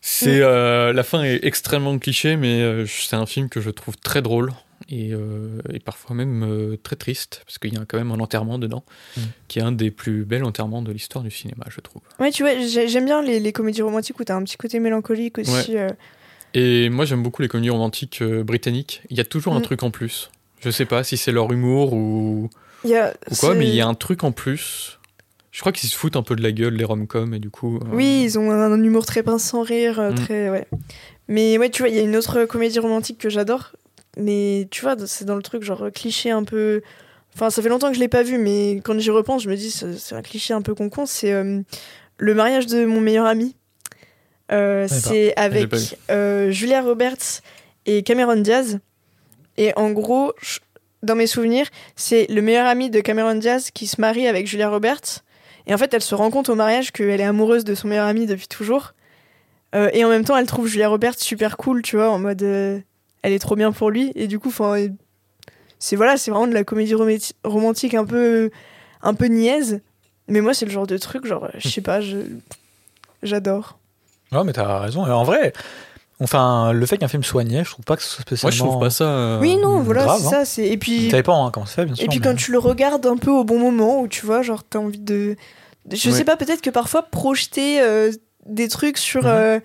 C'est 0.00 0.40
euh, 0.40 0.92
la 0.92 1.02
fin 1.02 1.22
est 1.22 1.44
extrêmement 1.44 1.98
cliché, 1.98 2.36
mais 2.36 2.60
euh, 2.60 2.84
c'est 2.86 3.16
un 3.16 3.24
film 3.24 3.48
que 3.48 3.60
je 3.62 3.70
trouve 3.70 3.96
très 3.96 4.20
drôle 4.20 4.52
et, 4.88 5.12
euh, 5.12 5.60
et 5.72 5.80
parfois 5.80 6.14
même 6.16 6.42
euh, 6.44 6.76
très 6.82 6.96
triste 6.96 7.42
parce 7.46 7.58
qu'il 7.58 7.72
y 7.74 7.76
a 7.76 7.84
quand 7.86 7.96
même 7.98 8.10
un 8.10 8.20
enterrement 8.20 8.58
dedans, 8.58 8.84
Mm. 9.16 9.20
qui 9.48 9.58
est 9.58 9.62
un 9.62 9.72
des 9.72 9.90
plus 9.90 10.24
bels 10.24 10.44
enterrements 10.44 10.82
de 10.82 10.92
l'histoire 10.92 11.22
du 11.24 11.30
cinéma, 11.30 11.64
je 11.70 11.80
trouve. 11.80 12.02
Ouais, 12.20 12.30
tu 12.30 12.42
vois, 12.42 12.58
j'ai- 12.58 12.88
j'aime 12.88 13.04
bien 13.06 13.22
les, 13.22 13.40
les 13.40 13.52
comédies 13.52 13.82
romantiques 13.82 14.18
où 14.20 14.24
t'as 14.24 14.36
un 14.36 14.42
petit 14.44 14.56
côté 14.56 14.78
mélancolique 14.80 15.38
aussi. 15.38 15.76
euh. 15.76 15.88
Et 16.54 16.88
moi 16.90 17.04
j'aime 17.04 17.22
beaucoup 17.22 17.42
les 17.42 17.48
comédies 17.48 17.70
romantiques 17.70 18.22
euh, 18.22 18.44
britanniques. 18.44 19.02
Il 19.10 19.16
y 19.16 19.20
a 19.20 19.24
toujours 19.24 19.54
un 19.54 19.58
Mm. 19.60 19.62
truc 19.62 19.82
en 19.82 19.90
plus. 19.90 20.30
Je 20.60 20.70
sais 20.70 20.86
pas 20.86 21.04
si 21.04 21.16
c'est 21.16 21.32
leur 21.32 21.52
humour 21.52 21.92
ou, 21.92 22.48
Il 22.84 22.90
y 22.90 22.96
a, 22.96 23.12
ou 23.30 23.34
quoi, 23.36 23.54
mais 23.54 23.66
il 23.68 23.74
y 23.74 23.80
a 23.80 23.86
un 23.86 23.94
truc 23.94 24.24
en 24.24 24.32
plus. 24.32 24.98
Je 25.50 25.60
crois 25.60 25.72
qu'ils 25.72 25.88
se 25.88 25.96
foutent 25.96 26.16
un 26.16 26.22
peu 26.22 26.34
de 26.34 26.42
la 26.42 26.50
gueule 26.52 26.74
les 26.74 26.84
rom-coms 26.84 27.32
et 27.34 27.38
du 27.38 27.48
coup. 27.50 27.76
euh, 27.76 27.80
Oui, 27.92 28.22
ils 28.24 28.38
ont 28.38 28.50
un, 28.50 28.82
humour 28.82 29.06
très 29.06 29.22
pince 29.22 29.44
sans 29.44 29.62
rire, 29.62 30.00
euh, 30.00 30.10
Mm. 30.10 30.14
très 30.16 30.50
ouais. 30.50 30.66
Mais 31.28 31.58
ouais, 31.58 31.70
tu 31.70 31.82
vois, 31.82 31.88
il 31.90 31.94
y 31.94 31.98
a 31.98 32.02
une 32.02 32.16
autre 32.16 32.44
comédie 32.44 32.78
romantique 32.80 33.18
que 33.18 33.28
j'adore, 33.30 33.72
mais 34.16 34.68
tu 34.70 34.82
vois, 34.82 34.96
c'est 35.06 35.24
dans 35.24 35.36
le 35.36 35.42
truc 35.42 35.62
genre 35.62 35.86
cliché 35.94 36.30
un 36.30 36.44
peu. 36.44 36.82
Enfin, 37.34 37.50
ça 37.50 37.62
fait 37.62 37.68
longtemps 37.68 37.88
que 37.88 37.94
je 37.94 38.00
l'ai 38.00 38.08
pas 38.08 38.22
vu, 38.22 38.38
mais 38.38 38.80
quand 38.84 38.98
j'y 38.98 39.10
repense, 39.10 39.42
je 39.42 39.48
me 39.50 39.56
dis 39.56 39.70
c'est 39.70 40.14
un 40.14 40.22
cliché 40.22 40.54
un 40.54 40.62
peu 40.62 40.74
con 40.74 40.88
C'est 41.06 41.32
euh, 41.32 41.60
le 42.18 42.34
mariage 42.34 42.66
de 42.66 42.84
mon 42.84 43.00
meilleur 43.00 43.26
ami. 43.26 43.56
Euh, 44.52 44.86
c'est 44.88 45.34
avec 45.36 45.62
euh, 46.10 46.50
Julia 46.50 46.82
Roberts 46.82 47.40
et 47.86 48.02
Cameron 48.02 48.36
Diaz. 48.36 48.78
Et 49.56 49.72
en 49.76 49.90
gros, 49.90 50.32
je- 50.42 50.58
dans 51.02 51.14
mes 51.16 51.26
souvenirs, 51.26 51.66
c'est 51.96 52.26
le 52.30 52.40
meilleur 52.42 52.66
ami 52.66 52.90
de 52.90 53.00
Cameron 53.00 53.34
Diaz 53.34 53.70
qui 53.72 53.86
se 53.86 54.00
marie 54.00 54.26
avec 54.28 54.46
Julia 54.46 54.68
Roberts. 54.68 55.22
Et 55.66 55.74
en 55.74 55.78
fait, 55.78 55.92
elle 55.94 56.02
se 56.02 56.14
rend 56.14 56.30
compte 56.30 56.48
au 56.50 56.54
mariage 56.54 56.92
qu'elle 56.92 57.20
est 57.20 57.24
amoureuse 57.24 57.64
de 57.64 57.74
son 57.74 57.88
meilleur 57.88 58.06
ami 58.06 58.26
depuis 58.26 58.48
toujours. 58.48 58.92
Euh, 59.74 59.90
et 59.92 60.04
en 60.04 60.08
même 60.08 60.24
temps, 60.24 60.36
elle 60.36 60.46
trouve 60.46 60.66
Julia 60.66 60.88
Roberts 60.88 61.18
super 61.18 61.56
cool, 61.56 61.82
tu 61.82 61.96
vois, 61.96 62.10
en 62.10 62.18
mode 62.18 62.42
elle 63.24 63.32
est 63.32 63.38
trop 63.40 63.56
bien 63.56 63.72
pour 63.72 63.90
lui. 63.90 64.12
Et 64.14 64.26
du 64.28 64.38
coup, 64.38 64.48
enfin, 64.48 64.76
c'est 65.78 65.96
voilà, 65.96 66.16
c'est 66.16 66.30
vraiment 66.30 66.46
de 66.46 66.54
la 66.54 66.62
comédie 66.62 66.94
romanti- 66.94 67.32
romantique 67.42 67.94
un 67.94 68.04
peu, 68.04 68.50
un 69.02 69.14
peu 69.14 69.26
niaise. 69.26 69.80
Mais 70.28 70.40
moi, 70.40 70.54
c'est 70.54 70.64
le 70.66 70.70
genre 70.70 70.86
de 70.86 70.96
truc, 70.98 71.26
genre, 71.26 71.48
je 71.56 71.68
sais 71.68 71.80
pas, 71.80 72.00
je, 72.00 72.18
j'adore. 73.22 73.78
Ouais, 74.32 74.44
mais 74.44 74.52
t'as 74.52 74.78
raison. 74.80 75.06
Et 75.06 75.10
en 75.10 75.22
vrai, 75.24 75.52
enfin, 76.20 76.72
le 76.72 76.86
fait 76.86 76.98
qu'un 76.98 77.08
film 77.08 77.22
soit 77.22 77.44
niais, 77.44 77.64
je 77.64 77.70
trouve 77.70 77.84
pas 77.84 77.96
que 77.96 78.02
ce 78.02 78.08
soit 78.08 78.24
Moi 78.30 78.36
spécialement. 78.38 78.56
je 78.66 78.70
trouve 78.70 78.80
pas 78.82 78.90
ça. 78.90 79.04
euh, 79.04 79.40
oui, 79.40 79.56
non, 79.56 79.80
voilà, 79.80 80.16
c'est 80.18 80.26
hein. 80.26 80.30
ça. 80.30 80.44
C'est 80.44 80.66
et 80.68 80.76
puis 80.76 81.10
Ça 81.10 81.16
dépend 81.18 81.46
hein, 81.46 81.50
comment 81.52 81.66
c'est 81.66 81.76
fait, 81.76 81.84
bien 81.86 81.94
sûr. 81.94 82.04
Et 82.04 82.08
puis 82.08 82.18
mais- 82.20 82.26
quand 82.26 82.34
tu 82.36 82.52
le 82.52 82.58
regardes 82.58 83.06
un 83.06 83.16
peu 83.16 83.30
au 83.30 83.44
bon 83.44 83.58
moment, 83.58 84.00
où 84.00 84.08
tu 84.08 84.24
vois, 84.26 84.42
genre, 84.42 84.64
t'as 84.64 84.78
envie 84.78 84.98
de. 84.98 85.36
de- 85.86 85.96
Je 85.96 86.08
Ouais. 86.10 86.16
sais 86.16 86.24
pas, 86.24 86.36
peut-être 86.36 86.60
que 86.62 86.70
parfois 86.70 87.02
projeter 87.02 87.80
euh, 87.80 88.10
des 88.46 88.68
trucs 88.68 88.98
sur. 88.98 89.22
Mhm. 89.24 89.28
euh, 89.30 89.60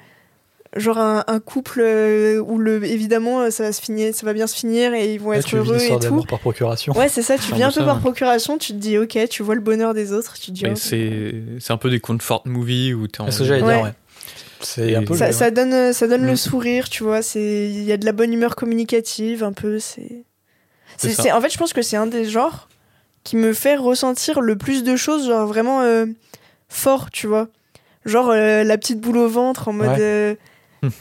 genre 0.76 0.98
un, 1.00 1.24
un 1.28 1.40
couple 1.40 1.82
euh, 1.84 2.40
où 2.40 2.58
le 2.60 2.84
évidemment 2.84 3.42
euh, 3.42 3.50
ça 3.50 3.64
va 3.64 3.72
se 3.72 3.82
finir 3.82 4.14
ça 4.14 4.26
va 4.26 4.34
bien 4.34 4.46
se 4.46 4.56
finir 4.56 4.94
et 4.94 5.14
ils 5.16 5.20
vont 5.20 5.32
Là, 5.32 5.38
être 5.40 5.56
heureux 5.56 5.78
et 5.82 6.00
tout 6.00 6.24
par 6.30 6.40
procuration. 6.40 6.94
ouais 6.96 7.10
c'est 7.10 7.24
ça 7.24 7.38
tu 7.40 7.56
viens 7.56 7.70
un 7.70 7.72
peu 7.72 7.80
ça, 7.80 7.86
par 7.86 7.96
ouais. 7.96 8.02
procuration 8.02 8.58
tu 8.60 8.74
te 8.74 8.78
dis 8.78 8.98
ok 9.00 9.18
tu 9.30 9.42
vois 9.42 9.56
le 9.56 9.62
bonheur 9.62 9.96
des 9.96 10.14
autres 10.14 10.36
tu 10.36 10.48
te 10.48 10.52
dis 10.52 10.64
oh. 10.70 10.76
c'est 10.76 11.34
c'est 11.60 11.74
un 11.74 11.78
peu 11.78 11.90
des 11.90 12.00
comfort 12.00 12.44
movies 12.46 12.94
où 12.94 13.08
t'es 13.08 13.22
en 13.22 13.26
C'est 13.26 13.32
ce 13.32 13.38
que 13.40 13.46
j'allais 13.46 13.64
Ouais. 13.64 13.76
dire, 13.76 13.84
ouais. 13.86 13.94
C'est 14.62 14.90
Et 14.92 14.96
un 14.96 15.04
peu. 15.04 15.16
ça, 15.16 15.28
le- 15.28 15.34
ça 15.34 15.50
donne 15.52 15.92
ça 15.94 16.08
donne 16.08 16.26
le 16.28 16.36
sourire 16.36 16.88
tu 16.90 17.04
vois 17.04 17.22
c'est 17.24 17.70
il 17.70 17.84
y 17.84 17.92
a 17.92 17.98
de 17.98 18.06
la 18.06 18.12
bonne 18.12 18.32
humeur 18.32 18.56
communicative 18.56 19.44
un 19.44 19.54
peu 19.54 19.80
c'est 19.80 20.24
C'est 20.98 21.08
c'est 21.10 21.14
ça. 21.16 21.24
c'est- 21.24 21.32
en 21.32 21.42
fait 21.42 21.50
je 21.52 21.58
pense 21.58 21.74
que 21.74 21.82
c'est 21.82 21.98
un 21.98 22.08
des 22.08 22.26
genres 22.26 22.70
qui 23.24 23.38
me 23.38 23.54
fait 23.54 23.76
ressentir 23.76 24.40
le 24.42 24.56
plus 24.56 24.84
de 24.84 24.96
choses 24.96 25.26
genre 25.28 25.48
vraiment 25.48 25.82
euh, 25.82 26.06
fort 26.68 27.10
tu 27.10 27.26
vois 27.26 27.48
genre 28.06 28.30
euh, 28.30 28.64
la 28.64 28.78
petite 28.78 29.00
boule 29.00 29.18
au 29.18 29.28
ventre 29.28 29.68
en 29.68 29.74
mode 29.74 29.90
Ouais. 29.90 29.98
euh. 30.00 30.36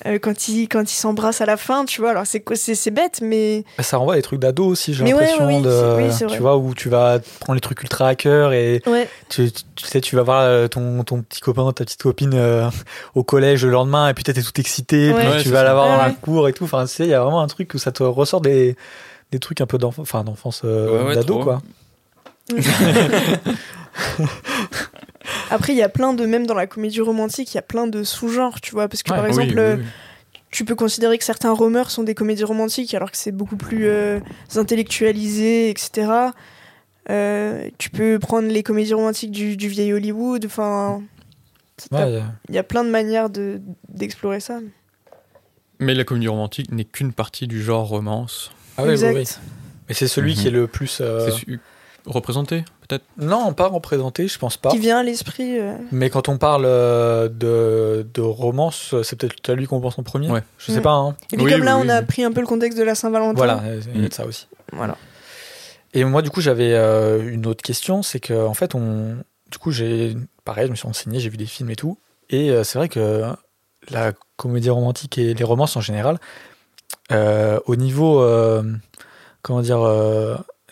Euh, 0.07 0.19
quand 0.19 0.49
ils 0.49 0.69
quand 0.69 0.83
ils 0.91 0.95
s'embrassent 0.97 1.41
à 1.41 1.47
la 1.47 1.57
fin 1.57 1.85
tu 1.85 2.01
vois 2.01 2.11
alors 2.11 2.27
c'est 2.27 2.43
c'est 2.57 2.75
c'est 2.75 2.91
bête 2.91 3.21
mais 3.23 3.65
Bah, 3.77 3.85
Ça 3.85 3.97
renvoie 3.97 4.15
à 4.15 4.17
des 4.17 4.23
trucs 4.23 4.41
d'ado 4.41 4.67
aussi, 4.67 4.95
j'ai 4.95 5.05
Mais 5.05 5.13
ouais, 5.15 5.21
l'impression. 5.21 5.47
ouais, 5.47 5.57
oui, 5.57 5.63
de, 5.63 5.71
c'est- 5.71 5.97
oui, 6.05 6.13
c'est 6.13 6.25
vrai. 6.25 6.37
tu 6.37 6.43
vois, 6.43 6.57
où 6.57 6.75
tu 6.75 6.89
vas 6.89 7.19
prendre 7.41 7.55
les 7.55 7.61
trucs 7.61 7.83
ultra 7.83 8.09
à 8.09 8.15
cœur 8.15 8.53
et 8.53 8.83
ouais 8.87 9.09
tu, 9.29 9.51
tu- 9.53 9.63
tu 9.77 9.87
sais, 9.87 10.01
tu 10.01 10.17
vas 10.17 10.23
voir 10.23 10.41
euh, 10.43 10.67
ton, 10.69 11.05
ton 11.05 11.23
petit 11.23 11.41
copain, 11.41 11.71
ta 11.73 11.85
petite 11.85 12.03
copine 12.03 12.33
euh, 12.35 12.69
au 13.15 13.23
collège 13.23 13.65
le 13.65 13.71
lendemain 13.71 14.09
et 14.09 14.15
puis 14.15 14.25
t'es 14.25 14.33
tout 14.35 14.59
excité, 14.61 15.11
Ouais. 15.13 15.15
puis 15.15 15.29
Ouais, 15.29 15.43
tu 15.43 15.49
vas 15.51 15.63
l'avoir 15.63 15.87
Ouais, 15.87 15.93
dans 15.97 16.03
la 16.03 16.11
cour 16.11 16.49
et 16.49 16.53
tout. 16.53 16.65
Enfin, 16.65 16.85
tu 16.87 16.95
sais, 16.95 17.05
il 17.05 17.11
y 17.11 17.15
a 17.15 17.21
vraiment 17.23 17.41
un 17.41 17.47
truc 17.47 17.73
où 17.75 17.79
ça 17.79 17.93
te 17.93 18.03
ressort 18.03 18.41
des, 18.41 18.77
des 19.31 19.39
trucs 19.39 19.61
un 19.61 19.67
peu 19.67 19.79
d'enfance, 19.79 20.03
enfin 20.03 20.25
d'enfance 20.25 20.63
euh, 20.65 21.03
Ouais, 21.03 21.09
ouais, 21.11 21.15
d'ado, 21.15 21.35
trop. 21.35 21.45
quoi. 21.45 21.63
après 25.51 25.73
il 25.73 25.77
y 25.77 25.83
a 25.83 25.89
plein 25.89 26.15
de 26.15 26.25
même 26.27 26.47
dans 26.47 26.55
la 26.55 26.67
comédie 26.67 27.01
romantique 27.01 27.53
il 27.53 27.57
y 27.57 27.59
a 27.59 27.63
plein 27.63 27.87
de 27.87 28.03
sous-genres 28.05 28.61
tu 28.61 28.73
vois 28.73 28.89
parce 28.89 29.03
que 29.03 29.11
Ouais, 29.11 29.17
par 29.17 29.25
Oui, 29.25 29.31
exemple 29.31 29.55
oui, 29.55 29.59
euh, 29.61 29.77
oui. 29.79 29.85
tu 30.51 30.65
peux 30.65 30.75
considérer 30.75 31.19
que 31.19 31.25
certains 31.25 31.53
romeurs 31.53 31.91
sont 31.91 32.03
des 32.03 32.15
comédies 32.15 32.45
romantiques 32.45 32.95
alors 32.95 33.11
que 33.11 33.17
c'est 33.17 33.33
beaucoup 33.33 33.57
plus 33.57 33.87
euh, 33.87 34.21
intellectualisé, 34.57 35.71
etc. 35.71 36.11
Euh, 37.11 37.69
tu 37.79 37.91
peux 37.91 38.19
prendre 38.19 38.49
les 38.49 38.63
comédies 38.63 38.95
romantiques 38.95 39.31
du, 39.31 39.57
du 39.57 39.69
vieil 39.69 39.93
Hollywood. 39.95 40.45
Enfin, 40.45 41.03
Ouais, 41.93 42.21
il 42.49 42.55
y 42.55 42.59
a 42.59 42.63
plein 42.65 42.83
de 42.85 42.91
manières 42.91 43.31
de 43.31 43.61
d'explorer 43.89 44.41
ça. 44.41 44.59
Mais 45.79 45.95
la 45.95 46.03
comédie 46.05 46.27
romantique 46.29 46.73
n'est 46.73 46.85
qu'une 46.85 47.13
partie 47.13 47.47
du 47.47 47.63
genre 47.63 47.87
romance. 47.89 48.51
ah 48.77 48.83
oui, 48.83 48.89
oui, 48.89 48.93
exact. 48.95 49.15
oui. 49.17 49.25
Mais 49.89 49.95
c'est 49.95 50.09
celui 50.09 50.33
Mhm. 50.35 50.39
qui 50.41 50.49
est 50.49 50.51
le 50.51 50.67
plus. 50.67 50.99
euh, 51.01 51.31
représenté, 52.07 52.65
peut-être 52.89 53.05
Non, 53.19 53.53
pas 53.53 53.69
représenté, 53.69 54.29
je 54.29 54.39
pense 54.39 54.57
pas. 54.57 54.71
Qui 54.71 54.79
vient 54.79 54.99
à 54.99 55.03
l'esprit. 55.03 55.59
euh, 55.59 55.75
Mais 55.93 56.09
quand 56.11 56.29
on 56.29 56.39
parle 56.39 56.65
euh, 56.67 57.29
de, 57.29 58.07
de 58.15 58.21
romance, 58.21 58.95
c'est 59.03 59.17
peut-être 59.17 59.51
à 59.51 59.55
lui 59.55 59.67
qu'on 59.67 59.81
pense 59.81 59.99
en 59.99 60.03
premier. 60.03 60.31
Ouais. 60.31 60.43
Je 60.59 60.73
sais 60.73 60.81
pas. 60.81 60.93
Hein. 60.93 61.17
Et 61.33 61.37
puis 61.37 61.45
Oui, 61.47 61.53
comme 61.53 61.65
là, 61.65 61.77
oui, 61.77 61.83
on 61.85 61.89
a 61.89 62.01
oui. 62.01 62.07
pris 62.07 62.25
un 62.25 62.33
peu 62.33 62.41
le 62.41 62.47
contexte 62.47 62.79
de 62.79 62.85
la 62.85 62.95
Saint-Valentin. 62.95 63.35
Voilà, 63.37 63.63
il 63.95 64.03
y 64.03 64.05
a 64.07 64.09
de 64.09 64.15
ça 64.15 64.25
aussi. 64.27 64.47
Voilà. 64.73 64.97
Et 65.95 66.05
moi, 66.05 66.23
du 66.23 66.31
coup, 66.31 66.41
j'avais 66.41 66.73
euh, 66.75 67.31
une 67.33 67.47
autre 67.47 67.63
question, 67.63 68.03
c'est 68.03 68.21
que 68.21 68.47
en 68.47 68.55
fait, 68.55 68.75
on, 68.75 69.17
du 69.51 69.59
coup, 69.59 69.71
j'ai, 69.71 70.17
pareil, 70.45 70.67
je 70.67 70.71
me 70.71 70.77
suis 70.77 70.87
renseigné, 70.87 71.19
j'ai 71.21 71.31
vu 71.31 71.37
des 71.39 71.47
films 71.47 71.71
et 71.71 71.77
tout, 71.77 71.99
et 72.31 72.51
euh, 72.51 72.63
c'est 72.63 72.79
vrai 72.79 72.89
que 72.91 73.23
la 73.91 74.13
comédie 74.37 74.69
romantique 74.69 75.17
et 75.17 75.33
les 75.33 75.45
romances 75.45 75.77
en 75.79 75.81
général, 75.81 76.19
euh, 77.11 77.59
au 77.65 77.75
niveau, 77.77 78.21
euh, 78.21 78.63
comment 79.41 79.63
dire, 79.63 79.81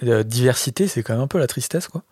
euh, 0.05 0.23
diversité, 0.23 0.89
c'est 0.89 1.03
quand 1.03 1.13
même 1.15 1.23
un 1.23 1.27
peu 1.27 1.39
la 1.39 1.47
tristesse, 1.47 1.89
quoi. 1.89 2.03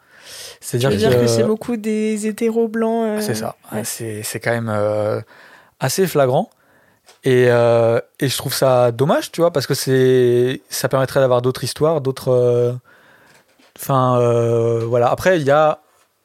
C'est-à-dire 0.60 0.90
dire 0.90 1.10
que 1.10 1.20
que 1.20 1.26
c'est 1.26 1.44
beaucoup 1.44 1.76
des 1.76 2.26
hétéros 2.26 2.68
blancs. 2.68 3.04
euh, 3.06 3.20
c'est 3.20 3.34
ça. 3.34 3.56
ouais. 3.72 3.84
C'est, 3.84 4.22
c'est 4.22 4.40
quand 4.40 4.52
même 4.52 4.70
euh, 4.70 5.20
assez 5.80 6.06
flagrant. 6.06 6.48
Et, 7.24 7.46
euh, 7.48 8.00
et 8.20 8.28
je 8.28 8.36
trouve 8.38 8.54
ça 8.54 8.90
dommage, 8.90 9.30
tu 9.32 9.40
vois, 9.42 9.50
parce 9.52 9.66
que 9.66 9.74
c'est, 9.74 10.62
ça 10.70 10.88
permettrait 10.88 11.20
d'avoir 11.20 11.42
d'autres 11.42 11.64
histoires, 11.64 12.00
d'autres. 12.00 12.30
euh, 12.30 12.72
Enfin, 13.76 14.18
euh, 14.20 14.84
voilà. 14.86 15.08
Après, 15.10 15.38
il 15.40 15.44
y 15.44 15.50
a 15.50 15.80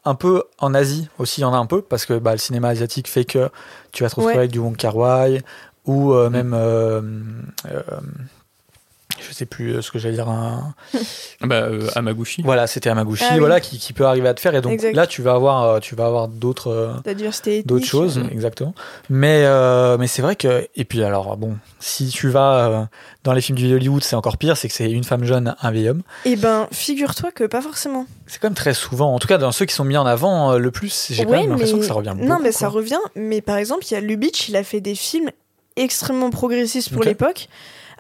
un 0.06 0.14
peu 0.16 0.44
en 0.60 0.74
Asie 0.74 1.10
aussi, 1.18 1.42
il 1.42 1.44
y 1.44 1.46
en 1.46 1.54
a 1.54 1.58
un 1.58 1.66
peu, 1.66 1.82
parce 1.82 2.06
que 2.06 2.14
bah, 2.20 2.32
le 2.34 2.38
cinéma 2.38 2.70
asiatique 2.70 3.10
fait 3.10 3.26
que 3.26 3.50
tu 3.92 4.04
vas 4.04 4.10
te 4.10 4.16
retrouver 4.16 4.34
Ouais. 4.36 4.40
avec 4.40 4.52
du 4.52 4.60
Wong 4.60 4.78
Kar 4.78 4.96
Wai 4.96 5.42
ou 5.86 6.14
euh, 6.14 6.30
même. 6.30 6.54
Je 9.28 9.34
sais 9.34 9.46
plus 9.46 9.72
euh, 9.76 9.82
ce 9.82 9.92
que 9.92 10.00
j'allais 10.00 10.16
dire. 10.16 10.30
Un, 10.30 10.74
Bah, 11.42 11.56
euh, 11.64 11.88
Amaguchi. 11.96 12.42
voilà, 12.42 12.68
c'était 12.68 12.90
Amaguchi, 12.90 13.24
Ah 13.28 13.34
oui. 13.34 13.40
voilà, 13.40 13.60
qui, 13.62 13.78
qui 13.80 13.94
peut 13.94 14.06
arriver 14.06 14.28
à 14.28 14.34
te 14.34 14.42
faire. 14.42 14.54
Et 14.56 14.62
donc 14.62 14.74
Exact. 14.74 14.94
là, 14.96 15.08
tu 15.08 15.22
vas 15.22 15.34
avoir, 15.34 15.64
euh, 15.64 15.80
tu 15.80 15.96
vas 15.96 16.06
avoir 16.06 16.28
d'autres. 16.28 16.68
euh, 16.70 17.62
d'autres 17.66 17.86
choses, 17.86 18.18
Mm. 18.20 18.28
exactement. 18.32 18.74
Mais, 19.10 19.44
euh, 19.46 19.98
mais 19.98 20.08
c'est 20.08 20.22
vrai 20.22 20.36
que. 20.36 20.68
Et 20.76 20.86
puis 20.86 21.04
alors, 21.04 21.38
bon, 21.38 21.56
si 21.80 22.08
tu 22.10 22.30
vas 22.30 22.68
euh, 22.70 22.86
dans 23.24 23.34
les 23.34 23.42
films 23.42 23.58
du 23.58 23.74
Hollywood, 23.74 24.04
c'est 24.04 24.16
encore 24.16 24.38
pire, 24.38 24.58
c'est 24.58 24.68
que 24.68 24.74
c'est 24.74 24.90
une 24.92 25.04
femme 25.04 25.24
jeune, 25.24 25.56
un 25.62 25.72
vieil 25.72 25.90
homme. 25.90 26.02
Eh 26.26 26.36
ben, 26.36 26.68
figure-toi 26.72 27.32
que 27.32 27.46
pas 27.46 27.62
forcément. 27.62 28.06
C'est 28.28 28.40
quand 28.40 28.48
même 28.48 28.54
très 28.56 28.74
souvent, 28.74 29.14
en 29.14 29.20
tout 29.20 29.28
cas 29.28 29.38
dans 29.38 29.52
ceux 29.52 29.66
qui 29.66 29.74
sont 29.76 29.86
mis 29.86 29.98
en 29.98 30.06
avant 30.06 30.58
le 30.58 30.72
plus, 30.72 31.08
j'ai 31.12 31.24
quand 31.26 31.32
Ouais, 31.32 31.42
même 31.42 31.50
l'impression 31.52 31.78
mais- 31.78 31.82
que 31.82 31.88
ça 31.88 31.94
revient 31.94 32.14
beaucoup. 32.16 32.28
Non, 32.28 32.40
mais 32.42 32.52
ça 32.52 32.68
revient. 32.70 33.00
Mais 33.16 33.42
par 33.42 33.58
exemple, 33.58 33.84
il 33.90 33.94
y 33.94 33.98
a 33.98 34.02
Lubitsch, 34.02 34.50
il 34.50 34.56
a 34.56 34.64
fait 34.64 34.82
des 34.82 34.96
films 34.96 35.30
extrêmement 35.76 36.30
progressistes 36.30 36.92
pour 36.92 37.04
l'époque, 37.04 37.48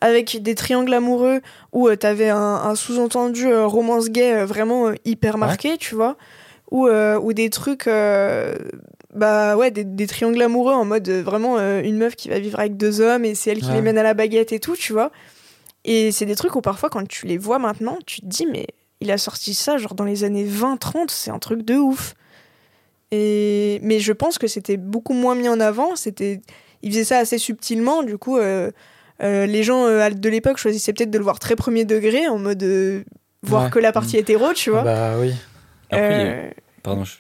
avec 0.02 0.42
des 0.42 0.56
triangles 0.56 0.94
amoureux 0.94 1.42
où 1.74 1.88
euh, 1.88 1.96
t'avais 1.96 2.30
un, 2.30 2.38
un 2.38 2.76
sous-entendu 2.76 3.48
euh, 3.48 3.66
romance 3.68 4.10
gay 4.10 4.34
euh, 4.34 4.46
vraiment 4.46 4.92
hyper 5.06 5.38
marqué, 5.38 5.78
tu 5.78 5.96
vois, 5.96 6.16
ou 6.72 6.88
ou 6.88 7.34
des 7.34 7.50
trucs, 7.50 7.88
bah 9.16 9.58
ouais, 9.58 9.72
des, 9.72 9.84
des 9.84 10.08
triangles 10.08 10.42
amoureux 10.42 10.74
en 10.74 10.86
mode 10.86 11.10
vraiment 11.10 11.58
une 11.60 11.98
meuf 11.98 12.16
qui 12.16 12.30
va 12.30 12.40
vivre 12.40 12.60
avec 12.60 12.78
deux 12.78 13.02
hommes 13.02 13.26
et 13.26 13.34
c'est 13.36 13.50
elle 13.52 13.60
qui 13.60 13.68
Ouais. 13.70 13.76
les 13.76 13.82
mène 13.82 13.98
à 13.98 14.04
la 14.04 14.14
baguette 14.14 14.52
et 14.54 14.60
tout, 14.60 14.76
tu 14.76 14.94
vois. 14.94 15.12
Et 15.84 16.12
c'est 16.12 16.26
des 16.26 16.36
trucs 16.36 16.56
où 16.56 16.62
parfois 16.62 16.90
quand 16.90 17.08
tu 17.08 17.26
les 17.26 17.38
vois 17.40 17.58
maintenant, 17.58 17.98
tu 18.06 18.22
te 18.22 18.26
dis 18.28 18.46
mais 18.46 18.68
il 19.02 19.10
a 19.12 19.18
sorti 19.18 19.54
ça 19.56 19.78
genre 19.78 19.96
dans 19.96 20.04
les 20.04 20.24
années 20.24 20.46
20-30, 20.46 21.06
c'est 21.10 21.32
un 21.32 21.40
truc 21.40 21.64
de 21.64 21.76
ouf. 21.76 22.14
Et 23.12 23.80
mais 23.82 24.00
je 24.00 24.14
pense 24.14 24.38
que 24.38 24.48
c'était 24.48 24.78
beaucoup 24.78 25.14
moins 25.14 25.36
mis 25.36 25.50
en 25.50 25.60
avant. 25.60 25.96
C'était, 25.96 26.42
il 26.84 26.92
faisait 26.92 27.04
ça 27.04 27.18
assez 27.18 27.38
subtilement. 27.40 28.04
Du 28.04 28.18
coup, 28.20 28.38
euh, 28.38 28.70
euh, 29.22 29.46
les 29.46 29.64
gens 29.64 29.86
euh, 29.86 30.10
de 30.10 30.30
l'époque 30.30 30.58
choisissaient 30.58 30.94
peut-être 30.94 31.12
de 31.12 31.18
le 31.18 31.24
voir 31.24 31.40
très 31.40 31.56
premier 31.56 31.86
degré, 31.86 32.28
en 32.28 32.38
mode 32.40 32.62
euh, 32.64 33.04
voir 33.44 33.66
Ouais. 33.66 33.70
que 33.70 33.80
la 33.80 33.92
partie 33.92 34.18
hétéro, 34.18 34.54
tu 34.54 34.70
vois. 34.70 34.84
Bah 34.84 35.16
oui. 35.20 35.34
Après, 35.92 36.48
Euh, 36.48 36.50
Pardon, 36.84 37.04
je, 37.04 37.16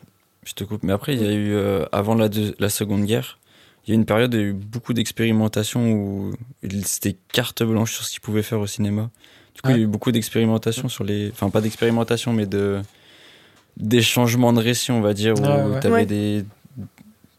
je 0.45 0.54
te 0.54 0.64
coupe. 0.64 0.84
Mais 0.84 0.93
après, 0.93 1.14
il 1.16 1.22
y 1.24 1.28
a 1.28 1.32
eu, 1.34 1.54
euh, 1.54 1.86
avant 1.91 2.16
la, 2.16 2.30
deux- 2.30 2.56
la 2.60 2.70
Seconde 2.70 3.04
Guerre, 3.06 3.39
il 3.86 3.89
y 3.89 3.91
a 3.91 3.95
eu 3.95 3.97
une 4.00 4.06
période 4.06 4.34
où 4.34 4.38
il 4.38 4.41
y 4.41 4.45
a 4.45 4.47
eu 4.50 4.54
beaucoup 4.54 4.93
d'expérimentation 4.93 5.91
où 5.91 6.34
c'était 6.84 7.16
carte 7.34 7.64
blanche 7.64 7.93
sur 7.93 8.04
ce 8.06 8.12
qu'ils 8.12 8.22
pouvaient 8.22 8.43
faire 8.43 8.60
au 8.60 8.68
cinéma. 8.68 9.10
Du 9.56 9.62
coup, 9.62 9.70
il 9.72 9.78
y 9.78 9.80
a 9.80 9.84
eu 9.84 9.88
beaucoup 9.88 10.12
d'expérimentation 10.12 10.88
sur 10.88 11.04
les. 11.04 11.30
Enfin, 11.32 11.50
pas 11.50 11.62
d'expérimentation, 11.62 12.32
mais 12.34 12.45
de. 12.45 12.82
Des 13.78 14.02
changements 14.02 14.52
de 14.54 14.60
récit, 14.62 14.91
on 14.91 15.02
va 15.02 15.14
dire, 15.14 15.34
où 15.38 15.41
Ouais, 15.41 15.64
ouais. 15.74 15.80
t'avais 15.80 15.93
Ouais. 15.95 16.06
des. 16.06 16.45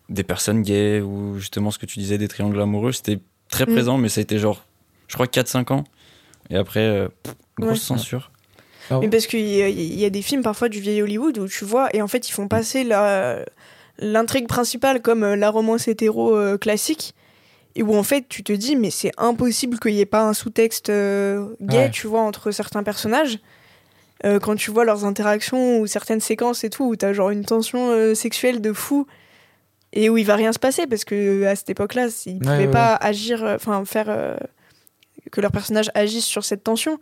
Des 0.09 0.25
personnes 0.25 0.63
gays, 0.63 1.01
ou 1.01 1.39
justement 1.39 1.71
ce 1.71 1.79
que 1.79 1.87
tu 1.87 1.99
disais, 2.01 2.19
des 2.19 2.27
triangles 2.29 2.61
amoureux. 2.61 2.91
C'était 2.93 3.21
très 3.51 3.65
Mm. 3.67 3.73
présent, 3.73 3.99
mais 3.99 4.09
ça 4.09 4.21
a 4.21 4.23
été 4.23 4.39
genre, 4.39 4.65
je 5.09 5.15
crois, 5.15 5.27
4-5 5.27 5.71
ans. 5.73 5.85
Et 6.51 6.57
après, 6.57 6.81
euh, 6.81 7.09
pff, 7.23 7.35
grosse 7.59 7.71
Ouais. 7.73 7.77
censure. 7.97 8.31
Mais 9.01 9.09
parce 9.09 9.29
qu'il 9.29 9.41
y, 9.47 9.99
y 10.01 10.05
a 10.05 10.11
des 10.11 10.23
films 10.23 10.43
parfois 10.43 10.69
du 10.69 10.81
vieil 10.81 11.01
Hollywood 11.01 11.39
où 11.39 11.47
tu 11.47 11.65
vois, 11.65 11.89
et 11.95 12.03
en 12.03 12.09
fait 12.09 12.29
ils 12.29 12.33
font 12.33 12.49
passer 12.49 12.83
la- 12.83 13.45
l'intrigue 13.99 14.49
principale 14.49 15.01
comme 15.01 15.23
euh, 15.23 15.37
la 15.37 15.49
romance 15.49 15.87
hétéro 15.87 16.35
euh, 16.35 16.59
classique, 16.59 17.15
et 17.77 17.85
où 17.85 17.95
en 17.95 18.03
fait 18.03 18.25
tu 18.29 18.43
te 18.43 18.53
dis, 18.53 18.75
mais 18.75 18.91
c'est 18.91 19.13
impossible 19.17 19.79
qu'il 19.79 19.93
n'y 19.93 20.01
ait 20.01 20.07
pas 20.07 20.23
un 20.25 20.33
sous-texte 20.35 20.91
euh, 20.91 21.55
gay, 21.61 21.77
Ouais. 21.77 21.91
tu 21.93 22.09
vois, 22.09 22.23
entre 22.23 22.51
certains 22.51 22.83
personnages. 22.83 23.39
Euh, 24.25 24.41
quand 24.41 24.57
tu 24.57 24.73
vois 24.73 24.85
leurs 24.85 25.05
interactions 25.05 25.79
ou 25.79 25.87
certaines 25.87 26.21
séquences 26.21 26.65
et 26.65 26.71
tout, 26.71 26.85
où 26.85 26.97
t'as 26.97 27.13
genre 27.13 27.31
une 27.31 27.45
tension 27.45 27.91
euh, 27.91 28.15
sexuelle 28.17 28.61
de 28.61 28.73
fou, 28.73 29.07
et 29.93 30.09
où 30.09 30.17
il 30.19 30.25
va 30.27 30.37
rien 30.37 30.53
se 30.53 30.59
passer 30.59 30.87
parce 30.87 31.05
que 31.05 31.45
à 31.45 31.57
cette 31.57 31.71
époque-là, 31.71 32.09
ils 32.27 32.33
Ouais, 32.35 32.39
pouvaient 32.41 32.59
ouais, 32.67 32.71
pas 32.71 32.95
agir, 32.97 33.45
euh, 33.45 33.57
enfin 33.57 33.85
faire 33.85 34.07
euh, 34.09 34.37
que 35.33 35.41
leurs 35.41 35.53
personnages 35.53 35.91
agissent 35.95 36.25
sur 36.27 36.45
cette 36.45 36.65
tension. 36.65 36.99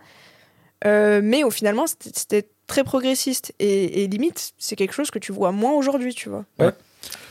Euh, 0.85 1.21
mais 1.23 1.45
au 1.45 1.51
finalement, 1.51 1.87
c'était- 1.87 2.49
très 2.69 2.85
progressiste 2.85 3.55
et, 3.59 4.05
et 4.05 4.09
limite, 4.09 4.53
c'est 4.59 4.77
quelque 4.77 4.93
chose 4.93 5.11
que 5.11 5.19
tu 5.19 5.33
vois 5.33 5.53
moins 5.53 5.73
aujourd'hui, 5.73 6.13
tu 6.13 6.29
vois. 6.29 6.45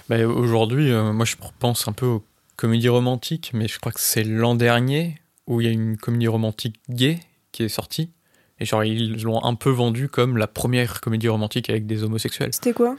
Bah, 0.10 0.26
Aujourd'hui, 0.26 0.92
euh, 0.92 1.14
moi 1.14 1.26
je 1.26 1.36
pense 1.60 1.88
un 1.88 1.92
peu 1.92 2.08
aux 2.08 2.24
comédies 2.56 2.90
romantiques, 2.90 3.52
mais 3.54 3.68
je 3.68 3.78
crois 3.80 3.92
que 3.92 4.00
c'est 4.00 4.24
l'an 4.24 4.56
dernier 4.56 5.22
où 5.46 5.62
il 5.62 5.68
y 5.68 5.70
a 5.70 5.72
une 5.74 5.96
comédie 5.96 6.28
romantique 6.28 6.78
gay 6.90 7.20
qui 7.52 7.62
est 7.62 7.70
sortie. 7.70 8.10
Et 8.60 8.66
genre, 8.66 8.84
ils 8.84 9.22
l'ont 9.22 9.44
un 9.46 9.54
peu 9.54 9.70
vendue 9.70 10.10
comme 10.10 10.38
la 10.38 10.48
première 10.48 11.02
comédie 11.02 11.28
romantique 11.28 11.70
avec 11.70 11.86
des 11.86 12.04
homosexuels. 12.04 12.50
C'était 12.52 12.74
quoi? 12.74 12.96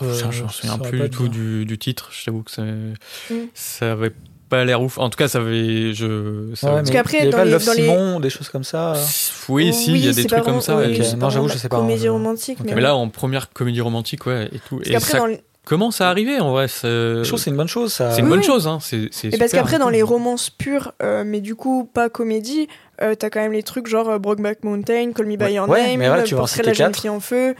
Oh, 0.00 0.04
putain, 0.04 0.30
je 0.30 0.40
Euh, 0.42 0.44
me 0.44 0.48
souviens 0.50 0.72
ça 0.72 0.78
plus 0.78 1.00
du 1.00 1.10
tout 1.10 1.28
du, 1.28 1.64
du 1.64 1.78
titre. 1.78 2.10
Je 2.12 2.24
t'avoue 2.24 2.42
que 2.42 2.50
ça, 2.50 2.62
Mm. 2.62 3.34
ça 3.54 3.92
avait 3.92 4.12
pas 4.48 4.64
l'air 4.64 4.80
ouf. 4.80 4.96
En 4.98 5.10
tout 5.10 5.16
cas, 5.18 5.28
ça 5.28 5.38
avait. 5.38 5.92
Je, 5.92 6.52
ça- 6.54 6.74
Ouais, 6.74 6.82
mais 6.82 6.90
qu'après, 6.90 7.18
il 7.18 7.20
y 7.20 7.22
avait 7.22 7.30
dans 7.32 7.36
pas 7.38 7.44
les- 7.44 7.50
Love 7.50 7.64
dans 7.66 7.72
les- 7.72 7.82
Simon, 7.82 8.20
des 8.20 8.30
choses 8.30 8.48
comme 8.48 8.64
ça. 8.64 8.94
euh. 8.94 9.04
Oui, 9.48 9.72
si, 9.74 9.90
il 9.92 9.98
y 9.98 10.08
a 10.08 10.12
des 10.12 10.24
trucs 10.24 10.42
comme 10.44 10.60
ça. 10.60 10.76
oui, 10.76 10.98
non, 11.18 11.30
j'avoue, 11.30 11.48
je 11.48 11.58
sais 11.58 11.68
pas, 11.68 11.76
hein, 11.76 11.80
Comédie 11.80 12.04
je- 12.04 12.08
romantique, 12.08 12.58
Ok. 12.60 12.66
mais, 12.66 12.74
Mais 12.76 12.80
là, 12.80 12.94
en 12.96 13.08
première 13.08 13.50
comédie 13.52 13.80
romantique, 13.80 14.24
ouais, 14.26 14.48
et 14.52 14.58
tout. 14.68 14.76
parce 14.76 14.88
Et 14.88 14.92
qu'après, 14.92 15.10
ça 15.10 15.18
dans 15.18 15.26
commence 15.66 16.00
à 16.00 16.08
arriver 16.08 16.38
en 16.40 16.52
vrai. 16.52 16.66
c'est- 16.68 16.86
Je 16.88 17.22
trouve 17.24 17.38
que 17.38 17.44
c'est 17.44 17.50
une 17.50 17.56
bonne 17.56 17.68
chose, 17.68 17.92
ça. 17.92 18.10
C'est 18.12 18.20
une 18.20 18.24
Oui, 18.26 18.30
bonne 18.30 18.42
chose, 18.42 18.66
hein. 18.66 18.78
C'est, 18.80 19.10
parce 19.38 19.52
qu'après, 19.52 19.78
dans 19.78 19.90
les 19.90 20.02
romances 20.02 20.48
pures, 20.48 20.92
euh, 21.02 21.24
mais 21.26 21.40
du 21.42 21.54
coup, 21.56 21.84
pas 21.92 22.08
comédie, 22.08 22.68
euh, 23.02 23.14
t'as 23.14 23.28
quand 23.30 23.40
même 23.40 23.52
les 23.52 23.62
trucs 23.62 23.86
genre 23.86 24.08
euh, 24.08 24.18
Brokeback 24.18 24.64
Mountain, 24.64 25.12
Call 25.12 25.26
Me 25.26 25.36
By 25.36 25.44
Ouais. 25.44 25.52
Your 25.54 25.68
Ouais, 25.68 25.86
Name, 25.88 25.98
mais 25.98 26.06
voilà, 26.06 26.22
euh, 26.22 26.24
tu 26.24 26.34
vas 26.34 26.40
en 26.40 26.42
Portrait 26.44 26.62
de 26.62 26.68
la 26.68 26.72
jeune 26.72 26.94
fille 26.94 27.10
en 27.10 27.20
feu. 27.20 27.54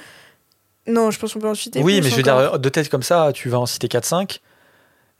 Non, 0.89 1.11
je 1.11 1.19
pense 1.19 1.35
qu'on 1.35 1.41
peut 1.41 1.49
en 1.49 1.55
citer 1.55 1.81
Oui, 1.83 2.01
plus 2.01 2.05
mais 2.05 2.11
je 2.11 2.17
veux 2.17 2.23
encore. 2.33 2.51
dire, 2.53 2.59
de 2.59 2.69
tête 2.69 2.89
comme 2.89 3.03
ça, 3.03 3.31
tu 3.35 3.49
vas 3.49 3.59
en 3.59 3.67
citer 3.67 3.87
4-5. 3.89 4.41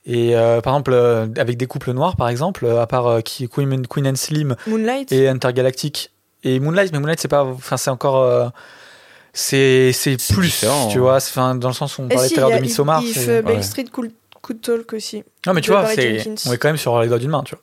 Et 0.07 0.35
euh, 0.37 0.61
par 0.63 0.73
exemple, 0.75 0.93
euh, 0.95 1.27
avec 1.37 1.57
des 1.59 1.67
couples 1.67 1.93
noirs, 1.93 2.17
par 2.17 2.29
exemple, 2.31 2.65
euh, 2.65 2.81
à 2.81 2.87
part 2.87 3.07
euh, 3.07 3.21
qui- 3.21 3.49
Queen, 3.49 3.87
Queen 3.87 4.07
and 4.09 4.15
Slim 4.17 4.57
Moonlight. 4.67 5.13
et 5.13 5.29
Intergalactic 5.29 6.11
et 6.45 6.61
Moonlight, 6.61 6.93
mais 6.93 6.99
Moonlight, 7.01 7.21
c'est 7.21 7.29
pas. 7.29 7.45
Enfin, 7.45 7.77
c'est 7.77 7.91
encore. 7.91 8.17
euh, 8.23 8.49
c'est 9.33 9.93
plus, 10.33 10.47
différent, 10.47 10.89
tu 10.89 10.99
hein. 10.99 11.01
vois. 11.01 11.21
c'est- 11.21 11.31
Enfin, 11.33 11.55
dans 11.55 11.69
le 11.69 11.75
sens 11.75 11.99
où 11.99 12.03
on 12.03 12.09
parlait 12.09 12.29
tout 12.29 12.37
à 12.39 12.41
l'heure 12.49 12.57
de 12.59 12.63
Midsommar. 12.63 13.03
If, 13.03 13.15
c'est- 13.19 13.29
euh, 13.29 13.37
ouais. 13.43 13.55
Backstreet 13.55 13.85
Cool, 13.93 14.11
Could 14.43 14.61
Talk 14.63 14.93
aussi. 14.95 15.23
Non, 15.47 15.53
mais 15.53 15.61
tu 15.61 15.71
vois, 15.71 15.85
Jenkins. 15.95 16.35
on 16.47 16.53
est 16.53 16.59
quand 16.59 16.69
même 16.69 16.77
sur 16.79 16.99
les 17.01 17.09
doigts 17.09 17.19
d'une 17.19 17.31
main, 17.31 17.43
tu 17.45 17.55
vois. 17.55 17.63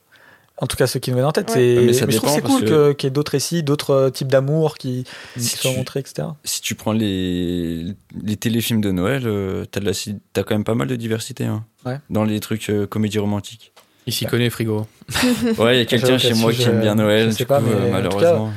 En 0.58 0.66
tout 0.66 0.76
cas, 0.78 0.86
ceux 0.86 1.00
qui 1.00 1.10
nous 1.10 1.16
viennent 1.16 1.26
en 1.26 1.32
tête, 1.32 1.48
Ouais. 1.50 1.54
c'est. 1.54 1.74
Mais 1.80 1.86
Mais, 1.86 1.92
ça 1.92 2.06
je 2.08 2.16
trouve 2.16 2.30
que 2.30 2.34
c'est 2.34 2.40
cool 2.42 2.64
que- 2.64 2.92
qu'il 2.92 3.06
y 3.06 3.08
ait 3.08 3.10
d'autres 3.10 3.32
récits, 3.32 3.62
d'autres 3.62 3.90
euh, 3.90 4.10
types 4.10 4.28
d'amour 4.28 4.78
qui, 4.78 5.04
qui 5.34 5.40
Si 5.42 5.56
soient 5.58 5.70
tu- 5.72 5.76
montrés, 5.76 6.00
etc. 6.00 6.28
si 6.44 6.62
tu 6.62 6.74
prends 6.74 6.92
les, 6.92 7.84
les 8.22 8.36
téléfilms 8.36 8.80
de 8.80 8.90
Noël, 8.90 9.24
euh, 9.26 9.64
t'as, 9.70 9.80
de 9.80 9.84
la, 9.84 9.92
t'as 10.32 10.42
quand 10.44 10.54
même 10.54 10.64
pas 10.64 10.74
mal 10.74 10.88
de 10.88 10.96
diversité 10.96 11.44
hein, 11.44 11.64
Ouais. 11.84 11.98
dans 12.08 12.24
les 12.24 12.40
trucs 12.40 12.70
euh, 12.70 12.86
comédies 12.86 13.18
romantiques. 13.18 13.72
Il 14.06 14.12
s'y 14.14 14.24
connaît, 14.24 14.48
frigo. 14.50 14.86
Ouais, 15.58 15.76
il 15.76 15.78
y 15.78 15.82
a 15.82 15.84
quelqu'un 15.84 16.16
chez 16.16 16.32
moi 16.34 16.52
qui 16.52 16.62
aime 16.62 16.76
je- 16.76 16.80
bien 16.80 16.94
Noël, 16.94 17.26
je 17.26 17.30
sais 17.32 17.36
du 17.38 17.46
pas, 17.46 17.58
coup, 17.60 17.66
mais 17.66 17.72
euh, 17.74 17.76
en 17.76 17.80
tout 17.80 17.90
cas, 17.90 17.90
malheureusement. 18.16 18.52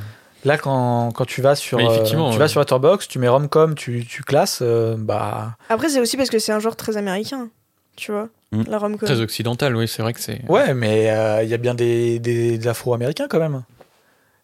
Là, 0.46 0.58
quand, 0.58 1.12
quand 1.12 1.26
tu 1.26 1.42
vas 1.42 1.56
sur, 1.56 1.80
Mais 1.80 1.86
euh, 1.86 1.92
effectivement, 1.92 2.28
tu 2.30 2.34
ouais. 2.36 2.40
vas 2.40 2.48
sur 2.48 2.62
Letterboxd, 2.62 3.10
tu 3.10 3.20
mets 3.20 3.28
rom-com, 3.28 3.76
tu, 3.76 4.06
tu 4.06 4.24
classes, 4.24 4.60
euh, 4.62 4.96
bah. 4.98 5.58
Après, 5.68 5.90
c'est 5.90 6.00
aussi 6.00 6.16
parce 6.16 6.30
que 6.30 6.40
c'est 6.40 6.54
un 6.54 6.60
genre 6.62 6.78
très 6.78 6.96
américain, 6.96 7.50
tu 7.98 8.14
vois, 8.14 8.30
Mm. 8.52 8.64
la 8.68 8.78
rom-com. 8.80 9.06
Très 9.08 9.20
occidental, 9.22 9.76
oui, 9.76 9.88
c'est 9.88 10.02
vrai 10.02 10.14
que 10.14 10.20
c'est. 10.20 10.42
Ouais, 10.50 10.74
mais 10.74 11.12
euh, 11.12 11.44
il 11.44 11.50
y 11.50 11.54
a 11.54 11.58
bien 11.58 11.76
des, 11.76 12.20
des, 12.20 12.58
des 12.58 12.68
Afro-Américains 12.68 13.28
quand 13.30 13.40
même. 13.40 13.64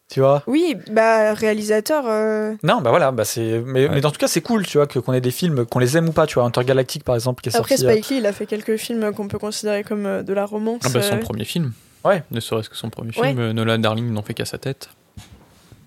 Tu 0.08 0.20
vois? 0.20 0.44
Oui, 0.46 0.76
bah, 0.92 1.34
réalisateur. 1.34 2.04
euh, 2.06 2.54
Non, 2.62 2.80
bah 2.80 2.90
voilà, 2.90 3.10
bah 3.10 3.24
c'est. 3.24 3.60
Mais, 3.66 3.88
Ouais. 3.88 3.94
mais 3.96 4.00
dans 4.00 4.12
tout 4.12 4.18
cas, 4.20 4.28
c'est 4.28 4.40
cool, 4.42 4.64
tu 4.64 4.78
vois, 4.78 4.86
que 4.86 5.00
qu'on 5.00 5.12
ait 5.12 5.20
des 5.20 5.32
films, 5.32 5.66
qu'on 5.66 5.80
les 5.80 5.96
aime 5.96 6.08
ou 6.08 6.12
pas, 6.12 6.28
tu 6.28 6.34
vois. 6.34 6.44
Intergalactic, 6.44 7.02
par 7.02 7.16
exemple, 7.16 7.42
qui 7.42 7.48
est 7.48 7.56
Après, 7.56 7.76
sorti. 7.76 7.84
euh, 7.86 7.90
Spike 7.92 8.08
Lee, 8.10 8.16
il 8.18 8.26
a 8.26 8.32
fait 8.32 8.46
quelques 8.46 8.76
films 8.76 9.12
qu'on 9.12 9.26
peut 9.26 9.40
considérer 9.40 9.82
comme 9.82 10.22
de 10.22 10.32
la 10.32 10.46
romance. 10.46 10.82
Ah 10.84 10.90
bah, 10.90 11.02
son 11.02 11.16
euh, 11.16 11.18
premier 11.20 11.44
film. 11.44 11.72
Ouais. 12.04 12.22
Ne 12.30 12.38
serait-ce 12.38 12.70
que 12.70 12.76
son 12.76 12.88
premier 12.90 13.10
Ouais. 13.18 13.30
film. 13.30 13.50
Nolan 13.50 13.78
Darling 13.78 14.08
n'en 14.12 14.22
fait 14.22 14.34
qu'à 14.34 14.44
sa 14.44 14.58
tête. 14.58 14.90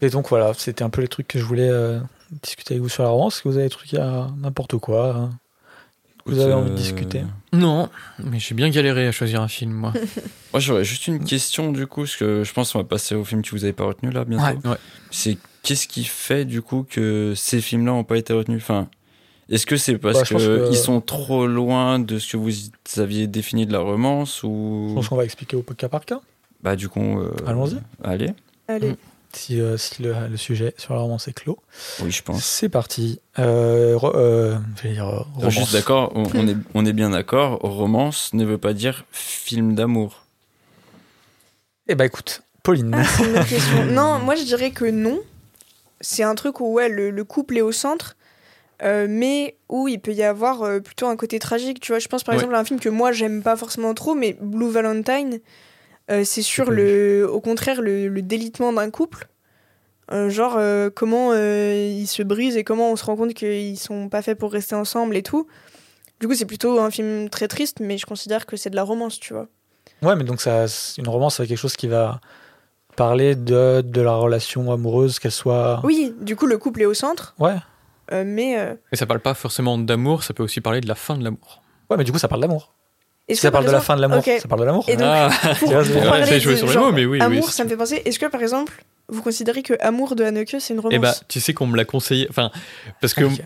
Et 0.02 0.10
donc 0.10 0.28
voilà, 0.28 0.54
c'était 0.54 0.84
un 0.84 0.90
peu 0.90 1.00
les 1.02 1.08
trucs 1.08 1.28
que 1.30 1.40
je 1.40 1.46
voulais 1.46 1.70
euh, 1.70 2.00
discuter 2.44 2.74
avec 2.74 2.82
vous 2.84 2.90
sur 2.90 3.04
la 3.04 3.10
romance. 3.10 3.36
Est-ce 3.36 3.44
que 3.44 3.48
vous 3.50 3.56
avez 3.56 3.66
des 3.66 3.70
trucs 3.70 3.94
à 3.94 4.28
n'importe 4.42 4.76
quoi 4.78 5.16
hein, 5.16 5.30
que 6.26 6.32
Vous 6.32 6.40
avez 6.42 6.54
envie 6.54 6.72
de 6.72 6.76
discuter 6.76 7.22
Non, 7.52 7.89
mais 8.24 8.38
j'ai 8.39 8.54
bien 8.56 8.70
galéré 8.70 9.08
à 9.08 9.12
choisir 9.12 9.41
un 9.41 9.47
film, 9.47 9.72
moi. 9.72 9.93
Moi, 10.54 10.60
j'aurais 10.60 10.84
juste 10.84 11.08
une 11.08 11.24
question 11.24 11.72
du 11.72 11.86
coup, 11.88 12.02
parce 12.02 12.16
que 12.16 12.43
je 12.43 12.54
pense 12.54 12.72
qu'on 12.74 12.80
va 12.80 12.84
passer 12.84 13.14
au 13.16 13.24
film 13.24 13.41
que 13.43 13.52
vous 13.52 13.64
avez 13.64 13.74
pas 13.74 13.86
retenu 13.86 14.10
là 14.12 14.26
bientôt. 14.26 14.43
Ouais. 14.68 14.72
Ouais. 14.72 14.78
C'est 15.12 15.38
qu'est-ce 15.64 15.88
qui 15.88 16.04
fait 16.04 16.45
du 16.45 16.62
coup 16.64 16.86
que 16.89 17.34
ces 17.36 17.62
films-là 17.62 17.93
ont 17.93 18.04
pas 18.04 18.18
été 18.18 18.34
retenus? 18.34 18.62
Enfin, 18.64 18.88
est-ce 19.50 19.66
que 19.68 19.78
c'est 19.78 19.97
parce 20.00 20.18
Bah, 20.20 20.24
je 20.28 20.34
pense 20.34 20.43
que 20.43 20.68
que- 20.68 20.72
ils 20.72 20.78
sont 20.78 21.02
trop 21.02 21.45
loin 21.47 22.00
de 22.00 22.18
ce 22.20 22.32
que 22.32 22.38
vous 22.38 22.52
aviez 22.97 23.28
défini 23.28 23.66
de 23.68 23.74
la 23.74 23.80
romance 23.80 24.39
Je 24.41 24.47
ou 24.47 24.91
pense 24.95 25.08
qu'on 25.10 25.16
va 25.18 25.24
expliquer 25.26 25.56
au 25.56 25.62
cas 25.62 25.89
par 25.89 26.04
cas. 26.06 26.20
bah 26.64 26.76
du 26.76 26.89
coup 26.89 27.20
euh, 27.20 27.32
Allons-y. 27.47 27.78
Allez, 28.04 28.32
Allez. 28.68 28.95
Si, 29.34 29.62
euh, 29.62 29.78
si 29.78 30.02
le, 30.02 30.16
le 30.28 30.38
sujet 30.38 30.74
sur 30.78 30.96
la 30.96 31.02
romance 31.02 31.28
est 31.28 31.34
clos. 31.34 31.60
oui, 32.02 32.12
je 32.12 32.24
pense. 32.24 32.44
C'est 32.44 32.70
parti. 32.70 33.20
Euh, 33.38 33.96
re- 33.96 34.14
euh, 34.16 34.58
je 34.78 34.84
vais 34.88 34.94
dire 34.96 35.06
romance. 35.36 35.54
juste 35.54 35.74
d'accord, 35.74 36.12
on, 36.16 36.24
on 36.34 36.48
est 36.48 36.58
on 36.74 36.86
est 36.86 36.94
bien 36.94 37.12
d'accord. 37.12 37.60
Romance 37.62 38.34
ne 38.34 38.44
veut 38.44 38.58
pas 38.58 38.74
dire 38.74 39.06
film 39.12 39.76
d'amour. 39.76 40.26
Eh 41.88 41.96
bah 41.96 42.06
écoute, 42.06 42.42
Pauline. 42.64 42.92
Ah, 42.96 43.04
c'est 43.04 43.24
une 43.26 43.34
bonne 43.34 43.46
question. 43.46 43.86
Non, 43.92 44.20
moi 44.20 44.36
je 44.36 44.44
dirais 44.44 44.72
que 44.72 44.86
non. 44.86 45.20
C'est 46.02 46.24
un 46.24 46.36
truc 46.36 46.60
où 46.60 46.74
ouais, 46.74 46.88
le, 46.90 47.10
le 47.12 47.24
couple 47.24 47.58
est 47.58 47.62
au 47.62 47.72
centre, 47.72 48.16
euh, 48.84 49.06
mais 49.10 49.58
où 49.68 49.88
il 49.88 50.00
peut 50.00 50.14
y 50.14 50.24
avoir 50.24 50.64
euh, 50.64 50.80
plutôt 50.80 51.08
un 51.08 51.16
côté 51.18 51.40
tragique. 51.40 51.80
Tu 51.82 51.92
vois, 51.92 52.00
je 52.00 52.08
pense 52.08 52.24
par 52.24 52.34
Ouais. 52.34 52.40
exemple 52.40 52.56
à 52.56 52.60
un 52.60 52.64
film 52.66 52.80
que 52.80 52.90
moi 52.90 53.12
j'aime 53.12 53.44
pas 53.44 53.56
forcément 53.58 53.94
trop, 53.94 54.16
mais 54.16 54.38
Blue 54.42 54.70
Valentine, 54.72 55.40
euh, 56.10 56.24
c'est 56.24 56.41
sur 56.41 56.72
le, 56.72 57.28
au 57.30 57.39
contraire 57.41 57.82
le, 57.82 58.07
le 58.07 58.22
délitement 58.22 58.74
d'un 58.74 58.89
couple. 58.89 59.28
Euh, 60.12 60.30
genre 60.30 60.55
euh, 60.57 60.89
comment 60.89 61.32
euh, 61.34 61.88
ils 61.95 62.07
se 62.07 62.24
brisent 62.24 62.57
et 62.57 62.64
comment 62.64 62.91
on 62.91 62.95
se 62.95 63.05
rend 63.05 63.16
compte 63.16 63.34
qu'ils 63.36 63.78
sont 63.78 64.10
pas 64.10 64.22
faits 64.24 64.39
pour 64.39 64.51
rester 64.51 64.74
ensemble 64.76 65.16
et 65.16 65.22
tout. 65.24 65.45
Du 66.20 66.28
coup, 66.28 66.34
c'est 66.34 66.45
plutôt 66.45 66.80
un 66.80 66.89
film 66.89 67.30
très 67.30 67.47
triste, 67.47 67.80
mais 67.80 67.97
je 67.97 68.05
considère 68.07 68.45
que 68.47 68.57
c'est 68.57 68.70
de 68.72 68.76
la 68.76 68.84
romance, 68.84 69.20
tu 69.20 69.34
vois. 69.34 69.47
Ouais, 70.01 70.16
mais 70.16 70.24
donc 70.24 70.41
ça, 70.41 70.68
c'est 70.68 70.99
une 71.01 71.07
romance, 71.07 71.38
c'est 71.38 71.45
quelque 71.47 71.57
chose 71.57 71.76
qui 71.76 71.88
va 71.88 72.20
parler 72.95 73.36
de, 73.36 73.82
de 73.82 74.01
la 74.01 74.14
relation 74.16 74.72
amoureuse, 74.72 75.20
qu'elle 75.20 75.32
soit. 75.32 75.80
Oui, 75.84 76.14
du 76.20 76.36
coup, 76.36 76.45
le 76.47 76.57
couple 76.57 76.82
est 76.82 76.86
au 76.86 76.93
centre, 76.93 77.36
Ouais. 77.39 77.55
euh, 78.12 78.24
mais 78.26 78.60
euh, 78.60 78.74
Et 78.91 78.95
ça 78.97 79.05
parle 79.05 79.20
pas 79.22 79.34
forcément 79.36 79.78
d'amour, 79.78 80.24
ça 80.24 80.34
peut 80.34 80.43
aussi 80.43 80.60
parler 80.60 80.82
de 80.82 80.88
la 80.88 80.95
fin 80.95 81.16
de 81.18 81.24
l'amour. 81.24 81.62
Ouais, 81.89 81.97
mais 81.97 82.03
du 82.03 82.12
coup, 82.12 82.18
ça 82.20 82.28
parle 82.28 82.41
d'amour. 82.41 82.74
Est-ce 83.30 83.42
ça 83.42 83.50
que, 83.50 83.54
parle 83.54 83.66
de 83.66 83.72
la 83.72 83.82
fin 83.82 83.96
de 83.96 84.02
l'amour, 84.02 84.24
ça 84.24 84.48
parle 84.48 84.62
de 84.62 84.66
l'amour. 84.66 84.86
Et 84.88 84.96
donc, 84.98 85.06
Ah, 85.08 85.30
pour, 85.60 85.72
parler 85.72 86.40
de 86.40 86.40
sur 86.40 86.68
les 86.68 86.78
mots, 86.78 86.92
mais 86.92 87.06
oui, 87.06 87.22
amour, 87.22 87.46
oui, 87.46 87.52
ça 87.52 87.64
me 87.64 87.70
fait 87.70 87.78
penser. 87.78 88.02
Est-ce 88.06 88.20
que 88.20 88.26
par 88.26 88.42
exemple, 88.42 88.84
vous 89.08 89.22
considérez 89.22 89.64
que 89.64 89.74
Amour 89.80 90.16
de 90.16 90.24
Haneke 90.24 90.56
c'est 90.60 90.74
une 90.74 90.80
romance 90.80 90.94
et 90.96 91.00
bah, 91.00 91.14
tu 91.28 91.40
sais 91.40 91.54
qu'on 91.54 91.68
me 91.68 91.78
l'a 91.78 91.86
conseillé. 91.86 92.28
Enfin, 92.30 92.52
parce 93.02 93.14
que 93.14 93.26
Ok. 93.26 93.42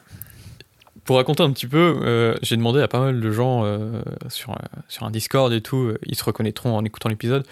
pour 1.06 1.18
raconter 1.18 1.44
un 1.44 1.52
petit 1.52 1.68
peu, 1.68 2.00
euh, 2.02 2.36
j'ai 2.42 2.58
demandé 2.58 2.82
à 2.82 2.88
pas 2.88 3.00
mal 3.00 3.20
de 3.20 3.32
gens 3.32 3.64
euh, 3.64 4.02
sur, 4.30 4.52
euh, 4.52 4.56
sur 4.88 5.06
un 5.06 5.12
Discord 5.12 5.52
et 5.54 5.62
tout, 5.62 5.78
euh, 5.78 5.98
ils 6.06 6.16
se 6.16 6.24
reconnaîtront 6.24 6.76
en 6.76 6.84
écoutant 6.84 7.10
l'épisode, 7.10 7.46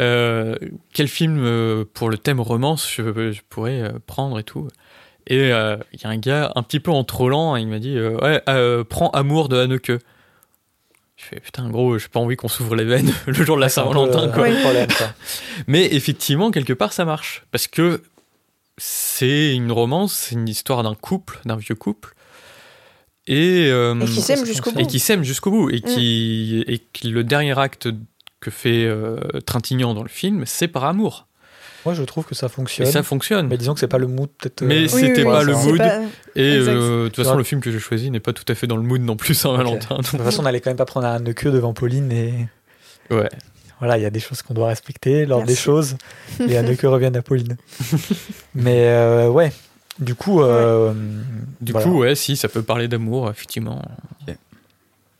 euh, 0.00 0.56
quel 0.92 1.08
film 1.08 1.38
euh, 1.44 1.84
pour 1.94 2.10
le 2.10 2.18
thème 2.18 2.40
romance 2.40 2.90
je, 2.90 3.02
je 3.32 3.40
pourrais 3.48 3.80
euh, 3.80 3.90
prendre 4.06 4.38
et 4.38 4.44
tout. 4.44 4.68
Et 5.26 5.52
euh, 5.52 5.76
il 5.92 6.02
y 6.02 6.06
a 6.06 6.10
un 6.10 6.18
gars 6.18 6.52
un 6.54 6.62
petit 6.62 6.80
peu 6.80 6.90
en 6.90 7.02
trollant, 7.04 7.56
il 7.56 7.66
m'a 7.68 7.78
dit 7.78 7.96
euh, 7.96 8.18
Ouais, 8.20 8.42
euh, 8.48 8.84
prends 8.84 9.10
Amour 9.10 9.48
de 9.48 9.56
Haneke. 9.56 9.92
Je 11.16 11.24
fais 11.24 11.40
putain, 11.40 11.68
gros, 11.70 11.98
j'ai 11.98 12.08
pas 12.08 12.20
envie 12.20 12.36
qu'on 12.36 12.48
s'ouvre 12.48 12.74
les 12.74 12.84
veines 12.84 13.12
le 13.26 13.32
jour 13.32 13.56
de 13.56 13.60
la 13.60 13.68
peu, 13.68 13.72
Saint-Valentin, 13.72 14.28
euh, 14.28 14.32
quoi. 14.32 14.50
problème, 14.60 14.88
quoi. 14.98 15.12
Mais 15.66 15.94
effectivement, 15.94 16.50
quelque 16.50 16.72
part, 16.72 16.92
ça 16.92 17.04
marche. 17.04 17.44
Parce 17.50 17.66
que 17.68 18.02
c'est 18.76 19.54
une 19.54 19.70
romance, 19.70 20.12
c'est 20.12 20.34
une 20.34 20.48
histoire 20.48 20.82
d'un 20.82 20.94
couple, 20.94 21.40
d'un 21.44 21.56
vieux 21.56 21.76
couple. 21.76 22.14
Et, 23.26 23.68
euh, 23.70 23.98
Et 24.00 24.04
qui 24.06 24.20
s'aime 24.20 24.44
jusqu'au 24.44 24.72
bout. 24.72 24.80
et 24.80 24.86
qui 24.86 24.98
s'aime 24.98 25.22
jusqu'au 25.22 25.50
bout. 25.50 25.70
Et 25.70 25.80
qui, 25.80 26.64
et 26.66 26.78
qui 26.92 27.08
le 27.08 27.24
dernier 27.24 27.58
acte 27.58 27.88
que 28.40 28.50
fait 28.50 28.84
euh, 28.84 29.18
Trintignant 29.46 29.94
dans 29.94 30.02
le 30.02 30.08
film, 30.08 30.44
c'est 30.46 30.68
par 30.68 30.84
amour. 30.84 31.26
Moi, 31.84 31.94
je 31.94 32.02
trouve 32.02 32.24
que 32.24 32.34
ça 32.34 32.46
Et 32.46 32.48
fonctionne. 32.48 32.86
ça 32.90 33.02
fonctionne. 33.02 33.46
Mais 33.48 33.58
disons 33.58 33.74
que 33.74 33.80
c'est 33.80 33.88
pas 33.88 33.98
le 33.98 34.06
mood, 34.06 34.28
peut-être. 34.38 34.62
euh, 34.62 34.66
Mais 34.66 34.80
Oui, 34.82 34.88
c'était 34.88 35.18
oui, 35.24 35.24
pas 35.24 35.40
oui, 35.40 35.46
le 35.46 35.52
mood. 35.54 35.78
pas- 35.78 36.00
Et 36.34 36.56
euh, 36.56 37.04
de 37.04 37.08
toute 37.08 37.16
façon, 37.16 37.32
Ouais. 37.32 37.36
le 37.38 37.44
film 37.44 37.60
que 37.60 37.70
j'ai 37.70 37.78
choisi 37.78 38.10
n'est 38.10 38.20
pas 38.20 38.32
tout 38.32 38.44
à 38.48 38.54
fait 38.54 38.66
dans 38.66 38.76
le 38.76 38.82
mood 38.82 39.00
non 39.02 39.16
plus 39.16 39.34
Saint-Valentin. 39.34 39.98
De 39.98 40.02
toute 40.02 40.20
façon, 40.22 40.42
on 40.42 40.46
allait 40.46 40.60
quand 40.60 40.70
même 40.70 40.76
pas 40.76 40.86
prendre 40.86 41.06
un 41.06 41.20
queue 41.32 41.50
devant 41.50 41.72
Pauline 41.74 42.10
et. 42.12 42.32
ouais. 43.10 43.28
Voilà, 43.80 43.98
il 43.98 44.02
y 44.02 44.06
a 44.06 44.10
des 44.10 44.20
choses 44.20 44.40
qu'on 44.40 44.54
doit 44.54 44.68
respecter. 44.68 45.26
Lors 45.26 45.42
des 45.42 45.56
choses, 45.56 45.96
les 46.38 46.56
Haneke 46.56 46.82
reviennent 46.82 47.16
à 47.16 47.22
Pauline. 47.22 47.56
Mais 48.54 48.86
euh, 48.86 49.28
ouais, 49.28 49.52
du 49.98 50.14
coup. 50.14 50.40
euh, 50.42 50.94
Du 51.60 51.72
voilà. 51.72 51.86
coup, 51.86 51.98
ouais, 51.98 52.14
si, 52.14 52.36
ça 52.36 52.48
peut 52.48 52.62
parler 52.62 52.88
d'amour, 52.88 53.28
effectivement. 53.28 53.82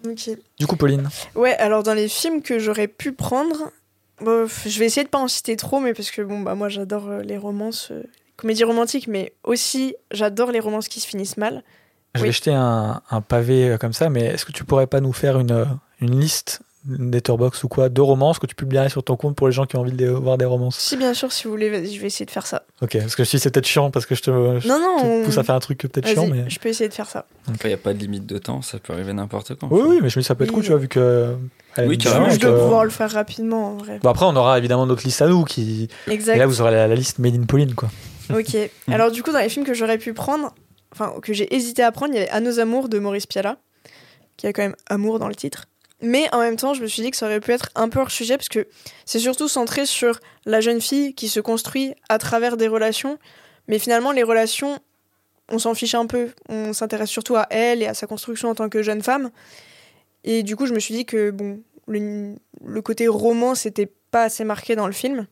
Ok. 0.07 0.31
Du 0.59 0.67
coup, 0.67 0.77
Pauline. 0.77 1.09
Ouais, 1.35 1.55
alors 1.57 1.83
dans 1.83 1.95
les 1.95 2.09
films 2.09 2.43
que 2.43 2.59
j'aurais 2.59 2.89
pu 2.89 3.13
prendre, 3.13 3.71
je 4.21 4.79
vais 4.79 4.87
essayer 4.87 5.05
de 5.05 5.09
pas 5.11 5.19
en 5.19 5.29
citer 5.29 5.57
trop, 5.57 5.81
mais 5.81 5.95
parce 5.95 6.11
que 6.11 6.23
bon, 6.23 6.41
bah 6.41 6.55
moi 6.55 6.69
j'adore 6.69 7.09
euh, 7.09 7.23
les 7.23 7.37
romances, 7.37 7.89
euh, 7.91 8.03
comédies 8.37 8.65
romantiques, 8.65 9.09
mais 9.09 9.33
aussi 9.45 9.95
j'adore 10.11 10.51
les 10.53 10.61
romances 10.61 10.89
qui 10.89 11.01
se 11.01 11.07
finissent 11.07 11.37
mal. 11.37 11.63
Je 12.15 12.21
Oui. 12.21 12.29
vais 12.29 12.33
jeter 12.33 12.53
un, 12.55 13.01
un 13.11 13.21
pavé 13.21 13.71
euh, 13.71 13.77
comme 13.79 13.93
ça, 13.93 14.09
mais 14.09 14.23
est-ce 14.27 14.45
que 14.45 14.53
tu 14.53 14.65
pourrais 14.65 14.87
pas 14.87 15.01
nous 15.01 15.13
faire 15.13 15.39
une, 15.41 15.51
euh, 15.51 15.65
une 16.01 16.21
liste, 16.21 16.61
une 16.89 17.11
letterbox 17.11 17.65
ou 17.65 17.69
quoi, 17.69 17.89
de 17.89 18.01
romances 18.01 18.39
que 18.39 18.47
tu 18.47 18.55
publierais 18.55 18.89
sur 18.89 19.03
ton 19.03 19.17
compte 19.17 19.35
pour 19.35 19.49
les 19.49 19.53
gens 19.53 19.65
qui 19.67 19.75
ont 19.77 19.81
envie 19.81 19.91
de 19.93 20.07
voir 20.11 20.39
des 20.39 20.45
romances? 20.45 20.79
Si 20.79 20.97
bien 20.97 21.13
sûr, 21.13 21.33
si 21.33 21.45
vous 21.45 21.51
voulez, 21.51 21.71
je 21.93 22.01
vais 22.01 22.07
essayer 22.07 22.27
de 22.27 22.31
faire 22.31 22.47
ça. 22.47 22.67
Ok, 22.83 22.97
parce 22.99 23.17
que 23.17 23.25
je 23.25 23.31
dis 23.31 23.39
c'est 23.41 23.51
peut-être 23.51 23.67
chiant 23.67 23.91
parce 23.91 24.07
que 24.07 24.15
je 24.15 24.23
te, 24.23 24.31
je 24.61 24.69
Non, 24.69 24.79
non, 24.79 24.99
te 25.01 25.07
on- 25.07 25.25
pousse 25.25 25.39
à 25.39 25.43
faire 25.43 25.55
un 25.57 25.61
truc 25.61 25.79
peut-être 25.79 26.07
chiant, 26.07 26.29
mais. 26.29 26.45
je 26.49 26.59
peux 26.61 26.69
essayer 26.69 26.89
de 26.89 26.95
faire 26.95 27.09
ça. 27.09 27.27
Il 27.65 27.67
n'y 27.67 27.73
a 27.73 27.79
pas 27.79 27.95
de 27.95 27.99
limite 27.99 28.27
de 28.27 28.39
temps, 28.39 28.63
ça 28.63 28.79
peut 28.79 28.93
arriver 28.93 29.13
n'importe 29.13 29.55
quand. 29.57 29.67
Oui, 29.73 29.81
oui, 29.85 29.99
mais 30.03 30.09
je 30.09 30.19
me 30.19 30.23
dis 30.23 30.27
ça 30.29 30.35
peut 30.37 30.45
être 30.45 30.51
Oui. 30.51 30.55
cool, 30.57 30.63
tu 30.65 30.71
vois, 30.71 30.79
vu 30.79 30.89
que. 30.89 31.35
Elle 31.77 31.89
Oui, 31.89 31.99
carrément, 31.99 32.31
je 32.31 32.39
dois 32.39 32.59
pouvoir 32.59 32.85
le 32.85 32.91
faire 32.91 33.11
rapidement 33.11 33.69
en 33.69 33.75
vrai. 33.77 33.99
Bon, 34.03 34.11
après, 34.11 34.27
on 34.27 34.37
aura 34.37 34.59
évidemment 34.59 34.87
notre 34.87 35.05
liste 35.05 35.23
à 35.23 35.29
nous 35.29 35.45
qui. 35.45 35.89
Exact. 36.09 36.37
Et 36.37 36.39
là, 36.39 36.47
vous 36.47 36.61
aurez 36.61 36.73
la, 36.73 36.87
la 36.89 36.95
liste 36.95 37.19
Made 37.19 37.35
in 37.35 37.45
Pauline, 37.45 37.75
quoi. 37.75 37.91
Ok. 38.31 38.57
Alors 38.89 39.11
du 39.11 39.23
coup, 39.23 39.33
dans 39.33 39.39
les 39.41 39.49
films 39.49 39.67
que 39.67 39.75
j'aurais 39.75 39.99
pu 39.99 40.13
prendre, 40.15 40.55
enfin 40.93 41.15
que 41.23 41.33
j'ai 41.33 41.55
hésité 41.55 41.83
à 41.83 41.93
prendre, 41.93 42.15
il 42.15 42.17
y 42.17 42.21
avait 42.21 42.31
À 42.31 42.41
nos 42.41 42.61
amours 42.61 42.89
de 42.89 42.99
Maurice 42.99 43.27
Piala, 43.27 43.59
qui 44.37 44.47
a 44.47 44.53
quand 44.53 44.63
même 44.63 44.77
amour 44.89 45.19
dans 45.19 45.29
le 45.29 45.35
titre. 45.35 45.67
Mais 46.03 46.29
en 46.33 46.41
même 46.41 46.57
temps, 46.57 46.75
je 46.75 46.83
me 46.83 46.87
suis 46.87 47.03
dit 47.03 47.11
que 47.11 47.17
ça 47.17 47.27
aurait 47.27 47.41
pu 47.41 47.53
être 47.53 47.71
un 47.75 47.89
peu 47.89 48.01
hors 48.01 48.11
sujet 48.11 48.37
parce 48.37 48.49
que 48.49 48.67
c'est 49.07 49.21
surtout 49.21 49.49
centré 49.49 49.87
sur 49.87 50.21
la 50.45 50.61
jeune 50.61 50.81
fille 50.81 51.15
qui 51.15 51.29
se 51.29 51.41
construit 51.41 51.95
à 52.09 52.19
travers 52.19 52.57
des 52.57 52.69
relations. 52.69 53.19
Mais 53.69 53.79
finalement, 53.79 54.13
les 54.13 54.23
relations, 54.23 54.79
on 55.51 55.59
s'en 55.59 55.75
fiche 55.75 55.95
un 55.95 56.07
peu. 56.07 56.29
On 56.49 56.73
s'intéresse 56.73 57.09
surtout 57.09 57.37
à 57.37 57.47
elle 57.49 57.83
et 57.83 57.87
à 57.87 57.95
sa 57.95 58.07
construction 58.07 58.51
en 58.51 58.55
tant 58.55 58.69
que 58.69 58.83
jeune 58.83 59.03
femme. 59.03 59.31
Et 60.25 60.43
du 60.43 60.57
coup, 60.57 60.67
je 60.67 60.73
me 60.75 60.81
suis 60.81 60.95
dit 60.95 61.05
que 61.05 61.31
bon, 61.31 61.61
le, 61.87 62.35
le 62.65 62.83
côté 62.83 63.07
roman, 63.09 63.55
c'était 63.55 63.91
pas 64.11 64.25
assez 64.25 64.45
marqué 64.45 64.75
dans 64.77 64.87
le 64.87 64.93
film. 64.93 65.27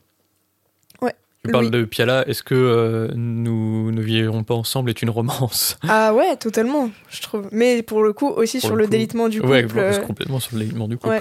Tu 1.44 1.50
parles 1.50 1.72
de 1.72 1.84
Piala, 1.84 2.22
est-ce 2.28 2.44
que 2.44 2.54
euh, 2.54 3.08
nous 3.16 3.90
ne 3.90 4.00
vivrons 4.00 4.44
pas 4.44 4.54
ensemble 4.54 4.90
est 4.90 5.02
une 5.02 5.10
romance? 5.10 5.76
Ah 5.88 6.14
ouais, 6.14 6.36
totalement, 6.36 6.88
je 7.10 7.20
trouve. 7.20 7.48
Mais 7.50 7.82
pour 7.82 8.04
le 8.04 8.12
coup, 8.12 8.28
aussi 8.28 8.58
Pour 8.58 8.66
sur 8.68 8.76
le 8.76 8.82
le, 8.82 8.86
coup. 8.86 8.90
délitement 8.92 9.28
du 9.28 9.40
couple. 9.40 9.50
Ouais, 9.50 9.66
euh, 9.76 9.98
complètement 10.06 10.38
sur 10.38 10.56
l'élément 10.56 10.86
du 10.86 10.96
couple. 10.98 11.08
ouais. 11.14 11.20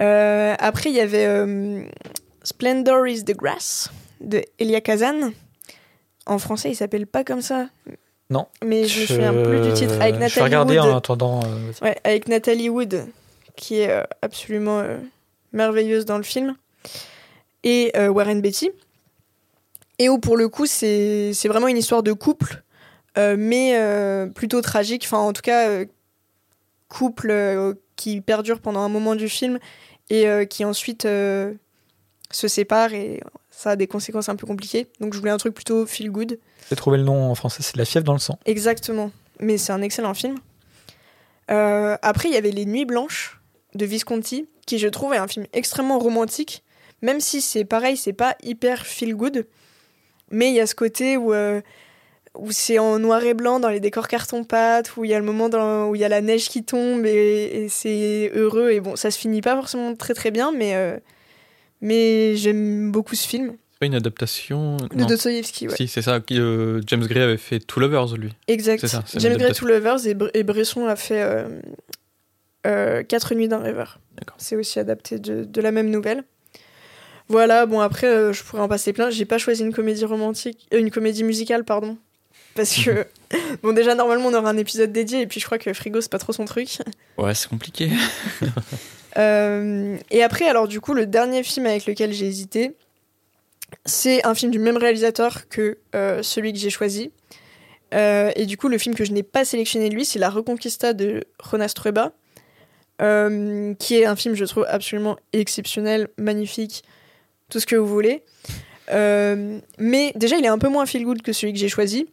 Euh, 0.00 0.54
après, 0.58 0.88
il 0.88 0.96
y 0.96 1.00
avait 1.00 1.26
euh, 1.26 1.82
Splendor 2.44 3.06
is 3.08 3.24
the 3.24 3.36
Grass 3.36 3.90
de 4.22 4.42
Elia 4.58 4.80
Kazan. 4.80 5.32
En 6.24 6.38
français, 6.38 6.70
il 6.70 6.74
s'appelle 6.74 7.06
pas 7.06 7.22
comme 7.22 7.42
ça. 7.42 7.68
Non. 8.30 8.46
Mais 8.64 8.86
je 8.86 9.00
me 9.02 9.06
souviens 9.06 9.32
plus 9.32 9.60
du 9.60 9.72
titre. 9.74 9.94
Avec 10.00 10.14
Je 10.14 10.18
vais 10.20 10.24
Nathalie 10.26 10.44
regarder 10.44 10.78
Wood. 10.78 10.88
en 10.88 10.96
attendant. 10.96 11.40
euh. 11.44 11.72
Ouais, 11.82 11.96
avec 12.04 12.28
Nathalie 12.28 12.68
Wood, 12.68 13.04
qui 13.56 13.80
est 13.80 13.90
euh, 13.90 14.02
absolument 14.22 14.78
euh, 14.80 14.98
merveilleuse 15.52 16.04
dans 16.04 16.16
le 16.16 16.22
film, 16.22 16.54
et 17.64 17.90
euh, 17.96 18.08
Warren 18.08 18.40
Beatty. 18.40 18.70
Et 19.98 20.08
où, 20.08 20.18
pour 20.18 20.36
le 20.36 20.48
coup, 20.48 20.64
c'est 20.66 21.32
c'est 21.34 21.48
vraiment 21.48 21.68
une 21.68 21.76
histoire 21.76 22.02
de 22.02 22.12
couple, 22.12 22.62
euh, 23.18 23.34
mais 23.38 23.72
euh, 23.76 24.26
plutôt 24.26 24.62
tragique. 24.62 25.02
Enfin, 25.04 25.18
en 25.18 25.32
tout 25.32 25.42
cas, 25.42 25.68
euh, 25.68 25.84
couple 26.88 27.30
euh, 27.30 27.74
qui 27.96 28.20
perdure 28.20 28.60
pendant 28.60 28.80
un 28.80 28.88
moment 28.88 29.14
du 29.16 29.28
film 29.28 29.58
et 30.08 30.26
euh, 30.28 30.44
qui 30.44 30.64
ensuite 30.64 31.04
euh, 31.04 31.52
se 32.30 32.48
sépare 32.48 32.92
et 32.94 33.20
ça 33.50 33.70
a 33.70 33.76
des 33.76 33.86
conséquences 33.86 34.28
un 34.28 34.36
peu 34.36 34.46
compliquées. 34.46 34.86
Donc, 35.00 35.14
je 35.14 35.18
voulais 35.18 35.30
un 35.32 35.36
truc 35.38 35.54
plutôt 35.54 35.86
feel 35.86 36.10
good. 36.10 36.38
J'ai 36.68 36.76
trouvé 36.76 36.96
le 36.98 37.02
nom 37.04 37.30
en 37.30 37.34
français, 37.34 37.62
c'est 37.62 37.76
la 37.76 37.84
fièvre 37.84 38.04
dans 38.04 38.12
le 38.12 38.18
sang. 38.20 38.38
Exactement. 38.46 39.10
Mais 39.40 39.58
c'est 39.58 39.72
un 39.72 39.82
excellent 39.82 40.14
film. 40.14 40.36
Euh, 41.50 41.96
après, 42.02 42.28
il 42.28 42.34
y 42.34 42.36
avait 42.38 42.50
Les 42.52 42.64
Nuits 42.66 42.84
Blanches 42.84 43.40
de 43.74 43.84
Visconti, 43.84 44.48
qui 44.66 44.78
je 44.78 44.88
trouve 44.88 45.14
est 45.14 45.18
un 45.18 45.26
film 45.28 45.46
extrêmement 45.52 45.98
romantique, 45.98 46.62
même 47.02 47.20
si 47.20 47.40
c'est 47.40 47.64
pareil, 47.64 47.96
c'est 47.96 48.12
pas 48.12 48.36
hyper 48.42 48.86
feel 48.86 49.14
good. 49.16 49.46
Mais 50.30 50.50
il 50.50 50.54
y 50.54 50.60
a 50.60 50.66
ce 50.66 50.74
côté 50.76 51.16
où, 51.16 51.32
euh, 51.32 51.60
où 52.38 52.52
c'est 52.52 52.78
en 52.78 52.98
noir 53.00 53.24
et 53.24 53.34
blanc 53.34 53.58
dans 53.58 53.68
les 53.68 53.80
décors 53.80 54.06
carton-pâte, 54.06 54.96
où 54.96 55.04
il 55.04 55.10
y 55.10 55.14
a 55.14 55.18
le 55.18 55.24
moment 55.24 55.48
dans- 55.48 55.88
où 55.88 55.96
il 55.96 56.00
y 56.00 56.04
a 56.04 56.08
la 56.08 56.20
neige 56.20 56.48
qui 56.48 56.62
tombe 56.62 57.04
et, 57.06 57.64
et 57.64 57.68
c'est 57.68 58.30
heureux. 58.34 58.70
Et 58.70 58.80
bon, 58.80 58.94
ça 58.94 59.10
se 59.10 59.18
finit 59.18 59.40
pas 59.40 59.56
forcément 59.56 59.94
très 59.96 60.14
très 60.14 60.30
bien, 60.30 60.52
mais, 60.52 60.74
euh, 60.76 60.96
mais 61.80 62.36
j'aime 62.36 62.90
beaucoup 62.92 63.14
ce 63.14 63.26
film. 63.26 63.56
pas 63.78 63.86
une 63.86 63.94
adaptation. 63.94 64.76
De 64.76 64.94
non. 64.96 65.06
Dostoïevski, 65.06 65.68
ouais. 65.68 65.76
Si, 65.76 65.88
c'est 65.88 66.02
ça. 66.02 66.20
euh, 66.32 66.80
James 66.86 67.06
Gray 67.06 67.22
avait 67.22 67.36
fait 67.36 67.58
Two 67.60 67.80
Lovers, 67.80 68.16
lui. 68.16 68.30
Exact. 68.48 68.80
C'est 68.80 68.88
ça, 68.88 69.02
c'est 69.06 69.20
James 69.20 69.36
Gray. 69.36 69.52
Two 69.52 69.66
Lovers 69.66 70.06
et, 70.06 70.14
Br- 70.14 70.30
et 70.34 70.42
Bresson 70.42 70.86
a 70.86 70.96
fait 70.96 71.22
euh, 71.22 71.60
euh, 72.66 73.02
Quatre 73.02 73.34
nuits 73.34 73.48
d'un 73.48 73.58
rêveur. 73.58 73.98
D'accord. 74.18 74.36
C'est 74.38 74.56
aussi 74.56 74.78
adapté 74.78 75.18
de, 75.18 75.44
de 75.44 75.60
la 75.60 75.72
même 75.72 75.88
nouvelle. 75.90 76.24
Voilà, 77.28 77.64
bon 77.64 77.78
après, 77.80 78.08
euh, 78.08 78.32
je 78.32 78.42
pourrais 78.42 78.60
en 78.62 78.68
passer 78.68 78.92
plein. 78.92 79.08
J'ai 79.10 79.24
pas 79.24 79.38
choisi 79.38 79.62
une 79.62 79.72
comédie 79.72 80.04
romantique, 80.04 80.66
une 80.72 80.90
comédie 80.90 81.22
musicale, 81.24 81.64
pardon. 81.64 81.96
Parce 82.56 82.74
que, 82.74 83.06
bon, 83.62 83.72
déjà, 83.72 83.94
normalement, 83.94 84.26
on 84.28 84.34
aura 84.34 84.50
un 84.50 84.56
épisode 84.56 84.90
dédié, 84.92 85.20
et 85.20 85.26
puis 85.28 85.38
je 85.38 85.46
crois 85.46 85.56
que 85.58 85.72
Frigo, 85.72 86.00
c'est 86.00 86.10
pas 86.10 86.18
trop 86.18 86.32
son 86.32 86.44
truc. 86.44 86.78
Ouais, 87.16 87.32
c'est 87.34 87.48
compliqué. 87.48 87.90
Euh, 89.18 89.96
et 90.10 90.22
après, 90.22 90.46
alors 90.46 90.68
du 90.68 90.80
coup, 90.80 90.94
le 90.94 91.06
dernier 91.06 91.42
film 91.42 91.66
avec 91.66 91.86
lequel 91.86 92.12
j'ai 92.12 92.26
hésité, 92.26 92.76
c'est 93.84 94.24
un 94.26 94.34
film 94.34 94.50
du 94.50 94.58
même 94.58 94.76
réalisateur 94.76 95.48
que 95.48 95.78
euh, 95.94 96.22
celui 96.22 96.52
que 96.52 96.58
j'ai 96.58 96.70
choisi. 96.70 97.12
Euh, 97.92 98.30
et 98.36 98.46
du 98.46 98.56
coup, 98.56 98.68
le 98.68 98.78
film 98.78 98.94
que 98.94 99.04
je 99.04 99.12
n'ai 99.12 99.22
pas 99.22 99.44
sélectionné 99.44 99.88
de 99.88 99.94
lui, 99.94 100.04
c'est 100.04 100.18
La 100.18 100.30
Reconquista 100.30 100.92
de 100.92 101.24
Jonas 101.50 101.72
Trueba, 101.74 102.12
qui 103.78 103.96
est 103.96 104.04
un 104.04 104.16
film, 104.16 104.34
je 104.34 104.44
trouve, 104.44 104.66
absolument 104.68 105.16
exceptionnel, 105.32 106.08
magnifique, 106.18 106.84
tout 107.48 107.58
ce 107.58 107.66
que 107.66 107.76
vous 107.76 107.88
voulez. 107.88 108.22
Mais 108.88 110.12
déjà, 110.14 110.36
il 110.36 110.44
est 110.44 110.48
un 110.48 110.58
peu 110.58 110.68
moins 110.68 110.86
feel 110.86 111.04
good 111.04 111.22
que 111.22 111.32
celui 111.32 111.52
que 111.52 111.58
j'ai 111.58 111.68
choisi. 111.68 112.06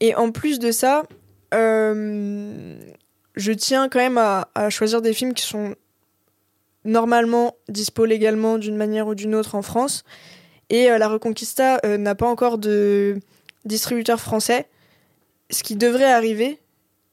Et 0.00 0.14
en 0.14 0.30
plus 0.30 0.58
de 0.58 0.70
ça, 0.70 1.04
je 1.52 3.52
tiens 3.52 3.88
quand 3.88 3.98
même 3.98 4.18
à 4.18 4.70
choisir 4.70 5.02
des 5.02 5.12
films 5.12 5.34
qui 5.34 5.44
sont 5.44 5.74
normalement 6.86 7.56
dispo 7.68 8.04
légalement 8.04 8.58
d'une 8.58 8.76
manière 8.76 9.06
ou 9.06 9.14
d'une 9.14 9.34
autre 9.34 9.54
en 9.54 9.62
France. 9.62 10.04
Et 10.70 10.90
euh, 10.90 10.98
la 10.98 11.08
Reconquista 11.08 11.80
euh, 11.84 11.98
n'a 11.98 12.14
pas 12.14 12.28
encore 12.28 12.58
de 12.58 13.18
distributeur 13.64 14.20
français, 14.20 14.66
ce 15.50 15.62
qui 15.62 15.76
devrait 15.76 16.10
arriver. 16.10 16.58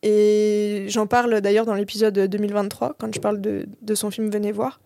Et 0.02 0.86
j'en 0.90 1.08
parle 1.08 1.42
d'ailleurs 1.42 1.66
dans 1.66 1.76
l'épisode 1.76 2.18
2023, 2.18 2.96
quand 3.00 3.14
je 3.14 3.20
parle 3.20 3.42
de, 3.42 3.66
de 3.82 3.96
son 3.96 4.12
film 4.12 4.30
Venez 4.30 4.52
voir. 4.52 4.80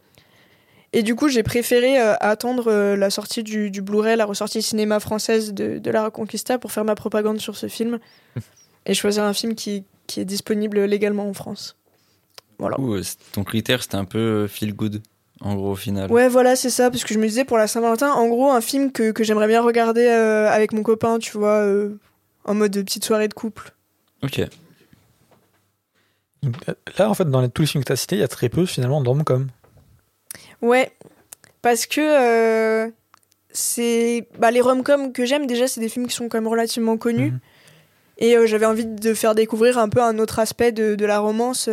Et 0.93 1.03
du 1.03 1.15
coup, 1.15 1.27
j'ai 1.27 1.43
préféré 1.43 1.99
euh, 1.99 2.15
attendre 2.19 2.95
la 2.95 3.09
sortie 3.09 3.43
du, 3.43 3.69
du 3.69 3.81
Blu-ray, 3.81 4.15
la 4.15 4.25
ressortie 4.25 4.61
cinéma 4.61 4.99
française 4.99 5.53
de, 5.53 5.79
de 5.79 5.91
la 5.91 6.05
Reconquista 6.05 6.57
pour 6.57 6.71
faire 6.71 6.85
ma 6.85 6.95
propagande 6.95 7.39
sur 7.39 7.57
ce 7.57 7.67
film 7.67 7.99
et 8.85 8.93
choisir 8.93 9.23
un 9.23 9.33
film 9.33 9.55
qui, 9.55 9.83
qui 10.07 10.21
est 10.21 10.25
disponible 10.25 10.83
légalement 10.85 11.27
en 11.27 11.33
France. 11.33 11.77
Voilà. 12.60 12.76
Du 12.78 12.84
coup, 12.84 12.93
euh, 12.95 13.03
ton 13.34 13.43
critère, 13.43 13.82
c'était 13.84 13.95
un 13.95 14.05
peu 14.05 14.18
euh, 14.18 14.47
feel 14.47 14.74
good, 14.74 15.01
en 15.41 15.55
gros, 15.55 15.72
au 15.72 15.76
final. 15.76 16.12
Ouais, 16.12 16.28
voilà, 16.28 16.55
c'est 16.55 16.70
ça, 16.72 16.89
parce 16.89 17.03
que 17.03 17.14
je 17.14 17.20
me 17.20 17.28
disais 17.28 17.45
pour 17.45 17.58
la 17.58 17.68
Saint-Valentin, 17.68 18.12
en 18.12 18.28
gros, 18.28 18.49
un 18.51 18.62
film 18.62 18.91
que, 18.91 19.12
que 19.12 19.24
j'aimerais 19.24 19.47
bien 19.47 19.62
regarder 19.62 20.05
euh, 20.08 20.49
avec 20.49 20.74
mon 20.74 20.82
copain, 20.84 21.20
tu 21.20 21.38
vois, 21.38 21.60
euh, 21.62 21.89
en 22.45 22.55
mode 22.55 22.72
de 22.72 22.82
petite 22.82 23.05
soirée 23.05 23.28
de 23.28 23.34
couple. 23.34 23.74
Ok. 24.24 24.41
Là, 26.97 27.10
en 27.10 27.14
fait, 27.14 27.30
dans 27.30 27.41
les- 27.41 27.49
tous 27.49 27.62
les 27.64 27.68
films 27.68 27.84
que 27.84 27.88
tu 27.88 27.93
as 27.93 27.97
cités, 27.97 28.16
il 28.16 28.20
y 28.20 28.24
a 28.24 28.28
très 28.28 28.49
peu 28.49 28.66
finalement 28.66 29.01
de 29.01 29.10
rom-com. 29.10 29.47
Ouais, 30.62 30.91
parce 31.62 31.86
que 31.86 32.01
euh, 32.01 32.89
c'est. 33.51 34.28
Bah, 34.39 34.51
les 34.51 34.62
rom-coms 34.62 35.12
que 35.12 35.26
j'aime, 35.26 35.45
déjà, 35.47 35.68
c'est 35.68 35.82
des 35.82 35.89
films 35.89 36.08
qui 36.08 36.16
sont 36.16 36.30
quand 36.30 36.38
même 36.38 36.47
relativement 36.47 36.97
connus. 36.97 37.32
Mhm. 37.32 37.39
Et 38.20 38.36
euh, 38.38 38.45
j'avais 38.47 38.66
envie 38.66 38.86
de 38.86 39.14
faire 39.14 39.36
découvrir 39.36 39.78
un 39.78 39.89
peu 39.89 40.01
un 40.01 40.18
autre 40.20 40.39
aspect 40.39 40.72
de, 40.72 40.95
de 40.95 41.05
la 41.05 41.20
romance. 41.20 41.68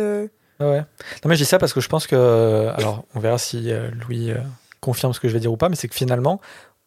Euh. 0.61 0.71
Ouais. 0.71 0.79
Non, 0.79 1.29
mais 1.29 1.35
je 1.35 1.41
dis 1.41 1.45
ça 1.45 1.59
parce 1.59 1.73
que 1.73 1.81
je 1.81 1.89
pense 1.89 2.07
que. 2.07 2.69
Alors, 2.77 3.03
on 3.15 3.19
verra 3.19 3.37
si 3.37 3.71
euh, 3.71 3.89
Louis 4.05 4.31
euh, 4.31 4.37
confirme 4.81 5.13
ce 5.13 5.19
que 5.19 5.27
je 5.27 5.33
vais 5.33 5.39
dire 5.39 5.51
ou 5.51 5.57
pas, 5.57 5.69
mais 5.69 5.75
c'est 5.75 5.87
que 5.87 5.95
finalement, 5.95 6.39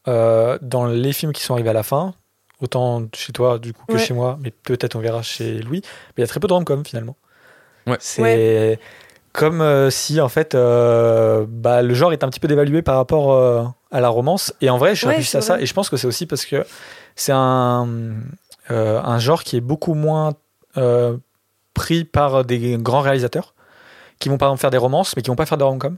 euh, 0.07 0.59
dans 0.63 0.87
les 0.87 1.13
films 1.13 1.33
qui 1.33 1.43
sont 1.43 1.55
arrivés 1.55 1.71
à 1.71 1.75
la 1.75 1.83
fin, 1.83 2.15
autant 2.61 3.03
chez 3.15 3.33
toi 3.33 3.59
du 3.59 3.73
coup 3.73 3.85
que 3.87 3.95
Ouais. 3.95 3.99
chez 3.99 4.15
moi, 4.15 4.39
mais 4.43 4.51
peut-être 4.51 4.97
on 4.97 5.01
verra 5.01 5.23
chez 5.23 5.59
Louis, 5.61 5.81
mais 5.85 6.15
il 6.19 6.21
y 6.23 6.25
a 6.25 6.27
très 6.27 6.41
peu 6.41 6.49
de 6.49 6.53
rom-com 6.53 6.85
finalement. 6.85 7.17
Ouais. 7.87 7.97
C'est 8.01 8.79
comme 9.33 9.61
euh, 9.61 9.91
si 9.91 10.21
en 10.21 10.29
fait 10.29 10.55
euh, 10.55 11.45
bah, 11.49 11.83
le 11.83 11.95
genre 11.95 12.13
est 12.13 12.25
un 12.25 12.29
petit 12.29 12.41
peu 12.41 12.49
dévalué 12.49 12.83
par 12.83 12.97
rapport 12.97 13.33
euh, 13.33 13.63
à 13.91 14.01
la 14.01 14.09
romance. 14.09 14.53
Et 14.61 14.71
en 14.71 14.79
vrai, 14.79 14.95
je 14.95 15.05
Ouais, 15.07 15.11
réfléchis 15.11 15.31
c'est 15.31 15.39
à 15.39 15.43
ça 15.43 15.61
et 15.61 15.67
je 15.67 15.75
pense 15.75 15.89
que 15.91 15.97
c'est 15.97 16.07
aussi 16.07 16.27
parce 16.27 16.45
que 16.47 16.65
c'est 17.15 17.33
un, 17.35 17.87
euh, 18.71 19.01
un 19.03 19.19
genre 19.19 19.45
qui 19.45 19.57
est 19.57 19.61
beaucoup 19.61 19.95
moins 19.95 20.33
euh, 20.77 21.17
pris 21.75 22.05
par 22.05 22.45
des 22.45 22.77
grands 22.79 23.01
réalisateurs 23.01 23.55
qui 24.19 24.29
vont 24.29 24.39
par 24.39 24.49
exemple 24.49 24.61
faire 24.61 24.71
des 24.71 24.79
romances 24.79 25.15
mais 25.17 25.23
qui 25.23 25.29
vont 25.31 25.37
pas 25.37 25.47
faire 25.47 25.59
de 25.59 25.65
rom-com. 25.65 25.97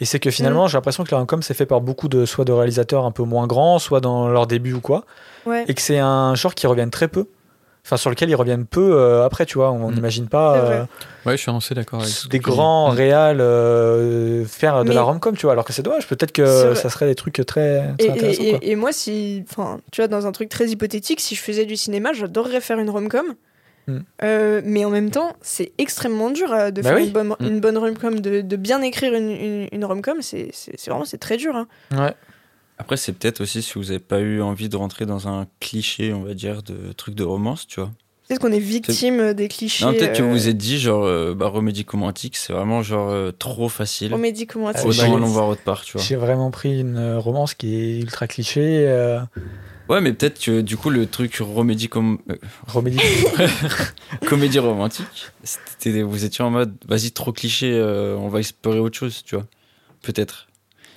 Et 0.00 0.04
c'est 0.06 0.18
que 0.18 0.28
Mm. 0.28 0.32
finalement, 0.32 0.66
j'ai 0.68 0.76
l'impression 0.76 1.04
que 1.04 1.10
le 1.12 1.16
rom-com 1.16 1.42
c'est 1.42 1.54
fait 1.54 1.66
par 1.66 1.80
beaucoup 1.80 2.08
de 2.08 2.26
soit 2.26 2.44
de 2.44 2.52
réalisateurs 2.52 3.04
un 3.04 3.12
peu 3.12 3.22
moins 3.22 3.46
grands, 3.46 3.78
soit 3.78 4.00
dans 4.00 4.28
leur 4.28 4.46
début 4.46 4.72
ou 4.72 4.80
quoi, 4.80 5.04
Ouais. 5.46 5.64
et 5.68 5.74
que 5.74 5.80
c'est 5.82 5.98
un 5.98 6.34
genre 6.34 6.54
qui 6.54 6.66
revient 6.66 6.88
très 6.90 7.08
peu. 7.08 7.26
Enfin, 7.86 7.98
sur 7.98 8.08
lequel 8.08 8.30
ils 8.30 8.34
reviennent 8.34 8.64
peu 8.64 8.94
euh, 8.98 9.26
après, 9.26 9.44
tu 9.44 9.58
vois. 9.58 9.70
On 9.70 9.90
Mm. 9.90 9.94
n'imagine 9.94 10.26
pas 10.28 10.56
euh, 10.56 10.84
Ouais, 11.26 11.36
je 11.36 11.42
suis 11.42 11.50
assez 11.52 11.74
d'accord 11.74 12.00
avec 12.00 12.12
des 12.30 12.38
grands 12.38 12.90
Mm. 12.92 12.96
réals 12.96 13.40
euh, 13.42 14.44
faire 14.46 14.84
de 14.84 14.92
la 14.92 15.02
rom-com, 15.02 15.36
tu 15.36 15.42
vois. 15.44 15.52
Alors 15.52 15.64
que 15.66 15.72
c'est 15.74 15.82
dommage. 15.82 16.06
Peut-être 16.08 16.32
que 16.32 16.74
ça 16.74 16.88
serait 16.88 17.06
des 17.06 17.14
trucs 17.14 17.34
très, 17.34 17.44
très 17.44 17.94
Et, 17.98 18.10
intéressants. 18.10 18.42
et- 18.42 18.50
quoi. 18.50 18.58
et- 18.62 18.70
et 18.70 18.76
moi, 18.76 18.90
si, 18.92 19.44
enfin, 19.50 19.80
tu 19.92 20.00
vois, 20.00 20.08
dans 20.08 20.26
un 20.26 20.32
truc 20.32 20.48
très 20.48 20.66
hypothétique, 20.68 21.20
si 21.20 21.34
je 21.34 21.42
faisais 21.42 21.66
du 21.66 21.76
cinéma, 21.76 22.12
j'adorerais 22.14 22.60
faire 22.62 22.78
une 22.78 22.88
rom-com. 22.90 23.34
Hmm. 23.86 23.98
Euh, 24.22 24.60
mais 24.64 24.84
en 24.84 24.90
même 24.90 25.10
temps, 25.10 25.36
c'est 25.42 25.72
extrêmement 25.78 26.30
dur 26.30 26.52
euh, 26.52 26.70
de 26.70 26.80
Bah 26.82 26.90
faire 26.90 26.98
oui. 26.98 27.06
une 27.06 27.12
bonne, 27.12 27.28
Hmm. 27.38 27.44
une 27.46 27.60
bonne 27.60 27.76
rom-com, 27.78 28.20
de, 28.20 28.40
de 28.40 28.56
bien 28.56 28.80
écrire 28.82 29.14
une, 29.14 29.30
une, 29.30 29.68
une 29.72 29.84
rom-com. 29.84 30.18
C'est 30.22 30.50
vraiment 30.86 31.04
c'est 31.04 31.18
très 31.18 31.36
dur. 31.36 31.54
hein. 31.56 31.66
Ouais. 31.92 32.14
Après, 32.78 32.96
c'est 32.96 33.12
peut-être 33.12 33.40
aussi 33.40 33.62
si 33.62 33.74
vous 33.74 33.84
n'avez 33.84 33.98
pas 34.00 34.18
eu 34.20 34.40
envie 34.42 34.68
de 34.68 34.76
rentrer 34.76 35.06
dans 35.06 35.28
un 35.28 35.46
cliché, 35.60 36.12
on 36.12 36.22
va 36.22 36.34
dire, 36.34 36.62
de 36.62 36.92
truc 36.92 37.14
de 37.14 37.22
romance, 37.24 37.66
tu 37.66 37.78
vois. 37.80 37.90
Peut-être 38.26 38.40
qu'on 38.40 38.52
est 38.52 38.58
victime 38.58 39.34
des 39.34 39.48
clichés. 39.48 39.84
Non, 39.84 39.92
peut-être 39.92 40.16
que 40.16 40.22
euh, 40.22 40.26
vous 40.26 40.32
vous 40.32 40.48
êtes 40.48 40.56
dit, 40.56 40.78
genre, 40.78 41.04
euh, 41.04 41.34
bah, 41.34 41.46
Romédie 41.48 41.84
Romantique, 41.86 42.36
c'est 42.36 42.54
vraiment, 42.54 42.82
genre, 42.82 43.10
euh, 43.10 43.30
trop 43.32 43.68
facile. 43.68 44.10
comédie 44.10 44.48
oui, 44.56 44.62
Autant 44.64 45.14
allons 45.14 45.26
voir 45.26 45.48
autre 45.48 45.60
part, 45.60 45.82
tu 45.84 45.92
vois. 45.98 46.02
J'ai 46.02 46.16
vraiment 46.16 46.50
pris 46.50 46.80
une 46.80 47.16
romance 47.18 47.52
qui 47.54 47.76
est 47.76 47.98
ultra 48.00 48.26
cliché. 48.26 48.86
Euh, 48.88 49.20
Ouais, 49.88 50.00
mais 50.00 50.12
peut-être 50.14 50.40
que 50.42 50.60
du 50.62 50.76
coup, 50.76 50.88
le 50.90 51.06
truc 51.06 51.36
Romédie 51.40 51.88
com... 51.88 52.18
euh, 52.30 52.36
Romédie. 52.66 52.98
comédie 54.26 54.58
romantique, 54.58 55.30
c'était, 55.42 56.02
vous 56.02 56.24
étiez 56.24 56.44
en 56.44 56.50
mode, 56.50 56.74
vas-y, 56.88 57.10
trop 57.12 57.32
cliché, 57.32 57.72
euh, 57.72 58.16
on 58.16 58.28
va 58.28 58.38
explorer 58.38 58.78
autre 58.78 58.96
chose, 58.96 59.22
tu 59.24 59.34
vois. 59.34 59.44
Peut-être. 60.02 60.46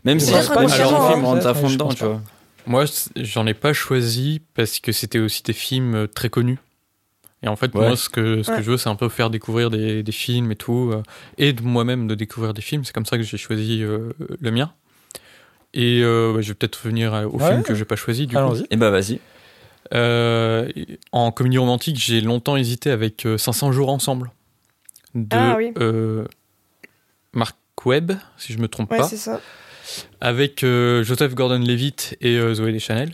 Même 0.06 0.20
si 0.20 0.28
c'est 0.28 0.48
pas 0.54 0.60
inconsciemment, 0.62 1.08
de 1.10 1.14
film 1.14 1.26
hein. 1.26 1.28
rentre 1.28 1.48
à 1.48 1.54
fond 1.54 1.70
dedans, 1.70 1.90
tu 1.90 1.98
pas. 2.00 2.08
vois. 2.08 2.22
Moi, 2.66 2.86
j'en 3.16 3.46
ai 3.48 3.54
pas 3.54 3.74
choisi 3.74 4.42
parce 4.54 4.80
que 4.80 4.92
c'était 4.92 5.20
aussi 5.20 5.44
des 5.44 5.54
films 5.54 5.96
euh, 5.96 6.08
très 6.08 6.30
connus. 6.30 6.60
Et 7.44 7.48
en 7.48 7.56
fait, 7.56 7.74
Ouais. 7.76 7.88
moi, 7.88 7.96
ce 7.98 8.10
que, 8.10 8.42
ce 8.44 8.52
Ouais. 8.52 8.58
que 8.58 8.64
je 8.64 8.72
veux, 8.72 8.78
c'est 8.78 8.90
un 8.90 8.96
peu 8.96 9.10
faire 9.10 9.30
découvrir 9.30 9.70
des, 9.70 10.02
des 10.04 10.12
films 10.12 10.52
et 10.52 10.56
tout, 10.56 10.92
euh, 10.94 11.04
et 11.38 11.54
de 11.54 11.62
moi-même 11.62 12.08
de 12.08 12.16
découvrir 12.16 12.54
des 12.54 12.62
films. 12.62 12.84
C'est 12.84 12.94
comme 12.94 13.06
ça 13.06 13.18
que 13.18 13.24
j'ai 13.24 13.38
choisi 13.38 13.84
euh, 13.84 14.12
le 14.40 14.52
mien. 14.52 14.72
Et 15.74 16.02
euh, 16.04 16.34
bah, 16.34 16.42
je 16.42 16.48
vais 16.50 16.54
peut-être 16.54 16.76
revenir 16.78 17.14
euh, 17.14 17.26
au 17.26 17.38
Ouais. 17.40 17.50
film 17.50 17.64
que 17.64 17.76
j'ai 17.76 17.86
pas 17.86 17.96
choisi. 17.96 18.26
Du 18.28 18.34
coup. 18.36 18.40
Allons-y. 18.40 18.66
Et 18.72 18.78
bah, 18.78 18.90
vas-y. 18.90 19.20
Euh, 19.94 20.70
en 21.12 21.32
comédie 21.32 21.58
romantique, 21.58 21.98
j'ai 21.98 22.20
longtemps 22.22 22.58
hésité 22.58 22.90
avec 22.92 23.26
euh, 23.26 23.38
500 23.38 23.72
jours 23.72 23.90
ensemble 23.90 24.32
de 25.16 25.28
Ah 25.38 25.56
oui. 25.58 25.72
euh, 25.80 26.26
Mark 27.34 27.56
Webb, 27.86 28.14
si 28.38 28.54
je 28.54 28.58
me 28.60 28.68
trompe 28.68 28.92
Ouais, 28.92 28.98
pas, 28.98 29.04
c'est 29.08 29.16
ça. 29.18 29.40
avec 30.20 30.64
euh, 30.64 31.04
Joseph 31.04 31.34
Gordon-Levitt 31.36 32.18
et 32.22 32.36
euh, 32.38 32.54
Zoé 32.54 32.72
Deschanel. 32.74 33.12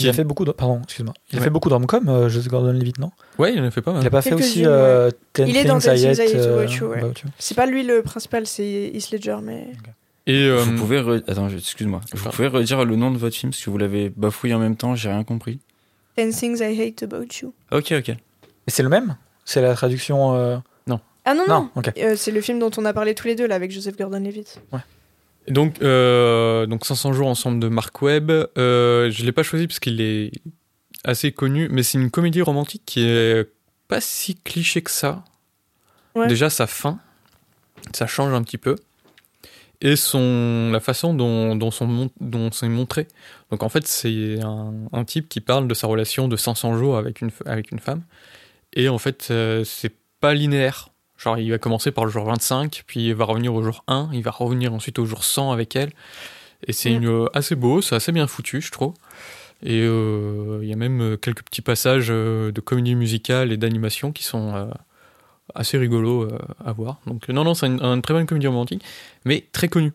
Il 0.00 0.08
a 0.08 0.12
fait 0.12 0.24
beaucoup 0.24 0.44
de. 0.44 0.50
Pardon, 0.52 0.80
excuse-moi. 0.82 1.14
Il 1.30 1.36
a 1.36 1.38
Ouais. 1.38 1.44
fait 1.44 1.50
beaucoup 1.50 1.68
de 1.68 1.74
rom-com, 1.74 2.08
euh, 2.08 2.28
Joseph 2.28 2.48
Gordon-Levitt, 2.50 2.98
non? 2.98 3.12
Ouais, 3.38 3.52
il 3.54 3.60
en 3.60 3.64
a 3.64 3.70
fait 3.70 3.80
pas 3.82 3.92
mal. 3.92 4.02
Il 4.02 4.06
a 4.06 4.10
pas 4.10 4.20
fait 4.20 4.34
aussi 4.34 4.60
ouais. 4.60 4.66
euh, 4.66 5.10
Ten 5.32 5.48
Il 5.48 5.56
est 5.56 5.64
dans 5.64 5.78
Ten 5.78 5.94
Things 5.96 6.26
I 6.26 6.32
euh, 6.34 6.66
You. 6.66 6.92
C'est 7.38 7.54
pas 7.54 7.66
lui 7.66 7.82
le 7.84 8.02
principal, 8.02 8.46
c'est 8.46 8.90
Heath 8.92 9.10
Ledger, 9.12 9.36
mais. 9.42 9.68
Et 10.26 10.44
euh, 10.48 10.56
Vous 10.58 10.74
pouvez. 10.76 10.98
re- 11.00 11.22
Attends, 11.28 11.48
excuse-moi. 11.48 12.00
Vous 12.12 12.16
Pardon. 12.22 12.36
pouvez 12.36 12.48
redire 12.48 12.84
le 12.84 12.96
nom 12.96 13.10
de 13.10 13.18
votre 13.18 13.36
film 13.36 13.52
parce 13.52 13.62
que 13.64 13.70
vous 13.70 13.78
l'avez 13.78 14.10
bafouillé 14.10 14.54
en 14.54 14.58
même 14.58 14.76
temps, 14.76 14.94
j'ai 14.96 15.08
rien 15.08 15.22
compris. 15.24 15.60
Ten 16.16 16.30
Things 16.32 16.58
I 16.60 16.80
Hate 16.80 17.02
About 17.02 17.26
You. 17.42 17.54
Ok, 17.70 17.92
ok. 17.92 18.08
Et 18.08 18.16
c'est 18.68 18.82
le 18.82 18.88
même? 18.88 19.16
C'est 19.44 19.60
la 19.62 19.74
traduction. 19.74 20.34
euh, 20.34 20.56
Ah 21.28 21.34
non, 21.34 21.44
non, 21.48 21.70
Non. 21.74 21.82
Euh, 21.98 22.14
c'est 22.16 22.30
le 22.30 22.40
film 22.40 22.58
dont 22.60 22.70
on 22.76 22.84
a 22.84 22.92
parlé 22.92 23.14
tous 23.14 23.26
les 23.26 23.34
deux, 23.34 23.46
là, 23.48 23.56
avec 23.56 23.70
Joseph 23.72 23.96
Gordon-Levitt. 23.96 24.60
donc, 25.48 25.80
euh, 25.82 26.66
donc 26.66 26.84
500 26.86 27.12
jours 27.12 27.28
ensemble 27.28 27.58
de 27.60 27.68
Mark 27.68 28.00
Webb. 28.02 28.30
Euh, 28.30 29.10
je 29.10 29.24
l'ai 29.24 29.32
pas 29.32 29.42
choisi 29.42 29.66
parce 29.66 29.78
qu'il 29.80 30.00
est 30.00 30.30
assez 31.04 31.30
connu, 31.32 31.68
mais 31.70 31.82
c'est 31.82 31.98
une 31.98 32.10
comédie 32.10 32.42
romantique 32.42 32.82
qui 32.86 33.04
est 33.06 33.48
pas 33.88 34.00
si 34.00 34.34
cliché 34.36 34.82
que 34.82 34.90
ça. 34.90 35.22
Ouais. 36.16 36.26
Déjà 36.28 36.48
sa 36.50 36.66
fin, 36.66 36.98
ça 37.94 38.06
change 38.06 38.32
un 38.32 38.42
petit 38.42 38.58
peu. 38.58 38.76
Et 39.82 39.96
son, 39.96 40.70
la 40.72 40.80
façon 40.80 41.12
dont, 41.14 41.54
dont, 41.56 41.70
son 41.70 42.08
dont 42.20 42.50
c'est 42.50 42.68
montré. 42.68 43.08
Donc 43.50 43.62
en 43.62 43.68
fait, 43.68 43.86
c'est 43.86 44.40
un, 44.42 44.72
un 44.92 45.04
type 45.04 45.28
qui 45.28 45.40
parle 45.40 45.68
de 45.68 45.74
sa 45.74 45.86
relation 45.86 46.28
de 46.28 46.36
500 46.36 46.78
jours 46.78 46.96
avec 46.96 47.20
une, 47.20 47.30
avec 47.44 47.70
une 47.72 47.78
femme. 47.78 48.02
Et 48.72 48.88
en 48.88 48.98
fait, 48.98 49.28
euh, 49.30 49.64
c'est 49.64 49.92
pas 50.20 50.34
linéaire. 50.34 50.88
Genre, 51.18 51.38
il 51.38 51.50
va 51.50 51.58
commencer 51.58 51.92
par 51.92 52.04
le 52.04 52.10
jour 52.10 52.24
25, 52.24 52.84
puis 52.86 53.08
il 53.08 53.14
va 53.14 53.24
revenir 53.24 53.54
au 53.54 53.62
jour 53.62 53.84
1, 53.86 54.10
il 54.12 54.22
va 54.22 54.30
revenir 54.30 54.72
ensuite 54.74 54.98
au 54.98 55.06
jour 55.06 55.24
100 55.24 55.50
avec 55.52 55.74
elle. 55.76 55.90
Et 56.66 56.72
c'est 56.72 56.98
Mm. 56.98 57.04
euh, 57.06 57.26
assez 57.34 57.54
beau, 57.54 57.80
c'est 57.82 57.94
assez 57.94 58.12
bien 58.12 58.26
foutu, 58.26 58.60
je 58.60 58.70
trouve. 58.70 58.94
Et 59.62 59.80
euh, 59.82 60.58
il 60.62 60.68
y 60.68 60.72
a 60.72 60.76
même 60.76 61.00
euh, 61.00 61.16
quelques 61.16 61.42
petits 61.42 61.62
passages 61.62 62.08
de 62.08 62.60
comédie 62.62 62.94
musicale 62.94 63.52
et 63.52 63.56
d'animation 63.56 64.12
qui 64.12 64.24
sont 64.24 64.54
euh, 64.54 64.66
assez 65.54 65.78
rigolos 65.78 66.24
euh, 66.24 66.38
à 66.64 66.72
voir. 66.72 67.00
Donc, 67.06 67.28
non, 67.28 67.44
non, 67.44 67.54
c'est 67.54 67.66
une, 67.66 67.80
une 67.82 68.02
très 68.02 68.14
bonne 68.14 68.26
comédie 68.26 68.46
romantique, 68.46 68.82
mais 69.24 69.44
très 69.52 69.68
connue, 69.68 69.92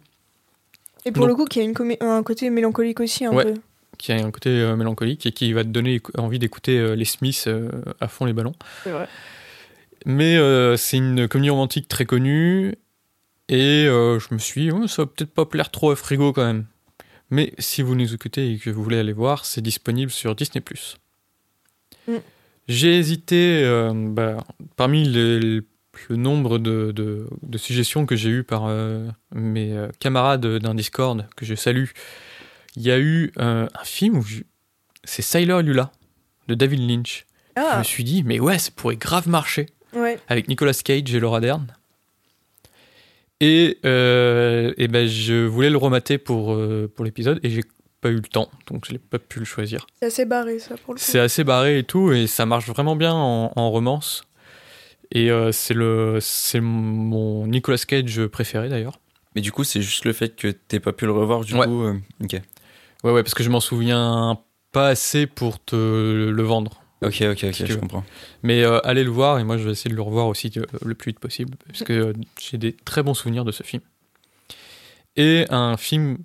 Et 1.05 1.11
pour 1.11 1.27
le 1.27 1.35
coup, 1.35 1.45
qui 1.45 1.59
a 1.59 1.63
une 1.63 1.73
un 2.01 2.23
côté 2.23 2.49
mélancolique 2.49 2.99
aussi, 2.99 3.25
un 3.25 3.31
Ouais. 3.33 3.43
peu. 3.43 3.53
qui 3.97 4.11
a 4.11 4.15
un 4.15 4.31
côté 4.31 4.49
euh, 4.49 4.75
mélancolique 4.75 5.25
et 5.27 5.31
qui 5.31 5.53
va 5.53 5.63
te 5.63 5.69
donner 5.69 6.01
envie 6.17 6.39
d'écouter 6.39 6.79
euh, 6.79 6.95
les 6.95 7.05
Smiths 7.05 7.45
euh, 7.47 7.69
à 7.99 8.07
fond 8.07 8.25
les 8.25 8.33
ballons. 8.33 8.53
C'est 8.83 8.91
vrai. 8.91 9.07
Mais 10.07 10.37
c'est 10.77 10.97
une 10.97 11.27
comédie 11.27 11.51
romantique 11.51 11.87
très 11.87 12.05
connue. 12.05 12.73
Et 13.49 13.83
je 13.85 14.33
me 14.33 14.39
suis 14.39 14.61
dit, 14.61 14.71
Oh, 14.71 14.87
ça 14.87 15.03
va 15.03 15.05
peut-être 15.05 15.31
pas 15.31 15.45
plaire 15.45 15.69
trop 15.69 15.91
à 15.91 15.95
Frigo 15.95 16.33
quand 16.33 16.43
même. 16.45 16.65
Mais 17.29 17.53
si 17.59 17.83
vous 17.83 17.93
nous 17.93 18.11
écoutez 18.13 18.51
et 18.51 18.57
que 18.57 18.71
vous 18.71 18.81
voulez 18.83 18.97
aller 18.97 19.13
voir, 19.13 19.45
c'est 19.45 19.61
disponible 19.61 20.09
sur 20.11 20.33
Disney. 20.35 20.63
Mm. 22.07 22.15
J'ai 22.71 22.97
hésité, 22.97 23.63
euh, 23.65 23.91
bah, 23.93 24.37
parmi 24.77 25.03
les- 25.07 25.61
le 26.09 26.15
nombre 26.15 26.57
de, 26.57 26.91
de- 26.93 27.27
de 27.43 27.57
suggestions 27.57 28.05
que 28.05 28.15
j'ai 28.15 28.29
eues 28.29 28.43
par 28.43 28.63
euh, 28.67 29.07
mes 29.35 29.73
euh, 29.73 29.89
camarades 29.99 30.45
d'un 30.45 30.73
Discord, 30.73 31.27
que 31.35 31.45
je 31.45 31.53
salue, 31.53 31.87
il 32.77 32.83
y 32.83 32.91
a 32.91 32.97
eu 32.97 33.33
euh, 33.39 33.67
un 33.73 33.83
film 33.83 34.17
où 34.17 34.21
je- 34.23 34.43
c'est 35.03 35.21
Sailor 35.21 35.61
Lula 35.63 35.91
de 36.47 36.55
David 36.55 36.79
Lynch. 36.89 37.25
Je 37.57 37.61
Ah, 37.61 37.79
me 37.79 37.83
suis 37.83 38.05
dit, 38.05 38.23
mais 38.23 38.39
ouais, 38.39 38.57
ça 38.57 38.71
pourrait 38.73 38.95
grave 38.95 39.27
marcher 39.27 39.65
ouais. 39.93 40.17
avec 40.29 40.47
Nicolas 40.47 40.73
Cage 40.73 41.13
et 41.13 41.19
Laura 41.19 41.41
Dern. 41.41 41.67
Et, 43.41 43.79
et 43.83 44.87
ben, 44.87 45.07
je 45.07 45.45
voulais 45.45 45.69
le 45.71 45.77
remater 45.77 46.17
pour, 46.19 46.57
pour 46.95 47.03
l'épisode 47.05 47.39
et 47.43 47.49
j'ai 47.49 47.63
pas 48.01 48.09
eu 48.09 48.15
le 48.15 48.21
temps, 48.23 48.49
donc 48.67 48.85
je 48.87 48.93
n'ai 48.93 48.97
pas 48.97 49.19
pu 49.19 49.39
le 49.39 49.45
choisir. 49.45 49.85
C'est 49.99 50.07
assez 50.07 50.25
barré, 50.25 50.59
ça, 50.59 50.75
pour 50.77 50.93
le 50.93 50.99
coup. 50.99 51.03
C'est 51.05 51.19
assez 51.19 51.43
barré 51.43 51.77
et 51.79 51.83
tout, 51.83 52.11
et 52.11 52.27
ça 52.27 52.45
marche 52.45 52.67
vraiment 52.67 52.95
bien 52.95 53.13
en, 53.13 53.51
en 53.55 53.69
romance. 53.71 54.23
Et 55.11 55.29
euh, 55.29 55.51
c'est 55.51 55.73
le 55.73 56.19
c'est 56.21 56.61
mon 56.61 57.45
Nicolas 57.47 57.77
Cage 57.77 58.25
préféré 58.27 58.69
d'ailleurs. 58.69 58.99
Mais 59.35 59.41
du 59.41 59.51
coup, 59.51 59.63
c'est 59.63 59.81
juste 59.81 60.05
le 60.05 60.13
fait 60.13 60.35
que 60.35 60.47
t'aies 60.47 60.79
pas 60.79 60.93
pu 60.93 61.05
le 61.05 61.11
revoir, 61.11 61.41
du 61.45 61.53
Ouais. 61.55 61.65
coup. 61.65 61.83
euh, 61.83 61.93
ok. 62.23 62.41
Ouais, 63.03 63.11
ouais, 63.11 63.23
parce 63.23 63.33
que 63.33 63.43
je 63.43 63.49
m'en 63.49 63.59
souviens 63.59 64.39
pas 64.71 64.87
assez 64.87 65.27
pour 65.27 65.63
te 65.63 65.75
le 65.75 66.43
vendre. 66.43 66.81
Ok, 67.03 67.21
ok, 67.23 67.43
ok, 67.45 67.53
Si 67.55 67.65
je 67.67 67.77
comprends. 67.77 68.03
Mais 68.43 68.63
euh, 68.63 68.79
allez 68.85 69.03
le 69.03 69.09
voir, 69.09 69.39
et 69.39 69.43
moi 69.43 69.57
je 69.57 69.63
vais 69.65 69.71
essayer 69.71 69.89
de 69.89 69.95
le 69.95 70.01
revoir 70.03 70.27
aussi 70.27 70.51
le 70.83 70.93
plus 70.95 71.11
vite 71.11 71.19
possible, 71.19 71.55
parce 71.67 71.83
que 71.83 72.13
j'ai 72.39 72.57
des 72.57 72.73
très 72.73 73.01
bons 73.03 73.13
souvenirs 73.15 73.43
de 73.43 73.51
ce 73.51 73.63
film. 73.63 73.81
Et 75.17 75.45
un 75.49 75.77
film 75.77 76.19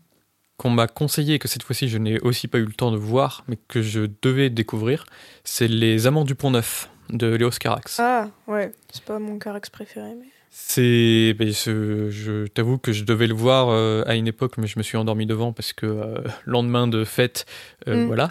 qu'on 0.57 0.71
m'a 0.71 0.87
conseillé, 0.87 1.35
et 1.35 1.39
que 1.39 1.49
cette 1.49 1.63
fois-ci 1.63 1.89
je 1.89 1.99
n'ai 1.99 2.19
aussi 2.21 2.49
pas 2.49 2.59
eu 2.59 2.65
le 2.65 2.73
temps 2.73 2.91
de 2.91 2.97
voir, 2.97 3.45
mais 3.49 3.59
que 3.69 3.83
je 3.83 4.09
devais 4.23 4.51
découvrir, 4.51 5.05
c'est 5.45 5.69
Les 5.69 6.07
Amants 6.07 6.25
du 6.25 6.35
Pont 6.35 6.51
Neuf 6.51 6.89
de 7.11 7.27
Léos 7.35 7.51
Carax. 7.61 8.01
Ah, 8.01 8.29
ouais. 8.47 8.73
C'est 8.93 9.05
pas 9.05 9.19
mon 9.19 9.39
Carax 9.39 9.71
préféré, 9.71 10.11
mais. 10.19 10.27
C'est, 10.51 11.35
ben, 11.39 11.51
je 11.51 12.47
t'avoue 12.47 12.79
que 12.79 12.91
je 12.93 13.05
devais 13.05 13.27
le 13.27 13.35
voir 13.35 13.69
euh, 13.69 14.03
à 14.07 14.15
une 14.15 14.27
époque, 14.27 14.57
mais 14.57 14.67
je 14.67 14.79
me 14.79 14.83
suis 14.83 14.97
endormi 14.97 15.27
devant 15.27 15.53
parce 15.53 15.75
que 15.75 15.85
euh, 15.85 16.23
lendemain 16.47 16.89
de 16.89 17.05
fête, 17.05 17.45
euh, 17.89 18.05
Mm. 18.05 18.07
voilà. 18.07 18.29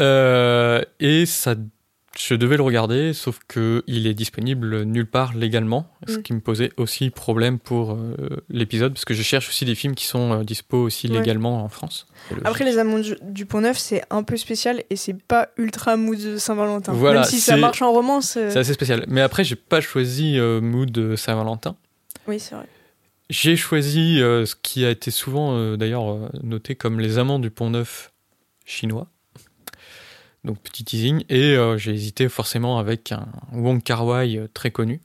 Euh, 0.00 0.82
et 1.00 1.26
ça, 1.26 1.56
je 2.18 2.34
devais 2.34 2.56
le 2.56 2.62
regarder, 2.62 3.12
sauf 3.12 3.40
que 3.48 3.82
il 3.86 4.06
est 4.06 4.14
disponible 4.14 4.82
nulle 4.84 5.06
part 5.06 5.34
légalement, 5.34 5.90
ce 6.06 6.18
qui 6.18 6.32
me 6.32 6.40
posait 6.40 6.70
aussi 6.76 7.10
problème 7.10 7.58
pour 7.58 7.92
euh, 7.94 8.14
l'épisode, 8.48 8.92
parce 8.92 9.04
que 9.04 9.14
je 9.14 9.22
cherche 9.22 9.48
aussi 9.48 9.64
des 9.64 9.74
films 9.74 9.94
qui 9.94 10.06
sont 10.06 10.32
euh, 10.32 10.44
dispo 10.44 10.76
aussi 10.78 11.08
Ouais. 11.08 11.18
légalement 11.18 11.64
en 11.64 11.68
France. 11.68 12.06
Après, 12.44 12.64
Les 12.64 12.78
Amants 12.78 13.00
du, 13.22 13.46
Pont 13.46 13.60
Neuf, 13.62 13.78
c'est 13.78 14.02
un 14.10 14.22
peu 14.22 14.36
spécial 14.36 14.82
et 14.90 14.96
c'est 14.96 15.20
pas 15.20 15.48
ultra 15.56 15.96
mood 15.96 16.18
de 16.18 16.36
Saint-Valentin. 16.36 16.92
Voilà, 16.92 17.20
Même 17.20 17.28
si 17.28 17.40
ça 17.40 17.56
marche 17.56 17.82
en 17.82 17.92
romance. 17.92 18.36
euh, 18.36 18.48
C'est 18.50 18.60
assez 18.60 18.74
spécial. 18.74 19.04
Mais 19.08 19.20
après, 19.20 19.42
j'ai 19.44 19.56
pas 19.56 19.80
choisi 19.80 20.38
euh, 20.38 20.60
Mood 20.60 20.90
de 20.92 21.16
Saint-Valentin. 21.16 21.76
Oui, 22.28 22.38
c'est 22.38 22.54
vrai. 22.54 22.66
J'ai 23.30 23.56
choisi 23.56 24.20
euh, 24.20 24.44
ce 24.46 24.54
qui 24.54 24.84
a 24.84 24.90
été 24.90 25.10
souvent 25.10 25.56
euh, 25.56 25.76
d'ailleurs 25.76 26.30
noté 26.42 26.74
comme 26.74 27.00
les 27.00 27.18
amants 27.18 27.38
du 27.38 27.50
Pont 27.50 27.70
Neuf 27.70 28.12
chinois. 28.66 29.08
Donc 30.44 30.58
petit 30.60 30.84
teasing. 30.84 31.24
Et 31.28 31.56
euh, 31.56 31.78
j'ai 31.78 31.92
hésité 31.92 32.28
forcément 32.28 32.78
avec 32.78 33.12
un 33.12 33.26
Wong 33.52 33.82
Kar 33.82 34.04
Wai 34.06 34.36
euh, 34.38 34.48
très 34.52 34.70
connu, 34.70 35.00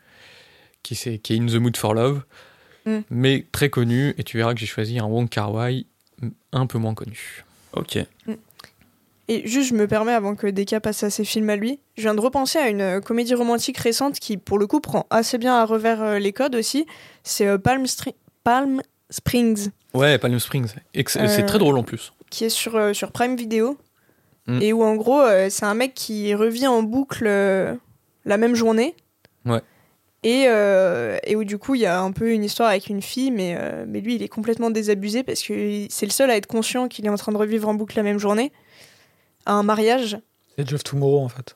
qui, 0.83 0.95
c'est- 0.95 1.17
qui 1.19 1.33
est 1.33 1.39
In 1.39 1.45
the 1.47 1.55
Mood 1.55 1.77
for 1.77 1.93
Love, 1.93 2.21
Mm. 2.85 2.99
mais 3.09 3.45
très 3.51 3.69
connu. 3.69 4.13
Et 4.17 4.23
tu 4.23 4.37
verras 4.37 4.53
que 4.53 4.59
j'ai 4.59 4.65
choisi 4.65 4.99
un 4.99 5.05
Wong 5.05 5.27
Kar 5.29 5.53
Wai 5.53 5.85
mm, 6.21 6.27
un 6.53 6.65
peu 6.65 6.77
moins 6.77 6.93
connu. 6.93 7.43
Ok. 7.73 7.97
Et 9.31 9.47
juste, 9.47 9.69
je 9.69 9.75
me 9.75 9.85
permets, 9.87 10.13
avant 10.13 10.33
que 10.35 10.47
Deka 10.47 10.79
passe 10.79 11.03
à 11.03 11.11
ses 11.11 11.23
films 11.23 11.49
à 11.51 11.55
lui, 11.55 11.79
je 11.97 12.01
viens 12.01 12.15
de 12.15 12.19
repenser 12.19 12.57
à 12.57 12.67
une 12.67 12.81
euh, 12.81 12.99
comédie 12.99 13.35
romantique 13.35 13.77
récente 13.77 14.19
qui, 14.19 14.37
pour 14.37 14.57
le 14.57 14.65
coup, 14.65 14.79
prend 14.79 15.05
assez 15.11 15.37
bien 15.37 15.53
à 15.55 15.65
revers 15.65 16.01
euh, 16.01 16.19
les 16.19 16.33
codes 16.33 16.55
aussi. 16.55 16.87
C'est 17.23 17.45
euh, 17.45 17.59
Palm, 17.59 17.83
Stri- 17.85 18.15
Palm 18.43 18.81
Springs, 19.11 19.69
Ouais, 19.93 20.17
Palm 20.17 20.39
Springs. 20.39 20.69
Et 20.95 21.03
que 21.03 21.11
c'est 21.11 21.27
c'est 21.27 21.43
Euh, 21.43 21.45
très 21.45 21.59
drôle 21.59 21.77
en 21.77 21.83
plus. 21.83 22.11
qui 22.31 22.45
est 22.45 22.49
sur, 22.49 22.75
euh, 22.75 22.93
sur 22.93 23.11
Prime 23.11 23.35
Video. 23.35 23.77
Mm. 24.49 24.61
Et 24.61 24.73
où, 24.73 24.83
en 24.83 24.95
gros, 24.95 25.21
euh, 25.21 25.47
c'est 25.49 25.65
un 25.65 25.75
mec 25.75 25.93
qui 25.93 26.33
revit 26.33 26.67
en 26.67 26.83
boucle 26.83 27.25
euh, 27.27 27.75
la 28.25 28.37
même 28.37 28.55
journée. 28.55 28.95
Ouais. 29.45 29.61
Et, 30.23 30.45
euh, 30.47 31.17
et 31.23 31.35
où, 31.35 31.43
du 31.43 31.57
coup, 31.57 31.75
il 31.75 31.81
y 31.81 31.85
a 31.85 32.01
un 32.01 32.11
peu 32.11 32.31
une 32.31 32.43
histoire 32.43 32.69
avec 32.69 32.87
une 32.87 33.01
fille, 33.01 33.31
mais, 33.31 33.55
euh, 33.57 33.85
mais 33.87 34.01
lui, 34.01 34.15
il 34.15 34.23
est 34.23 34.27
complètement 34.27 34.69
désabusé 34.69 35.23
parce 35.23 35.41
que 35.41 35.85
c'est 35.89 36.05
le 36.05 36.11
seul 36.11 36.29
à 36.29 36.35
être 36.35 36.47
conscient 36.47 36.87
qu'il 36.87 37.05
est 37.05 37.09
en 37.09 37.15
train 37.15 37.31
de 37.31 37.37
revivre 37.37 37.69
en 37.69 37.73
boucle 37.73 37.95
la 37.95 38.03
même 38.03 38.17
journée. 38.17 38.51
À 39.45 39.53
un 39.53 39.63
mariage. 39.63 40.17
C'est 40.57 40.73
of 40.73 40.83
Tomorrow 40.83 41.19
en 41.19 41.29
fait. 41.29 41.55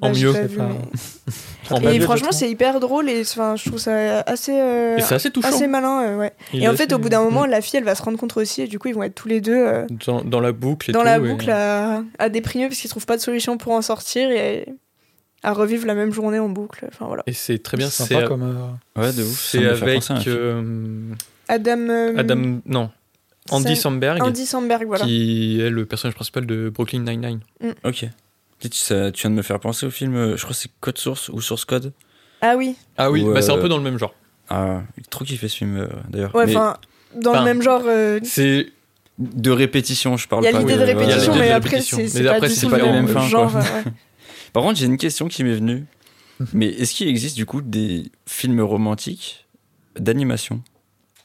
En 0.00 0.10
Bah, 0.10 0.18
mieux. 0.18 0.32
pas 0.32 0.38
C'est 0.38 0.46
vu, 0.48 0.56
pas- 0.58 0.68
mais- 0.68 1.32
En 1.70 1.80
Et 1.90 1.98
franchement, 2.00 2.30
c'est 2.32 2.50
hyper 2.50 2.78
drôle 2.78 3.08
et 3.08 3.22
enfin, 3.22 3.56
je 3.56 3.64
trouve 3.68 3.78
ça 3.78 4.20
assez, 4.20 4.52
euh, 4.52 4.98
Et 4.98 5.00
c'est 5.00 5.14
assez 5.14 5.30
touchant. 5.30 5.48
assez 5.48 5.66
malin. 5.66 6.02
euh, 6.02 6.18
ouais. 6.18 6.32
Et 6.52 6.68
en 6.68 6.72
fait, 6.74 6.84
assez- 6.84 6.94
au 6.94 6.98
bout 6.98 7.08
d'un 7.08 7.22
moment, 7.22 7.46
Mm. 7.46 7.50
la 7.50 7.60
fille, 7.62 7.78
elle 7.78 7.84
va 7.84 7.94
se 7.94 8.02
rendre 8.02 8.18
compte 8.18 8.36
aussi 8.36 8.60
et 8.62 8.66
du 8.66 8.78
coup, 8.78 8.88
ils 8.88 8.94
vont 8.94 9.02
être 9.04 9.14
tous 9.14 9.28
les 9.28 9.40
deux 9.40 9.56
euh, 9.56 9.86
dans, 10.06 10.22
dans 10.22 10.40
la 10.40 10.52
boucle 10.52 10.90
et 10.90 10.92
dans 10.92 10.98
tout, 11.00 11.04
la 11.06 11.16
et- 11.16 11.20
boucle 11.20 11.48
à, 11.50 12.02
à 12.18 12.28
déprimer 12.28 12.68
parce 12.68 12.78
qu'ils 12.80 12.90
trouvent 12.90 13.06
pas 13.06 13.16
de 13.16 13.22
solution 13.22 13.56
pour 13.56 13.72
en 13.72 13.80
sortir 13.80 14.30
et 14.30 14.66
à 15.42 15.52
revivre 15.54 15.86
la 15.86 15.94
même 15.94 16.12
journée 16.12 16.38
en 16.38 16.48
boucle. 16.50 16.84
Enfin 16.88 17.06
voilà. 17.06 17.22
Et 17.26 17.32
c'est 17.32 17.62
très 17.62 17.76
bien. 17.78 17.88
C'est 17.88 18.02
C'est 18.04 18.14
sympa 18.14 18.26
comme. 18.26 18.42
euh, 18.42 19.00
Ouais, 19.00 19.12
de 19.14 19.22
ouf. 19.22 19.40
c'est 19.50 19.64
avec 19.66 20.02
euh, 20.26 21.12
Adam. 21.48 21.78
euh, 21.88 22.14
Adam, 22.18 22.60
non, 22.66 22.90
Andy 23.50 23.74
Sam- 23.76 23.92
Samberg, 23.94 24.22
Andy 24.22 24.44
Samberg, 24.44 24.86
voilà. 24.86 25.04
qui 25.06 25.60
est 25.62 25.70
le 25.70 25.86
personnage 25.86 26.14
principal 26.14 26.44
de 26.46 26.68
Brooklyn 26.68 27.00
Nine-Nine. 27.04 27.40
Ok. 27.84 28.04
Tu, 28.70 28.78
ça- 28.78 29.10
tu 29.12 29.22
viens 29.22 29.30
de 29.30 29.34
me 29.36 29.42
faire 29.42 29.60
penser 29.60 29.86
au 29.86 29.90
film, 29.90 30.14
euh, 30.16 30.36
je 30.36 30.42
crois 30.42 30.54
que 30.54 30.60
c'est 30.60 30.70
Code 30.80 30.98
Source 30.98 31.28
ou 31.28 31.40
Source 31.40 31.64
Code. 31.64 31.92
Ah 32.40 32.56
oui. 32.56 32.76
Ah 32.96 33.10
oui, 33.10 33.22
Ou, 33.22 33.32
bah, 33.32 33.42
c'est 33.42 33.52
un 33.52 33.56
euh, 33.58 33.60
peu 33.62 33.68
dans 33.68 33.76
le 33.78 33.82
même 33.82 33.98
genre. 33.98 34.14
Ah, 34.48 34.82
trop 35.10 35.24
kiffé 35.24 35.48
ce 35.48 35.56
film 35.56 35.76
euh, 35.78 35.88
d'ailleurs. 36.10 36.34
Ouais, 36.34 36.44
enfin, 36.44 36.76
dans 37.14 37.32
le 37.34 37.44
même 37.44 37.62
genre. 37.62 37.82
euh, 37.86 38.20
C'est 38.22 38.66
de 39.18 39.50
répétition, 39.50 40.16
je 40.16 40.26
parle 40.28 40.42
Il 40.42 40.46
y 40.46 40.48
a 40.48 40.52
pas 40.52 40.58
l'idée 40.58 40.76
de 40.76 40.82
répétition, 40.82 41.34
mais 41.36 41.50
après, 41.50 41.80
c'est 41.80 42.08
c'est 42.08 42.18
Mais 42.22 42.28
pas 42.28 42.34
après, 42.36 42.48
du 42.48 42.54
c'est 42.54 42.66
tout 42.66 42.70
pas 42.70 42.78
le 42.78 42.84
les 42.84 42.90
même 42.92 43.04
mêmes 43.06 43.14
fins, 43.14 43.28
genre. 43.28 43.52
Par 44.52 44.62
contre, 44.62 44.78
j'ai 44.78 44.86
une 44.86 44.98
question 44.98 45.28
qui 45.28 45.44
m'est 45.44 45.54
venue. 45.54 45.84
Mais 46.52 46.66
est-ce 46.66 46.94
qu'il 46.94 47.06
existe 47.08 47.36
du 47.36 47.46
coup 47.46 47.60
des 47.62 48.10
films 48.26 48.60
romantiques 48.60 49.46
d'animation? 49.98 50.62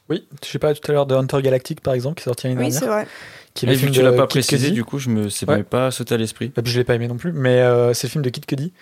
Oui, 0.08 0.26
je 0.44 0.48
sais 0.48 0.58
pas 0.60 0.72
tout 0.74 0.90
à 0.90 0.94
l'heure 0.94 1.06
de 1.06 1.14
Hunter 1.14 1.42
Galactic 1.42 1.80
par 1.80 1.94
exemple 1.94 2.16
qui 2.16 2.22
est 2.22 2.24
sorti 2.24 2.46
l'année 2.48 2.64
Oui, 2.64 2.72
c'est 2.72 2.80
dernière. 2.80 3.04
vrai. 3.04 3.08
Qui 3.54 3.66
est 3.66 3.68
Et 3.68 3.72
le 3.72 3.76
vu 3.76 3.80
film 3.80 3.90
que 3.92 3.96
tu 3.98 4.02
l'as 4.04 4.12
pas 4.12 4.22
Kid 4.22 4.30
précisé, 4.30 4.58
Cudi. 4.68 4.72
du 4.72 4.84
coup, 4.84 4.98
je 4.98 5.08
me, 5.10 5.28
ça 5.28 5.46
Ouais. 5.46 5.62
pas 5.64 5.90
sauté 5.90 6.14
à 6.14 6.18
l'esprit. 6.18 6.50
Puis 6.50 6.72
je 6.72 6.78
l'ai 6.78 6.84
pas 6.84 6.94
aimé 6.94 7.08
non 7.08 7.16
plus, 7.16 7.32
mais 7.32 7.60
euh, 7.60 7.92
c'est 7.94 8.06
le 8.06 8.12
film 8.12 8.24
de 8.24 8.30
Kid 8.30 8.46
Cudi. 8.46 8.72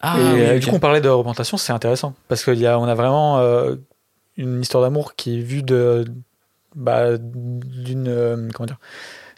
Ah, 0.00 0.16
et 0.18 0.22
oui, 0.22 0.40
euh, 0.40 0.54
ok. 0.56 0.60
du 0.60 0.66
coup, 0.68 0.76
on 0.76 0.80
parlait 0.80 1.00
de 1.00 1.08
représentation, 1.08 1.56
c'est 1.56 1.72
intéressant 1.72 2.14
parce 2.28 2.44
qu'on 2.44 2.52
a, 2.64 2.78
on 2.78 2.84
a 2.84 2.94
vraiment 2.94 3.38
euh, 3.40 3.76
une 4.36 4.60
histoire 4.60 4.82
d'amour 4.82 5.14
qui 5.16 5.38
est 5.38 5.42
vue 5.42 5.62
de, 5.62 6.04
bah, 6.74 7.16
d'une, 7.18 8.08
euh, 8.08 8.48
comment 8.54 8.66
dire, 8.66 8.78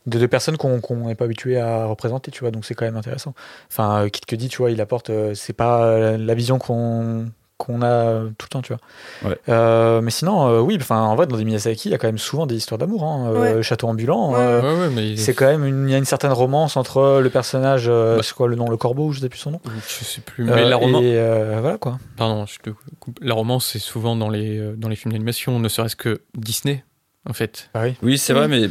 de 0.06 0.18
deux 0.18 0.28
personnes 0.28 0.56
qu'on 0.56 0.80
qu'on 0.80 1.06
n'est 1.08 1.14
pas 1.14 1.26
habitué 1.26 1.58
à 1.58 1.84
représenter, 1.86 2.30
tu 2.30 2.40
vois. 2.40 2.50
Donc 2.50 2.64
c'est 2.64 2.74
quand 2.74 2.84
même 2.86 2.96
intéressant. 2.96 3.34
Enfin, 3.70 4.08
Kid 4.10 4.26
Cudi, 4.26 4.48
tu 4.48 4.58
vois, 4.58 4.70
il 4.70 4.80
apporte, 4.80 5.10
c'est 5.34 5.52
pas 5.52 6.16
la 6.16 6.34
vision 6.34 6.58
qu'on 6.58 7.30
qu'on 7.58 7.82
a 7.82 8.20
tout 8.38 8.46
le 8.46 8.48
temps, 8.48 8.62
tu 8.62 8.72
vois. 8.72 9.28
Ouais. 9.30 9.36
Euh, 9.48 10.00
mais 10.00 10.10
sinon, 10.12 10.46
euh, 10.48 10.60
oui, 10.60 10.78
enfin, 10.80 11.00
en 11.02 11.16
vrai, 11.16 11.26
dans 11.26 11.36
des 11.36 11.44
Miyazaki, 11.44 11.88
il 11.88 11.92
y 11.92 11.94
a 11.94 11.98
quand 11.98 12.06
même 12.08 12.16
souvent 12.18 12.46
des 12.46 12.54
histoires 12.56 12.78
d'amour. 12.78 13.02
Hein. 13.04 13.32
Euh, 13.34 13.56
Ouais. 13.56 13.62
Château 13.62 13.88
ambulant. 13.88 14.30
Ouais. 14.32 14.38
euh, 14.38 14.62
Ouais, 14.62 14.80
ouais, 14.86 14.90
mais 14.94 15.16
c'est 15.16 15.34
quand 15.34 15.46
même 15.46 15.64
une, 15.64 15.88
il 15.88 15.92
y 15.92 15.94
a 15.94 15.98
une 15.98 16.04
certaine 16.04 16.30
romance 16.32 16.76
entre 16.76 17.20
le 17.20 17.30
personnage, 17.30 17.86
euh, 17.88 18.16
Bah. 18.16 18.22
c'est 18.22 18.34
quoi 18.34 18.46
le 18.48 18.54
nom, 18.56 18.70
le 18.70 18.76
corbeau, 18.76 19.10
je 19.12 19.20
sais 19.20 19.28
plus 19.28 19.38
son 19.40 19.50
nom. 19.50 19.60
je 19.88 20.04
sais 20.04 20.20
plus. 20.20 20.44
Mais 20.44 20.52
Euh, 20.52 20.68
la 20.68 20.76
romance, 20.76 21.02
Et 21.02 21.16
euh, 21.18 21.58
voilà 21.60 21.78
quoi. 21.78 21.98
pardon, 22.16 22.46
je 22.46 22.58
te 22.60 22.70
coupe. 23.00 23.18
La 23.20 23.34
romance, 23.34 23.66
c'est 23.66 23.78
souvent 23.80 24.14
dans 24.16 24.28
les 24.30 24.56
euh, 24.58 24.74
dans 24.76 24.88
les 24.88 24.96
films 24.96 25.12
d'animation, 25.12 25.58
ne 25.58 25.68
serait-ce 25.68 25.96
que 25.96 26.20
Disney, 26.36 26.84
en 27.28 27.32
fait. 27.32 27.70
Bah 27.74 27.80
oui. 27.84 27.94
Oui, 28.02 28.18
c'est 28.18 28.32
Oui. 28.34 28.38
vrai, 28.38 28.48
mais, 28.48 28.68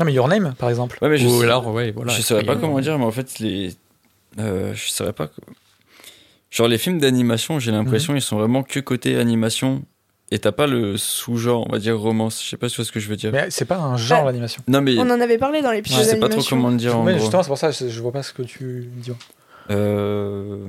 Non 0.00 0.06
mais 0.06 0.12
Your 0.14 0.28
Name 0.28 0.54
par 0.58 0.70
exemple. 0.70 0.98
ouais, 1.02 1.08
mais 1.10 1.18
je, 1.18 1.26
Ou 1.28 1.40
sais- 1.40 1.44
alors, 1.44 1.66
ouais, 1.68 1.92
voilà. 1.92 2.10
je 2.12 2.22
saurais 2.22 2.42
pas 2.44 2.56
comment 2.56 2.80
dire, 2.80 2.98
mais 2.98 3.04
en 3.04 3.10
fait, 3.12 3.38
les. 3.38 3.74
euh, 4.38 4.72
je 4.74 4.88
saurais 4.90 5.12
pas. 5.12 5.28
Genre, 6.54 6.68
les 6.68 6.78
films 6.78 6.98
d'animation, 7.00 7.58
j'ai 7.58 7.72
l'impression, 7.72 8.14
ils 8.14 8.22
sont 8.22 8.38
vraiment 8.38 8.62
que 8.62 8.78
côté 8.78 9.16
animation 9.16 9.82
Et 10.30 10.38
t'as 10.38 10.52
pas 10.52 10.68
le 10.68 10.96
sous-genre, 10.96 11.66
on 11.68 11.72
va 11.72 11.80
dire 11.80 11.98
romance. 11.98 12.40
Je 12.44 12.48
sais 12.48 12.56
pas 12.56 12.68
si 12.68 12.76
tu 12.76 12.80
vois 12.80 12.86
ce 12.86 12.92
que 12.92 13.00
je 13.00 13.08
veux 13.08 13.16
dire. 13.16 13.32
Mais 13.32 13.50
c'est 13.50 13.64
pas 13.64 13.78
un 13.78 13.96
genre 13.96 14.20
Bah, 14.24 14.30
d'animation. 14.30 14.62
non, 14.68 14.80
mais 14.80 14.96
On 14.98 15.02
en 15.10 15.20
avait 15.20 15.36
parlé 15.38 15.62
dans 15.62 15.72
l'épisode 15.72 16.04
je 16.04 16.08
sais 16.10 16.20
pas 16.20 16.28
trop 16.28 16.42
comment 16.48 16.70
le 16.70 16.76
dire 16.76 16.96
en 16.96 17.02
Mais 17.02 17.12
gros. 17.14 17.20
justement, 17.22 17.42
c'est 17.42 17.48
pour 17.48 17.58
ça 17.58 17.72
que 17.72 17.88
je 17.88 18.00
vois 18.00 18.12
pas 18.12 18.22
ce 18.22 18.32
que 18.32 18.42
tu 18.42 18.88
dis. 18.98 19.10
Euh, 19.70 20.66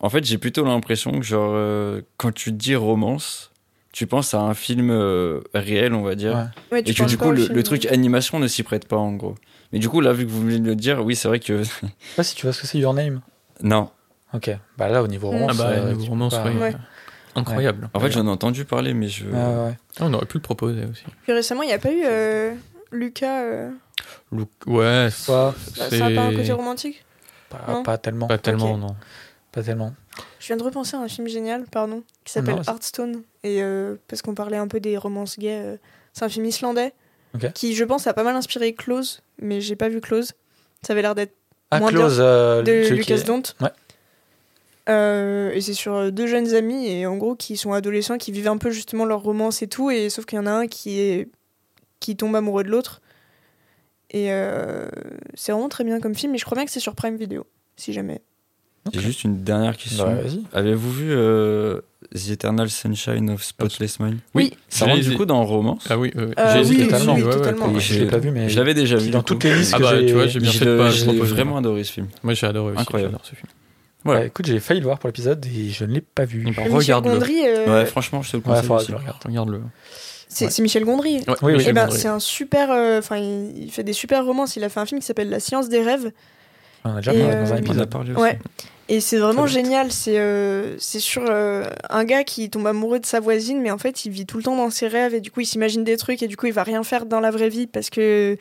En 0.00 0.08
fait, 0.08 0.24
j'ai 0.24 0.38
plutôt 0.38 0.64
l'impression 0.64 1.12
que, 1.12 1.22
genre, 1.26 1.52
euh, 1.54 2.00
quand 2.16 2.32
tu 2.32 2.52
dis 2.52 2.74
romance, 2.76 3.50
tu 3.92 4.06
penses 4.06 4.32
à 4.34 4.40
un 4.40 4.54
film 4.54 4.90
euh, 4.90 5.40
réel, 5.54 5.92
on 5.92 6.02
va 6.02 6.14
dire. 6.14 6.34
Ouais. 6.70 6.76
Ouais, 6.78 6.82
tu 6.82 6.92
Et 6.92 6.94
que 6.94 7.02
du 7.04 7.18
coup, 7.18 7.30
le, 7.32 7.42
film, 7.42 7.54
le 7.54 7.62
truc 7.62 7.82
ouais. 7.84 7.92
animation 7.92 8.38
ne 8.38 8.46
s'y 8.46 8.62
prête 8.62 8.86
pas, 8.88 8.96
en 8.96 9.12
gros. 9.12 9.34
Mais 9.72 9.78
du 9.78 9.88
coup, 9.88 10.00
là, 10.00 10.12
vu 10.12 10.24
que 10.24 10.30
vous 10.30 10.40
venez 10.42 10.58
de 10.58 10.66
le 10.66 10.76
dire, 10.76 11.04
oui, 11.04 11.16
c'est 11.16 11.28
vrai 11.28 11.40
que. 11.40 11.58
Je 11.58 11.64
sais 11.64 11.86
pas 12.16 12.22
si 12.22 12.34
tu 12.34 12.46
vois 12.46 12.52
ce 12.52 12.60
que 12.62 12.66
c'est 12.66 12.78
Your 12.78 12.94
Name. 12.94 13.20
non. 13.62 13.90
Ok. 14.34 14.50
Bah 14.76 14.88
là, 14.88 15.02
au 15.02 15.06
niveau 15.06 15.30
Mm. 15.32 15.34
romance. 15.36 15.50
Ah 15.54 15.62
bah, 15.62 15.68
euh, 15.70 15.88
niveau 15.90 16.02
tu 16.04 16.10
romance, 16.10 16.34
peux 16.36 16.42
pas- 16.42 16.48
oui. 16.50 16.56
Ouais. 16.58 16.74
Incroyable. 17.34 17.88
En 17.94 18.00
fait, 18.00 18.10
j'en 18.10 18.26
ai 18.26 18.30
entendu 18.30 18.64
parler, 18.64 18.94
mais 18.94 19.08
je. 19.08 19.26
Ouais. 19.26 19.34
Ah, 19.98 20.00
on 20.00 20.12
aurait 20.12 20.26
pu 20.26 20.38
le 20.38 20.42
proposer 20.42 20.84
aussi. 20.90 21.04
Puis 21.22 21.32
récemment, 21.32 21.62
il 21.62 21.66
n'y 21.66 21.72
a 21.72 21.78
pas 21.78 21.92
eu 21.92 22.02
euh, 22.04 22.52
Lucas. 22.90 23.42
euh, 23.42 23.70
Look- 24.32 24.48
Ouais, 24.66 25.08
Soit 25.10 25.54
Ça 25.76 25.88
c'est 25.90 25.98
n'a 25.98 26.10
pas 26.10 26.22
un 26.28 26.34
côté 26.34 26.52
romantique 26.52 27.04
pas, 27.48 27.60
Non. 27.68 27.82
pas 27.82 27.96
tellement. 27.98 28.26
pas 28.26 28.38
tellement, 28.38 28.76
non. 28.76 28.94
Pas 29.52 29.62
tellement. 29.62 29.94
Je 30.40 30.46
viens 30.48 30.56
de 30.56 30.62
repenser 30.62 30.96
à 30.96 31.00
un 31.00 31.08
film 31.08 31.26
génial, 31.28 31.64
pardon, 31.70 32.02
qui 32.24 32.32
s'appelle 32.32 32.60
Hearthstone. 32.66 33.22
Et 33.44 33.62
euh, 33.62 33.96
parce 34.08 34.20
qu'on 34.22 34.34
parlait 34.34 34.56
un 34.58 34.68
peu 34.68 34.80
des 34.80 34.96
romances 34.98 35.38
gays, 35.38 35.62
euh, 35.64 35.76
c'est 36.12 36.24
un 36.24 36.28
film 36.28 36.44
islandais 36.44 36.92
qui, 37.54 37.74
je 37.74 37.84
pense, 37.84 38.06
a 38.06 38.14
pas 38.14 38.24
mal 38.24 38.34
inspiré 38.36 38.72
Close, 38.74 39.22
mais 39.40 39.60
j'ai 39.60 39.76
pas 39.76 39.88
vu 39.88 40.00
Close. 40.00 40.32
Ça 40.82 40.92
avait 40.92 41.02
l'air 41.02 41.14
d'être 41.14 41.34
Ah, 41.70 41.80
Moins 41.80 41.90
Close, 41.90 42.16
euh, 42.20 42.62
de 42.62 42.88
Lucas 42.94 43.18
Dont. 43.26 43.42
Ouais. 43.60 43.70
Euh, 44.88 45.50
et 45.52 45.60
c'est 45.60 45.74
sur 45.74 45.94
euh, 45.94 46.10
deux 46.10 46.26
jeunes 46.26 46.54
amis 46.54 46.88
et 46.88 47.04
en 47.06 47.16
gros 47.18 47.34
qui 47.34 47.56
sont 47.58 47.72
adolescents 47.74 48.16
qui 48.16 48.32
vivent 48.32 48.48
un 48.48 48.56
peu 48.56 48.70
justement 48.70 49.04
leur 49.04 49.20
romance 49.22 49.60
et 49.60 49.66
tout 49.66 49.90
et 49.90 50.08
sauf 50.08 50.24
qu'il 50.24 50.36
y 50.36 50.40
en 50.40 50.46
a 50.46 50.50
un 50.50 50.66
qui 50.66 50.98
est 51.00 51.28
qui 52.00 52.16
tombe 52.16 52.34
amoureux 52.34 52.64
de 52.64 52.70
l'autre 52.70 53.02
et 54.10 54.32
euh, 54.32 54.88
c'est 55.34 55.52
vraiment 55.52 55.68
très 55.68 55.84
bien 55.84 56.00
comme 56.00 56.14
film 56.14 56.34
et 56.34 56.38
je 56.38 56.44
crois 56.46 56.56
bien 56.56 56.64
que 56.64 56.70
c'est 56.70 56.80
sur 56.80 56.94
Prime 56.94 57.16
Video 57.16 57.44
si 57.76 57.92
jamais 57.92 58.22
J'ai 58.94 59.00
juste 59.00 59.24
une 59.24 59.42
dernière 59.44 59.76
question. 59.76 60.04
Bah, 60.06 60.14
vas-y. 60.14 60.42
Avez-vous 60.54 60.90
vu 60.90 61.08
euh, 61.10 61.82
The 62.14 62.30
Eternal 62.30 62.70
Sunshine 62.70 63.28
of 63.28 63.42
Spotless 63.44 64.00
Mind? 64.00 64.18
Oui. 64.34 64.54
Ça 64.70 64.86
rentre 64.86 65.02
du 65.02 65.14
coup 65.14 65.26
dans 65.26 65.44
romance 65.44 65.84
Ah 65.90 65.98
oui, 65.98 66.10
Euh, 66.16 66.32
j'ai 66.54 66.70
oui, 66.70 66.84
totalement. 66.84 67.14
oui, 67.14 67.22
ouais, 67.24 67.36
ouais, 67.36 67.80
Je 67.80 67.98
l'ai 67.98 68.06
pas 68.06 68.16
vu, 68.18 68.30
mais 68.30 68.48
Je 68.48 68.56
l'avais 68.58 68.72
déjà 68.72 68.96
vu. 68.96 69.10
dans 69.10 69.22
toutes 69.22 69.44
les 69.44 69.54
listes 69.54 69.72
Ah 69.74 69.78
que 69.78 69.82
bah, 69.82 70.00
j'ai. 70.00 70.06
tu 70.06 70.14
vois, 70.14 70.26
j'ai 70.28 70.40
bien 70.40 70.50
Je 70.50 70.58
fait 70.58 70.64
de 70.64 70.78
pas 70.78 70.90
proposer. 70.90 71.34
vraiment 71.34 71.58
adoré 71.58 71.84
ce 71.84 71.92
film. 71.92 72.06
Moi, 72.22 72.32
j'ai 72.32 72.46
adoré 72.46 72.72
aussi. 72.72 72.80
Incroyable. 72.80 73.18
ce 73.22 73.34
film. 73.34 73.48
Voilà. 74.08 74.20
Bah, 74.20 74.26
écoute, 74.26 74.46
j'ai 74.46 74.60
failli 74.60 74.80
le 74.80 74.86
voir 74.86 74.98
pour 74.98 75.08
l'épisode 75.08 75.44
et 75.46 75.70
je 75.70 75.84
ne 75.84 75.92
l'ai 75.94 76.00
pas 76.00 76.24
vu. 76.24 76.44
Michel 76.44 76.70
Regarde-le. 76.72 77.12
Gondry 77.12 77.40
euh, 77.46 77.80
Ouais, 77.80 77.86
franchement, 77.86 78.22
je 78.22 78.32
te 78.32 78.36
le 78.36 78.42
Ouais, 78.42 78.60
conseille. 78.66 78.88
le 78.90 78.96
regarde. 78.96 79.22
Regarde-le. 79.24 79.60
c'est 80.28 80.46
Ouais. 80.46 80.62
Michel 80.62 80.84
Gondry 80.84 81.16
Ouais, 81.18 81.24
Oui, 81.28 81.34
oui. 81.42 81.52
Michel 81.54 81.68
Eh 81.70 81.72
ben, 81.72 81.84
Gondry. 81.86 81.98
c'est 82.00 82.08
un 82.08 82.18
super 82.20 82.70
euh, 82.70 82.98
enfin 82.98 83.16
il, 83.16 83.64
il 83.64 83.70
fait 83.72 83.82
des 83.84 83.92
super 83.92 84.24
romances 84.24 84.56
il 84.56 84.64
a 84.64 84.68
fait 84.68 84.80
un 84.80 84.86
film 84.86 85.00
qui 85.00 85.06
s'appelle 85.06 85.30
La 85.30 85.40
science 85.40 85.68
des 85.68 85.82
rêves 85.82 86.10
On 86.84 86.92
a 86.94 86.96
déjà 86.96 87.12
parlé 87.12 87.34
dans 87.44 87.52
un 87.52 87.56
épisode. 87.56 87.90
parlé 87.90 88.12
aussi. 88.12 88.20
Ouais. 88.22 88.38
Et 88.90 89.00
c'est 89.00 89.18
vraiment 89.18 89.46
génial. 89.46 89.92
C'est 89.92 90.18
euh, 90.18 90.76
c'est 90.78 91.00
sur 91.00 91.22
euh, 91.28 91.64
un 91.90 92.04
gars 92.04 92.24
qui 92.24 92.48
tombe 92.48 92.66
amoureux 92.66 92.98
de 93.00 93.04
sa 93.04 93.20
voisine, 93.20 93.60
mais 93.60 93.70
en 93.70 93.76
fait, 93.76 94.06
il 94.06 94.12
vit 94.12 94.24
tout 94.24 94.38
le 94.38 94.42
temps 94.42 94.56
dans 94.56 94.70
ses 94.70 94.88
rêves 94.88 95.12
et 95.14 95.20
du 95.20 95.30
coup, 95.30 95.40
il 95.40 95.46
s'imagine 95.46 95.84
des 95.84 95.98
trucs 95.98 96.22
et 96.22 96.26
du 96.26 96.38
coup, 96.38 96.46
il 96.46 96.54
va 96.54 96.62
rien 96.62 96.82
faire 96.82 97.04
dans 97.04 97.20
la 97.20 97.30
vraie 97.30 97.50
vie 97.50 97.66
parce 97.66 97.90
que 97.90 98.38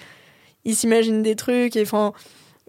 il 0.63 0.73
s'imagine 0.75 1.21
des 1.21 1.35
trucs. 1.35 1.75
Et 1.75 1.81
enfin, 1.81 2.13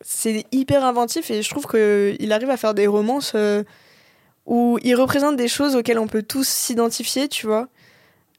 c'est 0.03 0.45
hyper 0.53 0.85
inventif 0.85 1.31
et 1.31 1.43
je 1.43 1.51
trouve 1.51 1.67
que 1.67 2.17
il 2.21 2.33
arrive 2.33 2.51
à 2.51 2.57
faire 2.57 2.75
des 2.75 2.87
romances 2.87 3.33
euh, 3.35 3.65
où 4.47 4.79
il 4.83 4.95
représente 4.95 5.37
des 5.37 5.49
choses 5.49 5.75
auxquelles 5.77 5.99
on 5.99 6.07
peut 6.07 6.23
tous 6.23 6.47
s'identifier, 6.49 7.29
tu 7.29 7.47
vois. 7.47 7.69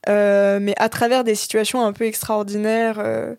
Euh, 0.07 0.60
mais 0.61 0.73
à 0.77 0.88
travers 0.90 1.23
des 1.23 1.36
situations 1.36 1.84
un 1.86 1.94
peu 1.94 2.06
extraordinaires. 2.06 2.99
euh, 2.99 3.36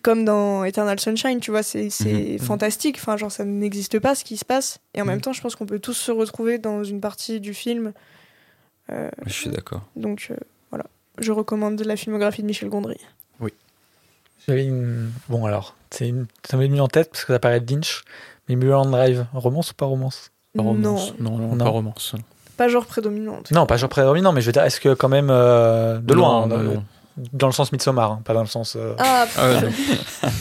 comme 0.00 0.24
dans 0.24 0.64
Eternal 0.64 0.98
Sunshine, 0.98 1.38
tu 1.40 1.50
vois, 1.50 1.62
c'est 1.62 1.90
c'est 1.90 2.12
Mhm. 2.12 2.38
fantastique. 2.38 2.96
Enfin, 2.98 3.18
genre, 3.18 3.30
ça 3.30 3.44
n'existe 3.44 3.98
pas 3.98 4.14
ce 4.14 4.24
qui 4.24 4.38
se 4.38 4.44
passe. 4.44 4.78
Et 4.94 5.02
en 5.02 5.04
Mhm. 5.04 5.10
même 5.10 5.20
temps, 5.20 5.34
je 5.34 5.42
pense 5.42 5.54
qu'on 5.54 5.66
peut 5.66 5.78
tous 5.80 5.92
se 5.92 6.10
retrouver 6.10 6.56
dans 6.58 6.82
une 6.82 7.00
partie 7.02 7.40
du 7.40 7.52
film. 7.52 7.92
Je 8.88 9.32
suis 9.32 9.50
d'accord. 9.50 9.82
donc, 9.96 10.32
voilà. 10.70 10.84
Je 11.18 11.30
recommande 11.32 11.80
la 11.82 11.96
filmographie 11.96 12.40
de 12.42 12.46
Michel 12.46 12.68
Gondry. 12.70 12.96
J'avais 14.48 14.64
une. 14.64 15.10
Bon, 15.28 15.44
alors, 15.46 15.74
c'est 15.90 16.08
une... 16.08 16.26
ça 16.48 16.56
m'est 16.56 16.66
venu 16.68 16.80
en 16.80 16.88
tête 16.88 17.10
parce 17.10 17.24
que 17.24 17.32
ça 17.32 17.38
paraît 17.38 17.60
Lynch. 17.60 18.02
Mais 18.48 18.56
Mulholland 18.56 18.90
Drive, 18.90 19.26
romance 19.34 19.70
ou 19.70 19.74
pas 19.74 19.86
romance? 19.86 20.30
Pas 20.56 20.62
romance. 20.62 21.14
Non, 21.20 21.30
Non, 21.30 21.38
non, 21.38 21.54
Non. 21.56 21.64
pas 21.64 21.70
romance. 21.70 22.14
pas 22.56 22.68
genre 22.68 22.84
prédominant. 22.86 23.34
en 23.36 23.42
tout 23.42 23.54
Non, 23.54 23.66
pas 23.66 23.76
genre 23.76 23.88
prédominant, 23.88 24.32
mais 24.32 24.40
je 24.40 24.46
veux 24.46 24.52
dire, 24.52 24.64
est-ce 24.64 24.80
que 24.80 24.94
quand 24.94 25.08
même 25.08 25.28
euh, 25.30 25.98
de 25.98 26.12
loin, 26.14 26.40
Non, 26.42 26.46
dans, 26.48 26.58
non, 26.58 26.74
non. 26.74 26.84
dans 27.32 27.46
le 27.46 27.52
sens 27.52 27.70
Midsommar, 27.72 28.10
hein, 28.10 28.20
pas 28.24 28.34
dans 28.34 28.40
le 28.40 28.46
sens. 28.48 28.74
euh. 28.76 28.94
Ah, 28.98 29.26
Ah 29.38 29.60
non. 29.62 29.70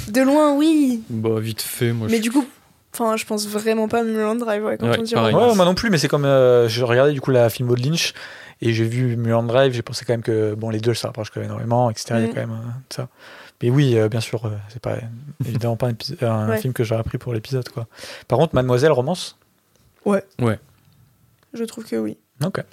de 0.08 0.22
loin, 0.22 0.56
oui. 0.56 1.04
Bah, 1.10 1.40
vite 1.40 1.62
fait, 1.62 1.94
moi. 1.94 2.08
Mais 2.10 2.18
je- 2.18 2.22
du 2.24 2.32
coup, 2.32 2.46
enfin, 2.94 3.16
je 3.18 3.26
pense 3.26 3.48
vraiment 3.48 3.88
pas 3.88 4.00
à 4.00 4.04
Mulholland 4.04 4.40
Drive. 4.40 4.64
Ouais, 4.66 4.78
quand 4.78 4.88
Ouais, 4.90 4.98
on 5.00 5.04
dit 5.04 5.14
pareil. 5.14 5.36
Ouais, 5.36 5.56
moi 5.56 5.66
non 5.66 5.76
plus, 5.76 5.90
mais 5.92 6.00
c'est 6.00 6.08
comme. 6.10 6.26
euh, 6.26 6.68
je 6.68 6.84
regardais 6.84 7.14
du 7.14 7.22
coup 7.22 7.32
la 7.32 7.50
filmo 7.52 7.76
de 7.76 7.82
Lynch 7.84 8.14
et 8.62 8.74
j'ai 8.74 8.86
vu 8.86 9.16
Mulholland 9.18 9.48
Drive, 9.48 9.74
j'ai 9.74 9.82
pensé 9.82 10.06
quand 10.06 10.14
même 10.14 10.22
que 10.24 10.54
bon, 10.56 10.70
les 10.70 10.80
deux 10.80 10.94
se 10.94 11.06
rapprochent 11.08 11.32
quand 11.32 11.40
même 11.40 11.50
énormément, 11.50 11.90
etc. 11.90 12.06
Il 12.12 12.16
y 12.22 12.24
a 12.24 12.28
Mhm. 12.28 12.34
quand 12.34 12.40
même 12.42 12.52
euh, 12.52 12.72
ça. 12.90 13.08
Mais 13.64 13.70
oui, 13.70 13.98
euh, 13.98 14.10
bien 14.10 14.22
sûr, 14.22 14.46
euh, 14.46 14.52
c'est 14.70 14.82
pas 14.82 14.98
évidemment 15.46 15.76
pas 15.78 15.90
un, 16.22 16.50
Ouais. 16.50 16.60
film 16.60 16.74
que 16.74 16.84
j'aurais 16.84 17.04
pris 17.04 17.18
pour 17.18 17.34
l'épisode, 17.34 17.68
quoi. 17.70 17.88
Par 18.28 18.38
contre, 18.40 18.56
Mademoiselle 18.56 18.92
romance? 18.92 19.38
Je 21.54 21.64
trouve 21.66 21.86
que 21.86 21.96
oui. 21.98 22.18
Ok. 22.44 22.64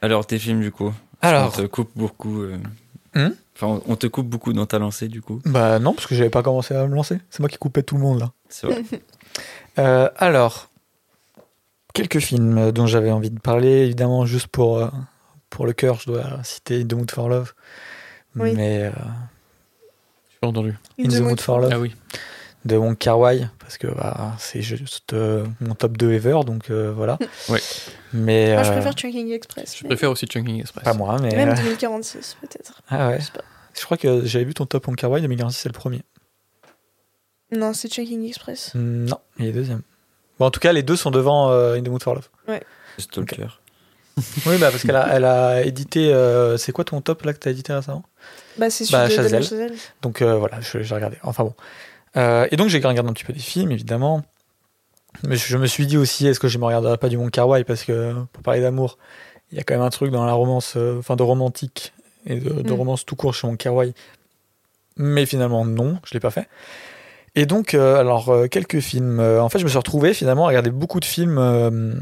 Alors, 0.00 0.26
tes 0.26 0.38
films, 0.38 0.60
du 0.60 0.70
coup? 0.70 0.92
Alors, 1.22 1.52
On 1.56 1.62
te 1.62 1.66
coupe 1.66 1.90
beaucoup. 1.96 2.42
euh, 2.42 2.56
Hmm? 3.14 3.30
Enfin, 3.56 3.80
on 3.86 3.94
te 3.94 4.08
coupe 4.08 4.26
beaucoup 4.28 4.52
dans 4.52 4.66
ta 4.66 4.78
lancée, 4.80 5.06
du 5.06 5.22
coup? 5.22 5.40
bah 5.44 5.78
non, 5.78 5.92
parce 5.94 6.06
que 6.08 6.16
j'avais 6.16 6.30
pas 6.30 6.42
commencé 6.42 6.74
à 6.74 6.84
me 6.88 6.94
lancer. 6.96 7.20
C'est 7.30 7.38
moi 7.40 7.48
qui 7.48 7.58
coupais 7.58 7.84
tout 7.84 7.94
le 7.94 8.00
monde 8.00 8.18
là. 8.20 8.32
C'est 8.48 8.66
vrai. 8.66 8.82
Euh, 9.80 10.08
alors, 10.18 10.68
quelques 11.94 12.18
films 12.18 12.70
dont 12.72 12.86
j'avais 12.86 13.10
envie 13.10 13.30
de 13.30 13.40
parler, 13.40 13.84
évidemment, 13.86 14.26
juste 14.26 14.48
pour, 14.48 14.78
euh, 14.78 14.88
pour 15.48 15.64
le 15.64 15.72
cœur, 15.72 15.98
je 16.00 16.06
dois 16.06 16.42
citer 16.44 16.86
The 16.86 16.92
Mood 16.92 17.10
for 17.10 17.28
Love. 17.30 17.54
Oui. 18.36 18.52
Mais 18.54 18.82
euh, 18.84 18.90
J'ai 20.30 20.38
pas 20.40 20.48
entendu. 20.48 20.76
In 20.98 21.08
the 21.08 21.20
Mood 21.20 21.40
for 21.40 21.60
Love 21.60 21.70
Ah 21.72 21.78
oui. 21.80 21.94
de 22.64 22.76
Wong 22.76 22.96
Kar 22.98 23.18
Wai, 23.18 23.48
parce 23.60 23.78
que 23.78 23.86
bah, 23.86 24.32
c'est 24.38 24.60
juste 24.62 25.12
euh, 25.12 25.46
mon 25.60 25.74
top 25.74 25.96
2 25.96 26.12
ever, 26.12 26.40
donc 26.44 26.70
euh, 26.70 26.92
voilà. 26.94 27.16
Ouais. 27.48 27.60
Mais 28.12 28.54
Moi, 28.54 28.62
je 28.64 28.72
préfère 28.72 28.92
Chunking 28.94 29.30
Express. 29.32 29.76
Je 29.78 29.84
mais- 29.84 29.88
préfère 29.90 30.10
aussi 30.10 30.26
Chunking 30.26 30.60
Express. 30.60 30.84
pas 30.84 30.94
moi, 30.94 31.16
mais 31.22 31.30
Même 31.30 31.50
euh, 31.50 31.54
2046, 31.54 32.36
peut-être. 32.40 32.82
ah 32.88 33.08
ouais. 33.08 33.20
Je 33.20 33.26
sais 33.26 33.32
pas. 33.32 33.44
Je 33.78 33.84
crois 33.84 33.96
que 33.96 34.24
j'avais 34.24 34.44
vu 34.44 34.54
ton 34.54 34.66
top 34.66 34.86
Wong 34.86 34.96
Kar 34.96 35.10
Wai 35.10 35.20
2046, 35.20 35.58
c'est 35.58 35.68
le 35.68 35.72
premier. 35.74 36.02
Non, 37.52 37.72
c'est 37.72 37.88
Chunking 37.88 38.26
Express. 38.26 38.72
Non, 38.74 39.18
il 39.38 39.46
est 39.46 39.52
deuxième. 39.52 39.82
Bon, 40.38 40.46
en 40.46 40.50
tout 40.50 40.60
cas, 40.60 40.72
les 40.72 40.82
deux 40.82 40.96
sont 40.96 41.10
devant 41.10 41.50
euh, 41.50 41.74
In 41.76 41.82
the 41.82 41.88
Mood 41.88 42.02
for 42.02 42.14
Love. 42.14 42.28
Stalker. 42.98 43.46
Oui, 44.46 44.58
bah, 44.58 44.70
parce 44.70 44.82
qu'elle 44.82 44.94
a, 44.96 45.08
elle 45.16 45.24
a 45.24 45.62
édité. 45.64 46.12
euh, 46.12 46.56
c'est 46.56 46.70
quoi 46.72 46.84
ton 46.84 47.00
top 47.00 47.22
là 47.22 47.32
que 47.32 47.38
t'as 47.38 47.50
édité 47.50 47.72
récemment? 47.72 48.04
Bah, 48.56 48.70
c'est 48.70 48.88
Bah, 48.92 49.08
celui 49.08 49.16
de 49.18 49.22
Damien 49.28 49.40
Chazelle. 49.42 49.74
Donc 50.02 50.22
euh, 50.22 50.36
voilà, 50.36 50.60
je- 50.60 50.82
j'ai 50.82 50.94
regardé. 50.94 51.18
Enfin 51.24 51.42
bon. 51.44 51.54
Euh, 52.16 52.46
et 52.52 52.56
donc 52.56 52.68
j'ai 52.68 52.78
regardé 52.78 53.00
un 53.10 53.12
petit 53.12 53.24
peu 53.24 53.32
des 53.32 53.40
films, 53.40 53.72
évidemment. 53.72 54.22
Mais 55.24 55.34
je, 55.36 55.46
je 55.48 55.56
me 55.58 55.66
suis 55.66 55.86
dit 55.88 55.96
aussi, 55.96 56.26
est-ce 56.28 56.38
que 56.38 56.46
je 56.46 56.58
me 56.58 56.64
regarderais 56.64 56.96
pas 56.98 57.08
du 57.08 57.16
Wong 57.16 57.30
Kar 57.32 57.48
Wai 57.48 57.64
Parce 57.64 57.82
que 57.82 58.14
pour 58.32 58.42
parler 58.44 58.60
d'amour, 58.60 58.98
il 59.50 59.58
y 59.58 59.60
a 59.60 59.64
quand 59.64 59.74
même 59.74 59.82
un 59.82 59.90
truc 59.90 60.12
dans 60.12 60.24
la 60.24 60.32
romance, 60.34 60.74
euh, 60.76 60.98
enfin 61.00 61.16
de 61.16 61.22
romantique 61.24 61.92
et 62.26 62.36
de, 62.38 62.50
de 62.62 62.72
Mm. 62.72 62.76
romance 62.76 63.04
tout 63.04 63.16
court 63.16 63.34
chez 63.34 63.48
Wong 63.48 63.56
Kar 63.56 63.74
Wai. 63.74 63.94
Mais 64.96 65.26
finalement, 65.26 65.64
non, 65.64 65.98
je 66.04 66.14
l'ai 66.14 66.20
pas 66.20 66.30
fait. 66.30 66.48
Et 67.36 67.46
donc, 67.46 67.74
euh, 67.74 67.96
alors, 67.98 68.28
euh, 68.30 68.46
quelques 68.46 68.80
films. 68.80 69.18
Euh, 69.20 69.42
en 69.42 69.48
fait, 69.48 69.58
je 69.58 69.64
me 69.64 69.68
suis 69.68 69.78
retrouvé 69.78 70.14
finalement 70.14 70.44
à 70.44 70.48
regarder 70.48 70.70
beaucoup 70.70 71.00
de 71.00 71.04
films. 71.04 71.38
euh, 71.38 71.92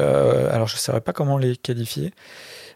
euh, 0.00 0.52
alors, 0.52 0.66
je 0.66 0.74
ne 0.74 0.78
saurais 0.78 1.00
pas 1.00 1.12
comment 1.12 1.38
les 1.38 1.56
qualifier. 1.56 2.12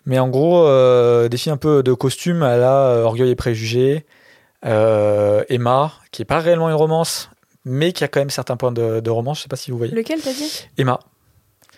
Mais 0.06 0.18
en 0.18 0.28
gros, 0.28 0.66
euh, 0.66 1.28
des 1.28 1.36
films 1.36 1.54
un 1.54 1.59
peu 1.59 1.82
de 1.82 1.92
costume 1.92 2.42
à 2.42 2.56
la 2.56 2.86
euh, 2.88 3.02
Orgueil 3.02 3.30
et 3.30 3.36
Préjugés. 3.36 4.06
Euh, 4.64 5.42
Emma, 5.48 5.92
qui 6.12 6.22
est 6.22 6.24
pas 6.24 6.38
réellement 6.38 6.68
une 6.68 6.76
romance, 6.76 7.30
mais 7.64 7.92
qui 7.92 8.04
a 8.04 8.09
quand 8.09 8.20
même 8.20 8.30
certains 8.30 8.56
points 8.56 8.70
de, 8.72 9.00
de 9.00 9.10
romance. 9.10 9.38
Je 9.38 9.42
sais 9.42 9.48
pas 9.48 9.56
si 9.56 9.72
vous 9.72 9.78
voyez. 9.78 9.92
Lequel 9.92 10.20
t'as 10.20 10.32
dit? 10.32 10.68
Emma. 10.78 11.00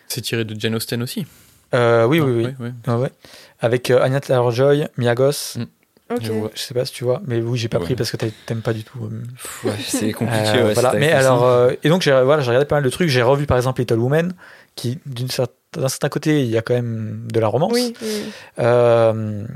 C'est 0.08 0.20
tiré 0.20 0.44
de 0.44 0.58
Jane 0.58 0.74
Austen 0.74 1.02
aussi. 1.02 1.26
Euh, 1.74 2.04
oui, 2.04 2.20
oui, 2.20 2.54
oui. 2.60 2.70
Ouais. 2.86 3.10
Avec 3.60 3.90
euh, 3.90 4.02
Anya 4.02 4.20
Taylor-Joy, 4.20 4.86
Mia. 4.96 5.14
Mm. 5.14 5.64
Je 6.20 6.32
vois. 6.32 6.50
Je 6.54 6.60
sais 6.60 6.74
pas 6.74 6.84
si 6.84 6.92
tu 6.92 7.02
vois, 7.04 7.22
mais 7.26 7.40
oui, 7.40 7.58
j'ai 7.58 7.68
pas 7.68 7.78
Ouais. 7.78 7.84
pris 7.84 7.96
parce 7.96 8.10
que 8.10 8.16
t'aimes 8.16 8.62
pas 8.62 8.72
du 8.74 8.84
tout. 8.84 9.04
euh, 9.04 9.22
Ouais, 9.68 9.74
c'est 9.86 10.12
compliqué. 10.12 10.48
Euh, 10.48 10.66
ouais, 10.66 10.74
voilà. 10.74 10.92
Mais 10.94 11.10
alors, 11.10 11.44
euh, 11.44 11.72
et 11.82 11.88
donc 11.88 12.02
j'ai 12.02 12.10
voilà, 12.22 12.42
j'ai 12.42 12.48
regardé 12.50 12.66
pas 12.66 12.76
mal 12.76 12.84
de 12.84 12.90
trucs. 12.90 13.08
J'ai 13.08 13.22
revu 13.22 13.46
par 13.46 13.56
exemple 13.56 13.80
Little 13.80 13.98
Woman, 13.98 14.34
qui 14.76 14.98
d'un 15.06 15.88
certain 15.88 16.08
côté, 16.08 16.42
il 16.42 16.50
y 16.50 16.58
a 16.58 16.62
quand 16.62 16.74
même 16.74 17.26
de 17.32 17.40
la 17.40 17.48
romance. 17.48 17.72
Oui, 17.72 17.94
oui. 18.02 18.24
Euh, 18.58 19.46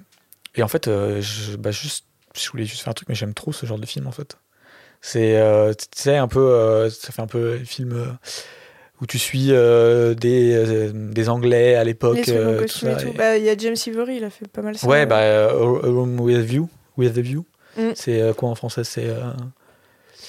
et 0.54 0.62
en 0.62 0.68
fait, 0.68 0.88
euh, 0.88 1.20
je, 1.20 1.56
bah, 1.56 1.70
juste, 1.70 2.06
je 2.36 2.50
voulais 2.50 2.64
juste 2.64 2.82
faire 2.82 2.90
un 2.90 2.94
truc, 2.94 3.08
mais 3.08 3.14
j'aime 3.14 3.34
trop 3.34 3.52
ce 3.52 3.66
genre 3.66 3.78
de 3.78 3.86
film 3.86 4.06
en 4.06 4.12
fait. 4.12 4.38
C'est, 5.00 5.36
euh, 5.36 5.72
tu 5.74 5.86
sais, 5.94 6.16
un 6.16 6.26
peu, 6.28 6.40
euh, 6.40 6.90
ça 6.90 7.12
fait 7.12 7.22
un 7.22 7.26
peu 7.28 7.58
film 7.58 7.92
euh, 7.92 8.06
où 9.00 9.06
tu 9.06 9.18
suis 9.18 9.48
euh, 9.50 10.14
des, 10.14 10.54
euh, 10.54 10.90
des 10.92 11.28
Anglais 11.28 11.74
à 11.74 11.84
l'époque. 11.84 12.28
Euh, 12.28 12.64
et 12.64 13.12
Bah, 13.16 13.36
il 13.36 13.44
y 13.44 13.50
a 13.50 13.56
James 13.56 13.76
Ivory, 13.86 14.16
il 14.16 14.24
a 14.24 14.30
fait 14.30 14.48
pas 14.48 14.62
mal 14.62 14.76
ça. 14.76 14.86
Ouais, 14.86 15.06
bah, 15.06 15.48
A 15.48 15.52
Room 15.52 16.20
with 16.20 16.36
a 16.36 16.40
View. 16.40 16.68
With 16.96 17.14
the 17.14 17.18
View. 17.18 17.44
Mm. 17.76 17.90
C'est 17.94 18.34
quoi 18.36 18.48
en 18.48 18.54
français 18.54 18.84
C'est 18.84 19.06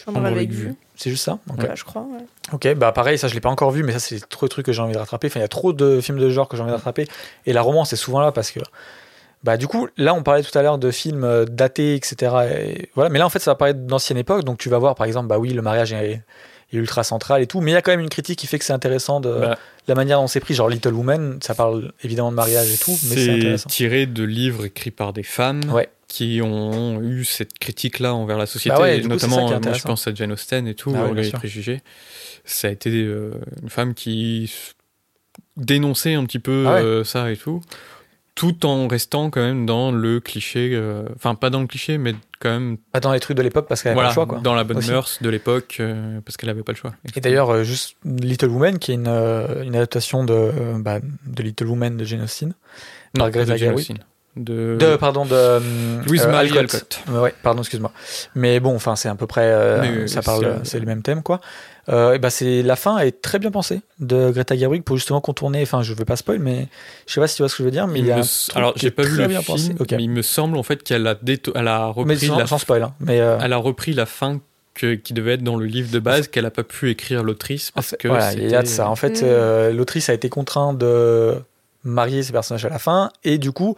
Chambre 0.05 0.23
avec 0.25 0.49
vue. 0.51 0.67
vue. 0.67 0.75
c'est 0.95 1.09
juste 1.09 1.25
ça? 1.25 1.39
Ok. 1.49 1.57
Bah, 1.57 1.73
je 1.75 1.83
crois, 1.83 2.03
ouais. 2.03 2.25
Ok, 2.53 2.73
bah 2.75 2.91
pareil, 2.91 3.17
ça 3.17 3.27
je 3.27 3.33
l'ai 3.33 3.41
pas 3.41 3.49
encore 3.49 3.71
vu, 3.71 3.83
mais 3.83 3.91
ça 3.91 3.99
c'est 3.99 4.27
trop 4.29 4.45
de 4.45 4.49
trucs 4.49 4.65
que 4.65 4.71
j'ai 4.71 4.81
envie 4.81 4.93
de 4.93 4.97
rattraper. 4.97 5.27
Enfin, 5.27 5.39
il 5.39 5.43
y 5.43 5.45
a 5.45 5.49
trop 5.49 5.73
de 5.73 5.99
films 5.99 6.19
de 6.19 6.29
genre 6.29 6.47
que 6.47 6.55
j'ai 6.55 6.63
envie 6.63 6.71
de 6.71 6.75
rattraper. 6.75 7.07
Et 7.45 7.53
la 7.53 7.61
romance, 7.61 7.89
c'est 7.89 7.95
souvent 7.95 8.19
là 8.19 8.31
parce 8.31 8.51
que. 8.51 8.59
Bah, 9.41 9.55
du 9.55 9.67
coup, 9.67 9.87
là, 9.95 10.13
on 10.13 10.21
parlait 10.21 10.43
tout 10.43 10.57
à 10.57 10.61
l'heure 10.61 10.77
de 10.77 10.91
films 10.91 11.45
datés, 11.45 11.95
etc. 11.95 12.35
Et 12.51 12.89
voilà. 12.93 13.09
Mais 13.09 13.19
là, 13.19 13.25
en 13.25 13.29
fait, 13.29 13.39
ça 13.39 13.51
va 13.51 13.55
paraître 13.55 13.79
d'ancienne 13.79 14.17
époque. 14.17 14.43
Donc, 14.43 14.57
tu 14.57 14.67
vas 14.67 14.77
voir, 14.79 14.95
par 14.95 15.07
exemple, 15.07 15.27
bah 15.27 15.37
oui, 15.37 15.51
le 15.51 15.61
mariage 15.61 15.93
est, 15.93 16.21
est 16.77 16.79
ultra 16.79 17.03
central 17.03 17.41
et 17.41 17.47
tout. 17.47 17.61
Mais 17.61 17.71
il 17.71 17.73
y 17.73 17.77
a 17.77 17.81
quand 17.81 17.91
même 17.91 17.99
une 17.99 18.09
critique 18.09 18.37
qui 18.39 18.47
fait 18.47 18.59
que 18.59 18.65
c'est 18.65 18.73
intéressant 18.73 19.19
de 19.19 19.29
Bah. 19.31 19.57
la 19.87 19.95
manière 19.95 20.19
dont 20.19 20.27
c'est 20.27 20.39
pris. 20.39 20.53
Genre, 20.53 20.69
Little 20.69 20.93
Woman, 20.93 21.39
ça 21.41 21.55
parle 21.55 21.91
évidemment 22.03 22.31
de 22.31 22.35
mariage 22.35 22.71
et 22.71 22.77
tout, 22.77 22.97
mais 23.09 23.15
c'est 23.15 23.29
intéressant. 23.31 23.69
tiré 23.69 24.05
de 24.05 24.23
livres 24.23 24.65
écrits 24.65 24.91
par 24.91 25.13
des 25.13 25.23
femmes 25.23 25.61
Ouais. 25.71 25.89
qui 26.07 26.41
ont 26.43 27.01
eu 27.01 27.25
cette 27.25 27.57
critique-là 27.59 28.13
envers 28.13 28.37
la 28.37 28.45
société, 28.45 28.75
Bah 28.75 28.81
ouais, 28.83 28.97
et 28.97 29.01
coup, 29.01 29.07
notamment, 29.07 29.51
euh, 29.51 29.59
moi 29.59 29.73
je 29.73 29.83
pense 29.83 30.07
à 30.07 30.13
Jane 30.13 30.31
Austen 30.31 30.67
et 30.67 30.75
tout, 30.75 30.93
Ah 30.95 31.07
ouais, 31.07 31.19
et 31.21 31.23
sûr. 31.29 31.37
préjugés. 31.39 31.81
Ça 32.45 32.67
a 32.67 32.71
été 32.71 32.89
euh, 32.91 33.31
une 33.61 33.69
femme 33.69 33.93
qui 33.93 34.51
dénonçait 35.57 36.13
un 36.13 36.25
petit 36.25 36.39
peu 36.39 36.65
Ah 36.67 36.77
euh, 36.77 37.03
ça 37.03 37.31
et 37.31 37.37
tout, 37.37 37.61
tout 38.39 38.65
en 38.65 38.87
restant 38.87 39.29
quand 39.29 39.41
même 39.41 39.65
dans 39.65 39.91
le 39.91 40.21
cliché, 40.21 40.69
euh, 40.71 41.03
enfin 41.13 41.35
pas 41.35 41.49
dans 41.49 41.59
le 41.59 41.67
cliché, 41.67 41.97
mais 41.97 42.15
quand 42.39 42.49
même 42.49 42.77
Pas 42.93 43.01
dans 43.01 43.11
les 43.11 43.19
trucs 43.19 43.35
de 43.35 43.41
l'époque 43.41 43.67
parce 43.67 43.83
qu'elle 43.83 43.89
avait 43.91 43.95
voilà, 43.95 44.07
pas 44.07 44.11
le 44.11 44.15
choix, 44.15 44.25
quoi. 44.27 44.39
dans 44.39 44.55
la 44.55 44.63
bonne 44.63 44.77
Aussi. 44.77 44.91
mœurs 44.91 45.17
de 45.21 45.27
l'époque, 45.27 45.75
euh, 45.81 46.21
parce 46.23 46.37
qu'elle 46.37 46.47
avait 46.49 46.63
pas 46.63 46.71
le 46.71 46.77
choix. 46.77 46.93
Et 47.17 47.19
d'ailleurs, 47.19 47.49
euh, 47.49 47.63
juste 47.63 47.97
Little 48.05 48.47
Woman, 48.47 48.79
qui 48.79 48.91
est 48.91 48.95
une, 48.95 49.09
une 49.09 49.75
adaptation 49.75 50.23
de, 50.23 50.53
bah, 50.77 50.99
de 51.25 51.43
Little 51.43 51.67
Woman 51.67 51.97
de 51.97 52.05
Jane 52.05 52.21
Austen. 52.21 52.53
Non, 53.13 53.25
par 53.25 53.31
Greta 53.31 53.51
de 53.51 53.57
Jane 53.57 53.67
Gerwig. 53.71 53.79
Austen. 53.81 53.97
De, 54.37 54.77
De, 54.79 54.95
pardon, 54.95 55.25
de 55.25 55.59
Louise 56.07 56.25
Marie 56.27 56.57
Alcott. 56.57 57.01
Alcott. 57.07 57.21
Ouais, 57.21 57.33
pardon, 57.43 57.59
excuse-moi. 57.61 57.91
Mais 58.35 58.61
bon, 58.61 58.73
enfin, 58.73 58.95
c'est 58.95 59.09
à 59.09 59.15
peu 59.15 59.27
près, 59.27 60.07
ça 60.07 60.21
parle, 60.21 60.61
c'est 60.63 60.79
le 60.79 60.85
même 60.85 61.01
thème, 61.01 61.23
quoi. 61.23 61.41
Euh, 61.87 62.13
et 62.13 62.19
bah, 62.19 62.29
c'est 62.29 62.61
la 62.61 62.75
fin 62.75 62.97
est 62.99 63.21
très 63.21 63.39
bien 63.39 63.49
pensée 63.51 63.81
de 63.99 64.29
Greta 64.31 64.55
Gerwig 64.57 64.83
pour 64.83 64.97
justement 64.97 65.21
contourner. 65.21 65.61
Enfin, 65.63 65.81
je 65.81 65.93
veux 65.93 66.05
pas 66.05 66.15
spoil, 66.17 66.39
mais 66.39 66.67
je 67.07 67.13
sais 67.13 67.21
pas 67.21 67.27
si 67.27 67.37
tu 67.37 67.41
vois 67.41 67.49
ce 67.49 67.55
que 67.55 67.63
je 67.63 67.65
veux 67.65 67.71
dire, 67.71 67.87
mais 67.87 67.99
il 67.99 68.05
y 68.05 68.11
a 68.11 68.19
s- 68.19 68.49
alors 68.53 68.73
qui 68.73 68.81
j'ai 68.81 68.87
est 68.87 68.91
pas 68.91 69.03
vu 69.03 69.13
très 69.13 69.21
le 69.23 69.27
bien 69.29 69.41
film, 69.41 69.75
pensé. 69.77 69.95
Mais 69.97 70.03
il 70.03 70.09
me 70.09 70.21
semble 70.21 70.57
en 70.57 70.63
fait 70.63 70.83
qu'elle 70.83 71.07
a, 71.07 71.15
déto- 71.15 71.51
elle 71.55 71.67
a 71.67 71.87
Mais 71.87 71.91
repris 72.13 72.27
sans, 72.27 72.37
la 72.37 72.47
sans 72.47 72.57
spoil, 72.57 72.83
hein. 72.83 72.93
Mais 72.99 73.19
euh, 73.21 73.37
elle 73.41 73.53
a 73.53 73.57
repris 73.57 73.93
la 73.93 74.05
fin 74.05 74.39
que, 74.75 74.93
qui 74.95 75.13
devait 75.13 75.33
être 75.33 75.43
dans 75.43 75.55
le 75.57 75.65
livre 75.65 75.89
de 75.91 75.99
base 75.99 76.27
qu'elle 76.27 76.45
a 76.45 76.51
pas 76.51 76.63
pu 76.63 76.89
écrire 76.89 77.23
l'autrice 77.23 77.69
En 77.69 77.75
parce 77.75 77.87
fait, 77.89 77.97
que 77.97 78.07
voilà, 78.07 78.33
il 78.33 78.49
y 78.49 78.55
a 78.55 78.61
de 78.61 78.67
ça. 78.67 78.89
En 78.89 78.95
fait, 78.95 79.21
Mm. 79.21 79.25
euh, 79.25 79.71
l'autrice 79.73 80.09
a 80.09 80.13
été 80.13 80.29
contrainte 80.29 80.77
de 80.77 81.35
marier 81.83 82.23
ses 82.23 82.31
personnages 82.33 82.65
à 82.65 82.69
la 82.69 82.79
fin, 82.79 83.09
et 83.23 83.37
du 83.37 83.51
coup, 83.51 83.75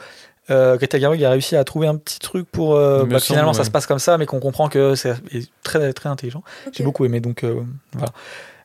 euh, 0.50 0.76
Greta 0.78 1.00
Gerwig 1.00 1.24
a 1.24 1.30
réussi 1.30 1.56
à 1.56 1.64
trouver 1.64 1.88
un 1.88 1.96
petit 1.98 2.20
truc 2.20 2.48
pour 2.52 2.76
euh, 2.76 3.06
bah, 3.06 3.18
que 3.20 3.24
finalement 3.24 3.54
ça 3.54 3.64
se 3.64 3.70
passe 3.72 3.86
comme 3.86 4.00
ça, 4.00 4.18
mais 4.18 4.26
qu'on 4.26 4.40
comprend 4.40 4.68
que 4.70 4.96
c'est 4.96 5.16
est 5.32 5.50
très 5.64 5.94
très 5.94 6.10
intelligent. 6.10 6.44
J'ai 6.72 6.84
beaucoup 6.84 7.06
aimé, 7.06 7.20
donc 7.20 7.44
euh, 7.44 7.62
voilà. 7.94 8.12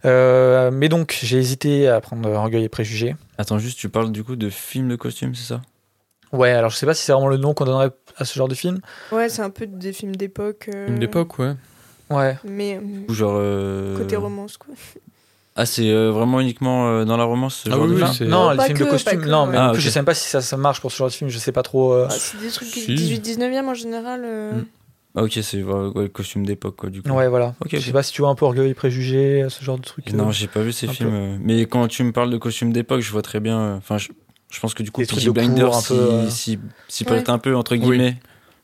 Euh, 0.05 0.71
mais 0.71 0.89
donc 0.89 1.19
j'ai 1.23 1.39
hésité 1.39 1.89
à 1.89 2.01
prendre 2.01 2.29
Orgueil 2.31 2.65
et 2.65 2.69
Préjugés. 2.69 3.17
Attends, 3.39 3.59
juste, 3.59 3.79
tu 3.79 3.89
parles 3.89 4.13
du 4.13 4.23
coup 4.25 4.37
de 4.37 4.49
films 4.51 4.89
de 4.89 4.97
costumes, 4.97 5.35
c'est 5.35 5.47
ça? 5.47 5.63
Ouais, 6.33 6.51
alors 6.51 6.71
je 6.71 6.77
sais 6.77 6.87
pas 6.87 6.95
si 6.95 7.05
c'est 7.05 7.13
vraiment 7.13 7.29
le 7.29 7.37
nom 7.37 7.55
qu'on 7.55 7.65
donnerait 7.65 7.91
à 8.17 8.25
ce 8.25 8.35
genre 8.39 8.49
de 8.49 8.55
film. 8.55 8.81
Ouais, 9.13 9.29
c'est 9.29 9.43
un 9.43 9.51
peu 9.51 9.67
des 9.67 9.93
films 9.93 10.17
d'époque. 10.17 10.69
euh, 10.75 10.87
Film 10.87 10.99
d'époque, 10.99 11.39
ouais. 11.39 11.55
Ouais. 12.11 12.37
Mais 12.45 12.81
Ou 13.09 13.13
genre. 13.15 13.35
euh, 13.37 13.97
côté 13.99 14.17
romance, 14.17 14.57
quoi. 14.57 14.75
Ah, 15.59 15.65
c'est 15.67 15.89
euh, 15.91 16.11
vraiment 16.13 16.41
uniquement 16.41 16.87
euh, 16.89 17.05
dans 17.07 17.17
la 17.17 17.25
romance 17.25 17.63
ce 17.65 17.71
Ah 17.71 17.77
genre 17.77 17.85
oui, 17.85 17.95
de 17.97 18.03
oui, 18.03 18.07
film 18.15 18.29
non, 18.29 18.45
Non, 18.45 18.51
les 18.51 18.61
films 18.61 18.79
de 18.79 18.85
que, 18.85 18.91
costumes. 18.91 19.19
pas 19.19 19.25
que, 19.25 19.29
non, 19.31 19.47
mais 19.47 19.57
Ah, 19.57 19.71
plus 19.71 19.79
ok. 19.79 19.85
je 19.85 19.91
sais 19.91 19.99
même 20.01 20.05
pas 20.07 20.15
si 20.15 20.29
ça, 20.29 20.43
ça 20.43 20.57
marche 20.59 20.81
pour 20.83 20.93
ce 20.93 20.99
genre 20.99 21.09
de 21.09 21.13
film. 21.15 21.31
Je 21.31 21.39
sais 21.39 21.53
pas 21.53 21.63
trop. 21.63 21.93
euh, 21.95 22.07
Ah, 22.11 22.15
c'est 22.19 22.39
des 22.39 22.51
trucs 22.51 22.69
Si. 22.69 22.95
18-19e 22.95 23.69
en 23.69 23.75
général. 23.75 24.23
euh, 24.25 24.61
Mm. 24.61 24.65
Ah, 25.19 25.23
ok, 25.25 25.39
c'est 25.41 25.63
ouais, 25.63 26.11
costume 26.11 26.45
d'époque, 26.45 26.77
quoi, 26.77 26.91
du 26.91 27.01
coup. 27.01 27.09
Ouais, 27.11 27.27
voilà. 27.29 27.55
Ok, 27.65 27.71
Je 27.73 27.79
sais 27.81 27.91
pas 27.93 28.03
si 28.03 28.13
tu 28.13 28.21
vois 28.21 28.29
un 28.31 28.35
peu 28.35 28.45
Orgueil 28.45 28.69
et 28.71 28.75
Préjugés, 28.75 29.47
ce 29.49 29.65
genre 29.65 29.79
de 29.79 29.83
truc. 29.83 30.13
Non, 30.13 30.29
euh, 30.29 30.33
j'ai 30.33 30.47
pas 30.47 30.61
vu 30.61 30.73
ces 30.73 30.89
un 30.89 30.93
films. 30.93 31.11
euh, 31.15 31.39
Mais 31.41 31.63
quand 31.65 31.89
tu 31.89 32.03
me 32.05 32.13
parles 32.13 32.29
de 32.29 32.37
costumes 32.37 32.71
d'époque, 32.71 33.01
je 33.01 33.11
vois 33.11 33.23
très 33.23 33.41
bien. 33.41 33.59
euh, 33.59 33.77
Enfin, 33.79 33.97
je, 33.97 34.09
je 34.51 34.61
pense 34.61 34.75
que 34.75 34.83
du 34.83 34.91
coup, 34.91 35.01
Peaky 35.01 35.25
de 35.25 35.31
Blinders, 35.31 35.73
s'y 36.31 36.59
Ouais. 36.59 37.05
prête 37.07 37.31
un 37.31 37.39
peu, 37.39 37.57
entre 37.57 37.77
guillemets. 37.77 38.17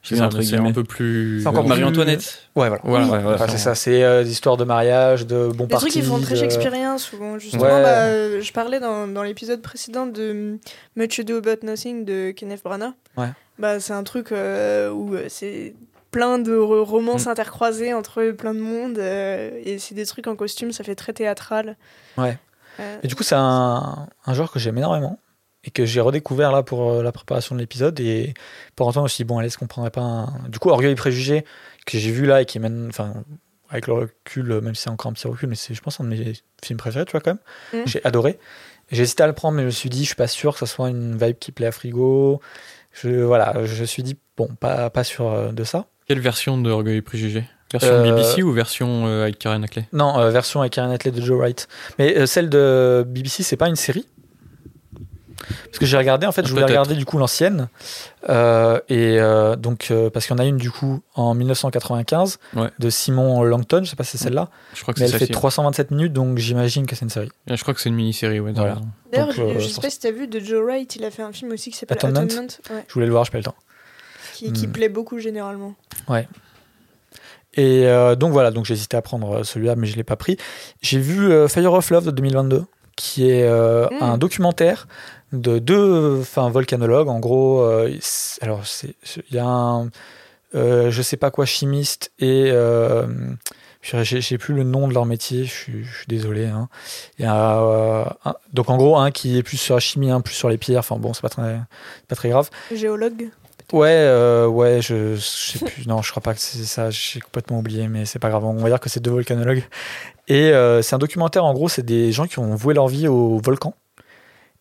C'est 0.02 0.14
guillemets. 0.16 0.70
un 0.70 0.72
peu 0.72 0.82
plus. 0.84 1.40
C'est 1.42 1.46
encore 1.48 1.66
Marie-Antoinette. 1.68 2.48
Ouais, 2.56 2.68
voilà. 2.68 2.80
Voilà, 2.84 3.06
Ouais, 3.06 3.18
ouais, 3.24 3.34
Enfin, 3.34 3.46
c'est 3.48 3.58
ça, 3.58 3.74
c'est 3.76 4.02
euh, 4.02 4.24
des 4.24 4.32
histoires 4.32 4.56
de 4.56 4.64
mariage, 4.64 5.26
de 5.26 5.46
bons 5.48 5.64
Des 5.64 5.70
partis. 5.70 5.86
trucs 5.86 5.92
qui 5.92 6.02
font 6.02 6.18
très 6.20 6.34
shakespeariens 6.36 6.98
souvent. 6.98 7.38
Justement, 7.38 7.62
Ouais. 7.64 7.82
bah, 7.82 8.04
euh, 8.06 8.40
je 8.40 8.52
parlais 8.52 8.80
dans, 8.80 9.06
dans 9.06 9.22
l'épisode 9.22 9.62
précédent 9.62 10.06
de 10.06 10.58
Much 10.96 11.20
Ado 11.20 11.36
About 11.36 11.64
Nothing 11.64 12.04
de 12.04 12.32
Kenneth 12.32 12.62
Branagh. 12.64 12.92
Ouais. 13.16 13.28
Bah, 13.58 13.78
c'est 13.78 13.92
un 13.92 14.02
truc 14.02 14.32
euh, 14.32 14.90
où 14.90 15.14
euh, 15.14 15.26
c'est 15.28 15.74
plein 16.10 16.38
de 16.38 16.54
ro- 16.56 16.84
romances 16.84 17.26
Mm. 17.26 17.30
intercroisées 17.30 17.94
entre 17.94 18.32
plein 18.32 18.54
de 18.54 18.60
monde. 18.60 18.98
euh, 18.98 19.50
et 19.64 19.78
c'est 19.78 19.94
des 19.94 20.04
trucs 20.04 20.26
en 20.26 20.34
costume, 20.36 20.72
ça 20.72 20.82
fait 20.84 20.96
très 20.96 21.12
théâtral. 21.12 21.76
Ouais. 22.18 22.38
Euh, 22.80 22.96
Et 23.02 23.06
du 23.06 23.14
coup, 23.14 23.22
c'est 23.22 23.36
un, 23.36 24.08
un 24.26 24.34
genre 24.34 24.50
que 24.50 24.58
j'aime 24.58 24.78
énormément 24.78 25.18
et 25.64 25.70
que 25.70 25.84
j'ai 25.84 26.00
redécouvert 26.00 26.52
là 26.52 26.62
pour 26.62 26.90
euh, 26.90 27.02
la 27.02 27.12
préparation 27.12 27.54
de 27.54 27.60
l'épisode. 27.60 27.98
Et 28.00 28.34
pour 28.76 28.86
autant, 28.86 29.04
aussi, 29.04 29.24
bon, 29.24 29.38
allez, 29.38 29.46
est-ce 29.46 29.58
qu'on 29.58 29.66
prendrait 29.66 29.90
pas 29.90 30.00
un. 30.00 30.48
Du 30.48 30.58
coup, 30.58 30.70
Orgueil 30.70 30.92
et 30.92 30.96
Préjugés, 30.96 31.44
que 31.86 31.98
j'ai 31.98 32.10
vu 32.10 32.26
là 32.26 32.42
et 32.42 32.46
qui 32.46 32.58
mène. 32.58 32.88
Enfin, 32.88 33.14
avec 33.70 33.86
le 33.86 33.94
recul, 33.94 34.52
euh, 34.52 34.60
même 34.60 34.74
si 34.74 34.82
c'est 34.82 34.90
encore 34.90 35.10
un 35.10 35.14
petit 35.14 35.26
recul, 35.26 35.48
mais 35.48 35.54
c'est, 35.54 35.72
je 35.72 35.80
pense, 35.80 35.98
un 36.00 36.04
de 36.04 36.10
mes 36.10 36.32
films 36.62 36.78
préférés, 36.78 37.06
tu 37.06 37.12
vois, 37.12 37.20
quand 37.20 37.32
même. 37.72 37.82
Mm. 37.82 37.86
J'ai 37.86 38.04
adoré. 38.04 38.38
J'ai 38.90 39.02
hésité 39.02 39.22
à 39.22 39.26
le 39.26 39.32
prendre, 39.32 39.56
mais 39.56 39.62
je 39.62 39.66
me 39.66 39.70
suis 39.70 39.88
dit, 39.88 40.00
je 40.02 40.08
suis 40.08 40.14
pas 40.14 40.26
sûr 40.26 40.52
que 40.52 40.58
ça 40.58 40.66
soit 40.66 40.90
une 40.90 41.16
vibe 41.16 41.38
qui 41.38 41.52
plaît 41.52 41.68
à 41.68 41.72
Frigo. 41.72 42.40
Je, 42.92 43.08
voilà, 43.22 43.64
je 43.64 43.80
me 43.80 43.86
suis 43.86 44.02
dit, 44.02 44.18
bon, 44.36 44.48
pas, 44.60 44.90
pas 44.90 45.04
sûr 45.04 45.26
euh, 45.28 45.52
de 45.52 45.64
ça. 45.64 45.86
Quelle 46.06 46.20
version 46.20 46.58
de 46.58 46.70
Orgueil 46.70 46.96
et 46.98 47.02
Préjugés? 47.02 47.44
Version 47.72 47.90
Euh, 47.90 48.02
BBC 48.02 48.42
ou 48.42 48.52
version 48.52 49.06
euh, 49.06 49.22
avec 49.22 49.38
Karen 49.38 49.64
Ackley 49.64 49.88
Non, 49.94 50.18
euh, 50.18 50.28
version 50.30 50.60
avec 50.60 50.74
Karen 50.74 50.90
Atley 50.90 51.10
de 51.10 51.22
Joe 51.22 51.38
Wright. 51.38 51.68
Mais 51.98 52.18
euh, 52.18 52.26
celle 52.26 52.50
de 52.50 53.02
BBC, 53.06 53.42
c'est 53.42 53.56
pas 53.56 53.68
une 53.68 53.76
série? 53.76 54.06
Parce 55.66 55.78
que 55.78 55.86
j'ai 55.86 55.96
regardé, 55.96 56.26
en 56.26 56.32
fait, 56.32 56.46
je 56.46 56.50
voulais 56.52 56.64
regarder 56.64 56.94
du 56.94 57.04
coup 57.04 57.18
l'ancienne. 57.18 57.68
Euh, 58.28 58.78
et 58.88 59.18
euh, 59.18 59.56
donc, 59.56 59.88
euh, 59.90 60.10
parce 60.10 60.26
qu'il 60.26 60.36
y 60.36 60.38
en 60.38 60.42
a 60.42 60.46
une 60.46 60.56
du 60.56 60.70
coup 60.70 61.00
en 61.14 61.34
1995 61.34 62.38
Ouais. 62.54 62.68
de 62.78 62.90
Simon 62.90 63.42
Langton, 63.42 63.80
je 63.84 63.90
sais 63.90 63.96
pas 63.96 64.04
si 64.04 64.16
c'est 64.16 64.24
celle-là, 64.24 64.48
Je 64.74 64.82
crois 64.82 64.94
que 64.94 65.00
mais 65.00 65.06
elle 65.06 65.12
fait 65.12 65.18
celle-ci. 65.20 65.32
327 65.32 65.90
minutes, 65.90 66.12
donc 66.12 66.38
j'imagine 66.38 66.86
que 66.86 66.94
c'est 66.94 67.04
une 67.04 67.10
série. 67.10 67.30
Je 67.48 67.60
crois 67.62 67.74
que 67.74 67.80
c'est 67.80 67.88
une 67.88 67.94
mini-série, 67.96 68.38
ouais. 68.40 68.52
D'ailleurs, 68.52 68.80
je, 69.32 69.42
euh, 69.42 69.58
je 69.58 69.66
sais 69.68 69.80
pas 69.80 69.90
si 69.90 69.98
t'as 69.98 70.10
vu 70.12 70.26
de 70.28 70.38
Joe 70.40 70.62
Wright, 70.64 70.94
il 70.96 71.04
a 71.04 71.10
fait 71.10 71.22
un 71.22 71.32
film 71.32 71.50
aussi 71.52 71.70
qui 71.70 71.76
s'appelle 71.76 71.98
Atonement 71.98 72.20
Atonement, 72.20 72.46
ouais, 72.70 72.84
Je 72.88 72.94
voulais 72.94 73.06
le 73.06 73.12
voir, 73.12 73.24
je 73.24 73.30
pas 73.32 73.38
le 73.38 73.44
temps. 73.44 73.54
qui, 74.34 74.52
qui 74.52 74.66
Mm. 74.68 74.72
plaît 74.72 74.88
beaucoup 74.88 75.18
généralement. 75.18 75.74
Et 77.54 77.86
euh, 77.86 78.14
donc 78.16 78.32
voilà, 78.32 78.50
donc 78.50 78.64
j'ai 78.64 78.72
hésité 78.74 78.96
à 78.96 79.02
prendre 79.02 79.42
celui-là, 79.42 79.76
mais 79.76 79.86
je 79.86 79.96
l'ai 79.96 80.04
pas 80.04 80.16
pris. 80.16 80.38
J'ai 80.80 80.98
vu 80.98 81.30
euh, 81.30 81.48
Fire 81.48 81.72
of 81.74 81.90
Love 81.90 82.06
de 82.06 82.10
2022, 82.10 82.64
qui 82.96 83.28
est 83.28 83.42
euh, 83.44 83.86
Mm. 83.90 84.02
un 84.02 84.18
documentaire 84.18 84.88
de 85.32 85.58
deux, 85.58 86.18
enfin 86.20 86.50
volcanologues. 86.50 87.08
En 87.08 87.18
gros, 87.18 87.62
euh, 87.62 87.90
alors 88.40 88.62
il 88.84 89.34
y 89.34 89.38
a 89.38 89.44
un, 89.46 89.88
euh, 90.54 90.90
je 90.90 91.02
sais 91.02 91.16
pas 91.16 91.30
quoi 91.30 91.46
chimiste 91.46 92.12
et 92.18 92.50
euh, 92.50 93.06
je 93.80 94.02
j'ai, 94.04 94.20
j'ai 94.20 94.38
plus 94.38 94.54
le 94.54 94.62
nom 94.64 94.86
de 94.88 94.94
leur 94.94 95.06
métier. 95.06 95.44
Je 95.44 95.50
suis, 95.52 95.84
je 95.84 95.96
suis 95.98 96.06
désolé. 96.06 96.46
hein. 96.46 96.68
Il 97.18 97.24
y 97.24 97.28
a 97.28 97.58
euh, 97.60 98.04
un- 98.24 98.34
donc 98.52 98.70
en 98.70 98.76
gros 98.76 98.96
un 98.96 99.10
qui 99.10 99.38
est 99.38 99.42
plus 99.42 99.56
sur 99.56 99.74
la 99.74 99.80
chimie, 99.80 100.10
un 100.10 100.20
plus 100.20 100.34
sur 100.34 100.48
les 100.48 100.58
pierres. 100.58 100.80
Enfin 100.80 100.96
bon, 100.96 101.12
c'est 101.14 101.22
pas 101.22 101.28
très, 101.30 101.60
pas 102.08 102.14
très 102.14 102.28
grave. 102.28 102.48
Géologue. 102.74 103.30
Ouais, 103.72 103.88
euh, 103.90 104.46
ouais, 104.46 104.82
je, 104.82 105.14
je 105.14 105.20
sais 105.20 105.58
plus. 105.64 105.86
Non, 105.86 106.02
je 106.02 106.10
crois 106.10 106.22
pas 106.22 106.34
que 106.34 106.40
c'est 106.40 106.62
ça. 106.64 106.90
J'ai 106.90 107.20
complètement 107.20 107.58
oublié, 107.60 107.88
mais 107.88 108.04
c'est 108.04 108.18
pas 108.18 108.28
grave. 108.28 108.44
On 108.44 108.52
va 108.56 108.68
dire 108.68 108.78
que 108.80 108.90
c'est 108.90 109.00
deux 109.00 109.10
volcanologues. 109.12 109.64
Et 110.28 110.50
euh, 110.52 110.82
c'est 110.82 110.94
un 110.94 110.98
documentaire. 110.98 111.44
En 111.46 111.54
gros, 111.54 111.70
c'est 111.70 111.82
des 111.84 112.12
gens 112.12 112.26
qui 112.26 112.38
ont 112.38 112.54
voué 112.54 112.74
leur 112.74 112.86
vie 112.88 113.08
au 113.08 113.38
volcan. 113.42 113.74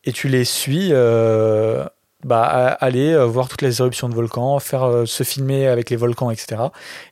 Et 0.03 0.11
tu 0.11 0.27
les 0.27 0.45
suis, 0.45 0.89
euh, 0.91 1.85
bah, 2.23 2.43
aller 2.43 3.13
euh, 3.13 3.25
voir 3.25 3.47
toutes 3.47 3.61
les 3.61 3.81
éruptions 3.81 4.09
de 4.09 4.15
volcans, 4.15 4.59
faire 4.59 4.83
euh, 4.83 5.05
se 5.05 5.23
filmer 5.23 5.67
avec 5.67 5.89
les 5.89 5.95
volcans, 5.95 6.31
etc. 6.31 6.61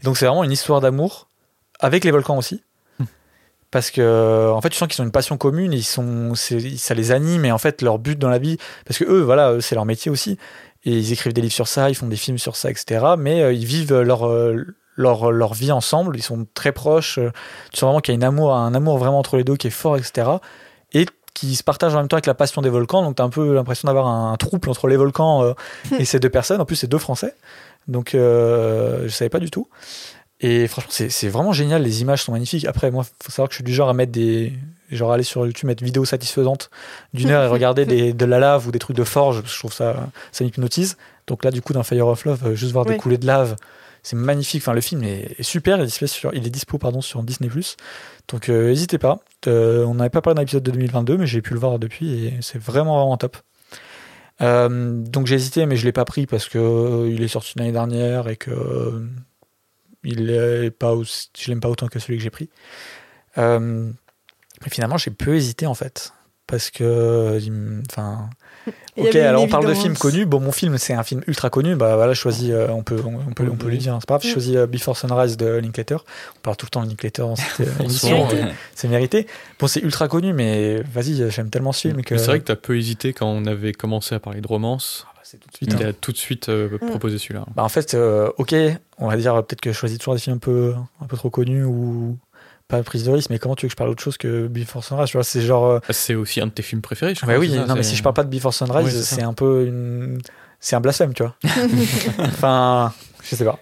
Et 0.02 0.06
donc 0.06 0.18
c'est 0.18 0.26
vraiment 0.26 0.44
une 0.44 0.52
histoire 0.52 0.82
d'amour 0.82 1.28
avec 1.80 2.04
les 2.04 2.12
volcans 2.12 2.38
aussi. 2.38 2.64
Parce 3.72 3.92
que 3.92 4.52
en 4.52 4.60
fait, 4.62 4.70
tu 4.70 4.78
sens 4.78 4.88
qu'ils 4.88 5.00
ont 5.04 5.06
une 5.06 5.12
passion 5.12 5.38
commune, 5.38 5.74
et 5.74 5.78
ils 5.78 5.84
sont, 5.84 6.34
ça 6.34 6.94
les 6.96 7.12
anime, 7.12 7.46
et 7.46 7.52
en 7.52 7.60
fait, 7.60 7.84
leur 7.84 8.00
but 8.00 8.18
dans 8.18 8.30
la 8.30 8.40
vie, 8.40 8.58
parce 8.84 8.98
que 8.98 9.04
eux, 9.04 9.22
voilà, 9.22 9.62
c'est 9.62 9.76
leur 9.76 9.86
métier 9.86 10.10
aussi, 10.10 10.40
et 10.86 10.98
ils 10.98 11.12
écrivent 11.12 11.34
des 11.34 11.42
livres 11.42 11.54
sur 11.54 11.68
ça, 11.68 11.90
ils 11.90 11.96
font 11.96 12.08
des 12.08 12.16
films 12.16 12.38
sur 12.38 12.56
ça, 12.56 12.70
etc. 12.70 13.06
Mais 13.18 13.42
euh, 13.42 13.54
ils 13.54 13.66
vivent 13.66 14.00
leur, 14.00 14.28
euh, 14.28 14.66
leur, 14.96 15.32
leur 15.32 15.54
vie 15.54 15.72
ensemble, 15.72 16.16
ils 16.18 16.24
sont 16.24 16.48
très 16.54 16.72
proches. 16.72 17.18
euh, 17.18 17.32
tu 17.72 17.80
sens 17.80 17.88
vraiment 17.88 18.00
qu'il 18.00 18.14
y 18.14 18.16
a 18.16 18.18
une 18.18 18.24
amour, 18.24 18.56
un 18.56 18.74
amour 18.74 18.98
vraiment 18.98 19.20
entre 19.20 19.38
les 19.38 19.44
deux 19.44 19.58
qui 19.58 19.68
est 19.68 19.72
fort, 19.72 19.98
etc. 19.98 20.30
Qui 21.40 21.56
se 21.56 21.64
partagent 21.64 21.96
en 21.96 22.00
même 22.00 22.10
temps 22.10 22.18
avec 22.18 22.26
la 22.26 22.34
passion 22.34 22.62
des 22.62 22.70
volcans. 22.70 23.02
Donc 23.02 23.16
tu 23.16 23.22
as 23.22 23.26
un 23.26 23.30
peu 23.30 23.54
l'impression 23.54 23.88
d'avoir 23.88 24.08
un, 24.08 24.36
trouble 24.36 24.70
entre 24.70 24.88
les 24.88 24.98
volcans 24.98 25.44
euh, 25.44 25.54
et 25.98 26.04
ces 26.04 26.20
deux 26.20 26.30
personnes. 26.30 26.60
En 26.60 26.66
plus, 26.66 26.76
c'est 26.76 26.88
deux 26.88 26.98
Français. 26.98 27.34
Donc 27.88 28.14
euh, 28.14 29.04
je 29.04 29.10
savais 29.10 29.30
pas 29.30 29.40
du 29.40 29.50
tout. 29.50 29.68
Et 30.42 30.68
franchement, 30.68 30.92
c'est 30.92 31.30
vraiment 31.30 31.54
génial. 31.54 31.82
Les 31.82 32.02
images 32.02 32.24
sont 32.24 32.34
magnifiques. 32.34 32.66
Après, 32.66 32.92
moi, 32.92 33.06
faut 33.24 33.32
savoir 33.32 33.48
que 33.48 33.54
je 33.54 33.58
suis 33.58 33.64
du 33.64 33.74
genre 33.74 33.90
à 33.90 33.94
mettre 33.94 34.12
des, 34.12 34.54
genre 34.92 35.12
aller 35.12 35.24
sur 35.24 35.46
YouTube, 35.46 35.68
mettre 35.68 35.84
vidéo 35.84 36.06
satisfaisante 36.06 36.70
d'une 37.14 37.30
heure 37.30 37.44
et 37.44 37.48
regarder 37.48 37.86
des, 37.86 38.14
de 38.14 38.26
la 38.26 38.40
lave 38.40 38.68
ou 38.68 38.72
des 38.72 38.80
trucs 38.80 38.98
de 38.98 39.04
forge, 39.04 39.44
je 39.46 39.60
trouve 39.60 39.74
ça, 39.74 40.08
ça 40.32 40.44
m'hypnotise. 40.44 40.98
Donc 41.28 41.44
là, 41.44 41.52
du 41.52 41.62
coup, 41.62 41.74
dans 41.74 41.84
Fire 41.84 42.08
of 42.08 42.26
Love, 42.26 42.48
euh, 42.48 42.56
juste 42.56 42.72
voir 42.72 42.86
des 42.86 42.98
coulées 42.98 43.18
de 43.18 43.28
lave, 43.28 43.56
c'est 44.02 44.16
magnifique. 44.16 44.64
Enfin, 44.64 44.74
le 44.74 44.82
film 44.82 45.04
est, 45.04 45.36
est 45.38 45.44
super, 45.44 45.78
il 45.78 45.84
est 45.84 45.86
dispo 45.86 46.08
sur, 46.08 46.34
il 46.34 46.46
est 46.46 46.50
dispo, 46.50 46.78
pardon, 46.78 47.02
sur 47.02 47.22
Disney+. 47.24 47.50
Donc 48.30 48.50
euh, 48.50 48.68
n'hésitez 48.70 48.98
pas. 48.98 49.20
Euh, 49.48 49.84
on 49.86 49.96
n'avait 49.96 50.10
pas 50.10 50.22
parlé 50.22 50.36
d'un 50.36 50.44
épisode 50.44 50.64
de 50.64 50.72
2022, 50.72 51.18
mais 51.18 51.28
j'ai 51.28 51.42
pu 51.42 51.54
le 51.54 51.60
voir 51.60 51.80
depuis 51.80 52.26
et 52.26 52.38
c'est 52.42 52.60
vraiment, 52.60 53.00
vraiment 53.00 53.18
top. 53.18 53.38
Euh, 54.42 55.02
donc 55.04 55.28
j'ai 55.28 55.36
hésité, 55.36 55.66
mais 55.66 55.76
je 55.76 55.84
l'ai 55.84 55.92
pas 55.92 56.06
pris 56.06 56.26
parce 56.26 56.48
que 56.48 57.10
il 57.10 57.22
est 57.22 57.28
sorti 57.28 57.58
l'année 57.58 57.74
dernière 57.74 58.30
et 58.30 58.38
que 58.38 59.06
il 60.04 60.30
est 60.30 60.72
pas 60.72 60.96
je 61.38 61.50
l'aime 61.50 61.60
pas 61.60 61.68
autant 61.68 61.88
que 61.88 62.00
celui 62.00 62.18
que 62.18 62.24
j'ai 62.24 62.30
pris. 62.30 62.50
Mais 63.36 64.70
finalement, 64.70 64.98
j'ai 64.98 65.12
peu 65.12 65.36
hésité 65.36 65.66
en 65.66 65.74
fait 65.74 66.14
parce 66.50 66.72
que, 66.72 67.40
ok, 68.98 69.16
alors 69.16 69.44
on 69.44 69.48
parle 69.48 69.68
de 69.68 69.74
films 69.74 69.98
connus. 69.98 70.26
Bon, 70.26 70.40
mon 70.40 70.52
film 70.52 70.78
c'est 70.78 70.94
un 70.94 71.04
film 71.04 71.22
ultra 71.28 71.50
connu. 71.50 71.76
Bah 71.76 71.96
voilà, 71.96 72.14
je 72.14 72.20
choisis, 72.20 72.50
euh, 72.52 72.68
on 72.70 72.84
peut, 72.84 73.02
on, 73.06 73.16
on 73.30 73.34
peut, 73.34 73.48
on 73.52 73.56
peut 73.56 73.68
lui 73.70 73.78
dire, 73.78 73.94
hein, 73.94 74.00
c'est 74.02 74.08
pas 74.08 74.16
grave. 74.16 74.24
Je 74.24 74.30
Mm. 74.30 74.34
choisis 74.34 74.56
euh, 74.56 74.68
Before 74.68 74.98
Sunrise 74.98 75.38
de 75.38 75.46
Linklater. 75.48 75.98
On 76.38 76.40
parle 76.42 76.58
tout 76.58 76.66
le 76.66 76.70
temps 76.72 76.84
de 76.84 76.88
Linklater 76.90 77.22
dans 77.22 77.36
cette 77.36 77.68
euh, 77.68 77.80
émission. 77.84 78.28
C'est 78.76 78.88
mérité. 78.88 79.28
Bon, 79.60 79.68
c'est 79.68 79.82
ultra 79.82 80.08
connu, 80.08 80.34
mais 80.34 80.82
vas-y, 80.84 81.30
j'aime 81.32 81.50
tellement 81.50 81.72
ce 81.72 81.82
film 81.88 82.02
que. 82.04 82.18
C'est 82.18 82.28
vrai 82.28 82.40
que 82.40 82.46
t'as 82.46 82.56
peu 82.56 82.78
hésité 82.78 83.14
quand 83.14 83.28
on 83.28 83.46
avait 83.46 83.74
commencé 83.74 84.16
à 84.16 84.20
parler 84.20 84.42
de 84.42 84.48
romance. 84.48 85.06
Ah, 85.08 85.12
bah, 85.16 85.22
c'est 85.24 85.38
tout 85.40 85.50
de 85.50 85.56
suite. 85.56 85.74
hein. 85.74 85.78
Tu 85.80 85.86
as 85.86 85.94
tout 85.94 86.12
de 86.12 86.18
suite 86.18 86.50
euh, 86.50 86.70
Mm. 86.82 86.88
proposé 86.90 87.18
celui-là. 87.18 87.46
Bah 87.56 87.64
en 87.64 87.70
fait, 87.70 87.94
euh, 87.94 88.30
ok, 88.38 88.56
on 88.98 89.08
va 89.08 89.18
dire 89.18 89.34
peut-être 89.46 89.62
que 89.62 89.72
je 89.72 89.78
choisis 89.78 89.98
toujours 89.98 90.14
des 90.16 90.20
films 90.20 90.36
un 90.38 90.40
peu, 90.40 90.74
un 91.02 91.06
peu 91.06 91.18
trop 91.18 91.30
connus 91.30 91.64
ou 91.64 92.18
pas 92.70 92.82
prise 92.84 93.04
de 93.04 93.12
risque, 93.12 93.30
mais 93.30 93.40
comment 93.40 93.56
tu 93.56 93.66
veux 93.66 93.68
que 93.68 93.74
je 93.74 93.76
parle 93.76 93.90
autre 93.90 94.02
chose 94.02 94.18
que 94.18 94.48
Before 94.48 94.84
Sunrise 94.84 95.10
Tu 95.10 95.18
vois, 95.18 95.24
c'est 95.26 95.42
genre. 95.42 95.66
euh, 95.66 95.80
Ah, 95.90 95.94
C'est 95.94 96.16
aussi 96.16 96.40
un 96.40 96.48
de 96.48 96.52
tes 96.52 96.62
films 96.64 96.82
préférés, 96.82 97.14
je 97.16 97.22
bah 97.22 97.34
crois. 97.34 97.40
oui, 97.40 97.50
ça, 97.54 97.66
non, 97.66 97.76
mais 97.76 97.84
c'est- 97.84 97.90
si 97.90 97.96
je 97.98 98.04
parle 98.04 98.14
pas 98.16 98.24
de 98.24 98.30
Before 98.30 98.54
Sunrise, 98.54 99.04
c'est 99.06 99.24
un 99.24 99.34
peu 99.34 99.66
une. 99.66 100.20
C'est 100.62 100.76
un 100.76 100.80
blasphème, 100.82 101.14
tu 101.14 101.24
vois. 101.24 101.36
enfin, 102.20 102.94
je 103.24 103.36
sais 103.36 103.46
pas. 103.46 103.60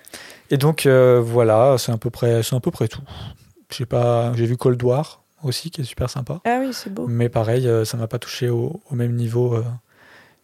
Et 0.50 0.58
donc, 0.58 0.86
euh, 0.86 1.20
voilà, 1.24 1.78
c'est 1.78 1.92
à 1.92 1.98
peu 1.98 2.10
près, 2.10 2.44
c'est 2.44 2.56
à 2.56 2.60
peu 2.60 2.72
près 2.72 2.88
tout. 2.88 3.02
J'ai 3.76 3.86
pas, 3.86 4.34
j'ai 4.36 4.46
vu 4.46 4.58
Cold 4.58 4.82
War 4.84 5.24
aussi, 5.44 5.72
qui 5.72 5.82
est 5.82 5.84
super 5.84 6.10
sympa. 6.10 6.40
Ah 6.46 6.60
oui, 6.62 6.70
c'est 6.72 6.94
beau. 6.94 7.06
Mais 7.08 7.30
pareil, 7.30 7.68
euh, 7.68 7.86
ça 7.86 7.98
m'a 7.98 8.08
pas 8.08 8.18
touché 8.20 8.50
au, 8.50 8.82
au 8.90 8.96
même 8.96 9.14
niveau 9.14 9.54
euh, 9.56 9.64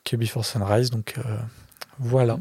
que 0.03 0.15
Before 0.15 0.45
Sunrise, 0.45 0.89
donc 0.89 1.15
euh, 1.17 1.21
voilà. 1.99 2.37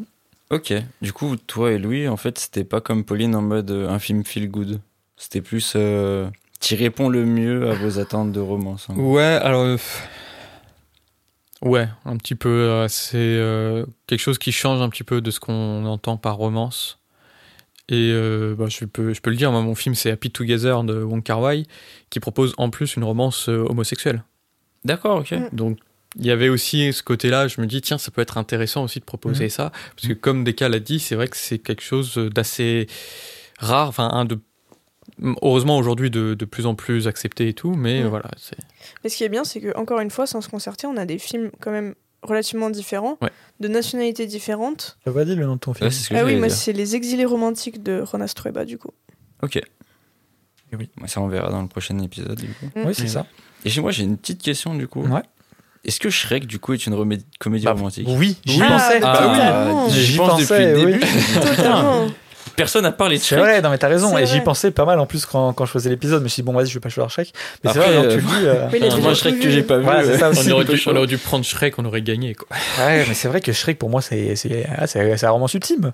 Ok. 0.50 0.74
Du 1.00 1.12
coup, 1.12 1.36
toi 1.36 1.72
et 1.72 1.78
Louis, 1.78 2.08
en 2.08 2.16
fait, 2.16 2.38
c'était 2.38 2.64
pas 2.64 2.80
comme 2.80 3.04
Pauline 3.04 3.34
en 3.34 3.42
mode 3.42 3.70
euh, 3.70 3.88
un 3.88 3.98
film 3.98 4.24
feel 4.24 4.50
good. 4.50 4.80
C'était 5.22 5.40
plus. 5.40 5.74
Euh, 5.76 6.28
qui 6.58 6.74
répond 6.74 7.08
le 7.08 7.24
mieux 7.24 7.70
à 7.70 7.74
vos 7.74 7.98
attentes 8.00 8.32
de 8.32 8.40
romance. 8.40 8.86
gros. 8.90 9.14
Ouais, 9.16 9.22
alors. 9.22 9.62
euh, 9.62 9.76
Ouais, 11.62 11.88
un 12.04 12.16
petit 12.16 12.34
peu. 12.34 12.48
euh, 12.48 12.88
c'est 12.88 13.16
euh, 13.18 13.86
quelque 14.08 14.18
chose 14.20 14.38
qui 14.38 14.50
change 14.50 14.80
un 14.80 14.88
petit 14.88 15.04
peu 15.04 15.20
de 15.20 15.30
ce 15.30 15.38
qu'on 15.38 15.84
entend 15.86 16.16
par 16.16 16.36
romance. 16.36 16.98
Et 17.88 18.10
euh, 18.12 18.54
bah, 18.58 18.66
je, 18.68 18.84
peux, 18.84 19.12
je 19.12 19.20
peux 19.20 19.30
le 19.30 19.36
dire, 19.36 19.52
moi, 19.52 19.60
mon 19.62 19.74
film 19.76 19.94
c'est 19.94 20.10
Happy 20.10 20.30
Together 20.30 20.82
de 20.82 21.02
Wong 21.02 21.22
Kar 21.22 21.40
Wai, 21.40 21.66
qui 22.10 22.18
propose 22.20 22.52
en 22.56 22.70
plus 22.70 22.96
une 22.96 23.04
romance 23.04 23.48
euh, 23.48 23.64
homosexuelle. 23.68 24.24
D'accord, 24.84 25.18
ok. 25.20 25.32
Mm. 25.32 25.48
Donc 25.52 25.78
il 26.18 26.26
y 26.26 26.30
avait 26.30 26.48
aussi 26.48 26.92
ce 26.92 27.02
côté-là, 27.02 27.46
je 27.48 27.60
me 27.60 27.66
dis, 27.66 27.80
tiens, 27.80 27.96
ça 27.98 28.10
peut 28.10 28.20
être 28.22 28.38
intéressant 28.38 28.82
aussi 28.84 28.98
de 28.98 29.04
proposer 29.04 29.44
Mhm. 29.44 29.50
ça. 29.50 29.72
Parce 29.96 30.08
que 30.08 30.12
comme 30.14 30.42
Deka 30.44 30.68
l'a 30.68 30.80
dit, 30.80 30.98
c'est 31.00 31.14
vrai 31.14 31.28
que 31.28 31.36
c'est 31.36 31.58
quelque 31.58 31.82
chose 31.82 32.16
d'assez 32.16 32.86
rare, 33.58 33.88
enfin, 33.88 34.08
un 34.12 34.24
de. 34.24 34.38
Heureusement 35.42 35.78
aujourd'hui 35.78 36.10
de, 36.10 36.34
de 36.34 36.44
plus 36.44 36.66
en 36.66 36.74
plus 36.74 37.06
accepté 37.08 37.48
et 37.48 37.54
tout, 37.54 37.74
mais 37.74 38.02
Mhm. 38.02 38.08
voilà, 38.08 38.30
c'est. 38.36 38.56
Mais 39.04 39.10
ce 39.10 39.16
qui 39.16 39.24
est 39.24 39.28
bien, 39.28 39.44
c'est 39.44 39.60
que 39.60 39.76
encore 39.76 40.00
une 40.00 40.10
fois, 40.10 40.26
sans 40.26 40.40
se 40.40 40.48
concerter, 40.48 40.86
on 40.86 40.96
a 40.96 41.04
des 41.06 41.18
films 41.18 41.50
quand 41.60 41.70
même 41.72 41.94
relativement 42.22 42.70
différents, 42.70 43.18
Ouais. 43.20 43.30
de 43.60 43.68
nationalités 43.68 44.26
différentes. 44.26 44.96
T'as 45.04 45.12
pas 45.12 45.24
dit 45.24 45.34
le 45.34 45.44
nom 45.44 45.54
de 45.54 45.60
ton 45.60 45.74
film 45.74 45.86
Ouais, 45.88 45.90
ce 45.92 46.08
que 46.08 46.14
Ah 46.14 46.24
oui, 46.24 46.36
moi 46.36 46.48
c'est 46.48 46.72
Les 46.72 46.94
Exilés 46.96 47.24
romantiques 47.24 47.82
de 47.82 48.00
Ronas 48.00 48.32
Trueba 48.34 48.64
du 48.64 48.78
coup. 48.78 48.90
Ok. 49.42 49.56
Et 49.56 50.76
oui. 50.76 50.88
Moi, 50.98 51.08
Ça, 51.08 51.20
on 51.20 51.28
verra 51.28 51.50
dans 51.50 51.60
le 51.62 51.68
prochain 51.68 51.98
épisode, 51.98 52.36
du 52.40 52.48
coup. 52.54 52.66
Mm. 52.76 52.86
Oui, 52.86 52.94
c'est 52.94 53.02
Mhm. 53.02 53.08
ça. 53.08 53.26
Et 53.64 53.70
chez 53.70 53.80
moi, 53.80 53.90
j'ai 53.90 54.04
une 54.04 54.16
petite 54.16 54.40
question, 54.40 54.74
du 54.74 54.88
coup. 54.88 55.02
Ouais. 55.02 55.20
Est-ce 55.84 55.98
que 56.00 56.08
Shrek, 56.10 56.46
du 56.46 56.58
coup, 56.60 56.72
est 56.74 56.86
une 56.86 56.94
comédie 57.40 57.64
Bah, 57.64 57.72
romantique? 57.72 58.06
Oui, 58.08 58.36
j'y 58.46 58.62
Ah, 58.62 58.68
pensais. 58.68 59.00
bah, 59.00 59.12
Ah. 59.14 59.86
J'y 59.90 60.16
pense 60.16 60.30
pensais, 60.30 60.74
depuis 60.74 60.82
le 60.82 60.86
oui. 60.86 60.92
début. 60.92 61.06
Personne 62.56 62.82
n'a 62.82 62.92
parlé 62.92 63.16
de 63.16 63.22
C'est 63.22 63.28
Shrek. 63.36 63.40
vrai, 63.40 63.62
non 63.62 63.70
mais 63.70 63.78
t'as 63.78 63.88
raison. 63.88 64.14
C'est 64.16 64.22
Et 64.22 64.26
j'y 64.26 64.40
pensais 64.40 64.70
pas 64.70 64.84
mal 64.84 64.98
en 65.00 65.06
plus 65.06 65.24
quand, 65.26 65.52
quand 65.52 65.64
je 65.64 65.70
faisais 65.72 65.88
l'épisode. 65.90 66.18
Je 66.20 66.24
me 66.24 66.28
suis 66.28 66.42
dit, 66.42 66.46
bon, 66.46 66.52
vas-y, 66.52 66.66
je 66.68 66.74
vais 66.74 66.80
pas 66.80 66.88
choisir 66.88 67.08
Shrek. 67.10 67.32
Mais 67.64 67.72
c'est 67.72 67.78
Après, 67.78 67.92
vrai, 67.96 68.06
euh, 68.06 68.10
tu 68.10 68.16
le 68.16 68.22
dis. 68.22 68.46
euh, 68.46 68.68
Oui, 68.72 69.02
Moi, 69.02 69.14
Shrek 69.14 69.40
que 69.40 69.50
j'ai 69.50 69.62
pas 69.62 69.78
vu. 69.78 69.84
Voilà, 69.84 70.04
c'est 70.04 70.18
ça 70.18 70.26
euh, 70.26 70.30
aussi. 70.32 70.50
On 70.52 70.56
aurait, 70.56 70.64
dû, 70.64 70.76
chaud. 70.76 70.90
on 70.92 70.96
aurait 70.96 71.06
dû 71.06 71.18
prendre 71.18 71.44
Shrek, 71.44 71.78
on 71.78 71.84
aurait 71.84 72.02
gagné. 72.02 72.34
Quoi. 72.34 72.48
Ouais, 72.78 73.04
mais 73.08 73.14
c'est 73.14 73.28
vrai 73.28 73.40
que 73.40 73.52
Shrek 73.52 73.78
pour 73.78 73.90
moi, 73.90 74.02
c'est 74.02 74.36
c'est 74.36 74.66
ah, 74.76 74.86
c'est 74.86 75.16
c'est 75.16 75.26
un 75.26 75.30
romance 75.30 75.54
ultime. 75.54 75.92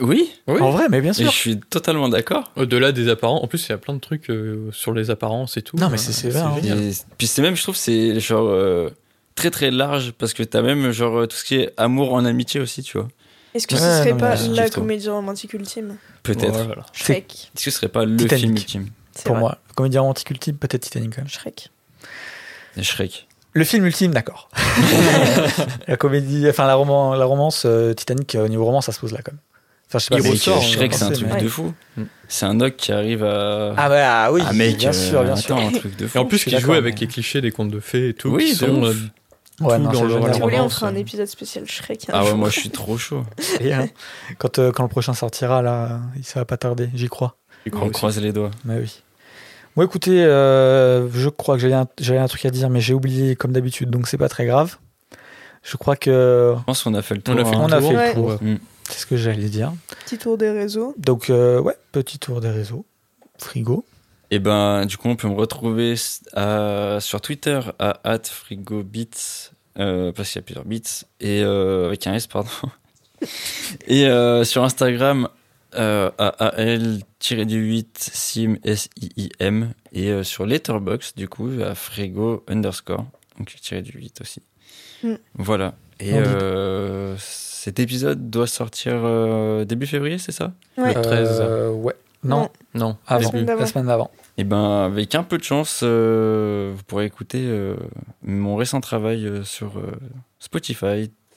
Oui, 0.00 0.30
En 0.46 0.70
vrai, 0.70 0.84
mais 0.88 1.00
bien 1.00 1.10
et 1.10 1.14
je 1.14 1.22
sûr. 1.24 1.32
suis 1.32 1.58
totalement 1.58 2.08
d'accord. 2.08 2.52
Au-delà 2.56 2.92
des 2.92 3.08
apparences, 3.08 3.42
en 3.42 3.48
plus, 3.48 3.66
il 3.66 3.70
y 3.70 3.72
a 3.72 3.78
plein 3.78 3.94
de 3.94 3.98
trucs 3.98 4.30
euh, 4.30 4.68
sur 4.70 4.92
les 4.94 5.10
apparences 5.10 5.56
et 5.56 5.62
tout. 5.62 5.76
Non, 5.76 5.90
mais 5.90 5.96
c'est- 5.96 6.12
c'est 6.12 6.28
vrai, 6.30 6.42
hein. 6.42 6.90
puis 7.18 7.26
c'est 7.26 7.42
même, 7.42 7.56
je 7.56 7.62
trouve, 7.64 7.74
c'est 7.74 8.20
genre 8.20 8.46
euh, 8.48 8.90
très 9.34 9.50
très 9.50 9.72
large 9.72 10.12
parce 10.16 10.32
que 10.32 10.44
t'as 10.44 10.62
même 10.62 10.92
genre 10.92 11.26
tout 11.26 11.36
ce 11.36 11.42
qui 11.44 11.56
est 11.56 11.72
amour 11.76 12.12
en 12.14 12.24
amitié 12.24 12.60
aussi, 12.60 12.84
tu 12.84 12.98
vois. 12.98 13.08
Est-ce 13.54 13.66
que 13.66 13.74
Ouais, 13.74 13.80
ce 13.80 13.86
serait 13.86 14.12
non, 14.12 14.18
pas 14.18 14.36
la 14.36 14.68
comédie 14.70 15.08
romantique 15.08 15.52
ultime 15.54 15.96
Peut-être. 16.22 16.56
Ouais, 16.56 16.64
voilà. 16.66 16.86
Shrek. 16.92 17.50
Est-ce 17.56 17.64
que 17.64 17.70
ce 17.70 17.76
serait 17.78 17.88
pas 17.88 18.04
le 18.04 18.16
Titanic. 18.16 18.40
film 18.42 18.52
ultime 18.56 18.86
Pour 19.24 19.34
vrai. 19.34 19.40
moi, 19.40 19.58
comédie 19.74 19.98
romantique 19.98 20.30
ultime, 20.30 20.56
peut-être 20.56 20.82
Titanic 20.82 21.14
quand 21.16 21.22
même. 21.22 21.28
Shrek. 21.28 21.70
Shrek. 22.80 23.26
Le 23.52 23.64
film 23.64 23.84
ultime, 23.86 24.12
d'accord. 24.12 24.48
la 25.88 25.96
comédie, 25.96 26.46
enfin 26.48 26.66
la, 26.66 26.74
roman, 26.76 27.14
la 27.14 27.24
romance 27.24 27.64
euh, 27.66 27.92
Titanic, 27.94 28.34
euh, 28.36 28.44
au 28.44 28.48
niveau 28.48 28.64
romance, 28.64 28.86
ça 28.86 28.92
se 28.92 29.00
pose 29.00 29.12
là 29.12 29.20
quand 29.24 29.32
même. 29.32 29.40
Enfin, 29.88 29.98
je 29.98 30.04
sais 30.04 30.10
pas. 30.10 30.20
Il 30.20 30.30
ressort, 30.30 30.58
euh, 30.58 30.60
on 30.60 30.62
Shrek, 30.62 30.94
c'est 30.94 31.02
un 31.02 31.10
truc 31.10 31.26
mais- 31.34 31.42
de 31.42 31.48
fou. 31.48 31.74
C'est 32.28 32.46
un 32.46 32.54
doc 32.54 32.76
qui 32.76 32.92
arrive 32.92 33.24
à. 33.24 33.74
Ah 33.76 33.88
bah 33.88 34.24
ah 34.26 34.32
oui, 34.32 34.40
Ah, 34.46 34.52
mec, 34.52 34.76
bien 34.76 34.90
euh, 34.90 34.92
sûr, 34.92 35.24
bien 35.24 35.34
sûr. 35.34 35.56
attends, 35.56 35.66
un 35.66 35.72
truc 35.72 35.96
de 35.96 36.06
fou. 36.06 36.16
Et 36.16 36.20
en 36.20 36.26
plus, 36.26 36.44
qui 36.44 36.56
joue 36.60 36.72
avec 36.74 36.94
mais- 36.94 37.00
les 37.00 37.06
clichés 37.08 37.40
des 37.40 37.50
contes 37.50 37.70
de 37.72 37.80
fées 37.80 38.10
et 38.10 38.14
tout, 38.14 38.28
Oui, 38.28 38.50
qui 38.50 38.54
sont 38.54 38.84
euh, 38.84 38.94
Ouais, 39.60 39.76
tout 39.76 39.82
non, 39.82 39.90
dans 39.90 39.98
c'est 39.98 40.02
le- 40.04 40.10
génial. 40.10 40.34
Si 40.34 40.40
vous 40.40 40.44
voulez, 40.46 40.60
on 40.60 40.68
fera 40.68 40.86
un 40.88 40.94
épisode 40.94 41.26
spécial 41.26 41.66
Shrek. 41.66 42.08
un 42.08 42.12
Ah 42.14 42.22
ouais, 42.22 42.28
jour. 42.30 42.38
moi 42.38 42.48
je 42.50 42.58
suis 42.60 42.70
trop 42.70 42.96
chaud. 42.98 43.24
Hein, 43.62 43.86
quand, 44.38 44.58
euh, 44.58 44.72
quand 44.72 44.82
le 44.82 44.88
prochain 44.88 45.14
sortira, 45.14 45.62
là, 45.62 46.00
ça 46.22 46.40
va 46.40 46.44
pas 46.44 46.56
tarder, 46.56 46.88
j'y 46.94 47.08
crois. 47.08 47.36
On 47.72 47.80
aussi. 47.82 47.90
croise 47.90 48.18
les 48.20 48.32
doigts. 48.32 48.50
Mais 48.64 48.78
oui. 48.78 49.02
Bon, 49.76 49.82
écoutez, 49.84 50.24
euh, 50.24 51.08
je 51.12 51.28
crois 51.28 51.54
que 51.56 51.60
j'avais 51.62 51.74
un, 51.74 51.86
j'avais 52.00 52.18
un 52.18 52.26
truc 52.26 52.44
à 52.44 52.50
dire, 52.50 52.70
mais 52.70 52.80
j'ai 52.80 52.94
oublié 52.94 53.36
comme 53.36 53.52
d'habitude, 53.52 53.90
donc 53.90 54.08
c'est 54.08 54.18
pas 54.18 54.28
très 54.28 54.46
grave. 54.46 54.76
Je 55.62 55.76
crois 55.76 55.94
que 55.96 56.54
Je 56.58 56.64
pense 56.64 56.82
qu'on 56.82 56.94
a 56.94 57.02
fait 57.02 57.14
le 57.14 57.20
tour. 57.22 57.34
On 57.36 57.38
a 57.38 57.44
fait 57.44 57.54
hein. 57.56 57.60
On 57.62 57.68
le 57.68 57.74
a 57.74 57.78
tour. 57.80 57.90
fait 57.90 58.06
le 58.08 58.14
tour. 58.14 58.26
Ouais. 58.42 58.56
c'est 58.88 58.98
ce 59.00 59.06
que 59.06 59.16
j'allais 59.18 59.48
dire. 59.50 59.72
Petit 60.06 60.16
tour 60.16 60.38
des 60.38 60.50
réseaux. 60.50 60.94
Donc, 60.96 61.28
euh, 61.28 61.60
ouais, 61.60 61.76
petit 61.92 62.18
tour 62.18 62.40
des 62.40 62.48
réseaux. 62.48 62.86
Frigo. 63.38 63.84
Et 64.30 64.38
ben, 64.38 64.86
du 64.86 64.96
coup, 64.96 65.08
on 65.08 65.16
peut 65.16 65.28
me 65.28 65.34
retrouver 65.34 65.94
à- 66.34 66.98
sur 67.00 67.20
Twitter 67.20 67.60
à 67.78 68.00
@frigobits 68.22 69.50
euh, 69.78 70.12
parce 70.12 70.30
qu'il 70.30 70.38
y 70.40 70.42
a 70.42 70.44
plusieurs 70.44 70.64
bits 70.64 70.82
et 71.20 71.42
euh, 71.42 71.86
avec 71.86 72.06
un 72.06 72.14
S, 72.14 72.26
pardon. 72.26 72.50
et 73.86 74.06
euh, 74.06 74.44
sur 74.44 74.62
Instagram 74.64 75.28
euh, 75.76 76.10
à 76.18 76.28
al-8 76.48 77.86
sim 77.96 78.56
s 78.64 78.88
i 79.00 79.08
i 79.16 79.28
m 79.38 79.72
et 79.92 80.10
euh, 80.10 80.24
sur 80.24 80.44
Letterboxd 80.44 81.16
du 81.16 81.28
coup 81.28 81.48
à 81.64 81.76
frigo 81.76 82.42
underscore 82.48 83.04
donc 83.38 83.54
tiré 83.60 83.82
du 83.82 83.92
8 83.92 84.20
aussi. 84.20 84.42
Mm. 85.04 85.14
Voilà. 85.34 85.74
Et 86.00 86.14
euh, 86.14 87.14
cet 87.18 87.78
épisode 87.78 88.30
doit 88.30 88.46
sortir 88.46 88.92
euh, 89.04 89.64
début 89.64 89.86
février, 89.86 90.18
c'est 90.18 90.32
ça? 90.32 90.52
Ouais. 90.78 90.94
Le 90.94 91.00
13. 91.02 91.38
Euh, 91.42 91.70
ouais. 91.70 91.94
Non, 92.22 92.50
Non, 92.74 92.96
avant. 93.06 93.30
La 93.32 93.66
semaine 93.66 93.86
d'avant. 93.86 94.10
Et 94.36 94.44
ben, 94.44 94.82
avec 94.84 95.14
un 95.14 95.22
peu 95.22 95.38
de 95.38 95.42
chance, 95.42 95.80
euh, 95.82 96.72
vous 96.76 96.82
pourrez 96.84 97.06
écouter 97.06 97.42
euh, 97.46 97.76
mon 98.22 98.56
récent 98.56 98.80
travail 98.80 99.26
euh, 99.26 99.42
sur 99.42 99.78
euh, 99.78 99.92
Spotify 100.38 100.86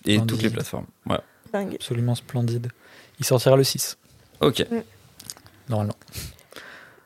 et 0.05 0.15
Splendide. 0.15 0.25
toutes 0.27 0.41
les 0.43 0.49
plateformes. 0.49 0.85
Voilà. 1.05 1.23
Dingue. 1.53 1.75
Absolument 1.75 2.15
splendide. 2.15 2.67
Il 3.19 3.25
sortira 3.25 3.55
le 3.55 3.63
6, 3.63 3.97
Ok. 4.41 4.65
normalement. 5.69 5.95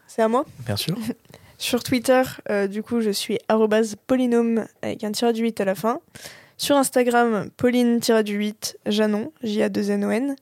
C'est 0.07 0.21
à 0.23 0.27
moi. 0.27 0.45
Bien 0.65 0.75
sûr. 0.77 0.97
Sur 1.59 1.83
Twitter, 1.83 2.21
euh, 2.49 2.67
du 2.67 2.81
coup, 2.83 3.01
je 3.01 3.09
suis 3.09 3.39
arrobase 3.47 3.95
polynôme 4.07 4.65
avec 4.83 5.03
un 5.03 5.11
tiré 5.11 5.33
du 5.33 5.41
8 5.41 5.61
à 5.61 5.65
la 5.65 5.75
fin. 5.75 5.99
Sur 6.57 6.75
Instagram, 6.77 7.49
pauline-du-8 7.57 8.75
Janon, 8.87 9.31
J-A-2-N-O-N. 9.43 10.35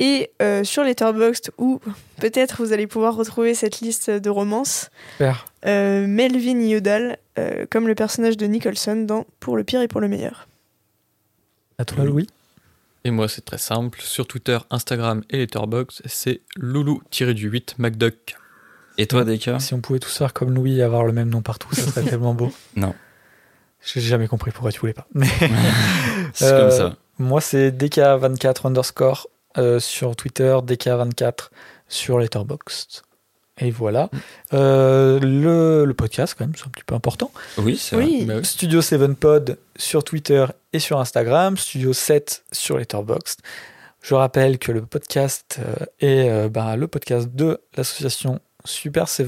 Et 0.00 0.30
euh, 0.42 0.62
sur 0.64 0.84
Letterboxd, 0.84 1.50
où 1.58 1.80
peut-être 2.20 2.62
vous 2.64 2.72
allez 2.72 2.86
pouvoir 2.86 3.16
retrouver 3.16 3.54
cette 3.54 3.80
liste 3.80 4.10
de 4.10 4.30
romances, 4.30 4.90
Super. 5.12 5.46
euh, 5.66 6.06
Melvin 6.06 6.60
Yodal, 6.60 7.18
euh, 7.38 7.66
comme 7.70 7.88
le 7.88 7.94
personnage 7.96 8.36
de 8.36 8.46
Nicholson 8.46 8.96
dans 9.06 9.26
Pour 9.40 9.56
le 9.56 9.64
pire 9.64 9.80
et 9.82 9.88
pour 9.88 10.00
le 10.00 10.06
meilleur. 10.08 10.46
À 11.78 11.84
toi, 11.84 12.04
Louis. 12.04 12.26
Et 13.04 13.10
moi, 13.10 13.28
c'est 13.28 13.44
très 13.44 13.58
simple. 13.58 14.00
Sur 14.02 14.26
Twitter, 14.26 14.58
Instagram 14.70 15.22
et 15.30 15.38
Letterboxd, 15.38 16.02
c'est 16.06 16.40
loulou-du-8 16.56 17.74
MacDuck. 17.78 18.36
Et 18.98 19.06
toi, 19.06 19.24
Deka 19.24 19.58
Si 19.60 19.74
on 19.74 19.80
pouvait 19.80 20.00
tous 20.00 20.16
faire 20.16 20.32
comme 20.32 20.54
Louis 20.54 20.78
et 20.78 20.82
avoir 20.82 21.04
le 21.04 21.12
même 21.12 21.28
nom 21.30 21.40
partout, 21.42 21.72
ça 21.74 21.82
serait 21.82 22.02
tellement 22.10 22.34
beau. 22.34 22.52
Non. 22.76 22.94
J'ai 23.84 24.00
jamais 24.00 24.26
compris 24.26 24.50
pourquoi 24.50 24.72
tu 24.72 24.80
voulais 24.80 24.92
pas. 24.92 25.06
C'est 26.34 26.44
Euh, 26.46 26.68
comme 26.68 26.76
ça. 26.76 26.96
moi, 27.18 27.40
c'est 27.40 27.70
DK24 27.70 28.66
underscore 28.66 29.28
euh, 29.58 29.80
sur 29.80 30.16
Twitter, 30.16 30.56
DK24 30.64 31.50
sur 31.88 32.18
Letterboxd. 32.18 33.02
Et 33.60 33.70
voilà. 33.70 34.08
Euh, 34.54 35.18
le, 35.18 35.84
le 35.84 35.94
podcast, 35.94 36.36
quand 36.38 36.46
même, 36.46 36.54
c'est 36.56 36.66
un 36.66 36.70
petit 36.70 36.84
peu 36.84 36.94
important. 36.94 37.32
Oui, 37.58 37.76
c'est 37.76 37.96
vrai. 37.96 38.04
Oui. 38.04 38.24
Bah. 38.24 38.44
Studio 38.44 38.80
7 38.80 39.14
Pod 39.14 39.58
sur 39.76 40.04
Twitter 40.04 40.46
et 40.72 40.78
sur 40.78 41.00
Instagram. 41.00 41.56
Studio 41.56 41.92
7 41.92 42.44
sur 42.52 42.78
Letterboxd. 42.78 43.40
Je 44.00 44.14
rappelle 44.14 44.58
que 44.58 44.70
le 44.70 44.82
podcast 44.82 45.58
euh, 45.58 45.74
est 46.00 46.30
euh, 46.30 46.48
bah, 46.48 46.76
le 46.76 46.86
podcast 46.86 47.28
de 47.34 47.60
l'association 47.76 48.40
Super 48.64 49.08
7, 49.08 49.26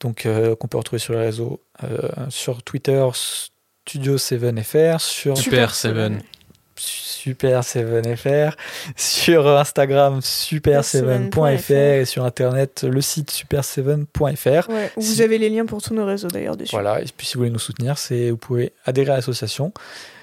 donc 0.00 0.26
euh, 0.26 0.54
qu'on 0.54 0.68
peut 0.68 0.78
retrouver 0.78 0.98
sur 0.98 1.14
les 1.14 1.20
réseaux, 1.20 1.60
euh, 1.84 2.08
sur 2.28 2.62
Twitter 2.62 3.06
Studio 3.12 4.16
7FR, 4.16 4.98
sur 4.98 5.36
Super 5.36 5.74
Seven. 5.74 6.22
Super 6.82 7.60
7FR, 7.60 8.52
sur 8.96 9.46
Instagram 9.46 10.20
super7.fr 10.20 11.72
et 12.00 12.04
sur 12.06 12.24
internet 12.24 12.84
le 12.88 13.00
site 13.02 13.30
super7.fr. 13.30 14.68
Ouais, 14.70 14.90
où 14.96 15.02
Si- 15.02 15.14
vous 15.14 15.20
avez 15.22 15.36
les 15.38 15.50
liens 15.50 15.66
pour 15.66 15.82
tous 15.82 15.92
nos 15.94 16.06
réseaux 16.06 16.28
d'ailleurs 16.28 16.56
dessus. 16.56 16.70
Voilà, 16.74 17.00
et 17.02 17.04
puis 17.14 17.26
si 17.26 17.34
vous 17.34 17.40
voulez 17.40 17.50
nous 17.50 17.58
soutenir, 17.58 17.98
c'est 17.98 18.30
vous 18.30 18.36
pouvez 18.38 18.72
adhérer 18.86 19.12
à 19.12 19.16
l'association 19.16 19.72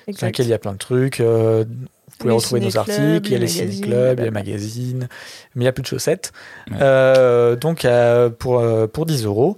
dans 0.08 0.14
laquelle 0.22 0.48
il 0.48 0.50
y 0.50 0.54
a 0.54 0.58
plein 0.60 0.74
de 0.74 0.78
trucs. 0.78 1.20
euh, 1.20 1.64
vous 1.68 2.18
pouvez 2.18 2.32
Les 2.32 2.36
retrouver 2.38 2.62
nos 2.62 2.78
articles, 2.78 3.22
il 3.26 3.32
y 3.32 3.36
a 3.36 3.38
les 3.38 3.48
ciné-clubs, 3.48 4.18
il 4.18 4.22
y 4.22 4.22
a 4.22 4.26
les 4.26 4.32
magazines, 4.32 5.08
mais 5.54 5.62
il 5.62 5.66
n'y 5.66 5.68
a 5.68 5.72
plus 5.72 5.84
de 5.84 5.88
chaussettes. 5.88 6.32
Ouais. 6.72 6.78
Euh, 6.82 7.56
donc 7.56 7.86
euh, 7.86 8.30
pour, 8.32 8.60
euh, 8.60 8.88
pour 8.88 9.06
10 9.06 9.26
euros, 9.26 9.58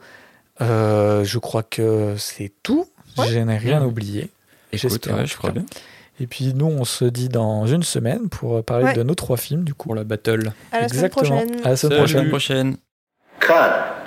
je 0.60 1.38
crois 1.38 1.64
que 1.64 2.16
c'est 2.18 2.52
tout. 2.64 2.86
Ouais. 3.18 3.28
Je 3.30 3.40
n'ai 3.40 3.58
rien 3.58 3.82
oublié. 3.84 4.30
Écoute, 4.72 4.90
J'espère, 4.92 5.26
je 5.26 5.36
crois 5.38 5.52
bien. 5.52 5.66
Et 6.22 6.28
puis 6.28 6.54
nous, 6.54 6.66
on 6.68 6.84
se 6.86 7.06
dit 7.06 7.30
dans 7.30 7.66
une 7.66 7.84
semaine 7.84 8.30
pour 8.30 8.64
parler 8.64 8.86
Ouais. 8.86 8.94
de 8.94 9.04
nos 9.04 9.16
trois 9.16 9.38
films 9.38 9.64
du 9.64 9.74
coup. 9.74 9.88
Pour 9.88 9.96
la 9.96 10.04
battle. 10.04 10.52
À 10.72 10.82
la 10.82 10.90
semaine 10.90 11.06
Exactement. 11.06 11.38
prochaine. 11.38 11.62
À 11.66 11.70
la 11.70 11.76
semaine 11.78 11.98
Salut. 12.08 12.30
prochaine. 12.30 12.30
prochaine. 12.30 12.78
Cut. 13.40 13.99